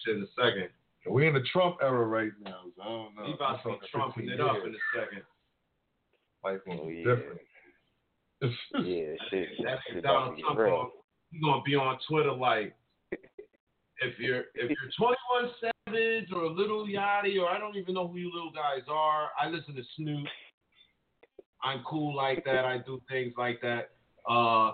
Shit 0.05 0.15
in 0.15 0.23
a 0.23 0.27
second. 0.41 0.69
we 1.09 1.27
in 1.27 1.33
the 1.33 1.43
Trump 1.51 1.77
era 1.81 2.05
right 2.05 2.31
now, 2.41 2.61
so 2.77 2.81
I 2.81 2.85
don't 2.85 3.15
know. 3.17 3.25
He 3.25 3.33
about 3.33 3.61
to 3.63 3.69
be 3.71 3.75
trumping 3.91 4.29
it 4.29 4.39
up 4.39 4.55
in 4.65 4.73
a 4.73 4.77
second. 4.95 5.23
Life 6.43 6.59
gonna 6.65 6.81
oh, 6.81 6.87
be 6.87 6.95
yeah. 6.95 7.15
different. 7.15 7.41
Yeah, 8.41 9.13
shit, 9.29 9.47
That's 9.63 9.81
shit 9.91 10.03
Donald 10.03 10.39
Trump. 10.39 10.59
real. 10.59 10.69
Gonna, 10.69 10.89
he 11.31 11.39
gonna 11.41 11.61
be 11.63 11.75
on 11.75 11.97
Twitter 12.09 12.31
like, 12.33 12.75
if 13.11 14.17
you're 14.17 14.45
if 14.55 14.69
you're 14.69 14.91
21 14.97 15.51
Savage 15.61 16.29
or 16.33 16.43
a 16.43 16.49
Lil 16.49 16.87
Yachty 16.87 17.39
or 17.39 17.47
I 17.49 17.59
don't 17.59 17.75
even 17.77 17.93
know 17.93 18.07
who 18.07 18.17
you 18.17 18.31
little 18.33 18.51
guys 18.51 18.83
are. 18.89 19.29
I 19.39 19.47
listen 19.49 19.75
to 19.75 19.83
Snoop. 19.95 20.27
I'm 21.63 21.83
cool 21.87 22.15
like 22.15 22.43
that. 22.45 22.65
I 22.65 22.79
do 22.79 22.99
things 23.07 23.33
like 23.37 23.61
that. 23.61 23.91
Uh, 24.27 24.71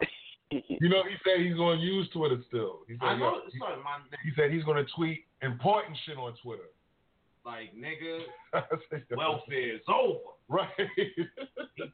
You 0.50 0.90
know, 0.90 1.04
he 1.04 1.16
said 1.26 1.46
he's 1.46 1.56
going 1.56 1.80
to 1.80 1.84
use 1.86 2.08
Twitter 2.14 2.38
still. 2.48 2.80
He 2.88 2.94
said, 2.94 3.04
I 3.06 3.18
know. 3.18 3.42
yeah, 3.52 3.60
Sorry, 3.60 3.84
my 3.84 4.00
he 4.24 4.32
said 4.36 4.52
he's 4.52 4.64
going 4.64 4.78
to 4.84 4.90
tweet 4.96 5.26
important 5.42 5.98
shit 6.06 6.18
on 6.18 6.34
Twitter. 6.42 6.70
like 7.46 7.76
nigga, 7.76 8.22
I 8.54 8.62
welfare 9.16 9.76
is 9.76 9.82
over. 9.90 10.37
Right. 10.50 10.70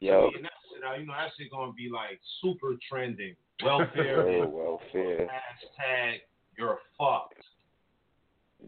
Yo. 0.00 0.30
And 0.34 0.44
that 0.44 0.52
shit, 0.70 1.00
you 1.00 1.06
know, 1.06 1.12
that 1.14 1.30
shit 1.36 1.50
gonna 1.50 1.72
be 1.72 1.90
like 1.92 2.20
super 2.40 2.74
trending. 2.88 3.34
Welfare, 3.64 4.22
Oh, 4.44 4.48
welfare. 4.48 5.26
hashtag, 5.26 6.18
you're 6.56 6.78
fucked. 6.96 7.34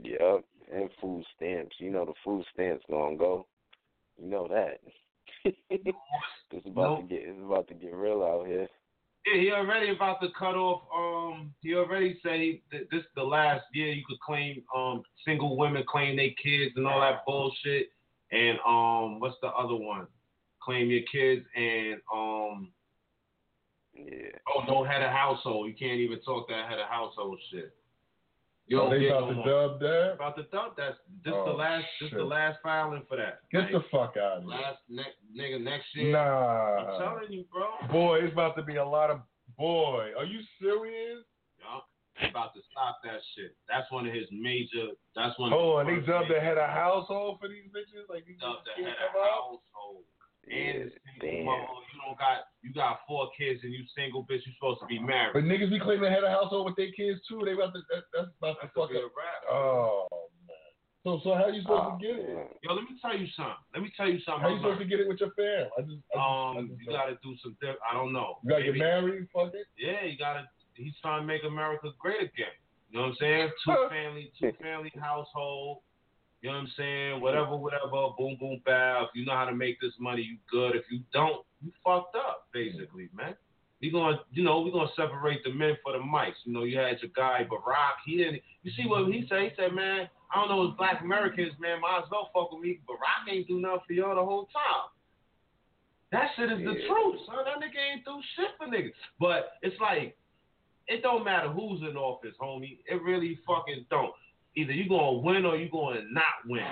Yep, 0.03 0.45
and 0.75 0.91
food 1.01 1.25
stamps. 1.37 1.77
You 1.79 1.91
know 1.91 2.05
the 2.05 2.15
food 2.25 2.45
stamps 2.53 2.85
gonna 2.91 3.17
go. 3.17 3.47
You 4.21 4.29
know 4.29 4.49
that. 4.49 4.81
it's 5.71 6.67
about 6.67 6.97
to 6.97 7.03
get 7.05 7.23
it's 7.23 7.39
about 7.45 7.69
to 7.69 7.75
get 7.75 7.95
real 7.95 8.23
out 8.25 8.47
here. 8.47 8.67
Yeah, 9.27 9.41
he 9.41 9.53
already 9.53 9.91
about 9.91 10.21
to 10.21 10.29
cut 10.39 10.55
off. 10.55 10.83
Um, 10.95 11.53
he 11.61 11.75
already 11.75 12.19
said 12.23 12.41
he, 12.41 12.63
th- 12.71 12.89
this 12.91 13.03
the 13.15 13.23
last 13.23 13.65
year 13.73 13.89
you 13.93 14.03
could 14.09 14.21
claim 14.21 14.63
um 14.75 15.03
single 15.25 15.57
women 15.57 15.85
claim 15.89 16.17
their 16.17 16.31
kids 16.43 16.73
and 16.77 16.87
all 16.87 17.01
that 17.01 17.25
bullshit. 17.27 17.91
And 18.33 18.59
um, 18.67 19.21
what's 19.21 19.37
the 19.41 19.49
other 19.49 19.77
one? 19.77 20.07
Claim 20.63 20.91
your 20.91 21.03
kids 21.11 21.47
and 21.57 22.01
um. 22.13 22.71
Yeah. 23.95 24.29
Oh, 24.55 24.63
no 24.69 24.85
head 24.85 25.01
of 25.03 25.11
household. 25.11 25.69
You 25.69 25.75
can't 25.75 25.99
even 26.01 26.21
talk 26.21 26.49
that 26.49 26.69
head 26.69 26.79
of 26.79 26.89
household 26.89 27.39
shit. 27.51 27.75
You 28.67 28.79
Oh, 28.79 28.83
don't 28.83 28.91
they 28.91 29.01
get 29.07 29.13
about 29.17 29.21
no 29.23 29.29
to 29.29 29.35
more. 29.35 29.47
dub 29.47 29.81
that? 29.81 30.13
About 30.15 30.37
to 30.37 30.43
dub. 30.53 30.77
That's 30.77 30.97
this 31.25 31.33
the 31.33 31.39
Oh, 31.39 31.55
last. 31.57 31.87
This 32.01 32.11
the 32.11 32.25
last 32.25 32.59
filing 32.63 33.05
for 33.09 33.17
that. 33.17 33.41
Get 33.53 33.71
the 33.73 33.81
fuck 33.91 34.17
out 34.19 34.39
of 34.39 34.43
here. 34.43 34.51
Last 34.51 34.79
ne- 34.89 35.15
nigga 35.35 35.63
next 35.63 35.87
year. 35.95 36.13
Nah. 36.13 36.77
I'm 36.77 37.01
telling 37.01 37.33
you, 37.33 37.45
bro. 37.51 37.69
Boy, 37.91 38.19
it's 38.25 38.33
about 38.33 38.57
to 38.57 38.63
be 38.63 38.77
a 38.77 38.85
lot 38.85 39.11
of 39.11 39.21
boy. 39.57 40.11
Are 40.19 40.25
you 40.27 40.41
serious? 40.61 41.25
Yup. 42.21 42.31
About 42.31 42.55
to 42.55 42.61
stop 42.73 42.99
that 43.05 43.21
shit. 43.37 43.53
That's 43.69 43.91
one 43.93 44.07
of 44.09 44.15
his 44.15 44.25
major. 44.33 44.93
That's 45.15 45.37
one. 45.39 45.53
Oh, 45.53 45.79
and 45.79 45.89
his 45.89 46.01
they 46.07 46.13
dubbed 46.13 46.31
the 46.33 46.35
major- 46.41 46.45
head 46.45 46.59
of 46.59 46.71
household 46.71 47.39
for 47.41 47.49
these 47.49 47.69
bitches? 47.73 48.09
Like 48.09 48.25
these 48.25 48.41
dubbed 48.41 48.65
the 48.65 48.73
bitches 48.83 48.87
head 48.89 49.13
of 49.13 49.21
household. 49.21 50.05
And 50.49 50.95
Yeah, 50.95 51.19
single 51.21 51.45
mother, 51.45 51.83
you 51.93 51.99
don't 52.07 52.19
got 52.19 52.47
you 52.63 52.73
got 52.73 53.01
four 53.07 53.29
kids 53.37 53.61
and 53.65 53.73
you 53.75 53.83
single 53.99 54.23
bitch. 54.25 54.47
You 54.47 54.53
supposed 54.57 54.81
to 54.81 54.87
be 54.87 54.99
married. 54.99 55.35
But 55.35 55.43
niggas 55.45 55.71
be 55.71 55.81
claiming 55.81 56.09
head 56.13 56.23
of 56.25 56.31
household 56.31 56.67
with 56.67 56.77
their 56.77 56.93
kids 56.93 57.21
too. 57.27 57.43
They 57.45 57.53
about 57.53 57.75
to 57.75 57.81
that, 57.91 58.05
that's 58.15 58.31
about 58.39 58.63
to 58.63 58.71
That's 58.71 58.75
fuck 58.79 58.91
a 58.95 59.03
up. 59.05 59.11
rap. 59.19 59.41
Oh 59.51 60.07
man. 60.47 60.71
So 61.03 61.19
so 61.27 61.35
how 61.35 61.49
you 61.51 61.63
supposed 61.67 61.83
Oh, 61.83 61.99
to 61.99 62.07
get 62.07 62.15
it? 62.17 62.57
Yo, 62.63 62.75
let 62.75 62.85
me 62.87 62.95
tell 63.03 63.19
you 63.19 63.27
something. 63.35 63.59
Let 63.75 63.83
me 63.83 63.91
tell 63.99 64.07
you 64.09 64.21
something. 64.23 64.43
How 64.43 64.49
you 64.55 64.59
supposed 64.63 64.79
to 64.81 64.87
get 64.87 65.01
it 65.03 65.09
with 65.11 65.19
your 65.19 65.35
fam? 65.35 65.67
I 65.77 65.83
just, 65.83 65.99
I 66.15 66.15
just, 66.15 66.15
I 66.15 66.23
Um, 66.23 66.69
just 66.71 66.81
you 66.81 66.87
gotta 66.95 67.19
do 67.27 67.35
some. 67.43 67.57
Di- 67.61 67.83
I 67.83 67.93
don't 67.95 68.13
know. 68.15 68.39
you 68.47 68.51
gotta 68.51 68.65
get 68.71 68.77
married. 68.79 69.27
Fuck 69.35 69.51
it. 69.53 69.67
Yeah, 69.77 70.07
you 70.07 70.17
gotta. 70.17 70.47
He's 70.77 70.95
trying 71.03 71.23
to 71.23 71.27
make 71.27 71.43
America 71.45 71.89
great 71.99 72.21
again. 72.21 72.55
You 72.91 72.99
know 72.99 73.07
what 73.07 73.09
I'm 73.09 73.17
saying? 73.21 73.51
Two 73.65 73.89
family, 73.91 74.33
two 74.39 74.53
family 74.63 74.93
household. 75.01 75.79
You 76.43 76.51
know 76.51 76.57
what 76.57 76.63
I'm 76.63 76.73
saying? 76.77 77.21
Whatever, 77.21 77.57
whatever. 77.57 78.15
Boom, 78.17 78.37
boom, 78.39 78.61
bow. 78.65 79.09
If 79.09 79.11
you 79.19 79.25
know 79.25 79.35
how 79.35 79.47
to 79.47 79.55
make 79.55 79.81
this 79.81 79.93
money, 79.99 80.23
you 80.23 80.37
good. 80.51 80.77
If 80.77 80.85
you 80.91 81.01
don't, 81.13 81.45
you 81.63 81.73
fucked 81.85 82.15
up, 82.15 82.47
basically, 82.53 83.09
man. 83.15 83.35
We 83.81 83.91
gonna, 83.91 84.21
you 84.33 84.43
know, 84.43 84.61
we 84.61 84.71
gonna 84.71 84.89
separate 84.97 85.45
the 85.45 85.53
men 85.53 85.77
for 85.83 85.93
the 85.93 85.99
mics. 85.99 86.41
You 86.45 86.53
know, 86.53 86.65
you 86.65 86.79
had 86.79 87.01
your 87.03 87.11
guy 87.15 87.47
Barack. 87.51 88.01
He 88.07 88.17
didn't. 88.17 88.41
You 88.63 88.71
see 88.77 88.87
what 88.87 89.13
he 89.13 89.27
said? 89.29 89.43
He 89.43 89.51
said, 89.57 89.75
man, 89.75 90.09
I 90.33 90.41
don't 90.41 90.49
know, 90.49 90.65
it's 90.65 90.77
black 90.79 91.03
Americans, 91.03 91.53
man. 91.61 91.81
Might 91.81 92.03
as 92.05 92.11
well 92.11 92.31
fuck 92.33 92.53
with 92.53 92.63
me. 92.63 92.81
Barack 92.89 93.33
ain't 93.33 93.49
do 93.49 93.61
nothing 93.61 93.81
for 93.87 93.93
y'all 93.93 94.15
the 94.15 94.25
whole 94.25 94.49
time. 94.53 94.89
That 96.13 96.31
shit 96.37 96.51
is 96.53 96.59
the 96.59 96.75
truth, 96.87 97.21
son. 97.27 97.45
That 97.45 97.59
nigga 97.61 97.81
ain't 97.93 98.05
do 98.05 98.17
shit 98.37 98.55
for 98.57 98.67
niggas. 98.67 98.95
But 99.19 99.59
it's 99.63 99.79
like, 99.81 100.17
it 100.89 101.03
don't 101.03 101.25
matter 101.25 101.49
who's 101.49 101.83
in 101.83 101.97
office, 101.97 102.35
homie. 102.41 102.79
It 102.87 103.03
really 103.03 103.39
fucking 103.47 103.87
don't. 103.91 104.15
Either 104.57 104.73
you 104.73 104.89
gonna 104.89 105.19
win 105.19 105.45
or 105.45 105.57
you 105.57 105.69
gonna 105.71 106.03
not 106.11 106.25
win. 106.47 106.67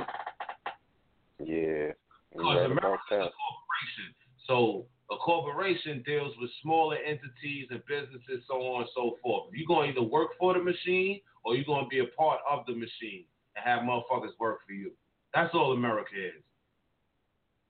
Yeah. 1.39 1.93
Because 2.33 2.57
right 2.57 2.71
America's 2.71 3.11
a 3.11 3.31
corporation. 3.31 4.15
So 4.47 4.87
a 5.11 5.17
corporation 5.17 6.03
deals 6.07 6.33
with 6.41 6.51
smaller 6.63 6.97
entities 6.97 7.69
and 7.71 7.83
businesses, 7.87 8.45
so 8.49 8.55
on 8.55 8.83
and 8.83 8.91
so 8.95 9.17
forth. 9.23 9.51
You're 9.53 9.67
going 9.67 9.93
to 9.93 10.01
either 10.01 10.09
work 10.09 10.31
for 10.39 10.55
the 10.55 10.63
machine 10.63 11.21
or 11.45 11.55
you're 11.55 11.65
going 11.65 11.85
to 11.85 11.89
be 11.89 12.01
a 12.01 12.07
part 12.17 12.41
of 12.51 12.65
the 12.67 12.73
machine 12.73 13.25
and 13.55 13.65
have 13.65 13.83
motherfuckers 13.83 14.33
work 14.41 14.61
for 14.67 14.73
you. 14.73 14.93
That's 15.35 15.55
all 15.55 15.73
America 15.73 16.15
is. 16.17 16.43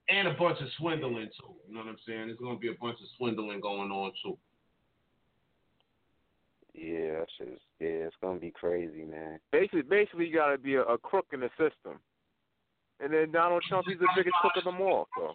And 0.08 0.28
a 0.28 0.34
bunch 0.34 0.60
of 0.60 0.68
swindling, 0.78 1.30
too. 1.40 1.54
You 1.66 1.74
know 1.74 1.80
what 1.80 1.88
I'm 1.88 1.96
saying? 2.06 2.26
There's 2.26 2.38
going 2.38 2.56
to 2.56 2.60
be 2.60 2.68
a 2.68 2.78
bunch 2.80 2.98
of 3.00 3.06
swindling 3.16 3.60
going 3.60 3.90
on, 3.90 4.12
too. 4.22 4.38
Yeah, 6.74 7.20
that's 7.20 7.32
just 7.38 7.62
yeah, 7.78 8.09
it's 8.10 8.16
gonna 8.20 8.40
be 8.40 8.51
crazy, 8.51 9.05
man. 9.05 9.38
Basically, 9.52 9.82
basically, 9.82 10.26
you 10.26 10.34
got 10.34 10.51
to 10.51 10.59
be 10.59 10.74
a, 10.74 10.82
a 10.82 10.98
crook 10.98 11.26
in 11.32 11.40
the 11.40 11.51
system. 11.51 12.01
And 13.01 13.12
then 13.12 13.32
Donald 13.32 13.62
Trump, 13.68 13.86
he's 13.88 13.98
the 13.98 14.09
biggest 14.16 14.34
crook 14.40 14.52
of 14.56 14.64
them 14.64 14.80
all. 14.80 15.06
So 15.16 15.34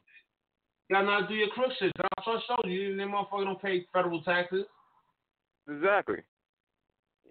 You 0.90 0.96
got 0.96 1.02
to 1.02 1.08
not 1.08 1.30
do 1.30 1.36
your 1.36 1.50
crook 1.50 1.72
shit. 1.80 1.92
Donald 1.96 2.42
Trump 2.46 2.62
showed 2.64 2.70
you. 2.72 2.96
Them 2.96 3.12
motherfucker 3.12 3.46
don't 3.46 3.62
pay 3.62 3.86
federal 3.94 4.22
taxes. 4.22 4.66
exactly. 5.70 6.18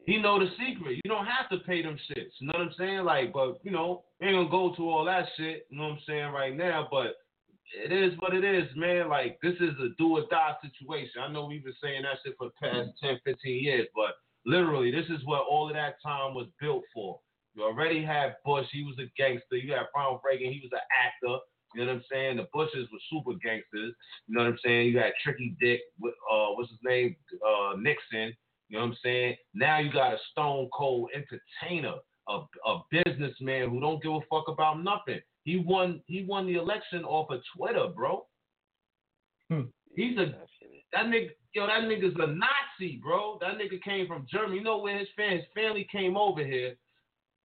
He 0.05 0.17
know 0.17 0.39
the 0.39 0.49
secret. 0.53 1.01
You 1.05 1.11
don't 1.11 1.27
have 1.27 1.51
to 1.51 1.59
pay 1.67 1.83
them 1.83 1.99
shits. 2.11 2.33
You 2.39 2.47
know 2.47 2.53
what 2.57 2.63
I'm 2.69 2.75
saying? 2.79 3.05
Like, 3.05 3.33
but 3.33 3.59
you 3.63 3.71
know, 3.71 4.05
we 4.21 4.29
ain't 4.29 4.37
gonna 4.37 4.49
go 4.51 4.75
to 4.77 4.89
all 4.89 5.05
that 5.05 5.27
shit. 5.37 5.67
You 5.71 5.79
know 5.79 5.85
what 5.85 5.93
I'm 5.93 5.99
saying 6.07 6.33
right 6.33 6.57
now? 6.57 6.89
But 6.91 7.17
it 7.75 7.93
is 7.93 8.19
what 8.19 8.35
it 8.35 8.45
is, 8.45 8.69
man. 8.77 9.09
Like, 9.09 9.39
this 9.43 9.55
is 9.61 9.75
a 9.81 9.89
do 9.99 10.17
or 10.19 10.25
die 10.31 10.55
situation. 10.63 11.21
I 11.23 11.31
know 11.33 11.47
we've 11.47 11.65
been 11.65 11.75
saying 11.83 12.03
that 12.03 12.19
shit 12.25 12.35
for 12.39 12.49
the 12.49 12.53
past 12.69 12.91
10, 13.03 13.21
15 13.25 13.65
years, 13.65 13.87
but 13.95 14.15
literally, 14.47 14.91
this 14.91 15.07
is 15.07 15.25
what 15.25 15.47
all 15.49 15.69
of 15.69 15.75
that 15.75 15.97
time 16.03 16.35
was 16.35 16.47
built 16.61 16.85
for. 16.95 17.21
You 17.55 17.65
already 17.65 18.05
had 18.05 18.37
Bush. 18.45 18.67
He 18.73 18.85
was 18.85 18.97
a 18.99 19.11
gangster. 19.17 19.57
You 19.57 19.73
had 19.73 19.87
Ronald 19.95 20.21
Reagan. 20.25 20.53
He 20.53 20.61
was 20.63 20.71
an 20.73 20.79
actor. 20.95 21.39
You 21.75 21.85
know 21.85 21.93
what 21.93 21.99
I'm 21.99 22.05
saying? 22.11 22.37
The 22.39 22.47
Bushes 22.55 22.89
were 22.93 22.99
super 23.11 23.37
gangsters. 23.43 23.95
You 24.27 24.35
know 24.35 24.43
what 24.45 24.51
I'm 24.51 24.59
saying? 24.65 24.87
You 24.93 24.99
had 24.99 25.13
Tricky 25.23 25.57
Dick. 25.61 25.81
with, 26.01 26.15
Uh, 26.31 26.49
what's 26.55 26.71
his 26.71 26.79
name? 26.83 27.17
Uh, 27.47 27.75
Nixon. 27.77 28.35
You 28.69 28.79
know 28.79 28.85
what 28.85 28.93
I'm 28.93 28.97
saying? 29.03 29.37
Now 29.55 29.79
you 29.79 29.91
got 29.93 30.13
a 30.15 30.19
stone 30.31 30.69
cold 30.73 31.11
entertainer, 31.15 31.95
a, 32.29 32.41
a 32.67 32.81
businessman 32.91 33.71
who 33.71 33.81
don't 33.81 34.03
give 34.03 34.13
a 34.13 34.21
fuck 34.31 34.49
about 34.49 34.83
nothing. 34.83 35.21
He 35.49 35.57
won. 35.57 36.03
He 36.05 36.25
won 36.25 36.47
the 36.47 36.57
election 36.57 37.05
off 37.05 37.31
of 37.31 37.41
Twitter, 37.57 37.87
bro. 37.97 38.27
Hmm. 39.51 39.63
He's 39.95 40.19
a 40.19 40.35
that 40.93 41.07
nigga. 41.07 41.31
Yo, 41.55 41.67
that 41.67 41.85
nigga's 41.85 42.15
a 42.21 42.27
Nazi, 42.27 43.01
bro. 43.03 43.39
That 43.41 43.55
nigga 43.55 43.83
came 43.83 44.07
from 44.07 44.27
Germany. 44.31 44.59
You 44.59 44.63
know 44.63 44.77
where 44.77 44.99
his 44.99 45.09
fam- 45.17 45.39
his 45.39 45.47
family 45.55 45.89
came 45.91 46.19
over 46.19 46.45
here. 46.45 46.77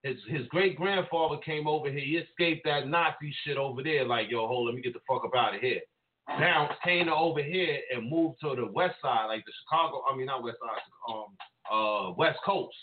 His 0.04 0.18
his 0.28 0.46
great 0.48 0.76
grandfather 0.76 1.38
came 1.46 1.66
over 1.66 1.90
here. 1.90 2.02
He 2.02 2.18
escaped 2.18 2.66
that 2.66 2.90
Nazi 2.90 3.34
shit 3.46 3.56
over 3.56 3.82
there. 3.82 4.06
Like, 4.06 4.30
yo, 4.30 4.48
hold, 4.48 4.66
let 4.66 4.76
me 4.76 4.82
get 4.82 4.92
the 4.92 5.00
fuck 5.08 5.24
up 5.24 5.34
out 5.34 5.56
of 5.56 5.62
here. 5.62 5.80
Now 6.28 6.72
came 6.84 7.06
to 7.06 7.14
over 7.14 7.42
here 7.42 7.80
and 7.96 8.10
moved 8.10 8.42
to 8.42 8.54
the 8.54 8.68
west 8.68 8.96
side, 9.02 9.28
like 9.28 9.46
the 9.46 9.54
Chicago. 9.64 10.04
I 10.12 10.18
mean, 10.18 10.26
not 10.26 10.44
west 10.44 10.58
side, 10.60 10.82
um, 11.08 11.38
uh, 11.72 12.12
west 12.18 12.40
coast. 12.46 12.76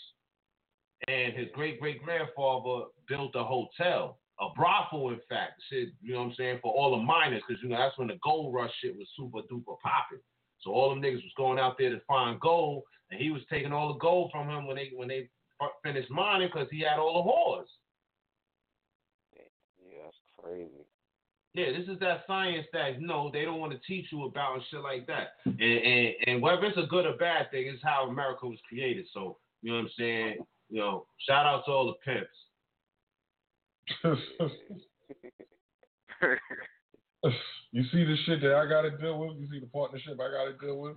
And 1.07 1.33
his 1.35 1.47
great 1.53 1.79
great 1.79 2.01
grandfather 2.03 2.85
built 3.07 3.35
a 3.35 3.43
hotel, 3.43 4.17
a 4.41 4.47
brothel, 4.55 5.09
in 5.09 5.19
fact. 5.29 5.61
Shit, 5.69 5.89
you 6.01 6.13
know 6.13 6.19
what 6.19 6.25
I'm 6.29 6.35
saying 6.35 6.59
for 6.61 6.73
all 6.73 6.91
the 6.97 7.03
miners, 7.03 7.43
because 7.47 7.61
you 7.63 7.69
know 7.69 7.77
that's 7.77 7.97
when 7.97 8.07
the 8.07 8.19
gold 8.23 8.53
rush 8.53 8.71
shit 8.81 8.97
was 8.97 9.07
super 9.15 9.39
duper 9.47 9.79
popping. 9.81 10.19
So 10.61 10.71
all 10.71 10.89
them 10.89 11.01
niggas 11.01 11.23
was 11.23 11.33
going 11.37 11.59
out 11.59 11.77
there 11.77 11.89
to 11.89 12.01
find 12.07 12.39
gold, 12.39 12.83
and 13.09 13.19
he 13.19 13.29
was 13.29 13.41
taking 13.49 13.71
all 13.71 13.93
the 13.93 13.99
gold 13.99 14.31
from 14.31 14.49
him 14.49 14.65
when 14.65 14.75
they 14.75 14.91
when 14.95 15.07
they 15.07 15.29
finished 15.83 16.09
mining, 16.09 16.49
because 16.51 16.67
he 16.71 16.81
had 16.81 16.99
all 16.99 17.23
the 17.23 17.29
whores. 17.29 17.67
Yeah, 19.87 20.03
that's 20.03 20.17
crazy. 20.37 20.85
Yeah, 21.53 21.77
this 21.77 21.89
is 21.89 21.99
that 21.99 22.23
science 22.27 22.65
that 22.73 22.99
you 22.99 23.05
know 23.05 23.29
they 23.31 23.43
don't 23.43 23.59
want 23.59 23.73
to 23.73 23.79
teach 23.87 24.07
you 24.11 24.25
about 24.25 24.55
and 24.55 24.63
shit 24.71 24.81
like 24.81 25.05
that. 25.07 25.33
And, 25.45 25.61
and 25.61 26.15
and 26.27 26.41
whether 26.41 26.65
it's 26.65 26.77
a 26.77 26.87
good 26.89 27.05
or 27.05 27.17
bad 27.17 27.51
thing, 27.51 27.67
it's 27.67 27.83
how 27.83 28.07
America 28.09 28.47
was 28.47 28.59
created. 28.67 29.05
So 29.13 29.37
you 29.61 29.71
know 29.71 29.77
what 29.77 29.85
I'm 29.85 29.91
saying. 29.97 30.37
You 30.69 30.79
know, 30.79 31.05
shout 31.27 31.45
out 31.45 31.65
to 31.65 31.71
all 31.71 31.87
the 31.87 32.11
pimps. 32.11 32.29
you 37.71 37.83
see 37.91 38.03
the 38.03 38.15
shit 38.25 38.41
that 38.41 38.55
I 38.55 38.65
gotta 38.67 38.91
deal 38.97 39.19
with? 39.19 39.37
You 39.39 39.47
see 39.51 39.59
the 39.59 39.67
partnership 39.67 40.13
I 40.19 40.29
gotta 40.31 40.53
deal 40.59 40.79
with? 40.79 40.95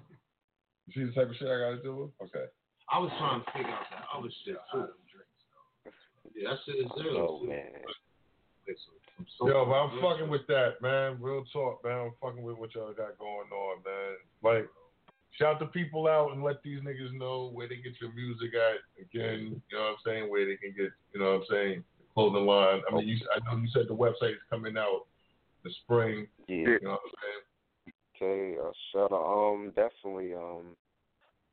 You 0.87 0.93
see 0.95 1.05
the 1.11 1.13
type 1.13 1.31
of 1.31 1.37
shit 1.37 1.49
I 1.49 1.59
gotta 1.59 1.83
deal 1.83 1.97
with? 1.97 2.11
Okay. 2.29 2.47
I 2.93 2.99
was 2.99 3.11
trying 3.19 3.41
to 3.41 3.47
figure 3.53 3.73
out 3.73 3.87
that 3.91 4.05
other 4.17 4.29
shit 4.45 4.57
too. 4.73 4.87
Yeah, 6.35 6.51
that 6.51 6.59
shit 6.67 6.77
is 6.85 6.91
real. 6.97 7.17
Oh 7.19 7.41
too. 7.43 7.49
man. 7.49 7.71
So- 9.39 9.49
Yo, 9.49 9.65
but 9.67 9.75
I'm 9.75 10.01
fucking 10.01 10.29
with 10.29 10.47
that, 10.49 10.81
man. 10.83 11.19
Real 11.21 11.45
talk, 11.53 11.85
man. 11.85 12.07
I'm 12.07 12.13
fucking 12.21 12.43
with 12.43 12.57
what 12.59 12.75
y'all 12.75 12.93
got 12.93 13.19
going 13.19 13.49
on, 13.53 13.77
man. 13.85 14.17
Like, 14.43 14.69
shout 15.39 15.59
the 15.61 15.67
people 15.67 16.09
out 16.09 16.33
and 16.33 16.43
let 16.43 16.63
these 16.63 16.81
niggas 16.81 17.13
know 17.17 17.51
where 17.53 17.69
they 17.69 17.77
get 17.77 18.01
your 18.01 18.13
music 18.13 18.51
at. 18.55 18.81
Again, 19.01 19.63
you 19.71 19.77
know 19.77 19.85
what 19.85 19.91
I'm 19.91 19.97
saying? 20.05 20.31
Where 20.31 20.47
they 20.47 20.57
can 20.57 20.75
get, 20.77 20.91
you 21.13 21.21
know 21.21 21.33
what 21.33 21.41
I'm 21.43 21.47
saying, 21.51 21.85
clothing 22.15 22.47
line. 22.47 22.81
I 22.91 22.95
mean, 22.95 23.09
you, 23.09 23.17
I 23.35 23.39
know 23.45 23.61
you 23.61 23.69
said 23.73 23.83
the 23.89 23.95
website 23.95 24.33
is 24.33 24.43
coming 24.49 24.77
out 24.77 25.07
the 25.65 25.71
spring. 25.83 26.27
Yeah. 26.49 26.57
You 26.57 26.79
know 26.83 26.91
what 26.91 27.01
I'm 27.05 27.11
saying? 27.23 27.43
Okay, 28.17 28.57
uh, 28.61 28.71
shout 28.93 29.13
out. 29.13 29.53
Um, 29.53 29.73
definitely. 29.75 30.35
Um, 30.35 30.77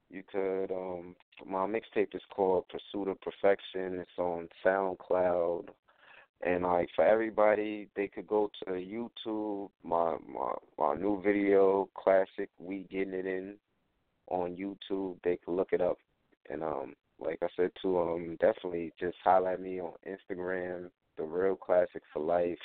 you 0.10 0.24
could. 0.30 0.72
Um, 0.72 1.16
my 1.46 1.66
mixtape 1.66 2.14
is 2.14 2.22
called 2.34 2.66
Pursuit 2.70 3.08
of 3.08 3.20
Perfection. 3.22 4.00
It's 4.00 4.12
on 4.18 4.48
SoundCloud, 4.64 5.70
and 6.46 6.64
like 6.64 6.90
for 6.96 7.06
everybody, 7.06 7.88
they 7.96 8.08
could 8.08 8.28
go 8.28 8.52
to 8.66 8.72
YouTube. 8.72 9.70
My 9.84 10.18
my 10.28 10.54
my 10.78 10.96
new 10.96 11.22
video, 11.24 11.90
classic. 11.96 12.50
We 12.60 12.86
getting 12.92 13.14
it 13.14 13.26
in 13.26 13.56
on 14.28 14.56
YouTube. 14.56 15.18
They 15.24 15.38
could 15.38 15.56
look 15.56 15.70
it 15.72 15.82
up, 15.82 15.98
and 16.50 16.62
um, 16.64 16.94
like 17.22 17.40
I 17.42 17.48
said 17.56 17.72
to 17.82 18.00
um, 18.00 18.38
definitely 18.40 18.94
just 19.00 19.18
highlight 19.24 19.62
me 19.62 19.80
on 19.80 19.94
Instagram, 20.08 20.90
the 21.18 21.24
real 21.24 21.56
classic 21.56 22.02
for 22.14 22.22
life. 22.22 22.58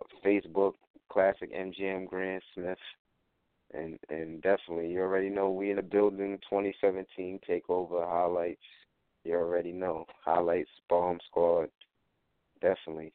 uh, 0.00 0.04
Facebook, 0.26 0.72
classic 1.10 1.52
MGM 1.54 2.08
Grand 2.08 2.42
Smith. 2.54 2.78
And 3.72 3.98
and 4.08 4.40
definitely, 4.42 4.90
you 4.92 5.00
already 5.00 5.30
know 5.30 5.50
we 5.50 5.70
in 5.70 5.76
the 5.76 5.82
building. 5.82 6.38
2017 6.48 7.40
takeover 7.48 8.06
highlights. 8.06 8.60
You 9.24 9.34
already 9.34 9.72
know 9.72 10.04
highlights. 10.24 10.70
Bomb 10.88 11.18
Squad. 11.28 11.70
Definitely. 12.60 13.12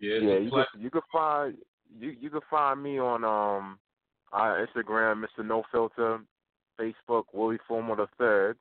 Yeah, 0.00 0.18
yeah, 0.22 0.38
you 0.38 0.50
pleasure. 0.50 0.66
can, 0.72 0.82
you 0.82 0.90
can 0.90 1.00
find 1.10 1.54
you 1.98 2.14
you 2.20 2.30
can 2.30 2.40
find 2.48 2.80
me 2.82 3.00
on 3.00 3.24
um 3.24 3.78
uh, 4.32 4.64
Instagram, 4.64 5.24
Mr. 5.24 5.44
No 5.44 5.64
Filter, 5.72 6.20
Facebook, 6.78 7.24
Willie 7.32 7.58
Fullmore 7.68 7.96
the 7.96 8.06
Third, 8.18 8.56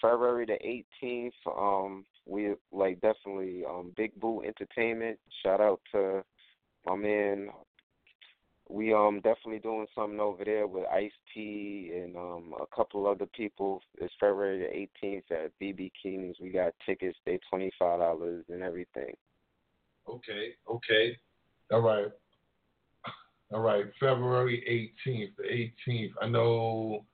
February 0.00 0.46
the 0.46 0.58
18th. 1.02 1.30
Um, 1.46 2.04
we 2.26 2.54
like 2.72 3.00
definitely 3.00 3.64
um 3.68 3.92
Big 3.96 4.18
Boo 4.20 4.42
Entertainment. 4.42 5.18
Shout 5.42 5.60
out 5.60 5.80
to 5.92 6.24
my 6.86 6.96
man. 6.96 7.48
We 8.68 8.94
um 8.94 9.16
definitely 9.16 9.58
doing 9.58 9.86
something 9.94 10.20
over 10.20 10.44
there 10.44 10.66
with 10.66 10.86
Ice 10.86 11.12
T 11.32 11.92
and 11.94 12.16
um 12.16 12.54
a 12.60 12.66
couple 12.74 13.06
other 13.06 13.26
people. 13.26 13.82
It's 13.98 14.14
February 14.18 14.58
the 14.58 15.06
18th 15.06 15.30
at 15.30 15.52
BB 15.60 15.92
King's. 16.02 16.36
We 16.40 16.50
got 16.50 16.72
tickets. 16.86 17.18
They 17.26 17.38
twenty 17.50 17.70
five 17.78 18.00
dollars 18.00 18.44
and 18.48 18.62
everything. 18.62 19.14
Okay. 20.08 20.54
Okay. 20.70 21.18
All 21.70 21.80
right. 21.80 22.08
All 23.52 23.60
right. 23.60 23.84
February 24.00 24.96
18th. 25.06 25.32
The 25.36 25.90
18th. 25.92 26.12
I 26.20 26.28
know 26.28 27.04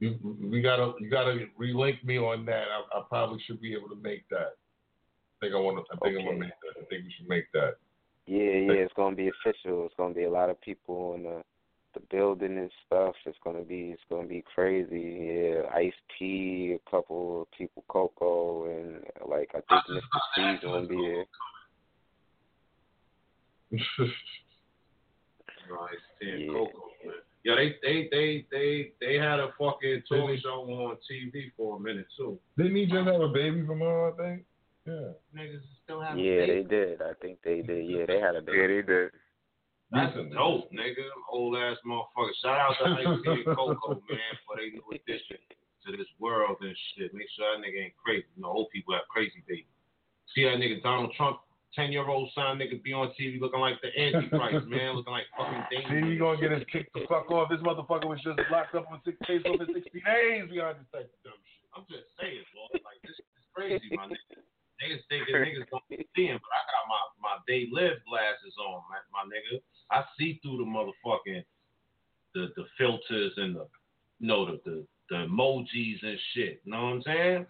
you. 0.00 0.18
We 0.40 0.60
gotta. 0.60 0.92
You 1.00 1.10
gotta 1.10 1.46
relink 1.60 2.02
me 2.04 2.18
on 2.18 2.44
that. 2.46 2.64
I, 2.68 2.98
I 2.98 3.02
probably 3.08 3.40
should 3.46 3.60
be 3.60 3.74
able 3.74 3.88
to 3.88 3.96
make 3.96 4.28
that. 4.30 4.56
I 4.56 5.46
think 5.46 5.54
I 5.54 5.58
want 5.58 5.78
to. 5.78 5.94
I 5.94 5.98
think 5.98 6.18
I'm 6.18 6.26
gonna 6.26 6.38
make 6.38 6.48
that. 6.48 6.82
I 6.82 6.84
think 6.86 7.04
we 7.04 7.14
should 7.16 7.28
make 7.28 7.50
that. 7.52 7.76
Yeah, 8.26 8.42
yeah, 8.42 8.82
it's 8.84 8.92
gonna 8.94 9.16
be 9.16 9.28
official. 9.28 9.86
It's 9.86 9.94
gonna 9.96 10.14
be 10.14 10.24
a 10.24 10.30
lot 10.30 10.50
of 10.50 10.60
people 10.60 11.14
in 11.14 11.22
the 11.22 11.42
the 11.94 12.00
building 12.10 12.58
and 12.58 12.70
stuff. 12.86 13.14
It's 13.24 13.38
gonna 13.42 13.62
be 13.62 13.90
it's 13.92 14.02
gonna 14.10 14.28
be 14.28 14.44
crazy. 14.54 15.54
Yeah, 15.54 15.62
Ice 15.74 15.92
T, 16.18 16.76
a 16.76 16.90
couple 16.90 17.42
of 17.42 17.50
people, 17.56 17.84
Coco, 17.88 18.66
and 18.66 19.02
like 19.28 19.50
I 19.54 19.60
think 19.60 19.82
Mr. 19.90 20.20
C's 20.34 20.60
gonna 20.62 20.86
be 20.86 20.96
here. 20.96 21.24
Nice. 25.70 26.00
Damn, 26.20 26.48
Coco, 26.48 26.62
man. 26.62 26.62
Yeah, 26.62 26.87
they 27.54 27.76
they 27.82 28.08
they 28.10 28.46
they 28.50 28.92
they 29.00 29.14
had 29.14 29.40
a 29.40 29.48
fucking 29.58 30.02
talk 30.08 30.30
show 30.42 30.66
on 30.68 30.96
TV 31.10 31.52
for 31.56 31.76
a 31.76 31.80
minute 31.80 32.06
too. 32.16 32.38
Didn't 32.56 32.76
he 32.76 32.86
just 32.86 33.06
have 33.06 33.20
a 33.20 33.28
baby 33.28 33.64
from 33.66 33.80
her? 33.80 34.12
I 34.12 34.16
think. 34.16 34.42
Yeah. 34.86 35.12
Niggas 35.36 35.60
still 35.84 36.00
have 36.00 36.18
Yeah, 36.18 36.46
they 36.46 36.64
did. 36.68 37.02
I 37.02 37.12
think 37.20 37.38
they 37.44 37.60
did. 37.60 37.88
Yeah, 37.88 38.06
they 38.06 38.20
had 38.20 38.36
a 38.36 38.42
baby. 38.42 38.58
Yeah, 38.58 38.66
they 38.68 38.82
did. 38.82 39.10
That's 39.90 40.16
dope, 40.32 40.72
nigga. 40.72 41.08
Old 41.32 41.56
ass 41.56 41.76
motherfucker. 41.86 42.36
Shout 42.42 42.60
out 42.60 42.74
to 42.80 42.92
Ice 42.92 43.20
T 43.24 43.30
and 43.30 43.44
Coco, 43.56 44.00
man, 44.08 44.34
for 44.44 44.56
their 44.56 44.68
new 44.68 44.84
addition 44.92 45.40
to 45.86 45.96
this 45.96 46.08
world 46.18 46.56
and 46.60 46.76
shit. 46.92 47.14
Make 47.14 47.28
sure 47.36 47.48
that 47.48 47.64
nigga 47.64 47.84
ain't 47.84 47.96
crazy. 47.96 48.28
You 48.36 48.42
know, 48.42 48.52
old 48.52 48.68
people 48.70 48.92
have 48.94 49.08
crazy 49.08 49.42
babies. 49.48 49.72
See 50.34 50.44
that 50.44 50.60
nigga 50.60 50.82
Donald 50.82 51.12
Trump, 51.16 51.40
ten 51.78 51.94
year 51.94 52.02
old 52.10 52.28
son 52.34 52.58
nigga 52.58 52.82
be 52.82 52.92
on 52.92 53.14
TV 53.14 53.38
looking 53.38 53.62
like 53.62 53.78
the 53.80 53.94
Antichrist, 53.94 54.66
man, 54.72 54.98
looking 54.98 55.14
like 55.14 55.30
fucking 55.38 55.62
See, 55.70 55.78
dangerous. 55.78 56.10
you 56.10 56.18
gonna 56.18 56.40
get 56.42 56.52
us 56.52 56.66
kicked 56.74 56.90
the 56.92 57.06
fuck 57.06 57.30
off. 57.30 57.46
This 57.48 57.62
motherfucker 57.62 58.10
was 58.10 58.18
just 58.26 58.42
locked 58.50 58.74
up 58.74 58.90
on 58.90 58.98
six 59.06 59.14
days 59.30 59.46
over 59.46 59.62
60 59.62 59.78
days 59.78 60.50
behind 60.50 60.82
this 60.82 60.90
type 60.90 61.06
of 61.06 61.18
dumb 61.22 61.38
shit. 61.46 61.70
I'm 61.78 61.86
just 61.86 62.10
saying, 62.18 62.42
Lord. 62.58 62.82
Like 62.82 62.98
this 63.06 63.14
is 63.14 63.46
crazy, 63.54 63.86
my 63.94 64.10
nigga. 64.10 64.42
Niggas 64.82 65.06
thinking 65.06 65.34
niggas 65.38 65.70
don't 65.70 65.86
see 65.90 66.26
him, 66.26 66.42
but 66.42 66.50
I 66.50 66.62
got 66.66 66.84
my 66.90 67.02
my 67.22 67.34
they 67.46 67.70
live 67.70 68.02
glasses 68.10 68.54
on, 68.58 68.82
my, 68.90 68.98
my 69.14 69.22
nigga. 69.30 69.62
I 69.94 70.02
see 70.18 70.42
through 70.42 70.58
the 70.58 70.66
motherfucking 70.66 71.46
the 72.34 72.50
the 72.58 72.66
filters 72.74 73.32
and 73.38 73.54
the 73.54 73.66
you 74.18 74.26
know 74.26 74.46
the 74.46 74.58
the, 74.66 74.86
the 75.10 75.16
emojis 75.30 76.02
and 76.02 76.18
shit. 76.34 76.60
You 76.66 76.72
know 76.74 76.82
what 76.90 76.94
I'm 76.98 77.02
saying? 77.06 77.46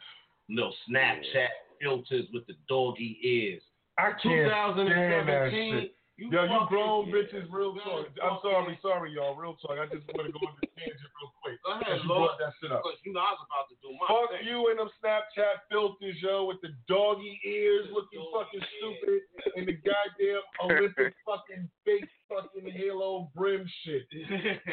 No 0.49 0.73
Snapchat 0.89 1.49
filters 1.81 2.27
with 2.33 2.47
the 2.47 2.55
doggy 2.69 3.19
ears. 3.23 3.63
I 3.99 4.15
can't 4.15 4.23
stand 4.23 5.29
that 5.29 5.51
2017. 5.51 5.75
shit. 5.83 5.95
You 6.19 6.35
Yo, 6.35 6.43
you 6.43 6.51
fucking- 6.51 6.67
grown 6.67 7.07
yeah. 7.07 7.15
bitches, 7.15 7.47
real 7.47 7.79
talk. 7.79 8.11
I'm 8.19 8.39
sorry, 8.43 8.75
sorry, 8.83 9.15
y'all. 9.15 9.39
Real 9.39 9.55
talk. 9.63 9.79
I 9.79 9.87
just 9.87 10.03
want 10.19 10.27
to 10.27 10.35
go 10.35 10.43
on 10.51 10.55
this 10.59 10.71
tangent 10.75 10.99
real 11.15 11.31
quick. 11.39 11.63
Go 11.63 11.79
Because 11.79 11.95
ahead, 11.95 12.03
you 12.03 12.11
Lord. 12.11 12.27
brought 12.35 12.39
that 12.43 12.53
shit 12.59 12.73
up. 12.75 12.83
Because 12.83 12.99
you 13.07 13.13
know 13.15 13.23
I 13.23 13.39
was 13.39 13.43
about 13.47 13.67
to 13.71 13.77
do 13.79 13.89
my 13.95 14.07
Fuck 14.11 14.31
thing. 14.35 14.43
you 14.51 14.59
and 14.67 14.83
them 14.83 14.91
Snapchat 14.99 15.63
filters, 15.71 16.19
yo, 16.19 16.51
with 16.51 16.59
the 16.67 16.75
doggy 16.91 17.39
ears 17.47 17.87
looking 17.95 18.19
fucking 18.35 18.67
stupid 18.67 19.21
and 19.63 19.65
the 19.71 19.79
goddamn 19.87 20.43
Olympic 20.67 21.15
fucking 21.23 21.71
fake 21.87 22.11
fucking 22.27 22.67
halo 22.67 23.31
brim 23.39 23.63
shit. 23.87 24.11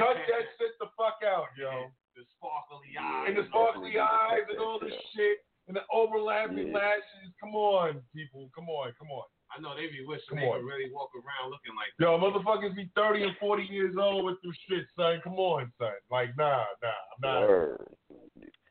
Cut 0.02 0.18
that 0.18 0.46
shit 0.58 0.74
the 0.82 0.90
fuck 0.98 1.22
out, 1.26 1.54
yo. 1.62 1.94
The 2.18 2.24
sparkly 2.40 2.96
eyes. 2.96 3.26
And 3.28 3.36
the 3.38 3.46
sparkly 3.52 4.00
eyes 4.00 4.48
and 4.50 4.58
all 4.64 4.80
this 4.80 4.96
shit 5.14 5.44
and 5.68 5.76
the 5.76 5.82
overlapping 5.92 6.68
Yeah. 6.70 6.74
lashes. 6.74 7.34
Come 7.40 7.56
on, 7.56 8.02
people. 8.16 8.50
Come 8.56 8.70
on, 8.70 8.94
come 9.00 9.10
on. 9.12 9.24
I 9.56 9.62
know 9.62 9.76
they 9.76 9.88
be 9.88 10.04
wishing 10.06 10.26
Come 10.30 10.40
they 10.40 10.48
on. 10.50 10.60
could 10.60 10.66
really 10.66 10.92
walk 10.92 11.12
around 11.16 11.52
looking 11.52 11.76
like 11.76 11.88
Yo, 12.00 12.18
motherfuckers 12.20 12.76
be 12.76 12.90
30 12.96 13.24
and 13.24 13.38
40 13.38 13.64
years 13.64 13.96
old 13.98 14.26
with 14.26 14.42
them 14.42 14.52
shit, 14.68 14.86
son. 14.96 15.22
Come 15.24 15.36
on, 15.40 15.72
son. 15.78 15.94
Like, 16.12 16.36
nah, 16.38 16.66
nah. 16.82 16.90
I'm 16.90 17.22
not. 17.22 17.48
Word. 17.48 17.88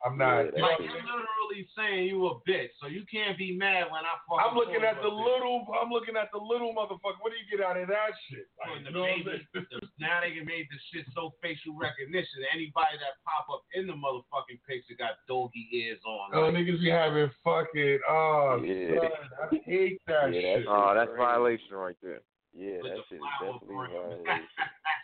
I'm 0.04 0.18
not. 0.18 0.52
you 0.52 0.60
know 0.60 0.68
Like 0.68 0.78
you're 0.84 1.00
literally 1.00 1.64
saying 1.76 2.08
you 2.12 2.26
a 2.28 2.36
bitch, 2.44 2.76
so 2.80 2.86
you 2.88 3.04
can't 3.10 3.38
be 3.38 3.56
mad 3.56 3.88
when 3.88 4.04
I 4.04 4.14
fucking. 4.28 4.44
I'm 4.44 4.52
looking 4.56 4.84
at 4.84 5.00
the 5.00 5.08
bitch. 5.08 5.24
little. 5.24 5.64
I'm 5.80 5.88
looking 5.88 6.16
at 6.16 6.28
the 6.30 6.38
little 6.38 6.74
motherfucker. 6.76 7.24
What 7.24 7.32
do 7.32 7.40
you 7.40 7.48
get 7.48 7.64
out 7.64 7.80
of 7.80 7.88
that 7.88 8.12
shit? 8.28 8.44
Like, 8.60 8.84
the 8.84 8.90
you 8.90 8.94
know 8.94 9.00
what 9.00 9.10
I'm 9.10 9.24
baby- 9.24 9.48
the- 9.72 9.88
now 9.98 10.20
they 10.20 10.36
can 10.36 10.44
made 10.44 10.66
the 10.68 10.76
shit 10.92 11.06
so 11.14 11.32
facial 11.40 11.72
recognition. 11.74 12.44
Anybody 12.52 13.00
that 13.00 13.16
pop 13.24 13.48
up 13.48 13.64
in 13.72 13.86
the 13.86 13.94
motherfucking 13.96 14.60
picture 14.68 14.92
got 14.98 15.16
doggy 15.26 15.68
ears 15.72 16.00
on. 16.04 16.30
Oh, 16.36 16.40
Like, 16.52 16.54
niggas 16.60 16.80
be 16.84 16.90
having 16.90 17.30
fucking. 17.42 17.98
Oh, 18.08 18.60
Yeah. 18.60 19.00
son, 19.00 19.10
I 19.40 19.56
hate 19.64 20.00
that 20.06 20.34
Yeah, 20.34 20.40
shit. 20.60 20.66
Oh, 20.68 20.92
that's 20.94 21.12
violation 21.16 21.74
right 21.80 21.96
there. 22.02 22.20
Yeah, 22.52 22.82
that 22.82 23.00
shit 23.08 23.18
is 23.18 23.24
definitely 23.40 23.88
violation. 23.88 24.46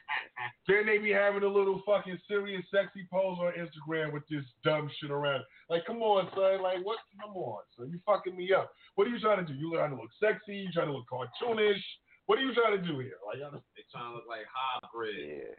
Then 0.68 0.86
they 0.86 0.98
be 0.98 1.10
having 1.10 1.42
a 1.42 1.48
little 1.48 1.82
fucking 1.86 2.18
serious, 2.28 2.64
sexy 2.72 3.06
pose 3.12 3.38
on 3.38 3.52
Instagram 3.58 4.12
with 4.12 4.22
this 4.28 4.44
dumb 4.64 4.90
shit 5.00 5.10
around. 5.10 5.42
Like, 5.68 5.84
come 5.86 6.02
on, 6.02 6.28
son. 6.34 6.62
Like, 6.62 6.84
what? 6.84 6.98
Come 7.20 7.36
on, 7.36 7.62
son. 7.76 7.90
You 7.90 7.98
fucking 8.06 8.36
me 8.36 8.52
up. 8.52 8.70
What 8.94 9.06
are 9.06 9.10
you 9.10 9.20
trying 9.20 9.44
to 9.44 9.52
do? 9.52 9.58
You 9.58 9.72
trying 9.74 9.90
to 9.90 9.96
look 9.96 10.10
sexy? 10.22 10.56
You 10.56 10.72
trying 10.72 10.88
to 10.88 10.92
look 10.94 11.06
cartoonish? 11.10 11.80
What 12.26 12.38
are 12.38 12.42
you 12.42 12.54
trying 12.54 12.80
to 12.80 12.86
do 12.86 12.98
here? 13.00 13.18
Like, 13.26 13.38
I 13.38 13.50
don't- 13.50 13.64
they 13.76 13.82
trying 13.90 14.10
to 14.10 14.16
look 14.16 14.26
like 14.28 14.46
hybrid. 14.52 15.16
Yeah. 15.16 15.54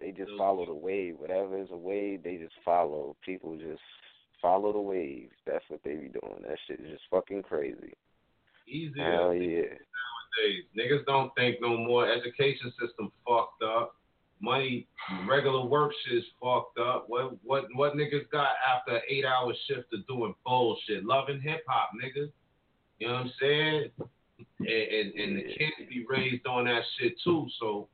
They 0.00 0.10
just 0.10 0.32
follow 0.36 0.66
the 0.66 0.74
wave. 0.74 1.16
Whatever 1.18 1.58
is 1.58 1.70
a 1.70 1.76
wave, 1.76 2.24
they 2.24 2.36
just 2.36 2.54
follow. 2.64 3.16
People 3.24 3.56
just 3.56 3.80
follow 4.40 4.72
the 4.72 4.80
wave. 4.80 5.30
That's 5.46 5.64
what 5.68 5.80
they 5.84 5.94
be 5.94 6.08
doing. 6.08 6.42
That 6.42 6.58
shit 6.66 6.80
is 6.80 6.90
just 6.90 7.04
fucking 7.08 7.44
crazy. 7.44 7.92
Easy. 8.66 8.98
Hell 8.98 9.32
yeah. 9.34 9.62
nowadays. 9.62 10.64
Niggas 10.76 11.04
don't 11.06 11.32
think 11.36 11.60
no 11.60 11.76
more. 11.76 12.10
Education 12.10 12.72
system 12.80 13.12
fucked 13.26 13.62
up. 13.62 13.94
Money, 14.42 14.88
regular 15.28 15.64
work 15.64 15.92
shit 16.04 16.18
is 16.18 16.24
fucked 16.42 16.78
up. 16.78 17.04
What 17.06 17.36
what 17.44 17.66
what 17.76 17.94
niggas 17.94 18.28
got 18.32 18.48
after 18.68 18.96
an 18.96 19.02
eight 19.08 19.24
hour 19.24 19.54
shift 19.68 19.92
of 19.94 20.06
doing 20.08 20.34
bullshit? 20.44 21.04
Love 21.04 21.28
and 21.28 21.40
Hip 21.40 21.62
Hop, 21.68 21.90
niggas. 21.94 22.30
You 22.98 23.06
know 23.06 23.14
what 23.14 23.22
I'm 23.22 23.32
saying? 23.40 23.90
And, 24.58 24.68
and 24.68 25.14
and 25.14 25.36
the 25.36 25.42
kids 25.42 25.88
be 25.88 26.04
raised 26.08 26.46
on 26.46 26.64
that 26.64 26.82
shit 26.98 27.14
too, 27.22 27.46
so 27.60 27.88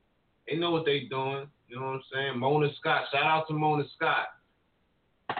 they 0.47 0.57
know 0.57 0.71
what 0.71 0.85
they 0.85 1.01
doing. 1.01 1.47
You 1.67 1.79
know 1.79 1.85
what 1.85 1.93
I'm 1.93 2.01
saying? 2.11 2.39
Mona 2.39 2.69
Scott, 2.79 3.03
shout 3.11 3.23
out 3.23 3.47
to 3.47 3.53
Mona 3.53 3.83
Scott. 3.95 4.29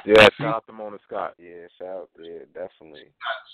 Yeah, 0.06 0.28
shout 0.38 0.56
out 0.56 0.68
to 0.68 0.74
Mona 0.74 0.98
Scott. 1.08 1.34
Yeah, 1.40 1.66
shout 1.80 1.88
out. 1.88 2.10
Yeah, 2.22 2.46
definitely. 2.54 3.06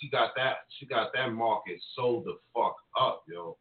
She 0.02 0.10
got 0.10 0.32
that. 0.36 0.58
She 0.78 0.86
got 0.86 1.12
that 1.14 1.32
market 1.32 1.80
sold 1.96 2.26
the 2.26 2.38
fuck 2.54 2.76
up, 3.00 3.24
yo. 3.32 3.56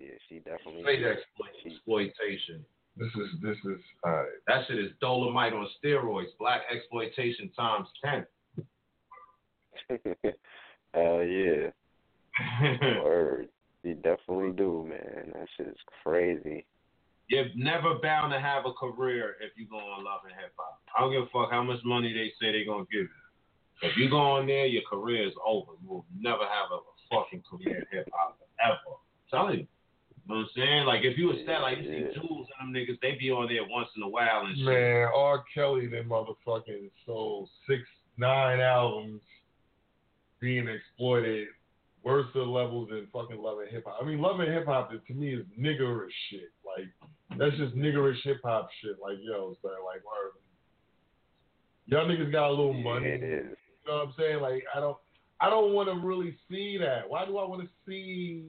Yeah, 0.00 0.16
she 0.28 0.38
definitely. 0.38 0.80
Straight 0.80 1.04
exploit, 1.04 1.50
exploitation. 1.66 2.64
This 2.96 3.10
is 3.16 3.40
this 3.42 3.56
is 3.64 3.80
all 4.04 4.12
right. 4.12 4.28
That 4.46 4.66
shit 4.66 4.78
is 4.78 4.90
Dolemite 5.02 5.52
on 5.52 5.68
steroids. 5.82 6.36
Black 6.38 6.62
exploitation 6.74 7.50
times 7.50 7.88
ten. 8.02 8.26
Hell 10.94 11.22
yeah. 11.22 11.70
Word. 13.04 13.48
You 13.82 13.94
definitely 13.94 14.52
do, 14.56 14.86
man. 14.88 15.32
That 15.34 15.46
shit 15.56 15.68
is 15.68 15.76
crazy. 16.02 16.66
You're 17.28 17.46
never 17.54 17.94
bound 18.02 18.32
to 18.32 18.40
have 18.40 18.64
a 18.66 18.72
career 18.72 19.36
if 19.40 19.52
you 19.56 19.66
go 19.68 19.76
on 19.76 20.04
Love 20.04 20.22
and 20.24 20.32
Hip 20.32 20.52
Hop. 20.56 20.80
I 20.96 21.00
don't 21.00 21.12
give 21.12 21.22
a 21.22 21.26
fuck 21.26 21.50
how 21.50 21.62
much 21.62 21.78
money 21.84 22.12
they 22.12 22.32
say 22.40 22.52
they're 22.52 22.64
gonna 22.64 22.84
give 22.90 23.02
you. 23.02 23.08
If 23.82 23.96
you 23.96 24.10
go 24.10 24.18
on 24.18 24.46
there, 24.46 24.66
your 24.66 24.82
career 24.82 25.26
is 25.26 25.34
over. 25.46 25.72
You 25.82 25.88
will 25.88 26.06
never 26.18 26.42
have 26.42 26.72
a 26.72 26.80
fucking 27.10 27.42
career 27.48 27.78
in 27.78 27.98
hip 27.98 28.08
hop 28.12 28.38
ever. 28.62 28.76
I'm 28.86 29.30
telling 29.30 29.60
you. 29.60 29.66
You 30.30 30.36
know 30.36 30.42
what 30.42 30.62
I'm 30.62 30.68
saying? 30.68 30.86
Like 30.86 31.00
if 31.02 31.18
you 31.18 31.26
was 31.26 31.38
that, 31.48 31.60
like 31.60 31.78
you 31.78 31.84
see 31.84 32.14
Jules 32.14 32.46
and 32.60 32.72
them 32.72 32.80
niggas, 32.80 33.00
they 33.02 33.16
be 33.18 33.32
on 33.32 33.48
there 33.48 33.66
once 33.68 33.88
in 33.96 34.02
a 34.04 34.08
while 34.08 34.46
and 34.46 34.56
shit. 34.56 34.64
Man, 34.64 35.08
R. 35.12 35.42
Kelly, 35.52 35.88
then 35.88 36.04
motherfucking 36.04 36.88
sold 37.04 37.48
six, 37.68 37.82
nine 38.16 38.60
albums 38.60 39.22
being 40.40 40.68
exploited 40.68 41.48
worse 42.04 42.28
of 42.36 42.46
levels 42.46 42.90
than 42.90 43.08
fucking 43.12 43.42
Love 43.42 43.58
and 43.58 43.70
Hip 43.70 43.84
Hop. 43.86 43.98
I 44.00 44.06
mean, 44.06 44.20
Love 44.20 44.38
and 44.38 44.52
Hip 44.52 44.66
Hop 44.66 44.90
to 44.90 45.14
me 45.14 45.34
is 45.34 45.44
niggerish 45.58 46.10
shit. 46.30 46.52
Like 46.64 46.86
that's 47.36 47.56
just 47.56 47.74
niggerish 47.74 48.22
hip 48.22 48.38
hop 48.44 48.68
shit. 48.80 48.98
Like 49.02 49.18
yo, 49.20 49.56
so 49.60 49.68
like 49.68 50.04
word. 50.04 50.32
Y'all 51.86 52.06
niggas 52.06 52.30
got 52.30 52.50
a 52.50 52.50
little 52.50 52.72
money. 52.72 53.08
it 53.08 53.24
is. 53.24 53.56
You 53.84 53.90
know 53.90 53.96
what 53.96 54.06
I'm 54.06 54.14
saying? 54.16 54.40
Like 54.40 54.62
I 54.76 54.78
don't, 54.78 54.96
I 55.40 55.50
don't 55.50 55.72
want 55.72 55.88
to 55.88 56.06
really 56.06 56.36
see 56.48 56.78
that. 56.78 57.08
Why 57.08 57.26
do 57.26 57.36
I 57.38 57.48
want 57.48 57.62
to 57.62 57.68
see 57.84 58.44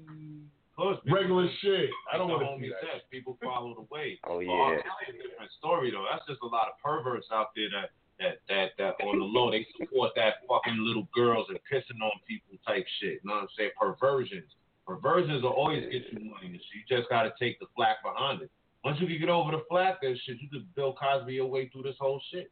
Plus, 0.82 0.98
people- 1.04 1.18
regular 1.18 1.48
shit? 1.62 1.90
I 2.12 2.18
don't 2.18 2.28
Like 2.30 2.42
want 2.42 2.60
to 2.62 2.66
see 2.68 2.74
homie 2.74 2.82
that. 2.82 2.92
said, 2.92 3.02
people 3.12 3.38
follow 3.44 3.76
the 3.76 3.86
way. 3.94 4.20
Oh, 4.26 4.38
But 4.42 4.46
yeah. 4.46 4.52
I'll 4.52 4.82
tell 4.82 5.02
you 5.08 5.14
a 5.20 5.28
different 5.30 5.52
story 5.58 5.92
though. 5.92 6.06
That's 6.12 6.26
just 6.28 6.42
a 6.42 6.48
lot 6.50 6.68
of 6.68 6.74
perverts 6.84 7.28
out 7.32 7.54
there 7.56 7.70
that 7.70 7.90
that 8.20 8.36
that 8.50 8.68
that 8.78 9.06
on 9.06 9.18
the 9.20 9.26
low 9.26 9.50
they 9.52 9.66
support 9.78 10.12
that 10.16 10.46
fucking 10.50 10.78
little 10.78 11.08
girls 11.14 11.48
and 11.50 11.58
pissing 11.72 12.02
on 12.02 12.12
people 12.28 12.58
type 12.68 12.86
shit. 13.00 13.22
You 13.24 13.30
know 13.30 13.36
what 13.36 13.44
I'm 13.44 13.54
saying? 13.58 13.72
Perversions. 13.80 14.50
Perversions 14.86 15.42
will 15.44 15.52
always 15.58 15.84
get 15.92 16.04
you 16.12 16.20
money 16.30 16.48
and 16.48 16.62
shit. 16.62 16.82
You 16.90 16.98
just 16.98 17.10
gotta 17.10 17.32
take 17.40 17.60
the 17.60 17.68
flack 17.76 18.02
behind 18.04 18.42
it. 18.42 18.52
Once 18.84 19.00
you 19.00 19.08
can 19.08 19.20
get 19.20 19.30
over 19.30 19.52
the 19.52 19.64
flack 19.70 20.00
and 20.02 20.18
shit, 20.26 20.38
you 20.42 20.50
could 20.50 20.66
Bill 20.76 20.94
Cosby 20.94 21.34
your 21.34 21.46
way 21.48 21.70
through 21.70 21.84
this 21.84 21.96
whole 22.00 22.22
shit. 22.32 22.52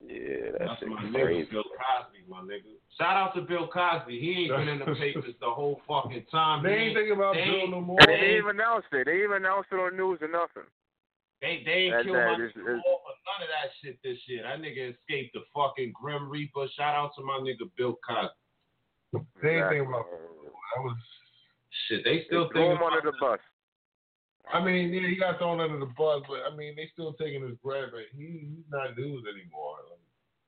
Yeah, 0.00 0.52
that 0.52 0.78
That's 0.78 0.82
my 0.86 1.00
crazy. 1.10 1.46
nigga, 1.46 1.50
Bill 1.50 1.64
Cosby, 1.74 2.22
my 2.28 2.40
nigga. 2.46 2.78
Shout 2.96 3.16
out 3.16 3.34
to 3.34 3.42
Bill 3.42 3.66
Cosby. 3.66 4.18
He 4.20 4.44
ain't 4.46 4.54
been 4.56 4.68
in 4.68 4.78
the 4.78 4.94
papers 4.98 5.34
the 5.40 5.50
whole 5.50 5.80
fucking 5.88 6.26
time. 6.30 6.62
They 6.62 6.70
ain't 6.74 6.96
thinking 6.96 7.16
about 7.16 7.34
they 7.34 7.44
Bill 7.44 7.68
no 7.68 7.80
more. 7.80 7.98
And 8.00 8.08
they 8.10 8.38
even 8.38 8.50
announced 8.54 8.88
it. 8.92 9.06
They 9.06 9.22
even 9.24 9.42
announced 9.42 9.68
it 9.72 9.76
on 9.76 9.96
news 9.96 10.18
or 10.22 10.28
nothing. 10.30 10.68
They 11.42 11.62
they 11.66 11.90
ain't 11.90 11.94
That- 11.98 12.04
killed 12.04 12.16
that 12.16 12.38
my 12.38 12.44
is- 12.44 12.52
nigga 12.54 12.78
is- 12.78 12.82
for 12.86 13.14
none 13.26 13.42
of 13.42 13.50
that 13.50 13.70
shit 13.82 13.98
this 14.02 14.18
year. 14.28 14.42
That 14.44 14.60
nigga 14.62 14.94
escaped 14.94 15.34
the 15.34 15.42
fucking 15.54 15.92
Grim 15.92 16.28
Reaper. 16.30 16.66
Shout 16.76 16.94
out 16.94 17.10
to 17.16 17.22
my 17.22 17.38
nigga 17.42 17.66
Bill 17.76 17.98
Cosby. 18.06 19.26
They 19.42 19.58
ain't 19.58 19.68
thinking 19.68 19.86
about 19.88 20.06
that 20.06 20.82
was. 20.82 20.96
Shit, 21.86 22.02
they 22.04 22.24
still 22.26 22.46
They 22.48 22.52
threw 22.54 22.70
him 22.72 22.82
under 22.82 22.98
about 22.98 23.12
the 23.12 23.18
bus. 23.20 23.40
I 24.52 24.64
mean, 24.64 24.92
yeah, 24.92 25.08
he 25.08 25.16
got 25.16 25.38
thrown 25.38 25.60
under 25.60 25.78
the 25.78 25.92
bus, 25.92 26.22
but 26.28 26.40
I 26.50 26.56
mean, 26.56 26.74
they 26.76 26.88
still 26.92 27.12
taking 27.14 27.42
his 27.42 27.56
bread, 27.62 27.90
but 27.92 28.08
he, 28.16 28.48
he's 28.56 28.64
not 28.70 28.96
news 28.96 29.24
anymore. 29.28 29.76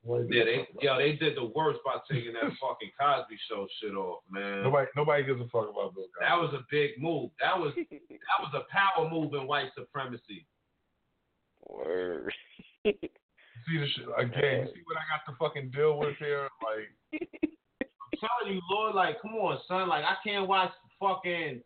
Like, 0.03 0.25
Yeah, 0.33 0.43
they 0.45 0.67
yo, 0.81 0.97
they 0.97 1.13
did 1.13 1.37
the 1.37 1.51
worst 1.55 1.79
by 1.85 1.97
taking 2.09 2.33
that 2.33 2.49
fucking 2.57 2.91
Cosby 2.99 3.37
show 3.47 3.67
shit 3.79 3.93
off, 3.93 4.23
man. 4.29 4.63
Nobody, 4.63 4.87
nobody 4.95 5.23
gives 5.23 5.39
a 5.41 5.45
fuck 5.45 5.69
about 5.69 5.93
Bill 5.93 6.09
Cosby. 6.17 6.25
That 6.25 6.41
was 6.41 6.53
a 6.53 6.65
big 6.71 6.91
move. 6.97 7.29
That 7.39 7.57
was 7.57 7.73
that 7.77 8.39
was 8.41 8.53
a 8.55 8.65
power 8.73 9.09
move 9.09 9.33
in 9.33 9.45
white 9.45 9.69
supremacy. 9.77 10.47
Word. 11.67 12.33
see 12.83 12.97
the 13.77 13.87
shit 13.95 14.05
again. 14.17 14.65
You 14.65 14.73
see 14.73 14.81
what 14.85 14.97
I 14.97 15.05
got 15.13 15.29
to 15.29 15.37
fucking 15.37 15.69
deal 15.69 15.99
with 15.99 16.17
here? 16.17 16.49
Like, 16.65 17.21
I'm 17.21 18.17
telling 18.17 18.55
you, 18.55 18.61
Lord, 18.71 18.95
like, 18.95 19.21
come 19.21 19.35
on, 19.35 19.59
son. 19.67 19.87
Like, 19.87 20.03
I 20.03 20.15
can't 20.25 20.47
watch 20.47 20.71
fucking 20.99 21.61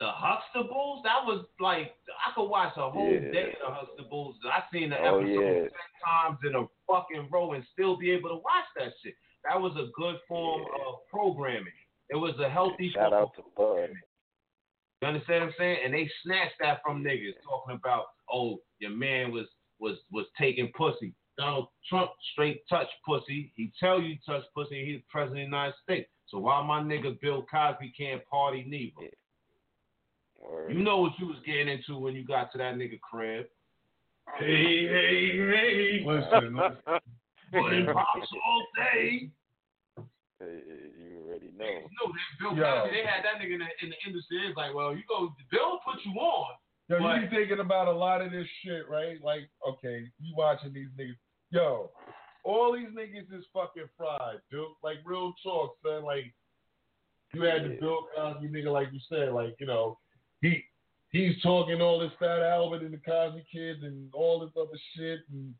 the 0.00 0.06
Huxtables. 0.06 1.02
That 1.04 1.24
was 1.24 1.44
like, 1.60 1.94
I 2.26 2.32
could 2.34 2.48
watch 2.48 2.72
a 2.76 2.88
whole 2.90 3.10
Yeah. 3.12 3.30
day 3.32 3.56
of 3.66 3.86
the 3.96 4.02
Huxtables. 4.04 4.34
I 4.44 4.62
seen 4.72 4.90
the 4.90 4.98
Oh, 5.00 5.18
episode 5.18 5.30
yeah. 5.42 5.60
ten 5.62 5.70
times 6.04 6.38
in 6.44 6.54
a 6.54 6.66
fucking 6.86 7.28
row 7.30 7.52
and 7.52 7.64
still 7.72 7.96
be 7.96 8.10
able 8.12 8.28
to 8.30 8.36
watch 8.36 8.66
that 8.76 8.92
shit. 9.02 9.14
That 9.44 9.60
was 9.60 9.76
a 9.76 9.86
good 9.94 10.20
form 10.28 10.62
of 10.86 11.06
programming. 11.08 11.72
It 12.10 12.16
was 12.16 12.38
a 12.38 12.48
healthy 12.48 12.90
Shout 12.90 13.12
out 13.12 13.34
to 13.36 13.42
Bud. 13.56 13.90
you 15.02 15.08
understand 15.08 15.44
what 15.44 15.48
I'm 15.50 15.54
saying? 15.58 15.78
And 15.84 15.94
they 15.94 16.10
snatched 16.22 16.58
that 16.60 16.80
from 16.82 17.02
niggas 17.04 17.34
talking 17.44 17.74
about, 17.76 18.06
oh, 18.32 18.60
your 18.78 18.90
man 18.90 19.30
was 19.32 19.46
was 19.80 19.98
was 20.10 20.26
taking 20.36 20.72
pussy. 20.72 21.14
Donald 21.36 21.68
Trump 21.88 22.10
straight 22.32 22.66
touch 22.68 22.88
pussy. 23.06 23.52
He 23.54 23.72
tell 23.78 24.00
you 24.02 24.16
touch 24.26 24.42
pussy. 24.56 24.84
He's 24.84 25.00
president 25.08 25.44
of 25.44 25.50
the 25.50 25.56
United 25.56 25.74
States. 25.84 26.10
So 26.26 26.38
why 26.38 26.60
my 26.66 26.80
nigga 26.82 27.20
Bill 27.20 27.44
Cosby 27.48 27.90
can't 27.96 28.24
party 28.26 28.64
neither? 28.66 29.08
Word. 30.38 30.72
You 30.72 30.82
know 30.82 30.98
what 30.98 31.12
you 31.18 31.26
was 31.26 31.36
getting 31.44 31.68
into 31.68 31.98
when 31.98 32.14
you 32.14 32.24
got 32.24 32.52
to 32.52 32.58
that 32.58 32.74
nigga 32.76 33.00
crib. 33.00 33.46
hey, 34.38 34.86
hey, 34.86 35.36
hey. 35.36 36.04
Listen, 36.06 36.56
listen. 36.56 37.00
Putting 37.52 37.86
pops 37.86 38.28
all 38.46 38.66
day. 38.76 39.30
Hey, 40.38 40.60
you 41.00 41.24
already 41.26 41.50
know. 41.58 41.64
No, 41.66 42.12
that 42.12 42.38
Bill 42.38 42.56
Yo. 42.56 42.82
Cosby, 42.82 42.94
they 42.96 43.04
had 43.04 43.24
that 43.24 43.42
nigga 43.42 43.54
in 43.54 43.58
the, 43.60 43.66
in 43.82 43.90
the 43.90 43.96
industry. 44.06 44.38
It's 44.46 44.56
like, 44.56 44.74
well, 44.74 44.94
you 44.94 45.02
go, 45.08 45.34
Bill 45.50 45.80
put 45.84 45.96
you 46.04 46.12
on. 46.20 46.54
Yo, 46.88 46.98
But- 47.00 47.20
you 47.22 47.28
be 47.28 47.36
thinking 47.36 47.60
about 47.60 47.88
a 47.88 47.92
lot 47.92 48.22
of 48.22 48.30
this 48.30 48.46
shit, 48.64 48.88
right? 48.88 49.16
Like, 49.24 49.48
okay, 49.66 50.04
you 50.20 50.34
watching 50.36 50.72
these 50.72 50.88
niggas. 50.98 51.16
Yo, 51.50 51.90
all 52.44 52.72
these 52.74 52.88
niggas 52.96 53.36
is 53.36 53.44
fucking 53.52 53.88
fried, 53.96 54.38
dude. 54.50 54.66
Like, 54.84 54.98
real 55.04 55.32
talk, 55.42 55.74
son. 55.84 56.04
Like, 56.04 56.32
you 57.34 57.42
had 57.42 57.64
the 57.64 57.70
Yeah. 57.70 57.80
Bill 57.80 58.06
Cosby 58.14 58.48
nigga, 58.48 58.70
like 58.72 58.88
you 58.92 59.00
said, 59.08 59.32
like, 59.32 59.56
you 59.58 59.66
know, 59.66 59.98
he 60.40 60.62
he's 61.10 61.40
talking 61.42 61.80
all 61.80 61.98
this 61.98 62.12
Fat 62.18 62.40
Albert 62.42 62.82
and 62.82 62.92
the 62.94 62.98
Cosby 62.98 63.44
kids 63.52 63.80
and 63.82 64.08
all 64.14 64.40
this 64.40 64.50
other 64.56 64.78
shit, 64.96 65.20
and 65.32 65.54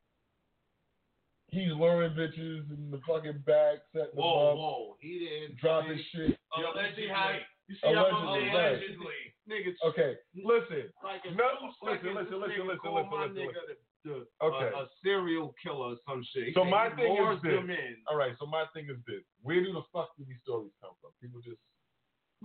he's 1.49 1.73
luring 1.73 2.13
bitches 2.13 2.69
in 2.71 2.91
the 2.91 3.01
fucking 3.07 3.43
back, 3.47 3.79
setting 3.93 4.15
them 4.15 4.25
Whoa, 4.25 4.53
up, 4.53 4.57
whoa. 4.59 4.97
He 5.01 5.19
didn't. 5.19 5.59
drop 5.59 5.87
his 5.87 6.01
shit. 6.15 6.39
Yo, 6.57 6.69
you 6.75 6.89
see 6.97 7.09
how 7.09 7.33
you 7.69 7.75
see 7.75 7.81
how 7.83 8.07
Allegedly, 8.07 8.45
man 8.47 8.55
allegedly 8.55 9.21
niggas 9.49 9.77
Okay, 9.89 10.17
listen. 10.37 10.93
like 11.03 11.25
No, 11.37 11.49
two 11.61 11.73
listen, 11.83 12.05
seconds, 12.05 12.17
listen, 12.17 12.41
listen, 12.41 12.67
listen, 12.69 12.91
listen, 12.95 13.13
listen, 13.17 13.35
the, 13.35 13.77
the, 14.05 14.17
Okay. 14.45 14.71
a, 14.77 14.85
a 14.85 14.89
serial 15.03 15.55
killer 15.63 15.93
or 15.93 15.97
some 16.07 16.25
shit. 16.33 16.55
So 16.55 16.65
my 16.65 16.89
thing 16.97 17.13
is 17.17 17.43
this. 17.43 17.61
All 18.09 18.17
right, 18.17 18.33
so 18.39 18.47
my 18.47 18.65
thing 18.73 18.87
is 18.89 18.97
this: 19.07 19.25
Where 19.43 19.61
do 19.61 19.73
the 19.73 19.83
fuck 19.93 20.13
do 20.17 20.25
these 20.25 20.41
stories 20.45 20.73
come 20.81 20.93
from? 21.01 21.11
People 21.21 21.41
just 21.41 21.61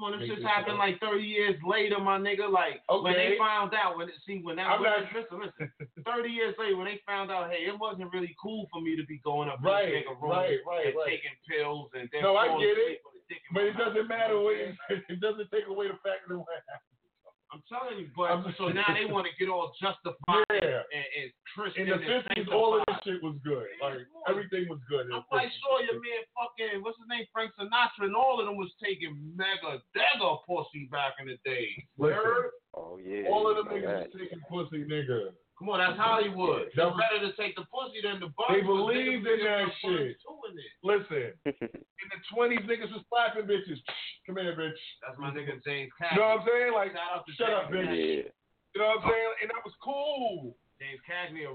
On, 0.02 0.10
this 0.20 0.26
shit 0.28 0.41
happened 0.41 0.80
like 0.82 0.99
30 0.99 1.22
years 1.22 1.53
later, 1.61 1.99
my 1.99 2.18
nigga. 2.18 2.49
Like 2.49 2.82
when 2.90 3.14
they 3.14 3.38
found 3.38 3.74
out, 3.78 3.95
when 3.95 4.10
it 4.10 4.15
see 4.26 4.41
when 4.41 4.56
that 4.57 4.65
I'm 4.65 4.82
not- 4.82 5.06
listen, 5.14 5.38
listen. 5.38 5.70
30 6.06 6.30
years 6.30 6.56
later, 6.57 6.76
when 6.78 6.86
they 6.90 6.99
found 7.06 7.30
out, 7.30 7.52
hey, 7.52 7.70
it 7.70 7.78
wasn't 7.78 8.11
really 8.11 8.36
cool 8.41 8.65
for 8.74 8.82
me 8.82 8.95
to 8.98 9.06
be 9.06 9.20
going 9.24 9.49
up 9.49 9.60
in 9.60 9.65
Right, 9.65 9.86
this 9.94 10.03
nigga 10.10 10.18
room 10.22 10.32
right, 10.32 10.57
right, 10.65 10.86
and 10.88 10.95
right. 10.98 11.06
taking 11.06 11.38
pills 11.48 11.90
and 11.94 12.10
then 12.11 12.24
No, 12.24 12.36
I 12.36 12.48
get 12.57 12.74
it, 12.74 13.02
with 13.06 13.22
a 13.22 13.24
dick 13.30 13.41
in 13.45 13.53
but 13.53 13.64
it 13.70 13.78
doesn't 13.78 14.07
matter. 14.10 14.36
What 14.41 14.45
what 14.45 14.53
I'm 14.57 14.78
saying? 14.90 15.02
it, 15.10 15.14
it 15.14 15.20
doesn't 15.22 15.52
take 15.53 15.68
away 15.70 15.88
the 15.88 15.99
fact 16.02 16.26
of 16.26 16.40
what 16.41 16.48
happened. 16.65 16.93
I'm 17.53 17.61
telling 17.69 18.01
you, 18.01 18.09
but 18.17 18.34
I'm- 18.34 18.49
so 18.57 18.69
now 18.73 18.89
they 18.97 19.05
want 19.05 19.30
to 19.30 19.34
get 19.38 19.45
all 19.47 19.69
justified 19.77 20.49
Yeah. 20.49 20.81
and, 20.89 21.05
and 21.21 21.27
Christian 21.53 21.85
In 21.85 21.89
the 21.93 22.01
and 22.01 22.25
fifties, 22.25 22.47
all 22.51 22.73
of 22.73 22.81
this 22.89 22.97
shit 23.05 23.21
was 23.21 23.38
good. 23.45 23.69
Like 23.77 24.01
come 24.09 24.25
on. 24.25 24.25
everything 24.34 24.65
was 24.67 24.81
good. 24.89 25.05
I'm 25.13 25.21
the 25.21 25.30
quite 25.30 25.53
50s. 25.53 25.61
sure 25.61 25.77
your 25.85 25.99
man 26.01 26.21
fucking 26.34 26.81
what's 26.81 26.97
his 26.97 27.05
name 27.07 27.25
Frank 27.31 27.53
Sinatra 27.53 28.09
and 28.09 28.15
all 28.17 28.41
of 28.41 28.49
them 28.49 28.57
was 28.57 28.73
taking 28.81 29.13
mega 29.38 29.77
dagger 29.93 30.34
pussy 30.49 30.89
back 30.89 31.21
in 31.21 31.30
the 31.30 31.38
day. 31.45 31.69
Listen, 32.01 32.49
Oh 32.73 32.97
yeah. 32.97 33.30
all 33.30 33.45
of 33.45 33.55
them 33.61 33.69
know 33.69 33.77
niggas 33.77 34.09
was 34.09 34.17
taking 34.17 34.41
pussy, 34.49 34.81
nigga. 34.89 35.30
Come 35.59 35.69
on, 35.69 35.80
that's 35.80 35.99
Hollywood. 35.99 36.73
That 36.75 36.89
It's 36.89 36.97
better 36.97 37.21
to 37.30 37.31
take 37.38 37.53
the 37.55 37.65
pussy 37.69 38.01
than 38.01 38.19
the 38.19 38.34
butt. 38.34 38.49
They 38.49 38.65
believed 38.65 39.27
in 39.27 39.39
that 39.45 39.69
shit. 39.85 40.17
two 40.17 40.38
in 40.49 40.57
it. 40.57 40.73
Listen, 40.81 41.30
in 41.45 42.07
the 42.09 42.19
twenties, 42.34 42.65
niggas 42.65 42.89
was 42.89 43.05
slapping 43.07 43.45
bitches. 43.45 43.77
Come 44.25 44.41
here, 44.41 44.57
bitch. 44.57 44.81
That's 45.05 45.19
my 45.21 45.30
nigga 45.30 45.61
James 45.61 45.93
You 45.93 46.17
know 46.17 46.41
what 46.41 46.41
I'm 46.41 46.47
saying? 46.49 46.73
Like, 46.73 46.91
Shout 46.93 47.13
out 47.13 47.25
to 47.27 47.34
shut 47.38 47.53
up, 47.53 47.69
bitch. 47.69 47.85
Yeah. 47.85 48.25
you 48.73 48.77
know 48.81 48.97
what 48.97 49.05
I'm 49.05 49.09
saying? 49.13 49.34
And 49.45 49.49
that 49.53 49.61
was 49.61 49.75
cool. 49.84 50.57
James 50.81 51.01
Cagney. 51.05 51.45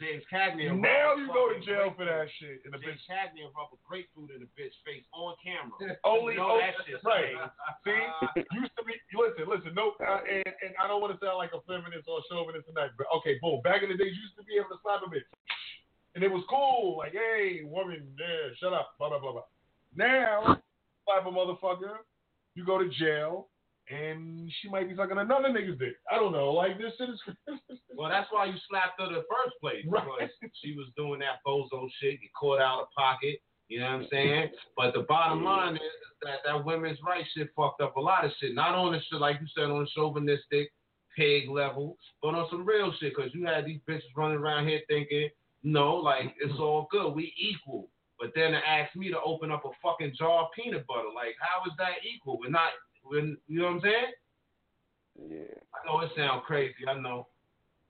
James 0.00 0.24
Cagney. 0.32 0.72
Now 0.72 1.14
you 1.20 1.28
go 1.28 1.52
to 1.52 1.60
jail 1.60 1.92
for 1.92 2.08
that 2.08 2.24
shit. 2.40 2.64
And 2.64 2.72
the 2.72 2.80
James 2.80 2.96
bitch 3.04 3.12
Cagney 3.12 3.44
rub 3.52 3.68
a 3.76 3.78
grapefruit 3.84 4.32
in 4.32 4.40
a 4.40 4.48
bitch 4.56 4.72
face 4.88 5.04
on 5.12 5.36
camera. 5.44 5.76
only, 6.04 6.34
You 6.34 6.40
know 6.40 6.56
oh, 6.56 6.60
that 6.64 6.74
shit. 6.88 6.96
right. 7.04 7.36
See, 7.84 8.44
used 8.56 8.72
to 8.80 8.82
be. 8.88 8.96
listen, 9.12 9.44
listen. 9.44 9.72
No, 9.76 9.92
uh, 10.00 10.24
and, 10.24 10.48
and 10.48 10.72
I 10.80 10.88
don't 10.88 11.04
want 11.04 11.12
to 11.12 11.20
sound 11.20 11.36
like 11.36 11.52
a 11.52 11.60
feminist 11.68 12.08
or 12.08 12.20
a 12.20 12.24
chauvinist 12.32 12.66
tonight, 12.72 12.96
but 12.96 13.04
okay, 13.20 13.36
boom. 13.44 13.60
Back 13.60 13.84
in 13.84 13.92
the 13.92 13.98
days, 14.00 14.16
you 14.16 14.24
used 14.24 14.38
to 14.40 14.46
be 14.48 14.56
able 14.56 14.72
to 14.72 14.80
slap 14.80 15.04
a 15.04 15.08
bitch, 15.12 15.28
and 16.16 16.24
it 16.24 16.32
was 16.32 16.40
cool. 16.48 16.96
Like, 17.04 17.12
hey, 17.12 17.60
woman, 17.68 18.08
yeah, 18.16 18.56
shut 18.56 18.72
up, 18.72 18.96
blah 18.96 19.12
blah 19.12 19.20
blah 19.20 19.44
blah. 19.44 19.48
Now, 19.92 20.56
slap 21.04 21.28
a 21.28 21.30
motherfucker, 21.30 22.00
you 22.56 22.64
go 22.64 22.80
to 22.80 22.88
jail, 22.88 23.51
and 23.92 24.50
she 24.60 24.68
might 24.68 24.88
be 24.88 24.96
sucking 24.96 25.18
another 25.18 25.48
nigga's 25.48 25.78
dick. 25.78 25.94
I 26.10 26.16
don't 26.16 26.32
know. 26.32 26.52
Like 26.52 26.78
this 26.78 26.92
shit 26.98 27.10
is. 27.10 27.20
Well, 27.94 28.08
that's 28.08 28.28
why 28.32 28.46
you 28.46 28.54
slapped 28.68 28.98
her 28.98 29.06
in 29.06 29.12
the 29.12 29.24
first 29.28 29.54
place. 29.60 29.84
Right. 29.86 30.02
Because 30.40 30.56
she 30.64 30.72
was 30.72 30.86
doing 30.96 31.20
that 31.20 31.44
bozo 31.46 31.88
shit, 32.00 32.20
get 32.22 32.30
caught 32.32 32.58
out 32.58 32.80
of 32.80 32.86
pocket. 32.96 33.38
You 33.68 33.80
know 33.80 33.86
what 33.86 34.02
I'm 34.02 34.06
saying? 34.10 34.48
But 34.76 34.94
the 34.94 35.04
bottom 35.08 35.44
line 35.44 35.76
is 35.76 35.80
that 36.22 36.38
that 36.44 36.64
women's 36.64 36.98
rights 37.06 37.28
shit 37.36 37.50
fucked 37.54 37.80
up 37.80 37.96
a 37.96 38.00
lot 38.00 38.24
of 38.24 38.32
shit. 38.40 38.54
Not 38.54 38.74
on 38.74 38.92
the 38.92 38.98
shit, 39.08 39.20
like 39.20 39.40
you 39.40 39.46
said, 39.54 39.70
on 39.70 39.82
a 39.82 39.86
chauvinistic, 39.94 40.72
pig 41.16 41.48
level, 41.48 41.96
but 42.22 42.34
on 42.34 42.48
some 42.50 42.66
real 42.66 42.92
shit. 42.98 43.14
Because 43.14 43.32
you 43.34 43.46
had 43.46 43.66
these 43.66 43.80
bitches 43.88 44.16
running 44.16 44.38
around 44.38 44.68
here 44.68 44.80
thinking, 44.88 45.28
no, 45.62 45.94
like, 45.96 46.34
it's 46.40 46.58
all 46.58 46.88
good. 46.90 47.14
We 47.14 47.32
equal. 47.38 47.88
But 48.18 48.32
then 48.34 48.52
to 48.52 48.58
ask 48.58 48.94
me 48.94 49.10
to 49.10 49.20
open 49.24 49.50
up 49.50 49.64
a 49.64 49.70
fucking 49.82 50.14
jar 50.18 50.44
of 50.44 50.52
peanut 50.56 50.86
butter, 50.86 51.08
like, 51.14 51.34
how 51.40 51.64
is 51.66 51.72
that 51.78 52.04
equal? 52.04 52.38
We're 52.38 52.50
not, 52.50 52.70
when 53.02 53.36
you 53.46 53.60
know 53.60 53.66
what 53.66 53.74
I'm 53.74 53.80
saying? 53.82 54.12
Yeah. 55.30 55.58
I 55.74 55.86
know 55.86 56.00
it 56.00 56.10
sounds 56.16 56.42
crazy. 56.46 56.74
I 56.88 56.98
know. 56.98 57.28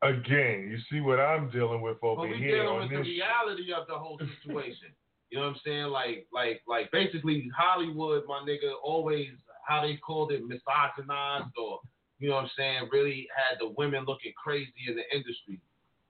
Again, 0.02 0.68
you 0.68 0.78
see 0.90 1.00
what 1.00 1.20
I'm 1.20 1.50
dealing 1.50 1.80
with 1.80 1.96
over 2.02 2.22
But 2.22 2.30
we 2.30 2.36
here 2.36 2.62
dealing 2.62 2.68
on 2.68 2.80
with 2.80 2.90
the 2.90 2.96
reality 2.96 3.72
of 3.72 3.86
the 3.86 3.94
whole 3.94 4.18
situation. 4.18 4.90
you 5.30 5.38
know 5.38 5.44
what 5.44 5.54
I'm 5.54 5.60
saying? 5.64 5.86
Like, 5.86 6.26
like, 6.32 6.62
like, 6.66 6.90
basically, 6.90 7.48
Hollywood, 7.56 8.24
my 8.26 8.44
nigga, 8.46 8.72
always 8.82 9.28
how 9.66 9.82
they 9.82 9.96
called 9.96 10.32
it, 10.32 10.42
misogynized, 10.44 11.54
or 11.56 11.80
you 12.18 12.28
know 12.28 12.36
what 12.36 12.44
I'm 12.44 12.50
saying, 12.56 12.88
really 12.92 13.28
had 13.34 13.58
the 13.60 13.72
women 13.76 14.04
looking 14.06 14.32
crazy 14.42 14.72
in 14.88 14.96
the 14.96 15.04
industry. 15.14 15.60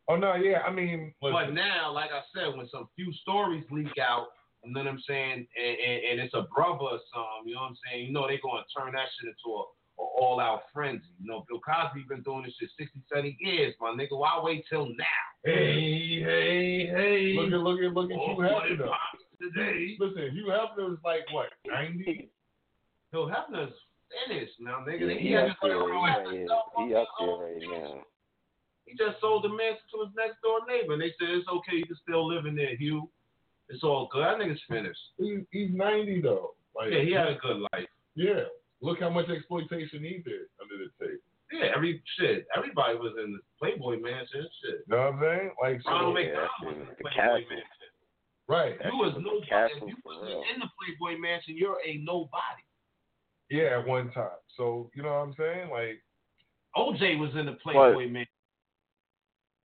Oh 0.09 0.17
no, 0.17 0.35
yeah, 0.35 0.61
I 0.61 0.73
mean, 0.73 1.15
But 1.21 1.51
now, 1.53 1.93
like 1.93 2.11
I 2.11 2.23
said, 2.35 2.57
when 2.57 2.69
some 2.71 2.89
few 2.97 3.13
stories 3.23 3.65
leak 3.71 3.99
out, 4.01 4.29
you 4.65 4.73
know 4.73 4.81
what 4.81 4.91
I'm 4.91 5.03
saying, 5.09 5.47
and, 5.57 5.77
and, 5.87 5.99
and 6.11 6.21
it's 6.21 6.35
a 6.35 6.47
brother 6.55 6.97
or 6.97 7.01
something, 7.13 7.47
you 7.47 7.55
know 7.55 7.63
what 7.63 7.75
I'm 7.75 7.79
saying, 7.87 8.07
you 8.07 8.13
know 8.13 8.27
they're 8.27 8.39
gonna 8.43 8.63
turn 8.77 8.93
that 8.95 9.09
shit 9.19 9.29
into 9.31 9.57
a, 9.57 9.63
a 9.63 10.05
all 10.05 10.41
out 10.41 10.63
frenzy. 10.73 11.05
You 11.21 11.29
know, 11.29 11.45
Bill 11.49 11.61
Cosby 11.61 12.05
been 12.09 12.23
doing 12.23 12.45
this 12.45 12.55
shit 12.61 12.71
60, 12.79 13.03
70 13.13 13.37
years, 13.41 13.75
my 13.81 13.91
nigga. 13.91 14.19
Why 14.19 14.41
wait 14.43 14.65
till 14.69 14.87
now? 14.87 15.23
Hey, 15.45 16.23
hey, 16.23 16.87
hey. 16.87 17.35
look 17.37 17.53
at 17.53 17.59
look 17.61 17.81
at 17.81 17.93
look 17.93 18.11
at 18.11 18.17
Oh, 18.17 18.37
Hugh 18.37 18.45
Hefner. 18.45 18.87
it 18.87 19.43
today. 19.43 19.97
Listen, 19.99 20.31
Hugh 20.33 20.47
Hefner 20.55 20.93
is 20.93 20.99
like 21.05 21.27
what 21.33 21.49
ninety? 21.67 22.31
Bill 23.11 23.27
Hefner's 23.27 23.75
finished 24.29 24.53
now, 24.61 24.85
nigga. 24.87 25.09
Yeah, 25.09 25.19
he, 25.19 25.29
he 25.29 25.35
up 25.35 25.57
there. 25.61 25.73
go 25.75 25.87
Right, 25.91 26.25
yeah, 26.33 26.87
he 26.87 26.95
up 26.95 27.09
there 27.19 27.29
right 27.29 27.63
now. 27.71 28.03
He 28.87 28.97
just 28.97 29.21
sold 29.21 29.45
the 29.45 29.49
mansion 29.49 29.83
to 29.95 30.05
his 30.05 30.15
next 30.17 30.41
door 30.43 30.61
neighbor, 30.69 30.93
and 30.95 31.03
they 31.03 31.13
said 31.19 31.31
it's 31.31 31.49
okay. 31.49 31.77
You 31.77 31.87
can 31.87 31.97
still 32.03 32.27
live 32.27 32.47
in 32.47 32.55
there, 32.55 32.77
Hugh. 32.77 33.09
It's 33.73 33.83
all 33.83 34.09
good. 34.13 34.23
That 34.23 34.37
nigga's 34.39 34.61
finished. 34.69 35.01
He, 35.19 35.41
he's 35.51 35.71
ninety 35.73 36.21
though. 36.21 36.55
Like, 36.77 36.93
Yeah, 36.93 37.01
he 37.03 37.13
had 37.13 37.29
a 37.29 37.37
good 37.37 37.65
life. 37.73 37.89
Yeah, 38.15 38.45
look 38.81 39.01
how 39.01 39.09
much 39.11 39.29
exploitation 39.31 40.01
he 40.05 40.23
did 40.23 40.47
under 40.61 40.77
the 40.79 40.91
tape. 41.07 41.21
Yeah, 41.51 41.69
every 41.75 42.03
shit. 42.19 42.47
Everybody 42.57 42.97
was 42.99 43.13
in 43.23 43.33
the 43.33 43.41
Playboy 43.59 44.01
Mansion. 44.01 44.47
Shit. 44.65 44.85
You 44.87 44.97
know 44.97 44.97
what 44.99 45.15
I'm 45.15 45.21
saying? 45.21 45.51
Like, 45.61 45.81
so, 45.85 45.91
Ronald 45.91 46.17
yeah, 46.19 46.25
McDonald 46.25 46.49
that's 46.49 46.65
was 46.65 46.73
in 46.73 46.79
the 46.81 46.85
The 46.97 47.03
Playboy. 47.03 47.45
Mansion. 47.49 47.91
right? 48.49 48.79
That 48.79 48.93
You 48.93 48.99
was 48.99 49.13
shit 49.13 49.25
was 49.25 49.45
nobody. 49.51 49.73
If 49.77 49.89
you 49.89 49.97
wasn't 50.05 50.45
in 50.55 50.61
the 50.61 50.71
Playboy 50.81 51.21
Mansion, 51.21 51.57
you're 51.57 51.79
a 51.87 51.97
nobody. 52.05 52.65
Yeah, 53.51 53.81
at 53.81 53.87
one 53.87 54.11
time. 54.13 54.41
So 54.57 54.91
you 54.95 55.03
know 55.03 55.13
what 55.13 55.29
I'm 55.29 55.35
saying? 55.37 55.69
Like, 55.71 56.01
OJ 56.77 57.19
was 57.21 57.31
in 57.37 57.47
the 57.47 57.57
Playboy 57.63 58.09
Mansion. 58.09 58.33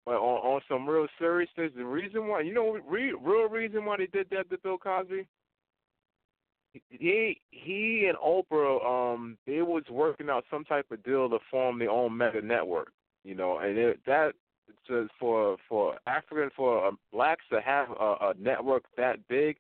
But 0.06 0.14
on, 0.14 0.54
on 0.54 0.60
some 0.68 0.88
real 0.88 1.08
seriousness, 1.18 1.72
the 1.76 1.84
reason 1.84 2.28
why, 2.28 2.40
you 2.42 2.54
know, 2.54 2.78
re, 2.88 3.12
real 3.12 3.48
reason 3.48 3.84
why 3.84 3.96
they 3.96 4.06
did 4.06 4.28
that 4.30 4.48
to 4.50 4.58
Bill 4.58 4.78
Cosby, 4.78 5.26
he 6.90 7.40
he 7.50 8.08
and 8.08 8.16
Oprah, 8.18 9.14
um, 9.14 9.36
they 9.46 9.62
was 9.62 9.82
working 9.90 10.30
out 10.30 10.44
some 10.48 10.64
type 10.64 10.86
of 10.92 11.02
deal 11.02 11.28
to 11.28 11.38
form 11.50 11.80
their 11.80 11.90
own 11.90 12.16
mega 12.16 12.40
network, 12.40 12.92
you 13.24 13.34
know, 13.34 13.58
and 13.58 13.76
it, 13.76 14.00
that 14.06 14.32
for 15.18 15.56
for 15.68 15.96
African 16.06 16.50
for 16.54 16.86
uh, 16.86 16.90
blacks 17.12 17.44
to 17.50 17.60
have 17.60 17.88
a, 17.90 18.14
a 18.20 18.34
network 18.38 18.84
that 18.96 19.26
big, 19.26 19.56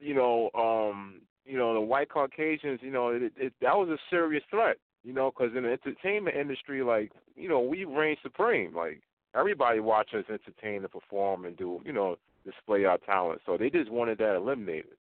you 0.00 0.14
know, 0.14 0.50
um, 0.54 1.22
you 1.46 1.56
know, 1.56 1.72
the 1.74 1.80
white 1.80 2.10
Caucasians, 2.10 2.80
you 2.82 2.90
know, 2.90 3.08
it, 3.08 3.32
it, 3.36 3.52
that 3.62 3.76
was 3.76 3.88
a 3.88 3.98
serious 4.10 4.42
threat, 4.50 4.76
you 5.04 5.14
know, 5.14 5.30
because 5.30 5.56
in 5.56 5.62
the 5.62 5.70
entertainment 5.70 6.36
industry, 6.36 6.82
like, 6.82 7.12
you 7.36 7.48
know, 7.48 7.60
we 7.60 7.84
reign 7.84 8.16
supreme, 8.22 8.74
like 8.74 9.00
everybody 9.36 9.80
watching 9.80 10.20
us 10.20 10.24
entertain 10.28 10.82
and 10.82 10.90
perform 10.90 11.44
and 11.44 11.56
do, 11.56 11.80
you 11.84 11.92
know, 11.92 12.16
display 12.44 12.84
our 12.84 12.98
talent. 12.98 13.40
So 13.46 13.56
they 13.56 13.70
just 13.70 13.90
wanted 13.90 14.18
that 14.18 14.36
eliminated. 14.36 14.96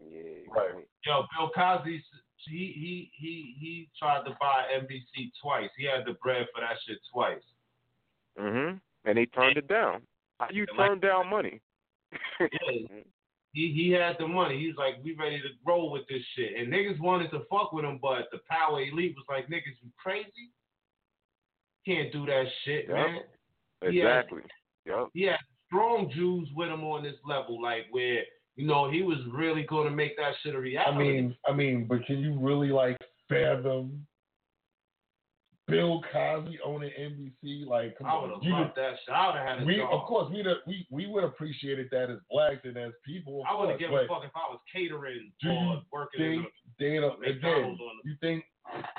Yeah. 0.00 0.20
Right. 0.50 0.86
Yo, 1.06 1.24
Bill 1.38 1.50
Cosby, 1.54 2.02
he 2.46 2.72
he 2.76 3.10
he 3.14 3.54
he 3.58 3.88
tried 3.98 4.24
to 4.24 4.36
buy 4.40 4.64
NBC 4.74 5.30
twice. 5.42 5.70
He 5.76 5.84
had 5.86 6.04
the 6.06 6.14
bread 6.22 6.46
for 6.54 6.60
that 6.60 6.76
shit 6.86 6.98
twice. 7.12 7.42
Mhm. 8.38 8.80
And 9.04 9.18
they 9.18 9.26
turned 9.26 9.56
it 9.56 9.68
down. 9.68 10.02
How 10.40 10.48
you 10.50 10.66
Like- 10.76 10.88
turn 10.88 11.00
down 11.00 11.28
money? 11.28 11.60
Yeah. 12.40 12.48
He 13.52 13.72
he 13.72 13.90
had 13.92 14.16
the 14.18 14.26
money. 14.26 14.58
He's 14.58 14.74
like, 14.76 14.96
we 15.04 15.14
ready 15.14 15.40
to 15.40 15.48
roll 15.64 15.90
with 15.92 16.06
this 16.08 16.22
shit. 16.34 16.56
And 16.56 16.72
niggas 16.72 16.98
wanted 16.98 17.30
to 17.30 17.44
fuck 17.48 17.72
with 17.72 17.84
him, 17.84 17.98
but 17.98 18.28
the 18.32 18.38
power 18.50 18.80
elite 18.82 19.14
was 19.16 19.24
like, 19.28 19.46
niggas, 19.46 19.78
you 19.80 19.90
crazy? 19.96 20.50
Can't 21.86 22.10
do 22.12 22.26
that 22.26 22.46
shit, 22.64 22.88
Yep. 22.88 22.96
man. 22.96 23.22
He 23.90 23.98
had- 23.98 24.06
exactly. 24.24 24.42
Yep. 24.86 25.08
He 25.14 25.22
had 25.22 25.38
strong 25.66 26.10
Jews 26.14 26.48
with 26.54 26.68
him 26.68 26.84
on 26.84 27.02
this 27.02 27.16
level, 27.26 27.60
like 27.62 27.86
where 27.90 28.22
you 28.56 28.66
know 28.66 28.90
he 28.90 29.02
was 29.02 29.18
really 29.32 29.62
going 29.64 29.88
to 29.88 29.94
make 29.94 30.16
that 30.16 30.34
shit 30.42 30.54
a 30.54 30.60
reality. 30.60 30.90
I 30.94 30.98
mean, 30.98 31.36
I 31.48 31.52
mean, 31.52 31.86
but 31.88 32.04
can 32.06 32.18
you 32.18 32.38
really 32.38 32.68
like 32.68 32.98
fathom 33.28 34.06
Bill 35.66 36.02
Cosby 36.12 36.58
owning 36.62 36.90
NBC? 37.00 37.66
Like, 37.66 37.96
come 37.96 38.06
I 38.06 38.20
would 38.20 38.30
have 38.30 38.42
loved 38.42 38.76
that 38.76 38.92
shit. 39.04 39.14
I 39.14 39.26
would 39.26 39.36
have 39.36 39.48
had 39.48 39.62
a 39.62 39.64
we 39.64 39.76
dog. 39.78 39.88
of 39.92 40.06
course 40.06 40.30
we 40.30 40.44
we 40.66 40.86
we 40.90 41.06
would 41.06 41.24
appreciated 41.24 41.88
that 41.90 42.10
as 42.10 42.18
blacks 42.30 42.60
and 42.64 42.76
as 42.76 42.92
people. 43.06 43.42
I 43.48 43.58
would 43.58 43.70
have 43.70 43.78
course, 43.78 43.90
given 43.90 43.96
a 43.96 44.06
but 44.06 44.14
fuck 44.14 44.24
if 44.24 44.30
I 44.36 44.50
was 44.50 44.60
catering 44.70 45.32
Do 45.40 45.48
or 45.48 45.52
you 45.54 45.80
working 45.90 46.22
in 46.22 46.42
think 46.42 46.46
a 46.46 47.22
they 47.24 47.30
again? 47.30 47.64
On 47.64 47.78
the 47.78 48.10
You 48.10 48.16
think 48.20 48.44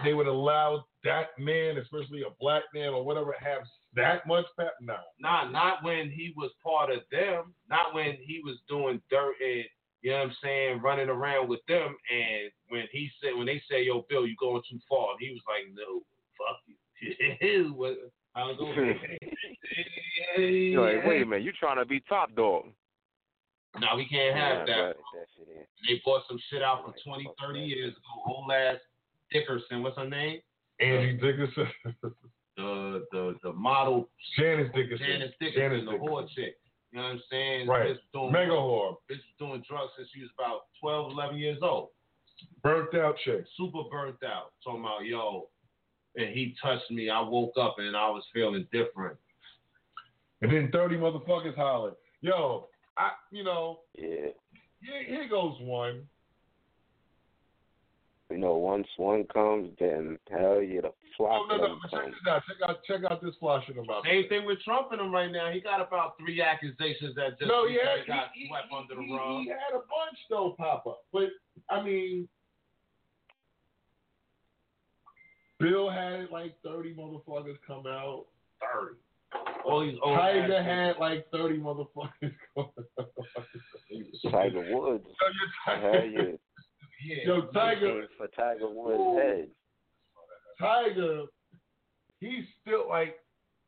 they 0.04 0.14
would 0.16 0.28
allow 0.28 0.86
that 1.04 1.30
man, 1.38 1.78
especially 1.78 2.22
a 2.24 2.34
black 2.40 2.64
man 2.74 2.90
or 2.90 3.04
whatever, 3.06 3.36
have 3.40 3.62
that 3.96 4.28
much 4.28 4.46
power? 4.58 4.72
No. 4.82 4.98
Not 5.20 5.52
not 5.52 5.84
when 5.84 6.10
he 6.10 6.34
was 6.36 6.52
part 6.64 6.90
of 6.92 7.00
them. 7.12 7.54
Not 7.70 7.94
when 7.94 8.18
he 8.22 8.42
was 8.44 8.58
doing 8.70 9.02
dirt 9.10 9.36
and 9.44 9.64
you 10.02 10.12
know 10.12 10.18
what 10.18 10.28
I'm 10.28 10.36
saying, 10.44 10.82
running 10.82 11.10
around 11.10 11.50
with 11.50 11.62
them. 11.68 11.96
And 12.12 12.52
when 12.70 12.84
he 12.92 13.10
said 13.22 13.36
when 13.36 13.48
they 13.48 13.62
say, 13.70 13.84
"Yo, 13.84 14.06
Bill, 14.10 14.28
you 14.28 14.36
going 14.40 14.62
too 14.70 14.80
far," 14.88 15.12
and 15.12 15.20
he 15.20 15.32
was 15.32 15.42
like, 15.48 15.74
"No, 15.74 16.02
fuck 16.38 16.62
you." 16.68 18.12
I 18.36 18.44
was 18.44 18.58
going. 18.58 19.00
You're 20.72 20.82
like, 20.98 21.06
wait 21.08 21.22
a 21.22 21.26
minute, 21.26 21.44
you 21.44 21.52
trying 21.54 21.78
to 21.78 21.86
be 21.86 22.02
top 22.02 22.36
dog. 22.36 22.66
No, 23.80 23.88
we 23.96 24.08
can't 24.08 24.36
have 24.36 24.68
Yeah, 24.68 24.88
that. 24.88 24.96
but 24.98 25.46
that. 25.48 25.66
They 25.88 26.02
bought 26.06 26.24
some 26.28 26.40
shit 26.50 26.62
out 26.62 26.84
from 26.84 26.94
20, 27.06 27.30
30 27.42 27.60
years 27.60 27.92
ago. 27.92 28.34
Old 28.34 28.52
ass 28.52 28.78
Dickerson, 29.32 29.84
what's 29.84 29.98
her 29.98 30.10
name? 30.10 30.40
Angie 30.80 31.14
Dickerson, 31.18 31.68
The 32.58 33.06
the 33.12 33.36
the 33.44 33.54
model 33.54 34.10
Janice 34.38 34.72
Dickerson, 34.74 35.06
Janice 35.06 35.32
Dickerson, 35.40 35.62
Janice 35.62 35.86
the 35.86 35.92
Dickerson. 35.92 36.08
whore 36.08 36.28
chick. 36.36 36.56
You 36.92 37.00
know 37.00 37.04
what 37.08 37.12
I'm 37.14 37.22
saying? 37.30 37.68
Right. 37.68 37.88
Bitch 37.90 37.98
doing, 38.14 38.32
Mega 38.32 38.52
whore, 38.52 38.96
Bitch 39.12 39.18
was 39.18 39.36
doing 39.40 39.64
drugs 39.68 39.92
since 39.98 40.08
she 40.14 40.22
was 40.22 40.30
about 40.40 40.62
12, 40.80 41.12
11 41.12 41.36
years 41.38 41.58
old. 41.62 41.90
burnt 42.64 42.96
out 42.96 43.16
chick. 43.26 43.44
Super 43.58 43.84
burnt 43.92 44.16
out. 44.24 44.54
Talking 44.64 44.80
about, 44.80 45.04
yo, 45.06 45.50
and 46.16 46.30
he 46.30 46.56
touched 46.62 46.90
me. 46.90 47.10
I 47.10 47.20
woke 47.20 47.52
up 47.60 47.76
and 47.80 47.98
I 47.98 48.10
was 48.10 48.24
feeling 48.34 48.66
different. 48.72 49.18
And 50.42 50.50
then 50.52 50.70
30 50.72 50.96
motherfuckers 50.98 51.56
hollered, 51.56 51.96
yo, 52.22 52.68
I, 52.98 53.12
you 53.32 53.44
know, 53.44 53.80
Yeah. 53.98 54.28
here, 54.82 55.04
here 55.06 55.28
goes 55.30 55.56
one. 55.60 56.08
You 58.32 58.38
know, 58.40 58.56
once 58.56 58.88
one 58.98 59.24
comes, 59.32 59.70
then 59.80 60.18
hell 60.32 60.60
yeah, 60.62 60.82
the 60.82 60.92
flock 61.16 61.44
Oh, 61.52 61.58
no, 61.58 61.64
of 61.64 61.70
no, 61.94 62.00
check 62.00 62.06
this 62.10 62.28
out. 62.28 62.42
Check 62.48 62.70
out, 62.70 62.78
check 62.88 63.12
out 63.12 63.22
this 63.22 63.36
flash 63.40 63.64
shit 63.68 63.78
about 63.78 64.04
Same 64.04 64.28
thing 64.30 64.46
with 64.48 64.60
Trump 64.64 64.92
and 64.92 65.00
him 65.00 65.12
right 65.12 65.32
now. 65.32 65.52
He 65.52 65.62
got 65.62 65.80
about 65.80 66.18
three 66.20 66.42
accusations 66.42 67.14
that 67.16 67.38
just 67.38 67.48
No, 67.50 67.68
he 67.68 67.76
yeah, 67.76 67.98
got 68.08 68.30
he- 68.34 68.48
swept 68.48 68.66
under 68.76 68.96
the 68.96 69.02
he, 69.04 69.14
rug. 69.16 69.42
he 69.44 69.50
had 69.50 69.74
a 69.76 69.80
bunch 69.86 70.18
though 70.30 70.56
pop 70.58 70.88
up, 70.88 71.02
but 71.14 71.30
I 71.70 71.84
mean, 71.84 72.28
Bill 75.60 75.90
had 75.90 76.30
like 76.32 76.56
thirty 76.64 76.94
motherfuckers 76.94 77.58
come 77.66 77.86
out. 77.88 78.26
Thirty. 78.60 78.96
All 79.66 79.82
these 79.86 79.98
old 80.04 80.18
Tiger 80.18 80.54
ass 80.56 80.66
had 80.66 81.00
like 81.00 81.28
thirty 81.32 81.58
motherfuckers 81.60 82.34
come 82.56 82.70
out. 83.00 83.08
Tiger 84.32 84.66
Woods. 84.76 85.06
So 85.06 85.28
your 85.30 85.80
Hell 85.80 85.92
Tiger, 86.02 86.38
yeah. 87.04 87.16
Yeah. 87.18 87.24
yo, 87.26 87.42
Tiger, 87.54 88.08
For 88.18 88.28
Tiger 88.28 88.70
Woods' 88.70 89.22
head. 89.22 89.48
Tiger, 90.60 91.24
he's 92.20 92.46
still 92.62 92.88
like 92.88 93.16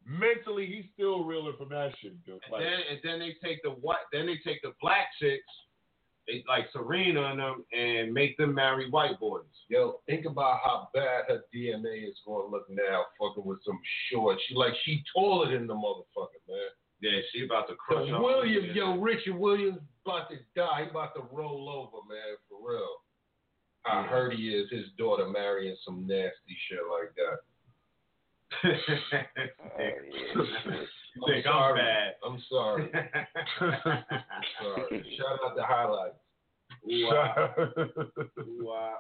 mentally, 0.06 0.66
he's 0.66 0.86
still 0.94 1.24
reeling 1.24 1.56
from 1.58 1.70
that 1.70 1.92
shit. 2.02 2.24
Dude. 2.26 2.40
And 2.52 2.64
then 2.64 2.80
and 2.90 3.00
then 3.04 3.20
they 3.20 3.36
take 3.44 3.62
the 3.64 3.72
white, 3.72 4.08
then 4.12 4.26
they 4.26 4.38
take 4.46 4.62
the 4.62 4.74
black 4.82 5.08
chicks, 5.20 5.44
they 6.28 6.44
like 6.48 6.68
Serena 6.72 7.32
and 7.32 7.40
them, 7.40 7.66
and 7.78 8.14
make 8.14 8.38
them 8.38 8.54
marry 8.54 8.90
white 8.90 9.20
boys. 9.20 9.44
Yo, 9.70 10.00
think 10.06 10.26
about 10.26 10.60
how 10.64 10.90
bad 10.94 11.24
her 11.28 11.42
DNA 11.54 12.08
is 12.08 12.18
going 12.26 12.46
to 12.46 12.52
look 12.52 12.70
now, 12.70 13.06
fucking 13.20 13.46
with 13.46 13.60
some 13.66 13.80
short. 14.12 14.38
She 14.48 14.56
like 14.56 14.74
she 14.84 15.04
taller 15.16 15.52
than 15.52 15.68
the 15.68 15.74
motherfucker, 15.74 16.42
man. 16.48 16.70
Yeah, 17.00 17.20
she 17.32 17.46
about 17.46 17.68
to 17.70 17.76
crush. 17.76 18.08
So 18.10 18.16
up. 18.16 18.22
Williams, 18.22 18.74
yo, 18.74 18.98
Richard 18.98 19.36
Williams 19.36 19.80
about 20.06 20.30
to 20.30 20.38
die. 20.56 20.84
He 20.84 20.90
about 20.90 21.14
to 21.16 21.22
roll 21.32 21.70
over, 21.70 22.02
man, 22.10 22.38
for 22.50 22.58
real. 22.72 22.88
How 23.88 24.02
Yeah. 24.02 24.08
hurt 24.08 24.34
he 24.34 24.50
is, 24.50 24.70
his 24.70 24.86
daughter 24.98 25.28
marrying 25.28 25.76
some 25.86 26.06
nasty 26.08 26.58
shit 26.68 26.80
like 26.92 27.16
that. 27.16 27.40
Oh, 31.20 31.26
you 31.30 31.34
think 31.34 31.46
I'm 31.48 31.54
I'm 31.54 31.54
sorry. 31.54 31.80
bad? 31.80 32.14
I'm 32.24 32.44
sorry. 32.50 32.92
I'm 33.62 34.44
sorry. 34.62 35.18
Shout 35.18 35.40
out 35.46 35.56
to 35.56 35.64
highlights. 35.64 36.16
Wow. 36.84 37.56
wow. 38.62 38.96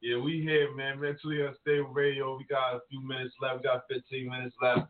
Yeah, 0.00 0.18
we 0.18 0.40
here, 0.42 0.74
man. 0.76 1.00
Mentally 1.00 1.44
unstable 1.44 1.88
radio. 1.92 2.36
We 2.38 2.44
got 2.44 2.74
a 2.76 2.80
few 2.88 3.00
minutes 3.06 3.34
left. 3.42 3.58
We 3.58 3.62
got 3.64 3.82
15 3.90 4.28
minutes 4.30 4.54
left. 4.62 4.82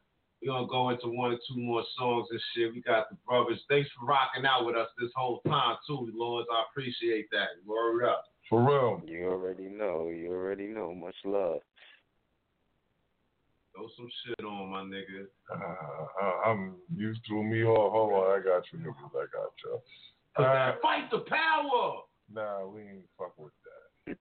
We're 0.42 0.52
gonna 0.52 0.66
go 0.68 0.90
into 0.90 1.08
one 1.08 1.32
or 1.32 1.38
two 1.48 1.56
more 1.58 1.82
songs 1.96 2.28
and 2.30 2.40
shit. 2.54 2.72
We 2.72 2.80
got 2.82 3.08
the 3.10 3.16
brothers. 3.26 3.60
Thanks 3.68 3.88
for 3.98 4.06
rocking 4.06 4.44
out 4.46 4.66
with 4.66 4.76
us 4.76 4.88
this 5.00 5.10
whole 5.16 5.40
time 5.48 5.76
too, 5.86 6.12
Lords. 6.14 6.48
I 6.52 6.62
appreciate 6.70 7.28
that. 7.32 7.48
Word 7.66 8.04
up. 8.04 8.24
For 8.48 8.60
real. 8.64 9.02
You 9.06 9.26
already 9.28 9.68
know. 9.68 10.08
You 10.08 10.30
already 10.32 10.66
know. 10.68 10.94
Much 10.94 11.14
love. 11.24 11.60
Throw 13.74 13.86
some 13.96 14.08
shit 14.24 14.44
on, 14.44 14.70
my 14.70 14.82
nigga. 14.82 15.26
Uh, 15.52 16.46
I'm 16.50 16.76
you 16.94 17.14
threw 17.26 17.44
me 17.44 17.62
off. 17.64 17.92
Hold 17.92 18.12
on, 18.14 18.40
I 18.40 18.42
got 18.44 18.62
you, 18.72 18.78
niggas. 18.80 19.12
I 19.14 19.26
got 19.32 19.52
you. 19.64 20.44
Uh, 20.44 20.72
Fight 20.82 21.10
the 21.10 21.18
power. 21.28 22.02
nah, 22.32 22.66
we 22.66 22.80
ain't 22.82 23.04
fuck 23.18 23.36
with 23.38 23.52
that. 24.06 24.16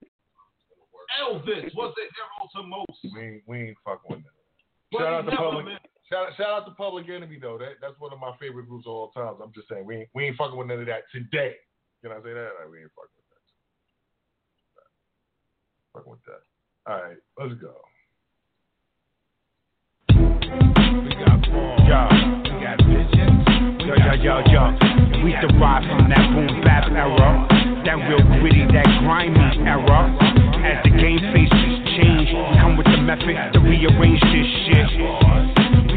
Elvis 1.24 1.74
was 1.74 1.94
the 1.96 2.04
hero 2.12 2.50
to 2.56 2.64
most. 2.68 3.00
We 3.16 3.22
ain't, 3.22 3.44
we 3.48 3.58
ain't 3.70 3.78
fucking 3.86 4.10
with 4.12 4.24
that. 4.24 4.32
But 4.92 5.00
Shout 5.00 5.14
out 5.14 5.26
to 5.30 5.36
Public. 5.38 5.66
meant- 5.66 5.82
Shout, 6.12 6.28
shout 6.38 6.50
out 6.50 6.66
to 6.66 6.72
Public 6.72 7.10
Enemy 7.10 7.38
though. 7.42 7.58
That 7.58 7.80
that's 7.82 8.00
one 8.00 8.14
of 8.14 8.20
my 8.20 8.32
favorite 8.40 8.68
groups 8.70 8.86
of 8.88 8.94
all 8.94 9.10
times. 9.12 9.40
I'm 9.44 9.52
just 9.54 9.68
saying 9.68 9.86
we 9.86 9.98
ain't, 9.98 10.10
we 10.16 10.26
ain't 10.28 10.38
fucking 10.38 10.58
with 10.58 10.68
none 10.68 10.80
of 10.80 10.86
that 10.88 11.04
today. 11.12 11.56
Can 12.02 12.12
I 12.14 12.18
say 12.24 12.32
that? 12.34 12.52
Like, 12.62 12.70
we 12.72 12.80
ain't 12.80 12.92
fucking 12.96 13.12
with 13.12 13.17
that. 13.17 13.17
Fucking 15.98 16.12
with 16.12 16.22
that. 16.26 16.46
All 16.86 17.02
right, 17.02 17.18
let's 17.40 17.54
go. 17.58 17.74
We 20.10 21.10
got 21.18 21.42
yo, 21.42 22.02
we 22.46 22.54
got 22.62 22.78
visions. 22.86 23.42
Yo, 23.82 23.98
yo, 23.98 24.14
yo, 24.22 24.36
yo. 24.46 24.78
We 25.26 25.34
derive 25.42 25.90
from 25.90 26.10
that 26.10 26.22
boom 26.38 26.62
bap 26.62 26.86
era. 26.92 27.50
That 27.86 27.98
real 28.06 28.22
gritty, 28.38 28.70
that 28.74 28.86
grimy 29.02 29.66
era. 29.66 30.14
As 30.62 30.84
the 30.86 30.94
game 31.02 31.18
faces 31.34 31.82
change, 31.98 32.30
we 32.30 32.62
come 32.62 32.78
with 32.78 32.86
the 32.86 33.02
method 33.02 33.34
to 33.54 33.60
rearrange 33.60 34.22
this 34.22 34.50
shit. 34.70 34.90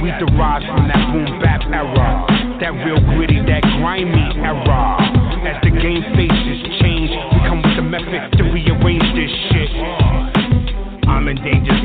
We 0.00 0.08
derive 0.16 0.64
from 0.64 0.88
that 0.88 1.12
boom 1.12 1.40
bap 1.44 1.60
era. 1.68 2.24
That 2.60 2.72
real 2.86 3.04
gritty, 3.04 3.44
that 3.44 3.62
grimy 3.76 4.40
era. 4.40 5.09
As 5.50 5.58
the 5.64 5.70
game 5.82 6.06
faces 6.14 6.62
change, 6.78 7.10
we 7.10 7.38
come 7.42 7.58
with 7.58 7.74
the 7.74 7.82
method 7.82 8.38
to 8.38 8.44
rearrange 8.54 9.02
this 9.18 9.32
shit. 9.50 9.70
I'm 11.10 11.26
in 11.26 11.42
species, 11.42 11.79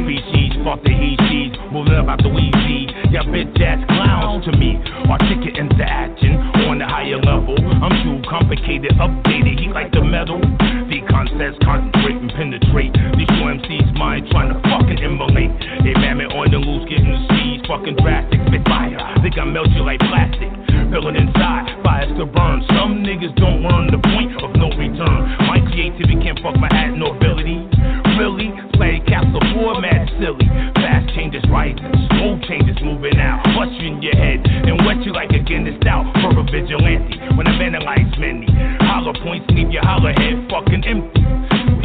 fuck 0.66 0.82
the 0.82 0.90
ECs, 0.90 1.54
moving 1.70 1.94
up 1.94 2.10
out 2.10 2.18
the 2.26 2.32
Weezy. 2.34 2.90
Y'all 3.14 3.30
bitch 3.30 3.54
ass 3.62 3.86
clowns 3.86 4.50
to 4.50 4.52
me, 4.58 4.82
articulate 5.06 5.62
into 5.62 5.86
action 5.86 6.42
on 6.66 6.82
the 6.82 6.88
higher 6.90 7.22
level. 7.22 7.54
I'm 7.86 7.94
too 8.02 8.18
complicated, 8.26 8.98
updated, 8.98 9.62
heat 9.62 9.70
like 9.78 9.94
the 9.94 10.02
metal. 10.02 10.42
The 10.90 11.06
concepts 11.06 11.62
concentrate 11.62 12.18
and 12.18 12.34
penetrate. 12.34 12.98
These 13.14 13.30
two 13.30 13.46
MCs 13.46 13.94
mind 13.94 14.26
trying 14.34 14.50
to 14.50 14.58
fucking 14.66 14.98
immolate. 15.06 15.54
They 15.86 15.94
mammoth 16.02 16.34
on 16.34 16.50
the 16.50 16.58
loose, 16.58 16.90
getting 16.90 17.14
the 17.14 17.22
seeds, 17.30 17.70
fucking 17.70 18.02
drastic, 18.02 18.42
spit 18.50 18.66
fire. 18.66 18.98
Think 19.22 19.38
I 19.38 19.46
melt 19.46 19.70
you 19.70 19.86
like 19.86 20.02
plastic. 20.02 20.50
Feel 20.90 21.14
inside, 21.14 21.78
fires 21.86 22.10
to 22.18 22.26
burn. 22.26 22.66
Some 22.74 23.06
niggas 23.06 23.38
don't 23.38 23.62
learn 23.62 23.94
the 23.94 24.02
point 24.02 24.34
of 24.42 24.50
no 24.58 24.74
return. 24.74 25.22
My 25.46 25.62
creativity 25.62 26.18
can't 26.26 26.42
fuck 26.42 26.58
my 26.58 26.74
hat 26.74 26.98
nobility. 26.98 27.75
Really? 28.18 28.52
Play 28.74 29.04
capsule 29.08 29.44
format 29.54 30.08
silly. 30.20 30.48
Fast 30.80 31.14
changes 31.16 31.44
right, 31.52 31.76
slow 32.16 32.40
changes 32.48 32.78
moving 32.82 33.20
out. 33.20 33.44
Bust 33.56 33.72
you 33.76 33.92
in 33.92 34.02
your 34.02 34.16
head 34.16 34.40
and 34.48 34.86
wet 34.86 35.04
you 35.04 35.12
like 35.12 35.32
a 35.32 35.40
Guinness 35.40 35.76
out 35.88 36.08
for 36.24 36.32
a 36.40 36.44
vigilante. 36.44 37.20
When 37.36 37.48
I 37.48 37.60
vandalize 37.60 38.18
many, 38.20 38.48
hollow 38.88 39.14
points 39.22 39.46
leave 39.52 39.70
your 39.70 39.84
hollow 39.84 40.12
head 40.16 40.48
fucking 40.50 40.84
empty. 40.88 41.22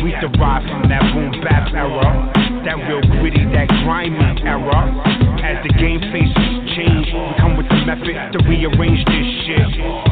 We 0.02 0.14
derive 0.22 0.64
from 0.70 0.88
that 0.88 1.02
boom 1.12 1.34
bap 1.42 1.74
era, 1.74 2.32
that 2.64 2.78
real 2.88 3.02
gritty, 3.18 3.44
that 3.52 3.68
grimy 3.84 4.16
era. 4.46 4.86
As 5.42 5.58
the 5.66 5.72
game 5.74 6.00
faces 6.14 6.76
change, 6.78 7.06
we 7.10 7.34
come 7.38 7.56
with 7.56 7.68
the 7.68 7.82
method 7.84 8.16
to 8.32 8.38
rearrange 8.48 9.04
this 9.04 9.28
shit. 9.46 10.09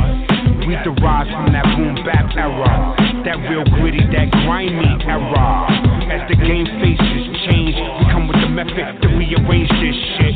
We 0.68 0.76
derive 0.84 1.24
from 1.32 1.48
that 1.56 1.64
boom 1.80 1.96
bap 2.04 2.28
era, 2.36 2.92
that 3.24 3.40
real 3.48 3.64
gritty, 3.80 4.04
that 4.12 4.28
grimy 4.44 4.84
era. 5.08 5.64
As 6.12 6.28
the 6.28 6.36
game 6.36 6.68
faces 6.84 7.24
change, 7.48 7.72
we 7.72 8.04
come 8.12 8.28
with 8.28 8.36
the 8.36 8.52
method 8.52 9.00
to 9.00 9.08
rearrange 9.16 9.72
this 9.80 9.96
shit. 10.20 10.27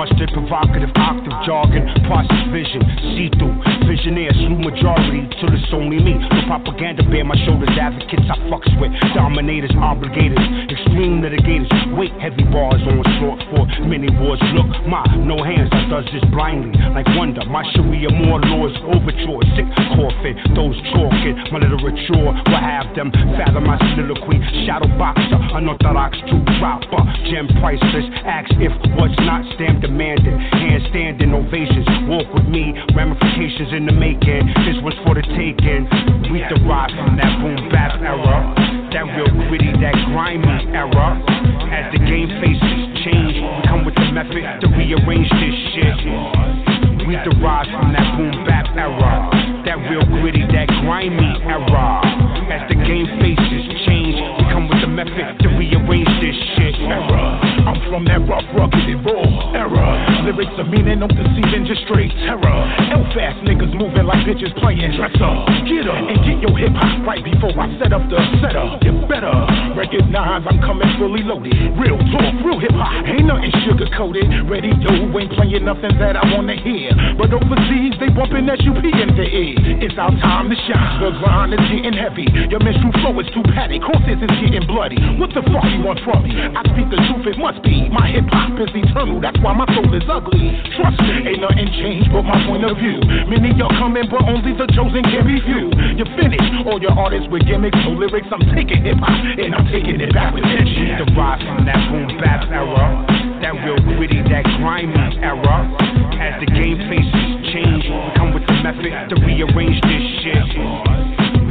Screams 0.00 0.16
mustard, 0.16 0.32
provocative 0.32 0.90
octave 0.96 1.36
jargon, 1.44 1.84
process 2.08 2.40
vision, 2.52 2.80
see 3.16 3.28
through, 3.36 3.52
visionaire, 3.84 4.32
slew 4.32 4.56
majority 4.56 5.28
till 5.36 5.52
it's 5.52 5.68
only 5.72 6.00
me. 6.00 6.16
The 6.16 6.44
propaganda 6.46 7.02
bear 7.04 7.24
my 7.24 7.36
shoulders, 7.44 7.68
advocates 7.76 8.24
I 8.24 8.36
fucks 8.48 8.70
with, 8.80 8.92
dominators, 9.12 9.72
obligators, 9.76 10.40
extreme 10.72 11.20
litigators, 11.20 11.68
weight 11.96 12.12
heavy 12.16 12.44
bars 12.48 12.80
on 12.88 13.04
short 13.20 13.44
for 13.52 13.68
many 13.84 14.08
wars. 14.16 14.40
Look, 14.56 14.68
my 14.88 15.04
no 15.20 15.42
hands, 15.42 15.68
I 15.72 15.88
does 15.92 16.08
this 16.12 16.24
blindly, 16.32 16.72
like 16.96 17.06
wonder. 17.16 17.44
My 17.44 17.64
Sharia 17.76 18.08
more 18.08 18.40
laws, 18.40 18.72
overture, 18.88 19.44
sick 19.52 19.68
coffin, 19.92 20.34
those 20.56 20.76
chalking, 20.96 21.36
my 21.52 21.60
literature 21.60 22.24
will 22.24 22.40
have 22.48 22.88
them 22.96 23.12
fathom 23.36 23.68
my 23.68 23.76
soliloquy. 23.92 24.40
Shadow 24.64 24.88
boxer, 24.96 25.40
unorthodox 25.52 26.16
true 26.24 26.44
rapper, 26.56 27.04
gem 27.28 27.48
priceless. 27.60 28.08
Ask 28.24 28.48
if 28.56 28.72
what's 28.96 29.18
not 29.20 29.44
stamped 29.54 29.89
demanded. 29.90 30.38
Handstanding 30.54 31.34
ovations, 31.34 31.86
walk 32.06 32.30
with 32.32 32.46
me, 32.46 32.70
ramifications 32.94 33.74
in 33.74 33.86
the 33.86 33.92
making. 33.92 34.46
This 34.62 34.78
was 34.86 34.94
for 35.02 35.18
the 35.18 35.26
taking. 35.34 35.90
We 36.30 36.46
derive 36.46 36.94
from 36.94 37.18
that 37.18 37.32
boom 37.42 37.58
bap 37.74 37.98
era, 37.98 38.54
that 38.94 39.04
real 39.18 39.30
gritty, 39.50 39.74
that 39.82 39.98
grimy 40.14 40.70
era. 40.70 41.18
As 41.74 41.90
the 41.90 41.98
game 41.98 42.30
faces 42.38 42.80
change, 43.02 43.34
we 43.34 43.60
come 43.66 43.82
with 43.84 43.98
the 43.98 44.06
method 44.14 44.46
to 44.62 44.66
rearrange 44.78 45.30
this 45.42 45.56
shit. 45.74 45.98
We 47.06 47.18
derive 47.26 47.66
from 47.74 47.90
that 47.90 48.06
boom 48.14 48.46
bap 48.46 48.70
era, 48.78 49.26
that 49.66 49.78
real 49.90 50.06
gritty, 50.06 50.46
that 50.54 50.70
grimy 50.86 51.34
era. 51.50 51.98
As 52.46 52.62
the 52.70 52.78
game 52.78 53.10
faces 53.18 53.66
change, 53.86 54.14
we 54.38 54.42
come 54.54 54.70
with 54.70 54.80
the 54.82 54.90
method 54.90 55.38
to 55.42 55.48
rearrange 55.58 56.10
this 56.22 56.38
shit. 56.54 56.74
Era. 56.78 57.49
I'm 57.66 57.90
from 57.90 58.04
that 58.06 58.20
rough, 58.26 58.44
rugged, 58.54 59.04
raw 59.04 59.52
era. 59.54 60.09
Lyrics 60.30 60.54
are 60.62 60.70
meaning, 60.70 61.02
no 61.02 61.10
deceiving, 61.10 61.66
just 61.66 61.82
straight 61.90 62.14
terror. 62.22 62.58
L 62.94 63.02
fast 63.10 63.42
niggas 63.42 63.74
moving 63.74 64.06
like 64.06 64.22
bitches 64.22 64.54
playing 64.62 64.94
dress 64.94 65.10
up. 65.18 65.50
Get 65.66 65.90
up 65.90 66.06
and 66.06 66.22
get 66.22 66.38
your 66.38 66.54
hip 66.54 66.70
hop 66.70 67.02
right 67.02 67.18
before 67.18 67.50
I 67.58 67.66
set 67.82 67.90
up 67.90 68.06
the 68.06 68.22
setup. 68.38 68.78
You 68.86 68.94
better 69.10 69.34
recognize 69.74 70.46
I'm 70.46 70.62
coming 70.62 70.86
fully 71.02 71.26
loaded. 71.26 71.58
Real 71.74 71.98
talk, 72.14 72.30
real 72.46 72.62
hip 72.62 72.70
hop, 72.78 72.94
ain't 73.10 73.26
nothing 73.26 73.50
sugar 73.66 73.90
coated. 73.98 74.30
Ready 74.46 74.70
Radio 74.70 75.18
ain't 75.18 75.34
playing 75.34 75.66
nothing 75.66 75.98
that 75.98 76.14
I 76.14 76.22
wanna 76.30 76.54
hear. 76.62 76.94
But 77.18 77.34
overseas 77.34 77.98
they 77.98 78.14
bumping 78.14 78.46
SUP 78.46 78.86
in 78.86 79.10
the 79.18 79.26
ear. 79.26 79.82
It's 79.82 79.98
our 79.98 80.14
time 80.22 80.46
to 80.46 80.54
shine. 80.70 81.02
The 81.02 81.10
grind 81.18 81.58
is 81.58 81.64
getting 81.74 81.98
heavy. 81.98 82.30
Your 82.54 82.62
menstrual 82.62 82.94
flow 83.02 83.18
is 83.18 83.26
too 83.34 83.42
patty. 83.50 83.82
Courses 83.82 84.22
is 84.22 84.34
getting 84.38 84.62
bloody. 84.70 85.02
What 85.18 85.34
the 85.34 85.42
fuck 85.50 85.66
you 85.74 85.82
want 85.82 85.98
from 86.06 86.22
me? 86.22 86.38
I 86.38 86.62
speak 86.70 86.86
the 86.86 87.02
truth, 87.10 87.26
it 87.26 87.38
must 87.42 87.66
be. 87.66 87.90
My 87.90 88.06
hip 88.06 88.30
hop 88.30 88.54
is 88.62 88.70
eternal. 88.78 89.18
That's 89.18 89.42
why 89.42 89.58
my 89.58 89.66
soul 89.74 89.90
is 89.90 90.06
ugly. 90.20 90.52
Trust 90.76 91.00
me, 91.00 91.32
ain't 91.32 91.40
nothing 91.40 91.68
changed 91.80 92.12
but 92.12 92.22
my 92.22 92.36
point 92.46 92.64
of 92.64 92.76
view. 92.76 93.00
Many 93.28 93.56
y'all 93.56 93.72
coming, 93.80 94.04
but 94.10 94.22
only 94.28 94.52
the 94.52 94.66
chosen 94.76 95.02
can 95.04 95.24
review. 95.24 95.72
You 95.96 96.04
finish 96.16 96.40
all 96.66 96.80
your 96.80 96.92
artists 96.92 97.28
with 97.30 97.44
gimmicks, 97.46 97.76
no 97.84 97.96
lyrics. 97.96 98.28
I'm 98.30 98.44
taking 98.54 98.84
hip 98.84 99.00
hop 99.00 99.10
and 99.10 99.54
I'm 99.54 99.66
taking 99.72 100.00
it 100.00 100.12
back 100.12 100.34
with 100.34 100.44
tension. 100.44 101.00
Derive 101.04 101.40
from 101.40 101.64
that 101.64 101.80
boom 101.88 102.08
bap 102.20 102.48
era, 102.48 103.04
that 103.40 103.54
real 103.64 103.80
gritty, 103.96 104.20
that 104.28 104.44
grimy 104.60 105.20
era. 105.24 105.56
As 106.20 106.36
the 106.36 106.48
game 106.52 106.76
faces 106.92 107.28
change, 107.52 107.84
we 107.88 108.10
come 108.16 108.36
with 108.36 108.44
the 108.44 108.56
method 108.60 108.92
to 109.08 109.14
rearrange 109.24 109.80
this 109.88 110.04
shit. 110.20 110.44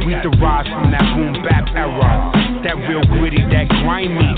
We 0.06 0.14
derive 0.22 0.66
from 0.70 0.90
that 0.94 1.06
boom 1.14 1.42
bap 1.42 1.66
era, 1.74 2.30
that 2.64 2.76
real 2.86 3.02
gritty, 3.18 3.42
that 3.50 3.68
grimy 3.82 4.30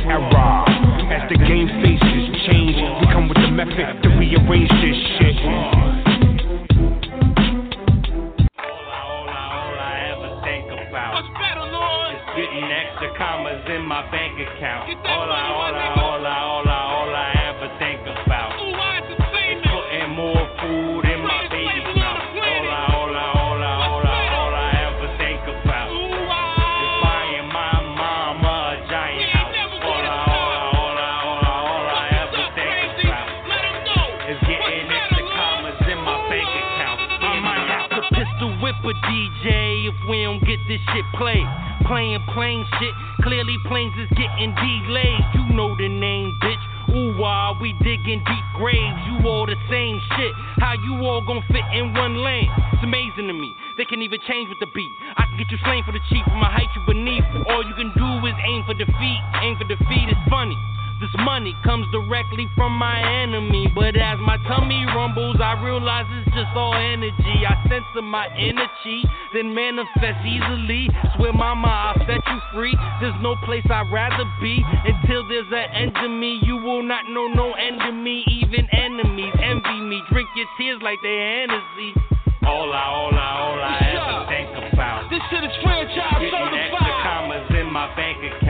method 3.53 4.03
to 4.03 4.09
rearrange 4.17 4.71
this 4.81 4.97
shit. 5.21 5.37
All 5.45 5.53
I, 5.53 6.01
all 8.57 9.29
I, 9.29 9.45
all 9.53 9.77
I 9.77 9.93
ever 10.09 10.41
think 10.41 10.73
about 10.89 11.21
is 11.21 12.23
getting 12.33 12.65
extra 12.65 13.13
commas 13.19 13.61
in 13.69 13.85
my 13.85 14.11
bank 14.11 14.41
account. 14.41 14.89
All 15.05 15.29
I, 15.29 15.53
all 15.53 15.75
I, 15.75 16.01
all 16.01 16.27
I, 16.27 16.39
all 16.41 16.69
I. 16.69 16.72
played. 41.15 41.47
Playing 41.87 42.23
plain 42.33 42.65
shit, 42.79 42.95
clearly 43.23 43.59
planes 43.67 43.95
is 43.99 44.09
getting 44.15 44.55
delayed. 44.55 45.25
You 45.35 45.57
know 45.57 45.75
the 45.77 45.89
name, 45.89 46.39
bitch. 46.43 46.63
Ooh, 46.95 47.17
while 47.19 47.59
we 47.61 47.73
digging 47.83 48.23
deep 48.23 48.47
graves, 48.55 49.01
you 49.09 49.27
all 49.27 49.47
the 49.47 49.57
same 49.71 49.99
shit. 50.17 50.33
How 50.61 50.75
you 50.75 51.03
all 51.07 51.25
gonna 51.25 51.43
fit 51.51 51.65
in 51.73 51.95
one 51.95 52.23
lane? 52.23 52.51
It's 52.75 52.85
amazing 52.85 53.27
to 53.27 53.33
me. 53.33 53.55
They 53.77 53.85
can 53.85 54.03
even 54.03 54.21
change 54.29 54.49
with 54.49 54.61
the 54.61 54.71
beat. 54.75 54.93
I 55.17 55.25
can 55.27 55.39
get 55.39 55.51
you 55.51 55.59
slain 55.65 55.83
for 55.85 55.93
the 55.93 56.03
cheap, 56.11 56.25
from 56.25 56.43
a 56.43 56.51
height 56.51 56.69
you 56.77 56.83
beneath. 56.87 57.25
All 57.49 57.65
you 57.65 57.75
can 57.75 57.91
do 57.97 58.09
is 58.27 58.37
aim 58.47 58.63
for 58.67 58.75
defeat. 58.75 59.21
Aim 59.43 59.57
for 59.57 59.65
defeat 59.65 60.07
is 60.07 60.21
funny. 60.29 60.59
This 61.03 61.11
money 61.27 61.51
comes 61.67 61.85
directly 61.91 62.47
from 62.55 62.73
my 62.79 62.95
enemy. 63.27 63.67
But 63.75 63.97
as 63.99 64.19
my 64.23 64.39
tummy 64.47 64.87
rumbles, 64.95 65.37
I 65.43 65.59
realize 65.59 66.07
it's 66.23 66.31
just 66.31 66.55
all 66.55 66.75
energy. 66.79 67.43
I 67.43 67.59
censor 67.69 68.07
my 68.07 68.31
energy, 68.39 69.03
then 69.35 69.53
manifest 69.53 70.23
easily. 70.25 70.87
Swear, 71.19 71.33
mama, 71.35 71.67
I'll 71.67 71.99
set 72.07 72.23
you 72.23 72.39
free. 72.55 72.77
There's 73.01 73.19
no 73.21 73.35
place 73.45 73.67
I'd 73.69 73.91
rather 73.91 74.23
be. 74.41 74.63
Until 74.87 75.27
there's 75.27 75.51
an 75.51 75.75
end 75.75 75.93
to 76.03 76.09
me, 76.09 76.39
you 76.47 76.57
will 76.57 76.85
not 76.85 77.11
know 77.11 77.27
no 77.27 77.51
end 77.59 77.81
to 77.83 77.91
me. 77.93 78.23
Even 78.41 78.71
enemies 78.71 79.35
envy 79.43 79.81
me. 79.83 80.01
Drink 80.11 80.29
your 80.37 80.47
tears 80.57 80.79
like 80.83 80.99
they're 81.03 81.43
Hennessy. 81.51 81.99
All 82.47 82.73
I, 82.73 82.83
all 82.91 83.15
I, 83.15 83.31
all 83.39 83.59
I 83.59 83.79
ever 83.91 84.27
think 84.27 84.73
about. 84.75 85.07
This 85.11 85.23
shit 85.31 85.45
is 85.47 85.55
franchise 85.63 85.95
Getting 86.19 86.35
extra 86.35 86.79
certified. 86.79 87.03
commas 87.07 87.47
in 87.55 87.71
my 87.71 87.87
bank 87.95 88.19
account. 88.19 88.42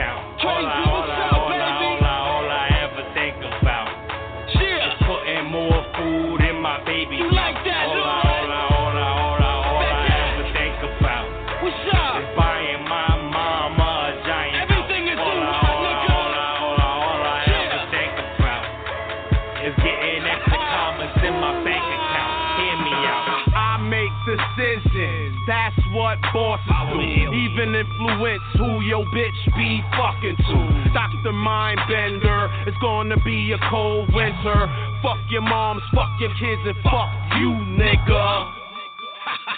Is 19.63 19.75
getting 19.79 20.23
extra 20.27 20.59
commas 20.59 21.15
in 21.23 21.33
my 21.39 21.55
bank 21.63 21.79
account. 21.79 22.35
Hear 22.59 22.75
me 22.83 22.95
out. 23.07 23.47
I 23.55 23.77
make 23.79 24.11
decisions. 24.27 25.39
That's 25.47 25.79
what 25.95 26.19
bosses 26.35 26.67
do. 26.67 26.99
Even 27.31 27.73
influence 27.73 28.43
who 28.59 28.81
your 28.81 29.05
bitch 29.15 29.41
be 29.55 29.81
fucking 29.95 30.35
to. 30.35 30.91
Dr. 30.93 31.31
Mindbender, 31.31 32.67
it's 32.67 32.77
gonna 32.81 33.17
be 33.23 33.53
a 33.53 33.59
cold 33.69 34.13
winter. 34.13 34.67
Fuck 35.01 35.19
your 35.29 35.41
moms, 35.41 35.81
fuck 35.95 36.11
your 36.19 36.33
kids, 36.39 36.61
and 36.65 36.75
fuck 36.83 37.11
you, 37.39 37.51
nigga. 37.79 38.62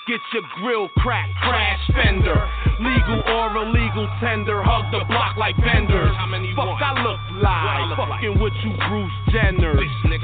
Get 0.06 0.22
your 0.34 0.44
grill 0.62 0.88
cracked, 1.02 1.34
crash 1.42 1.82
fender. 1.90 2.38
Legal 2.78 3.26
or 3.26 3.58
illegal 3.58 4.06
tender, 4.22 4.62
hug 4.62 4.94
the 4.94 5.02
block 5.10 5.34
like 5.34 5.58
vendors. 5.58 6.14
Fuck, 6.54 6.78
I 6.78 6.94
look 7.02 7.18
live, 7.42 7.98
fucking 7.98 8.38
with 8.38 8.54
you, 8.62 8.78
Bruce 8.86 9.18
Jenner. 9.34 9.74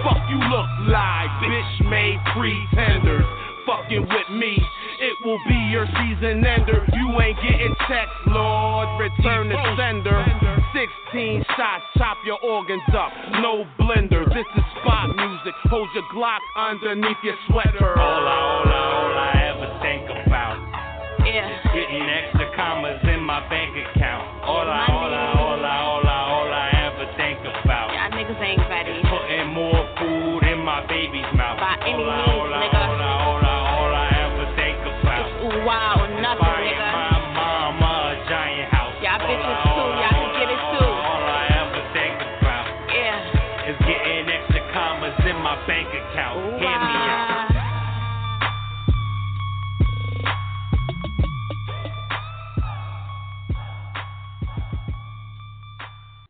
Fuck, 0.06 0.22
you 0.30 0.38
look 0.38 0.70
live, 0.86 1.34
bitch 1.42 1.90
made 1.90 2.22
pretenders. 2.30 3.26
Fucking 3.66 4.06
with 4.06 4.30
me, 4.30 4.62
it 5.02 5.18
will 5.26 5.42
be 5.50 5.58
your 5.74 5.90
season 5.98 6.46
ender. 6.46 6.86
You 6.94 7.18
ain't 7.18 7.42
getting 7.42 7.74
checks, 7.90 8.14
Lord. 8.30 8.86
Return 9.02 9.50
the 9.50 9.58
sender. 9.82 10.22
16 10.78 11.44
shots, 11.58 11.86
chop 11.98 12.18
your 12.24 12.38
organs 12.46 12.86
up. 12.94 13.10
No 13.42 13.66
blender, 13.82 14.30
this 14.30 14.46
is 14.46 14.66
spot 14.78 15.10
music. 15.18 15.58
Hold 15.74 15.90
your 15.98 16.06
Glock 16.14 16.46
underneath 16.54 17.18
your 17.24 17.36
sweater. 17.50 17.98
All 17.98 18.30
I, 18.30 18.62
all 18.70 19.41
Yeah. 21.32 21.64
getting 21.74 22.04
extra 22.04 22.54
commas 22.56 23.00
in 23.04 23.24
my 23.24 23.48
bank 23.48 23.72
account. 23.72 24.44
All 24.44 24.68
I, 24.68 24.86
all 24.92 25.14
I, 25.14 25.32
all 25.32 25.38
I, 25.38 25.41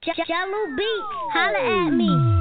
Jello 0.03 0.65
Beats, 0.75 1.31
holla 1.31 1.85
at 1.85 1.93
me. 1.93 2.40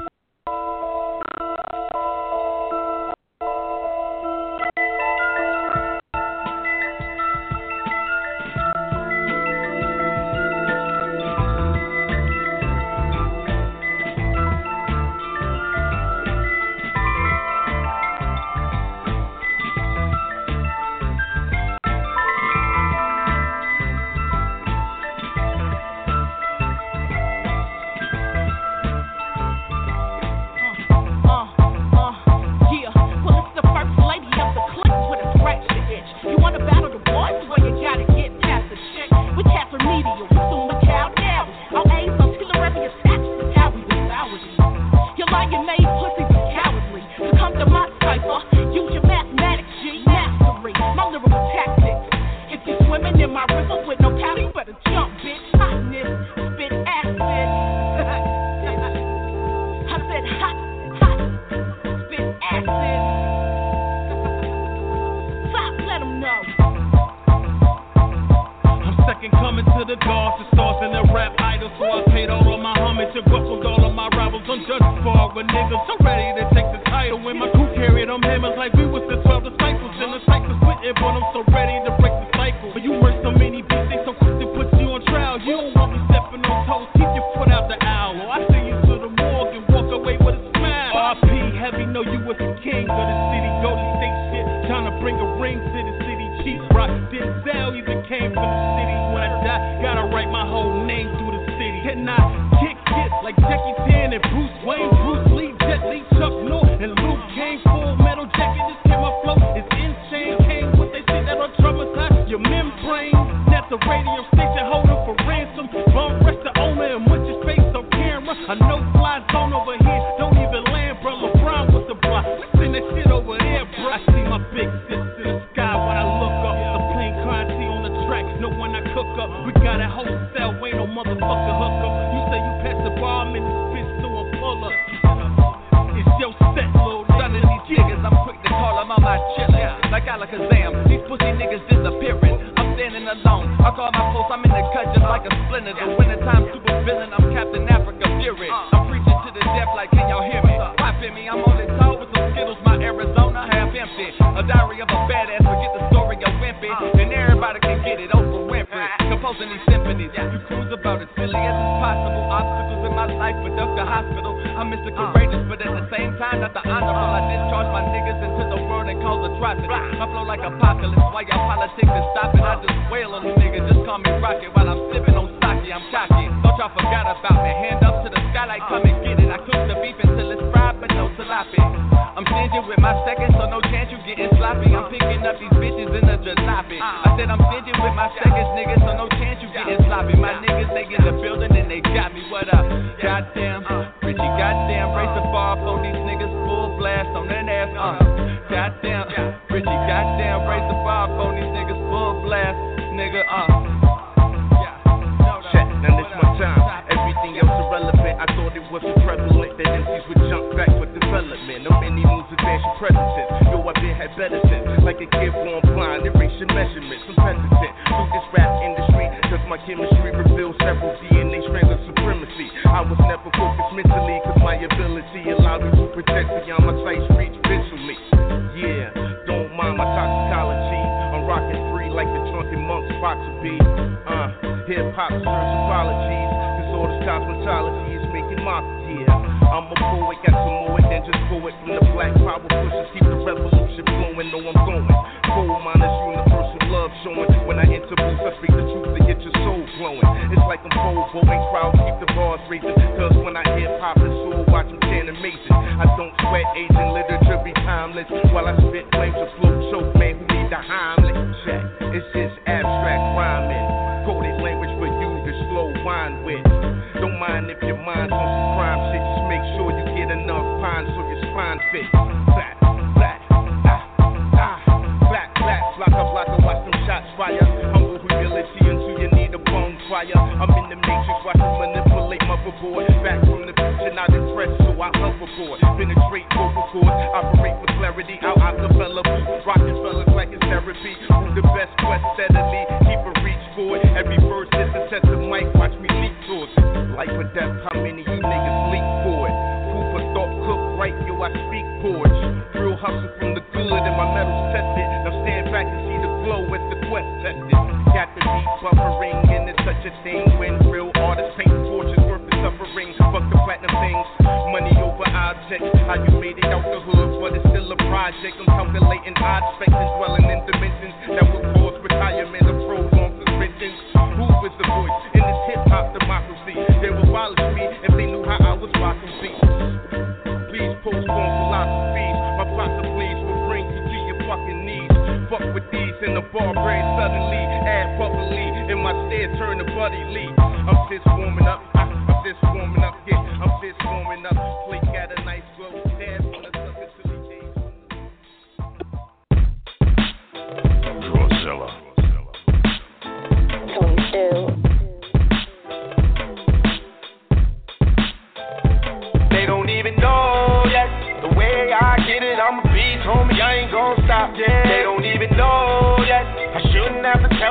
rock. 169.71 169.83
My 169.99 170.07
flow 170.11 170.23
like 170.23 170.41
a 170.41 170.51
pop. 170.59 170.70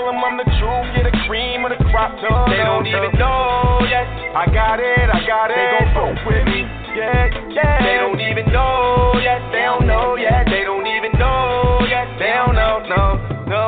them 0.10 0.26
I'm 0.26 0.38
the 0.38 0.50
truth, 0.58 0.88
get 0.98 1.06
yeah, 1.06 1.28
cream 1.30 1.66
of 1.66 1.70
the 1.70 1.80
crop. 1.94 2.18
Done 2.18 2.50
they 2.50 2.66
don't 2.66 2.86
even 2.90 3.14
know 3.22 3.86
yet. 3.86 4.10
I 4.34 4.50
got 4.50 4.82
it, 4.82 5.06
I 5.06 5.22
got 5.26 5.54
it. 5.54 5.58
They 5.58 5.94
gon' 5.94 6.18
fuck 6.18 6.26
with 6.26 6.46
me. 6.50 6.66
Yeah, 6.98 7.30
yeah. 7.54 7.78
They 7.86 7.96
don't 8.02 8.18
even 8.18 8.50
know 8.50 9.14
yet. 9.22 9.42
They 9.54 9.70
don't 9.70 9.86
know 9.86 10.18
yet. 10.18 10.50
They 10.50 10.66
don't 10.66 10.88
even 10.90 11.14
know 11.22 11.86
yet. 11.86 12.10
They 12.18 12.34
don't 12.34 12.58
know, 12.58 12.82
no, 12.90 13.04
no. 13.46 13.64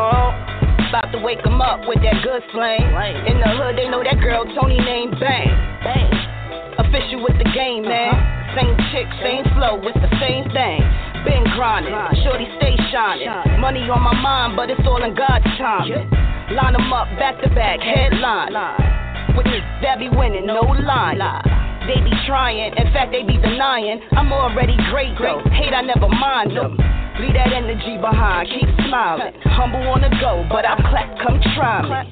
About 0.90 1.14
to 1.14 1.20
wake 1.22 1.46
'em 1.46 1.62
up 1.62 1.86
with 1.88 2.02
that 2.02 2.18
good 2.26 2.44
slang. 2.52 2.90
In 3.30 3.38
the 3.38 3.50
hood, 3.62 3.78
they 3.78 3.88
know 3.88 4.04
that 4.04 4.20
girl 4.20 4.44
Tony 4.58 4.82
named 4.82 5.20
Bang. 5.20 5.54
Bang. 5.86 6.10
Official 6.82 7.22
with 7.22 7.38
the 7.38 7.50
game, 7.54 7.86
man. 7.86 8.18
Uh-huh. 8.18 8.56
Same 8.58 8.76
chick, 8.92 9.08
same 9.22 9.46
flow, 9.56 9.76
with 9.76 9.96
the 9.96 10.12
same 10.20 10.50
thing 10.52 10.82
been 11.24 11.44
grinding. 11.56 11.94
Shorty 12.24 12.48
stay 12.58 12.76
shining. 12.92 13.30
Money 13.62 13.82
on 13.90 14.02
my 14.02 14.14
mind, 14.14 14.56
but 14.56 14.70
it's 14.70 14.82
all 14.88 15.04
in 15.04 15.14
God's 15.14 15.46
time. 15.58 16.21
Line 16.52 16.74
them 16.74 16.92
up 16.92 17.08
back 17.16 17.40
to 17.42 17.50
back, 17.56 17.80
headline. 17.80 18.52
With 19.38 19.46
this, 19.48 19.64
they 19.80 19.96
be 19.98 20.10
winning, 20.12 20.46
no 20.46 20.60
line. 20.60 21.24
They 21.88 21.96
be 22.04 22.12
trying, 22.28 22.76
in 22.76 22.92
fact, 22.92 23.12
they 23.16 23.24
be 23.24 23.40
denying. 23.40 24.02
I'm 24.12 24.32
already 24.34 24.76
great, 24.92 25.16
great. 25.16 25.40
Hate, 25.56 25.74
I 25.74 25.82
never 25.82 26.10
mind 26.10 26.52
them. 26.52 26.76
Leave 27.24 27.34
that 27.40 27.54
energy 27.56 27.96
behind, 28.02 28.50
keep 28.52 28.68
smiling. 28.88 29.32
Humble 29.48 29.80
on 29.96 30.02
the 30.02 30.12
go, 30.20 30.44
but 30.52 30.68
I 30.68 30.76
clap, 30.92 31.16
come 31.24 31.40
try 31.56 31.88
me. 31.88 32.12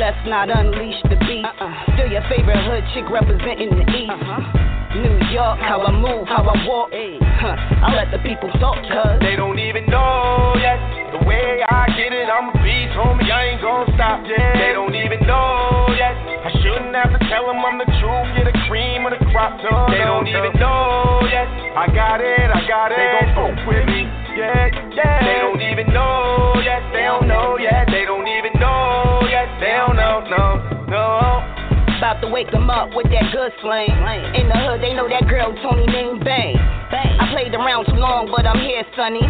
Let's 0.00 0.24
not 0.24 0.48
unleash 0.48 1.02
the 1.04 1.20
beast. 1.20 1.44
Uh-uh. 1.44 1.94
Still 1.94 2.08
your 2.08 2.24
favorite 2.32 2.64
hood 2.64 2.84
chick 2.94 3.04
representing 3.12 3.76
the 3.76 3.84
East. 3.92 4.08
Uh-huh. 4.08 4.69
New 4.90 5.16
York, 5.30 5.58
how 5.62 5.82
I 5.86 5.92
move, 5.94 6.26
how 6.26 6.42
I 6.42 6.56
walk. 6.66 6.90
Huh, 6.90 7.56
I 7.86 7.94
let 7.94 8.10
the 8.10 8.18
people 8.26 8.50
talk, 8.58 8.76
cuz 8.82 9.20
they 9.22 9.36
don't 9.36 9.58
even 9.58 9.86
know 9.86 10.54
yet. 10.58 10.76
The 11.14 11.22
way 11.24 11.62
I 11.62 11.86
get 11.96 12.12
it, 12.12 12.28
I'm 12.28 12.50
a 12.50 12.56
beast, 12.60 12.92
homie. 12.98 13.30
I 13.30 13.54
ain't 13.54 13.62
gonna 13.62 13.86
stop 13.94 14.20
yet. 14.26 14.58
They 14.58 14.72
don't 14.74 14.94
even 14.94 15.22
know 15.26 15.86
yet. 15.96 16.14
I 16.44 16.50
shouldn't 16.60 16.94
have 16.94 17.14
to 17.14 17.20
tell 17.30 17.46
them 17.46 17.62
I'm 17.64 17.78
the 17.78 17.86
truth, 18.02 18.28
Get 18.36 18.50
a 18.50 18.56
cream 18.66 19.06
or 19.06 19.10
the 19.14 19.22
crop. 19.30 19.56
top. 19.62 19.90
they 19.90 20.02
don't 20.04 20.26
even 20.26 20.52
know 20.58 21.22
yet. 21.30 21.48
I 21.78 21.86
got 21.94 22.20
it, 22.20 22.50
I 22.50 22.60
got 22.66 22.90
it. 22.92 22.98
They 22.98 23.32
gon' 23.32 23.56
fuck 23.56 23.66
with 23.70 23.86
me. 23.86 24.02
Yeah, 24.36 24.68
yeah. 24.94 25.18
They 25.22 25.38
don't 25.40 25.62
even 25.62 25.86
know 25.94 26.60
yet. 26.66 26.82
They 26.92 27.02
don't 27.06 27.26
know 27.26 27.56
yet. 27.58 27.86
They 27.88 28.04
don't 28.04 28.26
even 28.26 28.52
know 28.58 29.22
yet. 29.30 29.48
They 29.62 29.72
don't 29.80 29.96
know, 29.96 30.20
no, 30.28 30.44
no 30.90 31.59
about 32.00 32.16
to 32.24 32.32
wake 32.32 32.48
them 32.48 32.72
up 32.72 32.88
with 32.96 33.04
that 33.12 33.28
good 33.28 33.52
slang. 33.60 33.92
In 34.32 34.48
the 34.48 34.56
hood, 34.56 34.80
they 34.80 34.96
know 34.96 35.04
that 35.04 35.28
girl 35.28 35.52
Tony 35.60 35.84
named 35.84 36.24
Bang. 36.24 36.56
I 36.56 37.28
played 37.28 37.52
around 37.52 37.92
too 37.92 38.00
long, 38.00 38.32
but 38.32 38.48
I'm 38.48 38.56
here, 38.64 38.88
sonny. 38.96 39.20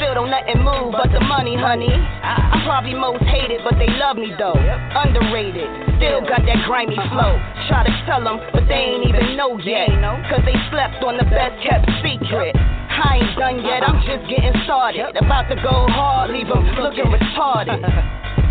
Still 0.00 0.16
don't 0.16 0.32
nothing 0.32 0.64
move 0.64 0.96
but 0.96 1.12
the 1.12 1.20
money, 1.20 1.60
honey. 1.60 1.92
I'm 1.92 2.64
probably 2.64 2.96
most 2.96 3.20
hated, 3.28 3.60
but 3.68 3.76
they 3.76 3.92
love 4.00 4.16
me 4.16 4.32
though. 4.40 4.56
Underrated, 4.56 5.68
still 6.00 6.24
got 6.24 6.40
that 6.48 6.64
grimy 6.64 6.96
flow. 7.12 7.36
Try 7.68 7.84
to 7.84 7.92
tell 8.08 8.24
them, 8.24 8.40
but 8.56 8.64
they 8.64 8.80
ain't 8.96 9.04
even 9.04 9.36
know 9.36 9.60
yet. 9.60 9.92
Cause 10.32 10.40
they 10.48 10.56
slept 10.72 11.04
on 11.04 11.20
the 11.20 11.28
best 11.28 11.52
kept 11.60 11.84
secret. 12.00 12.56
I 12.56 13.20
ain't 13.20 13.36
done 13.36 13.60
yet, 13.60 13.84
I'm 13.84 14.00
just 14.08 14.24
getting 14.24 14.56
started. 14.64 15.20
About 15.20 15.52
to 15.52 15.56
go 15.60 15.84
hard, 15.92 16.32
leave 16.32 16.48
them 16.48 16.64
looking 16.80 17.12
retarded. 17.12 17.84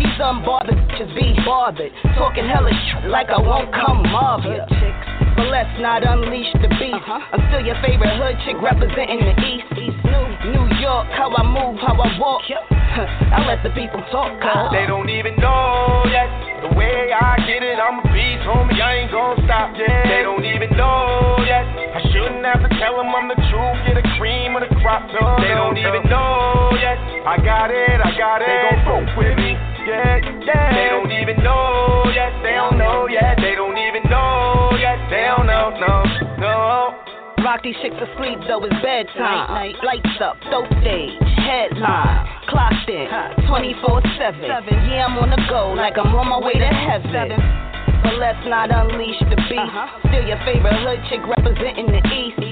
These 0.00 0.16
unbothered 0.16 0.80
bitches 0.88 1.12
be 1.12 1.36
bothered. 1.44 1.92
Talking 2.16 2.48
hellish 2.48 2.80
like 3.12 3.28
I 3.28 3.36
won't 3.36 3.68
come 3.68 4.00
mob 4.08 4.48
ya. 4.48 4.64
But 5.36 5.52
let's 5.52 5.76
not 5.76 6.00
unleash 6.08 6.48
the 6.56 6.72
beast. 6.80 6.96
Uh-huh. 6.96 7.20
I'm 7.36 7.44
still 7.52 7.60
your 7.60 7.76
favorite 7.84 8.16
hood 8.16 8.40
chick 8.48 8.56
representing 8.64 9.20
the 9.20 9.36
East. 9.44 9.68
New, 9.76 10.56
New 10.56 10.66
York, 10.80 11.06
how 11.12 11.28
I 11.36 11.44
move, 11.44 11.76
how 11.84 11.92
I 12.00 12.08
walk. 12.18 12.48
I 12.50 13.44
let 13.46 13.62
the 13.62 13.70
people 13.76 14.00
talk. 14.10 14.40
They 14.72 14.88
don't 14.88 15.08
even 15.08 15.36
know 15.36 16.04
yet 16.08 16.59
the 16.62 16.72
way 16.76 17.12
I 17.12 17.36
get 17.48 17.62
it. 17.64 17.78
I'm 17.80 18.00
a 18.00 18.06
beast, 18.12 18.44
homie. 18.44 18.80
I 18.80 19.04
ain't 19.04 19.12
gon' 19.12 19.40
stop 19.44 19.72
yet. 19.76 19.88
They 20.08 20.22
don't 20.22 20.44
even 20.44 20.70
know 20.76 21.40
yet. 21.44 21.64
I 21.64 22.00
shouldn't 22.12 22.44
have 22.44 22.60
to 22.60 22.70
tell 22.76 23.00
them 23.00 23.10
I'm 23.12 23.28
the 23.28 23.40
truth. 23.48 23.78
Get 23.88 23.96
a 23.96 24.06
cream 24.16 24.56
or 24.56 24.60
the 24.60 24.72
crop 24.80 25.08
top. 25.10 25.40
They 25.40 25.52
don't 25.56 25.76
even 25.76 26.04
know 26.08 26.76
yet. 26.76 27.00
I 27.24 27.36
got 27.40 27.70
it, 27.72 27.98
I 28.00 28.10
got 28.16 28.40
it. 28.40 28.48
They 28.48 28.80
gon' 28.84 29.06
fuck 29.06 29.16
with 29.16 29.36
me. 29.36 29.56
Yeah, 29.88 30.20
yeah. 30.44 30.68
They 30.76 30.88
don't 30.92 31.12
even 31.12 31.42
know 31.42 32.04
yet. 32.12 32.32
They 32.44 32.52
don't 32.52 32.76
know 32.76 33.08
yet. 33.08 33.40
They 33.40 33.56
don't 33.56 33.76
even 33.76 34.04
know 34.10 34.76
yet. 34.76 35.00
They 35.08 35.24
don't 35.24 35.46
know, 35.46 35.72
no, 35.80 36.04
no. 36.38 37.09
Rock 37.44 37.62
these 37.62 37.74
chicks 37.80 37.96
asleep 37.96 38.38
though 38.48 38.62
it's 38.64 38.74
bedtime. 38.82 39.72
Lights 39.82 40.20
up, 40.20 40.36
dope 40.50 40.68
stage, 40.84 41.16
headline. 41.40 42.28
Clocked 42.48 42.88
in, 42.88 43.08
24 43.48 44.02
7. 44.18 44.40
Yeah, 44.44 45.06
I'm 45.08 45.16
on 45.16 45.30
the 45.30 45.40
go 45.48 45.72
like 45.72 45.96
I'm 45.96 46.14
on 46.14 46.28
my 46.28 46.38
way 46.38 46.52
to 46.52 46.68
heaven. 46.68 47.32
But 48.02 48.16
let's 48.16 48.44
not 48.44 48.68
unleash 48.72 49.20
the 49.20 49.36
beast. 49.48 49.72
Still 50.08 50.24
your 50.24 50.40
favorite 50.44 50.76
hood 50.84 51.00
chick 51.08 51.20
representing 51.24 51.86
the 51.88 52.02
East. 52.12 52.49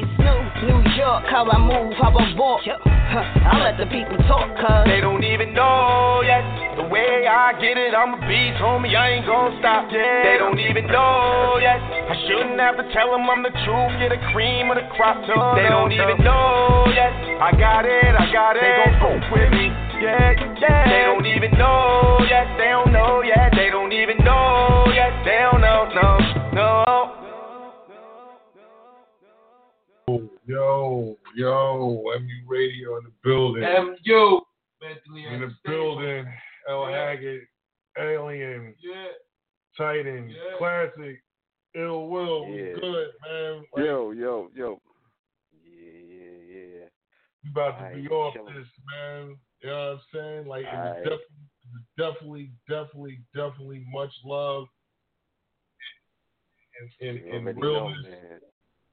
New 0.66 0.82
York, 0.98 1.24
how 1.30 1.46
I 1.46 1.58
move, 1.58 1.94
how 1.94 2.10
I 2.10 2.34
walk. 2.34 2.62
I 2.66 3.62
let 3.64 3.78
the 3.78 3.86
people 3.86 4.18
talk, 4.28 4.44
cuz. 4.58 4.84
They 4.84 5.00
don't 5.00 5.24
even 5.24 5.54
know 5.54 6.20
yet 6.26 6.44
the 6.76 6.84
way 6.92 7.24
I 7.24 7.56
get 7.56 7.78
it. 7.78 7.94
I'm 7.94 8.12
a 8.12 8.20
beast, 8.28 8.60
homie. 8.60 8.92
I 8.92 9.16
ain't 9.16 9.26
gon' 9.26 9.56
stop 9.60 9.88
yet. 9.88 10.28
They 10.28 10.36
don't 10.36 10.60
even 10.60 10.86
know 10.92 11.56
yet. 11.62 11.80
I 11.80 12.14
shouldn't 12.28 12.60
have 12.60 12.76
to 12.76 12.84
tell 12.92 13.10
them 13.16 13.24
I'm 13.30 13.42
the 13.42 13.54
truth. 13.64 13.92
Get 13.96 14.12
a 14.12 14.20
cream 14.34 14.68
or 14.68 14.76
the 14.76 14.84
crop 14.92 15.24
top. 15.24 15.56
They 15.56 15.68
don't 15.72 15.92
even 15.92 16.20
know 16.20 16.84
yet. 16.92 17.12
I 17.40 17.54
got 17.56 17.86
it, 17.86 18.12
I 18.12 18.28
got 18.28 18.56
it. 18.56 18.62
They 18.62 18.76
gon' 19.00 19.20
fuck 19.22 19.32
with 19.32 19.50
me. 19.56 19.72
Yeah, 19.98 20.36
yeah. 20.60 20.84
They 20.86 21.02
don't 21.08 21.26
even 21.26 21.56
know 21.58 22.20
yet. 22.28 22.46
They 22.58 22.70
don't 22.70 22.92
know 22.92 23.22
yet. 23.22 23.50
They 23.56 23.70
don't 23.70 23.92
even 23.92 24.18
know 24.20 24.86
yet. 24.94 25.10
They 25.24 25.38
don't 25.42 25.60
know, 25.64 25.88
no, 25.96 26.18
no. 26.52 27.27
Yo, 30.48 31.18
yo, 31.36 32.02
MU 32.04 32.46
Radio 32.46 32.96
in 32.96 33.04
the 33.04 33.12
building. 33.22 33.62
MU. 33.62 34.40
Mentally 34.80 35.26
in 35.26 35.40
the 35.42 35.54
building. 35.64 36.26
El 36.68 36.88
Yeah. 36.90 36.96
Haggett, 36.96 37.42
Alien, 37.98 38.74
Yeah. 38.78 39.08
Titan, 39.76 40.30
Yeah. 40.30 40.56
Classic, 40.56 41.22
Ill 41.74 42.08
Will. 42.08 42.46
We 42.46 42.62
Yeah. 42.70 42.74
good, 42.80 43.14
man. 43.22 43.56
Like, 43.74 43.84
Yo, 43.84 44.10
yo, 44.12 44.50
yo. 44.54 44.80
Yeah, 45.52 45.92
yeah, 45.92 46.30
yeah. 46.80 46.88
we 47.44 47.50
about 47.50 47.78
to 47.78 47.84
Aight, 47.84 47.94
be 47.96 48.00
we 48.02 48.08
off 48.08 48.32
chilling. 48.34 48.54
this, 48.54 48.68
man. 48.86 49.38
You 49.60 49.68
know 49.68 49.76
what 49.76 49.92
I'm 49.92 50.00
saying? 50.14 50.46
Like, 50.46 50.64
it 50.64 50.72
was 50.72 50.96
Aight. 50.96 51.04
definitely, 51.04 51.24
it 51.62 51.70
was 51.74 51.84
definitely, 51.98 52.52
definitely, 52.68 53.20
definitely 53.34 53.84
much 53.90 54.14
love 54.24 54.66
and, 56.80 57.08
and, 57.08 57.18
You 57.26 57.32
and 57.32 57.42
already 57.44 57.60
know, 57.60 57.68
realness. 57.88 58.06
man. 58.06 58.40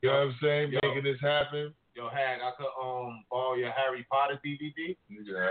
You 0.05 0.11
know 0.11 0.17
what 0.17 0.27
I'm 0.27 0.35
saying? 0.39 0.71
Yo. 0.71 0.79
Making 0.83 1.03
this 1.03 1.19
happen. 1.19 1.73
Yo, 1.95 2.09
Hag, 2.09 2.39
I 2.39 2.51
could 2.55 2.69
um 2.79 3.25
borrow 3.31 3.55
your 3.55 3.71
Harry 3.71 4.05
Potter 4.11 4.39
DVD. 4.45 4.95
yeah, 5.09 5.41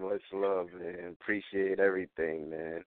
much 0.00 0.22
love, 0.32 0.66
man. 0.80 1.14
Appreciate 1.20 1.78
everything, 1.78 2.50
man. 2.50 2.82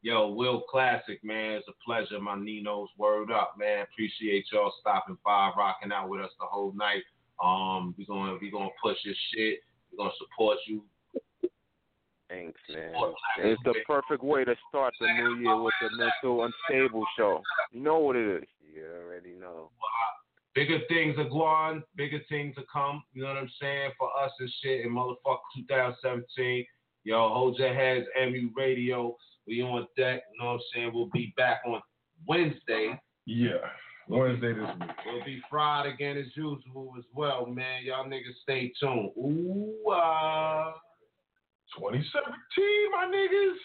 Yo, 0.00 0.30
Will 0.30 0.62
Classic, 0.62 1.22
man. 1.22 1.56
It's 1.56 1.68
a 1.68 1.72
pleasure. 1.84 2.18
My 2.18 2.36
Nino's 2.36 2.88
word 2.96 3.30
up, 3.30 3.56
man. 3.58 3.82
Appreciate 3.82 4.46
y'all 4.50 4.72
stopping 4.80 5.18
by, 5.22 5.50
rocking 5.54 5.92
out 5.92 6.08
with 6.08 6.22
us 6.22 6.32
the 6.40 6.46
whole 6.46 6.72
night. 6.72 7.02
Um, 7.44 7.94
we 7.98 8.06
gonna 8.06 8.38
we 8.40 8.50
gonna 8.50 8.70
push 8.82 8.96
this 9.04 9.18
shit. 9.34 9.58
We're 9.90 9.98
gonna 9.98 10.16
support 10.18 10.56
you. 10.66 10.82
Thanks, 12.32 12.58
man. 12.72 12.94
It's 13.38 13.62
the 13.64 13.74
perfect 13.86 14.22
way 14.22 14.44
to 14.44 14.54
start 14.68 14.94
the 15.00 15.06
new 15.06 15.40
year 15.40 15.60
with 15.60 15.74
the 15.82 15.90
mental 15.96 16.44
unstable 16.44 17.04
show. 17.16 17.42
You 17.72 17.80
know 17.80 17.98
what 17.98 18.16
it 18.16 18.42
is. 18.42 18.48
You 18.74 18.84
already 19.04 19.34
know. 19.38 19.70
Bigger 20.54 20.80
things 20.88 21.16
are 21.18 21.28
going, 21.28 21.82
bigger 21.96 22.20
things 22.28 22.54
are 22.56 22.64
come. 22.72 23.02
You 23.12 23.22
know 23.22 23.28
what 23.28 23.38
I'm 23.38 23.50
saying? 23.60 23.90
For 23.98 24.08
us 24.22 24.30
and 24.38 24.50
shit 24.62 24.86
in 24.86 24.92
motherfucker 24.92 25.38
2017. 25.56 26.64
Yo, 27.04 27.28
hold 27.28 27.58
your 27.58 27.74
heads, 27.74 28.06
MU 28.16 28.50
Radio. 28.56 29.16
We 29.46 29.62
on 29.62 29.86
deck. 29.96 30.22
You 30.32 30.40
know 30.40 30.46
what 30.46 30.52
I'm 30.52 30.60
saying? 30.74 30.90
We'll 30.94 31.10
be 31.12 31.34
back 31.36 31.62
on 31.66 31.80
Wednesday. 32.26 32.98
Yeah. 33.26 33.58
Wednesday 34.08 34.52
this 34.52 34.68
week. 34.80 34.90
We'll 35.06 35.24
be 35.24 35.42
fried 35.50 35.86
again 35.86 36.16
as 36.16 36.26
usual 36.34 36.94
as 36.98 37.04
well, 37.14 37.46
man. 37.46 37.84
Y'all 37.84 38.06
niggas 38.06 38.40
stay 38.42 38.72
tuned. 38.80 39.10
Ooh, 39.18 39.90
uh. 39.90 40.72
2017, 41.78 42.90
my 42.92 43.06
niggas. 43.08 43.60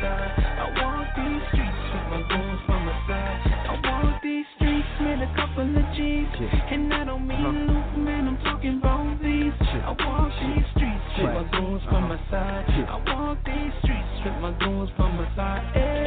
Side. 0.00 0.32
I 0.38 0.66
walk 0.82 1.06
these 1.16 1.42
streets 1.50 1.84
with 1.92 2.06
my 2.10 2.20
goons 2.28 2.60
from 2.66 2.80
my 2.86 2.96
side. 3.06 3.40
I 3.68 3.74
walk 3.84 4.22
these 4.22 4.46
streets 4.56 4.92
with 5.00 5.20
a 5.22 5.30
couple 5.34 5.68
of 5.68 5.86
G's, 5.94 6.28
and 6.70 6.92
I 6.94 7.04
don't 7.04 7.26
mean 7.26 7.38
and 8.08 8.28
I'm 8.28 8.38
talking 8.44 8.78
about 8.78 9.18
these. 9.22 9.52
I 9.60 9.94
walk 9.98 10.32
these 10.40 10.66
streets 10.74 11.04
with 11.18 11.34
my 11.34 11.44
goons 11.52 11.82
from 11.90 12.08
my 12.08 12.18
side. 12.30 12.64
I 12.68 12.96
walk 13.12 13.38
these 13.44 13.72
streets 13.82 14.14
with 14.24 14.38
my 14.40 14.52
goons 14.58 14.90
from 14.96 15.16
my 15.16 15.28
side. 15.36 15.97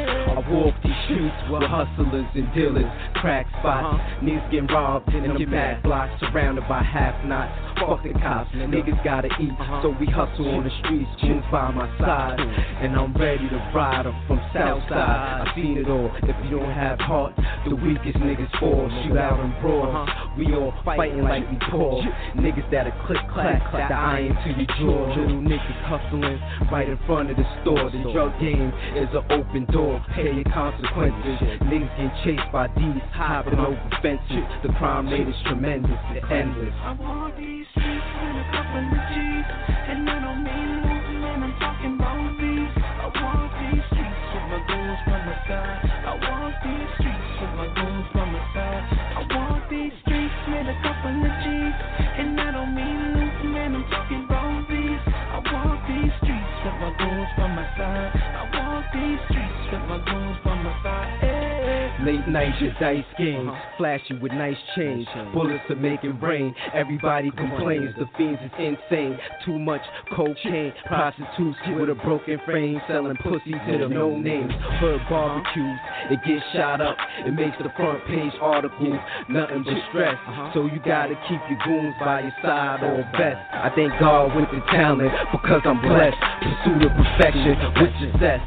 Streets 1.22 1.52
with 1.52 1.64
hustlers 1.70 2.26
and 2.34 2.52
dealers, 2.56 2.90
crack 3.22 3.46
spots. 3.60 4.02
Niggas 4.24 4.50
getting 4.50 4.68
robbed 4.68 5.14
in 5.14 5.38
the 5.38 5.46
back 5.46 5.84
blocks, 5.84 6.12
surrounded 6.20 6.68
by 6.68 6.82
half 6.82 7.14
knots. 7.26 7.54
Fuck 7.78 8.04
the 8.04 8.14
cops, 8.18 8.50
niggas 8.54 9.04
gotta 9.04 9.30
eat, 9.40 9.54
so 9.82 9.94
we 10.00 10.08
hustle 10.08 10.50
on 10.50 10.64
the 10.64 10.72
streets. 10.82 11.10
Move 11.22 11.44
by 11.52 11.70
my 11.72 11.86
side, 12.00 12.40
and 12.40 12.96
I'm 12.96 13.14
ready 13.14 13.48
to 13.50 13.72
ride. 13.74 14.06
I'm 14.06 14.18
from 14.28 14.42
Southside, 14.54 14.92
I've 14.92 15.56
seen 15.56 15.78
it 15.78 15.90
all. 15.90 16.10
If 16.24 16.36
you 16.46 16.58
don't 16.58 16.74
have 16.74 17.00
heart, 17.00 17.34
the 17.70 17.76
weakest 17.76 18.18
niggas 18.18 18.50
fall. 18.60 18.90
Shoot 19.06 19.18
out 19.18 19.40
and 19.40 19.54
brawl. 19.62 20.08
We 20.38 20.54
all 20.54 20.74
fighting 20.84 21.22
like 21.22 21.50
we 21.50 21.58
poor. 21.70 22.02
Niggas 22.38 22.70
that'll 22.72 22.94
click 23.06 23.22
clack, 23.34 23.62
the 23.72 23.94
iron 23.94 24.34
to 24.42 24.50
your 24.58 24.70
jaw. 24.78 25.22
Little 25.22 25.42
niggas 25.42 25.82
hustling 25.86 26.40
right 26.72 26.90
in 26.90 26.98
front 27.06 27.30
of 27.30 27.38
the 27.38 27.46
store. 27.62 27.90
The 27.90 28.10
drug 28.14 28.34
game 28.40 28.74
is 28.98 29.10
an 29.14 29.26
open 29.30 29.66
door. 29.72 30.04
Pay 30.16 30.34
your 30.34 30.50
consequences 30.54 31.11
expenses. 31.12 31.60
Niggas 31.68 31.92
get 31.98 32.12
chased 32.24 32.52
by 32.52 32.68
these 32.76 33.04
hopping 33.14 33.60
over 33.60 33.80
fences. 34.02 34.48
The 34.64 34.70
crime 34.78 35.10
rate 35.10 35.28
is 35.28 35.36
tremendous 35.46 36.00
and 36.10 36.24
endless. 36.32 36.74
I'm 36.84 36.98
these 37.38 37.66
streets 37.72 38.12
and 38.22 38.38
a 38.38 38.46
couple 38.52 38.86
of 38.86 39.04
G's, 39.12 39.48
and 39.92 40.10
I 40.10 40.18
don't 40.22 40.44
mean 40.44 40.70
losing, 40.84 41.24
and 41.24 41.44
I'm 41.44 41.56
talking 41.60 41.96
about 41.96 42.32
these. 42.40 42.74
I 42.78 43.08
walk 43.12 43.52
these 43.60 43.86
streets 43.92 44.26
with 44.34 44.46
my 44.52 44.60
goons 44.68 45.00
by 45.08 45.18
my 45.26 45.38
side. 45.48 45.80
I 46.02 46.14
walk 46.22 46.54
these 46.64 46.90
streets 47.00 47.32
with 47.42 47.54
my 47.56 47.68
goons 47.76 48.08
by 48.14 48.26
my 48.26 48.44
side. 48.54 48.84
I 48.92 49.22
walk 49.36 49.62
these 49.70 49.96
streets 50.06 50.40
with 50.48 50.68
a 50.68 50.78
couple 50.82 51.16
of 51.18 51.34
G's, 51.44 51.78
and 52.20 52.40
I 52.40 52.50
don't 52.52 52.74
mean 52.76 53.00
losing, 53.16 53.54
and 53.58 53.76
I'm 53.76 53.86
talking 53.90 54.24
about 54.26 54.66
these. 54.70 55.02
I 55.08 55.40
walk 55.40 55.80
these 55.88 56.14
streets 56.24 56.56
with 56.66 56.78
my 56.82 56.92
goons 57.00 57.32
by 57.38 57.48
my 57.48 57.66
side. 57.78 58.21
Late 62.04 62.28
night, 62.28 62.60
your 62.60 62.74
dice 62.80 63.06
games. 63.18 63.52
Flash 63.78 64.02
you 64.08 64.20
with 64.20 64.32
nice 64.32 64.58
change. 64.76 65.08
Bullets 65.34 65.64
are 65.70 65.76
making 65.76 66.20
rain. 66.20 66.56
Everybody 66.74 67.30
complains. 67.32 67.94
The 67.98 68.06
fiends 68.18 68.40
is 68.44 68.52
insane. 68.58 69.20
Too 69.46 69.60
much 69.60 69.82
cocaine. 70.16 70.74
Prostitutes 70.88 71.58
with 71.78 71.90
a 71.90 71.96
broken 71.96 72.40
frame. 72.44 72.82
Selling 72.88 73.18
pussy 73.18 73.52
to 73.52 73.78
the 73.78 73.88
no 73.88 74.18
names. 74.18 74.52
Hood 74.80 75.02
barbecues. 75.10 75.80
It 76.10 76.20
gets 76.26 76.44
shot 76.54 76.82
up. 76.82 76.98
It 77.26 77.34
makes 77.34 77.58
the 77.62 77.70
front 77.78 78.04
page 78.08 78.34
articles. 78.42 78.98
Nothing 79.30 79.64
but 79.64 79.78
stress. 79.90 80.18
So 80.56 80.66
you 80.66 80.80
gotta 80.84 81.14
keep 81.30 81.42
your 81.50 81.60
goons 81.64 81.94
by 82.00 82.22
your 82.22 82.34
side 82.42 82.84
or 82.84 83.04
best. 83.14 83.38
I 83.54 83.70
thank 83.76 83.94
God 84.00 84.36
with 84.36 84.50
the 84.50 84.62
talent 84.72 85.12
because 85.32 85.62
I'm 85.66 85.80
blessed. 85.82 86.18
Pursuit 86.42 86.82
the 86.82 86.90
perfection 86.90 87.58
with 87.78 87.94
success. 88.02 88.42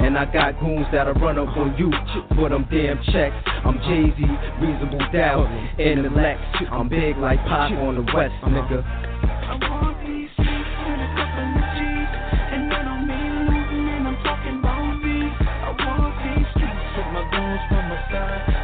And 0.00 0.16
I 0.16 0.24
got 0.24 0.58
goons 0.60 0.86
that'll 0.92 1.14
run 1.14 1.38
up 1.38 1.56
on 1.56 1.76
you 1.76 1.92
for 2.34 2.48
them 2.48 2.66
damn 2.70 3.02
checks. 3.12 3.36
I'm 3.64 3.78
Jay 3.84 4.08
Z, 4.16 4.24
reasonable 4.60 4.98
doubt, 5.12 5.46
and 5.46 5.78
intellect. 5.78 6.40
I'm 6.72 6.88
big 6.88 7.16
like 7.18 7.38
Pac 7.40 7.72
on 7.72 7.96
the 7.96 8.12
West, 8.12 8.34
nigga. 8.44 8.82
I 8.82 9.58
want 9.60 10.00
and 10.00 11.00
a 11.00 11.08
couple 11.14 11.44
of 11.52 11.68
G's, 11.76 12.10
and 12.50 12.72
I 12.72 12.82
don't 12.82 13.06
mean 13.06 14.06
I'm 14.06 14.16
talking. 14.24 14.60
I 14.64 15.68
want 15.84 16.10
with 16.96 17.06
my 17.12 17.22
goons 17.30 17.60
by 17.70 17.80
my 17.88 17.98
side. 18.10 18.59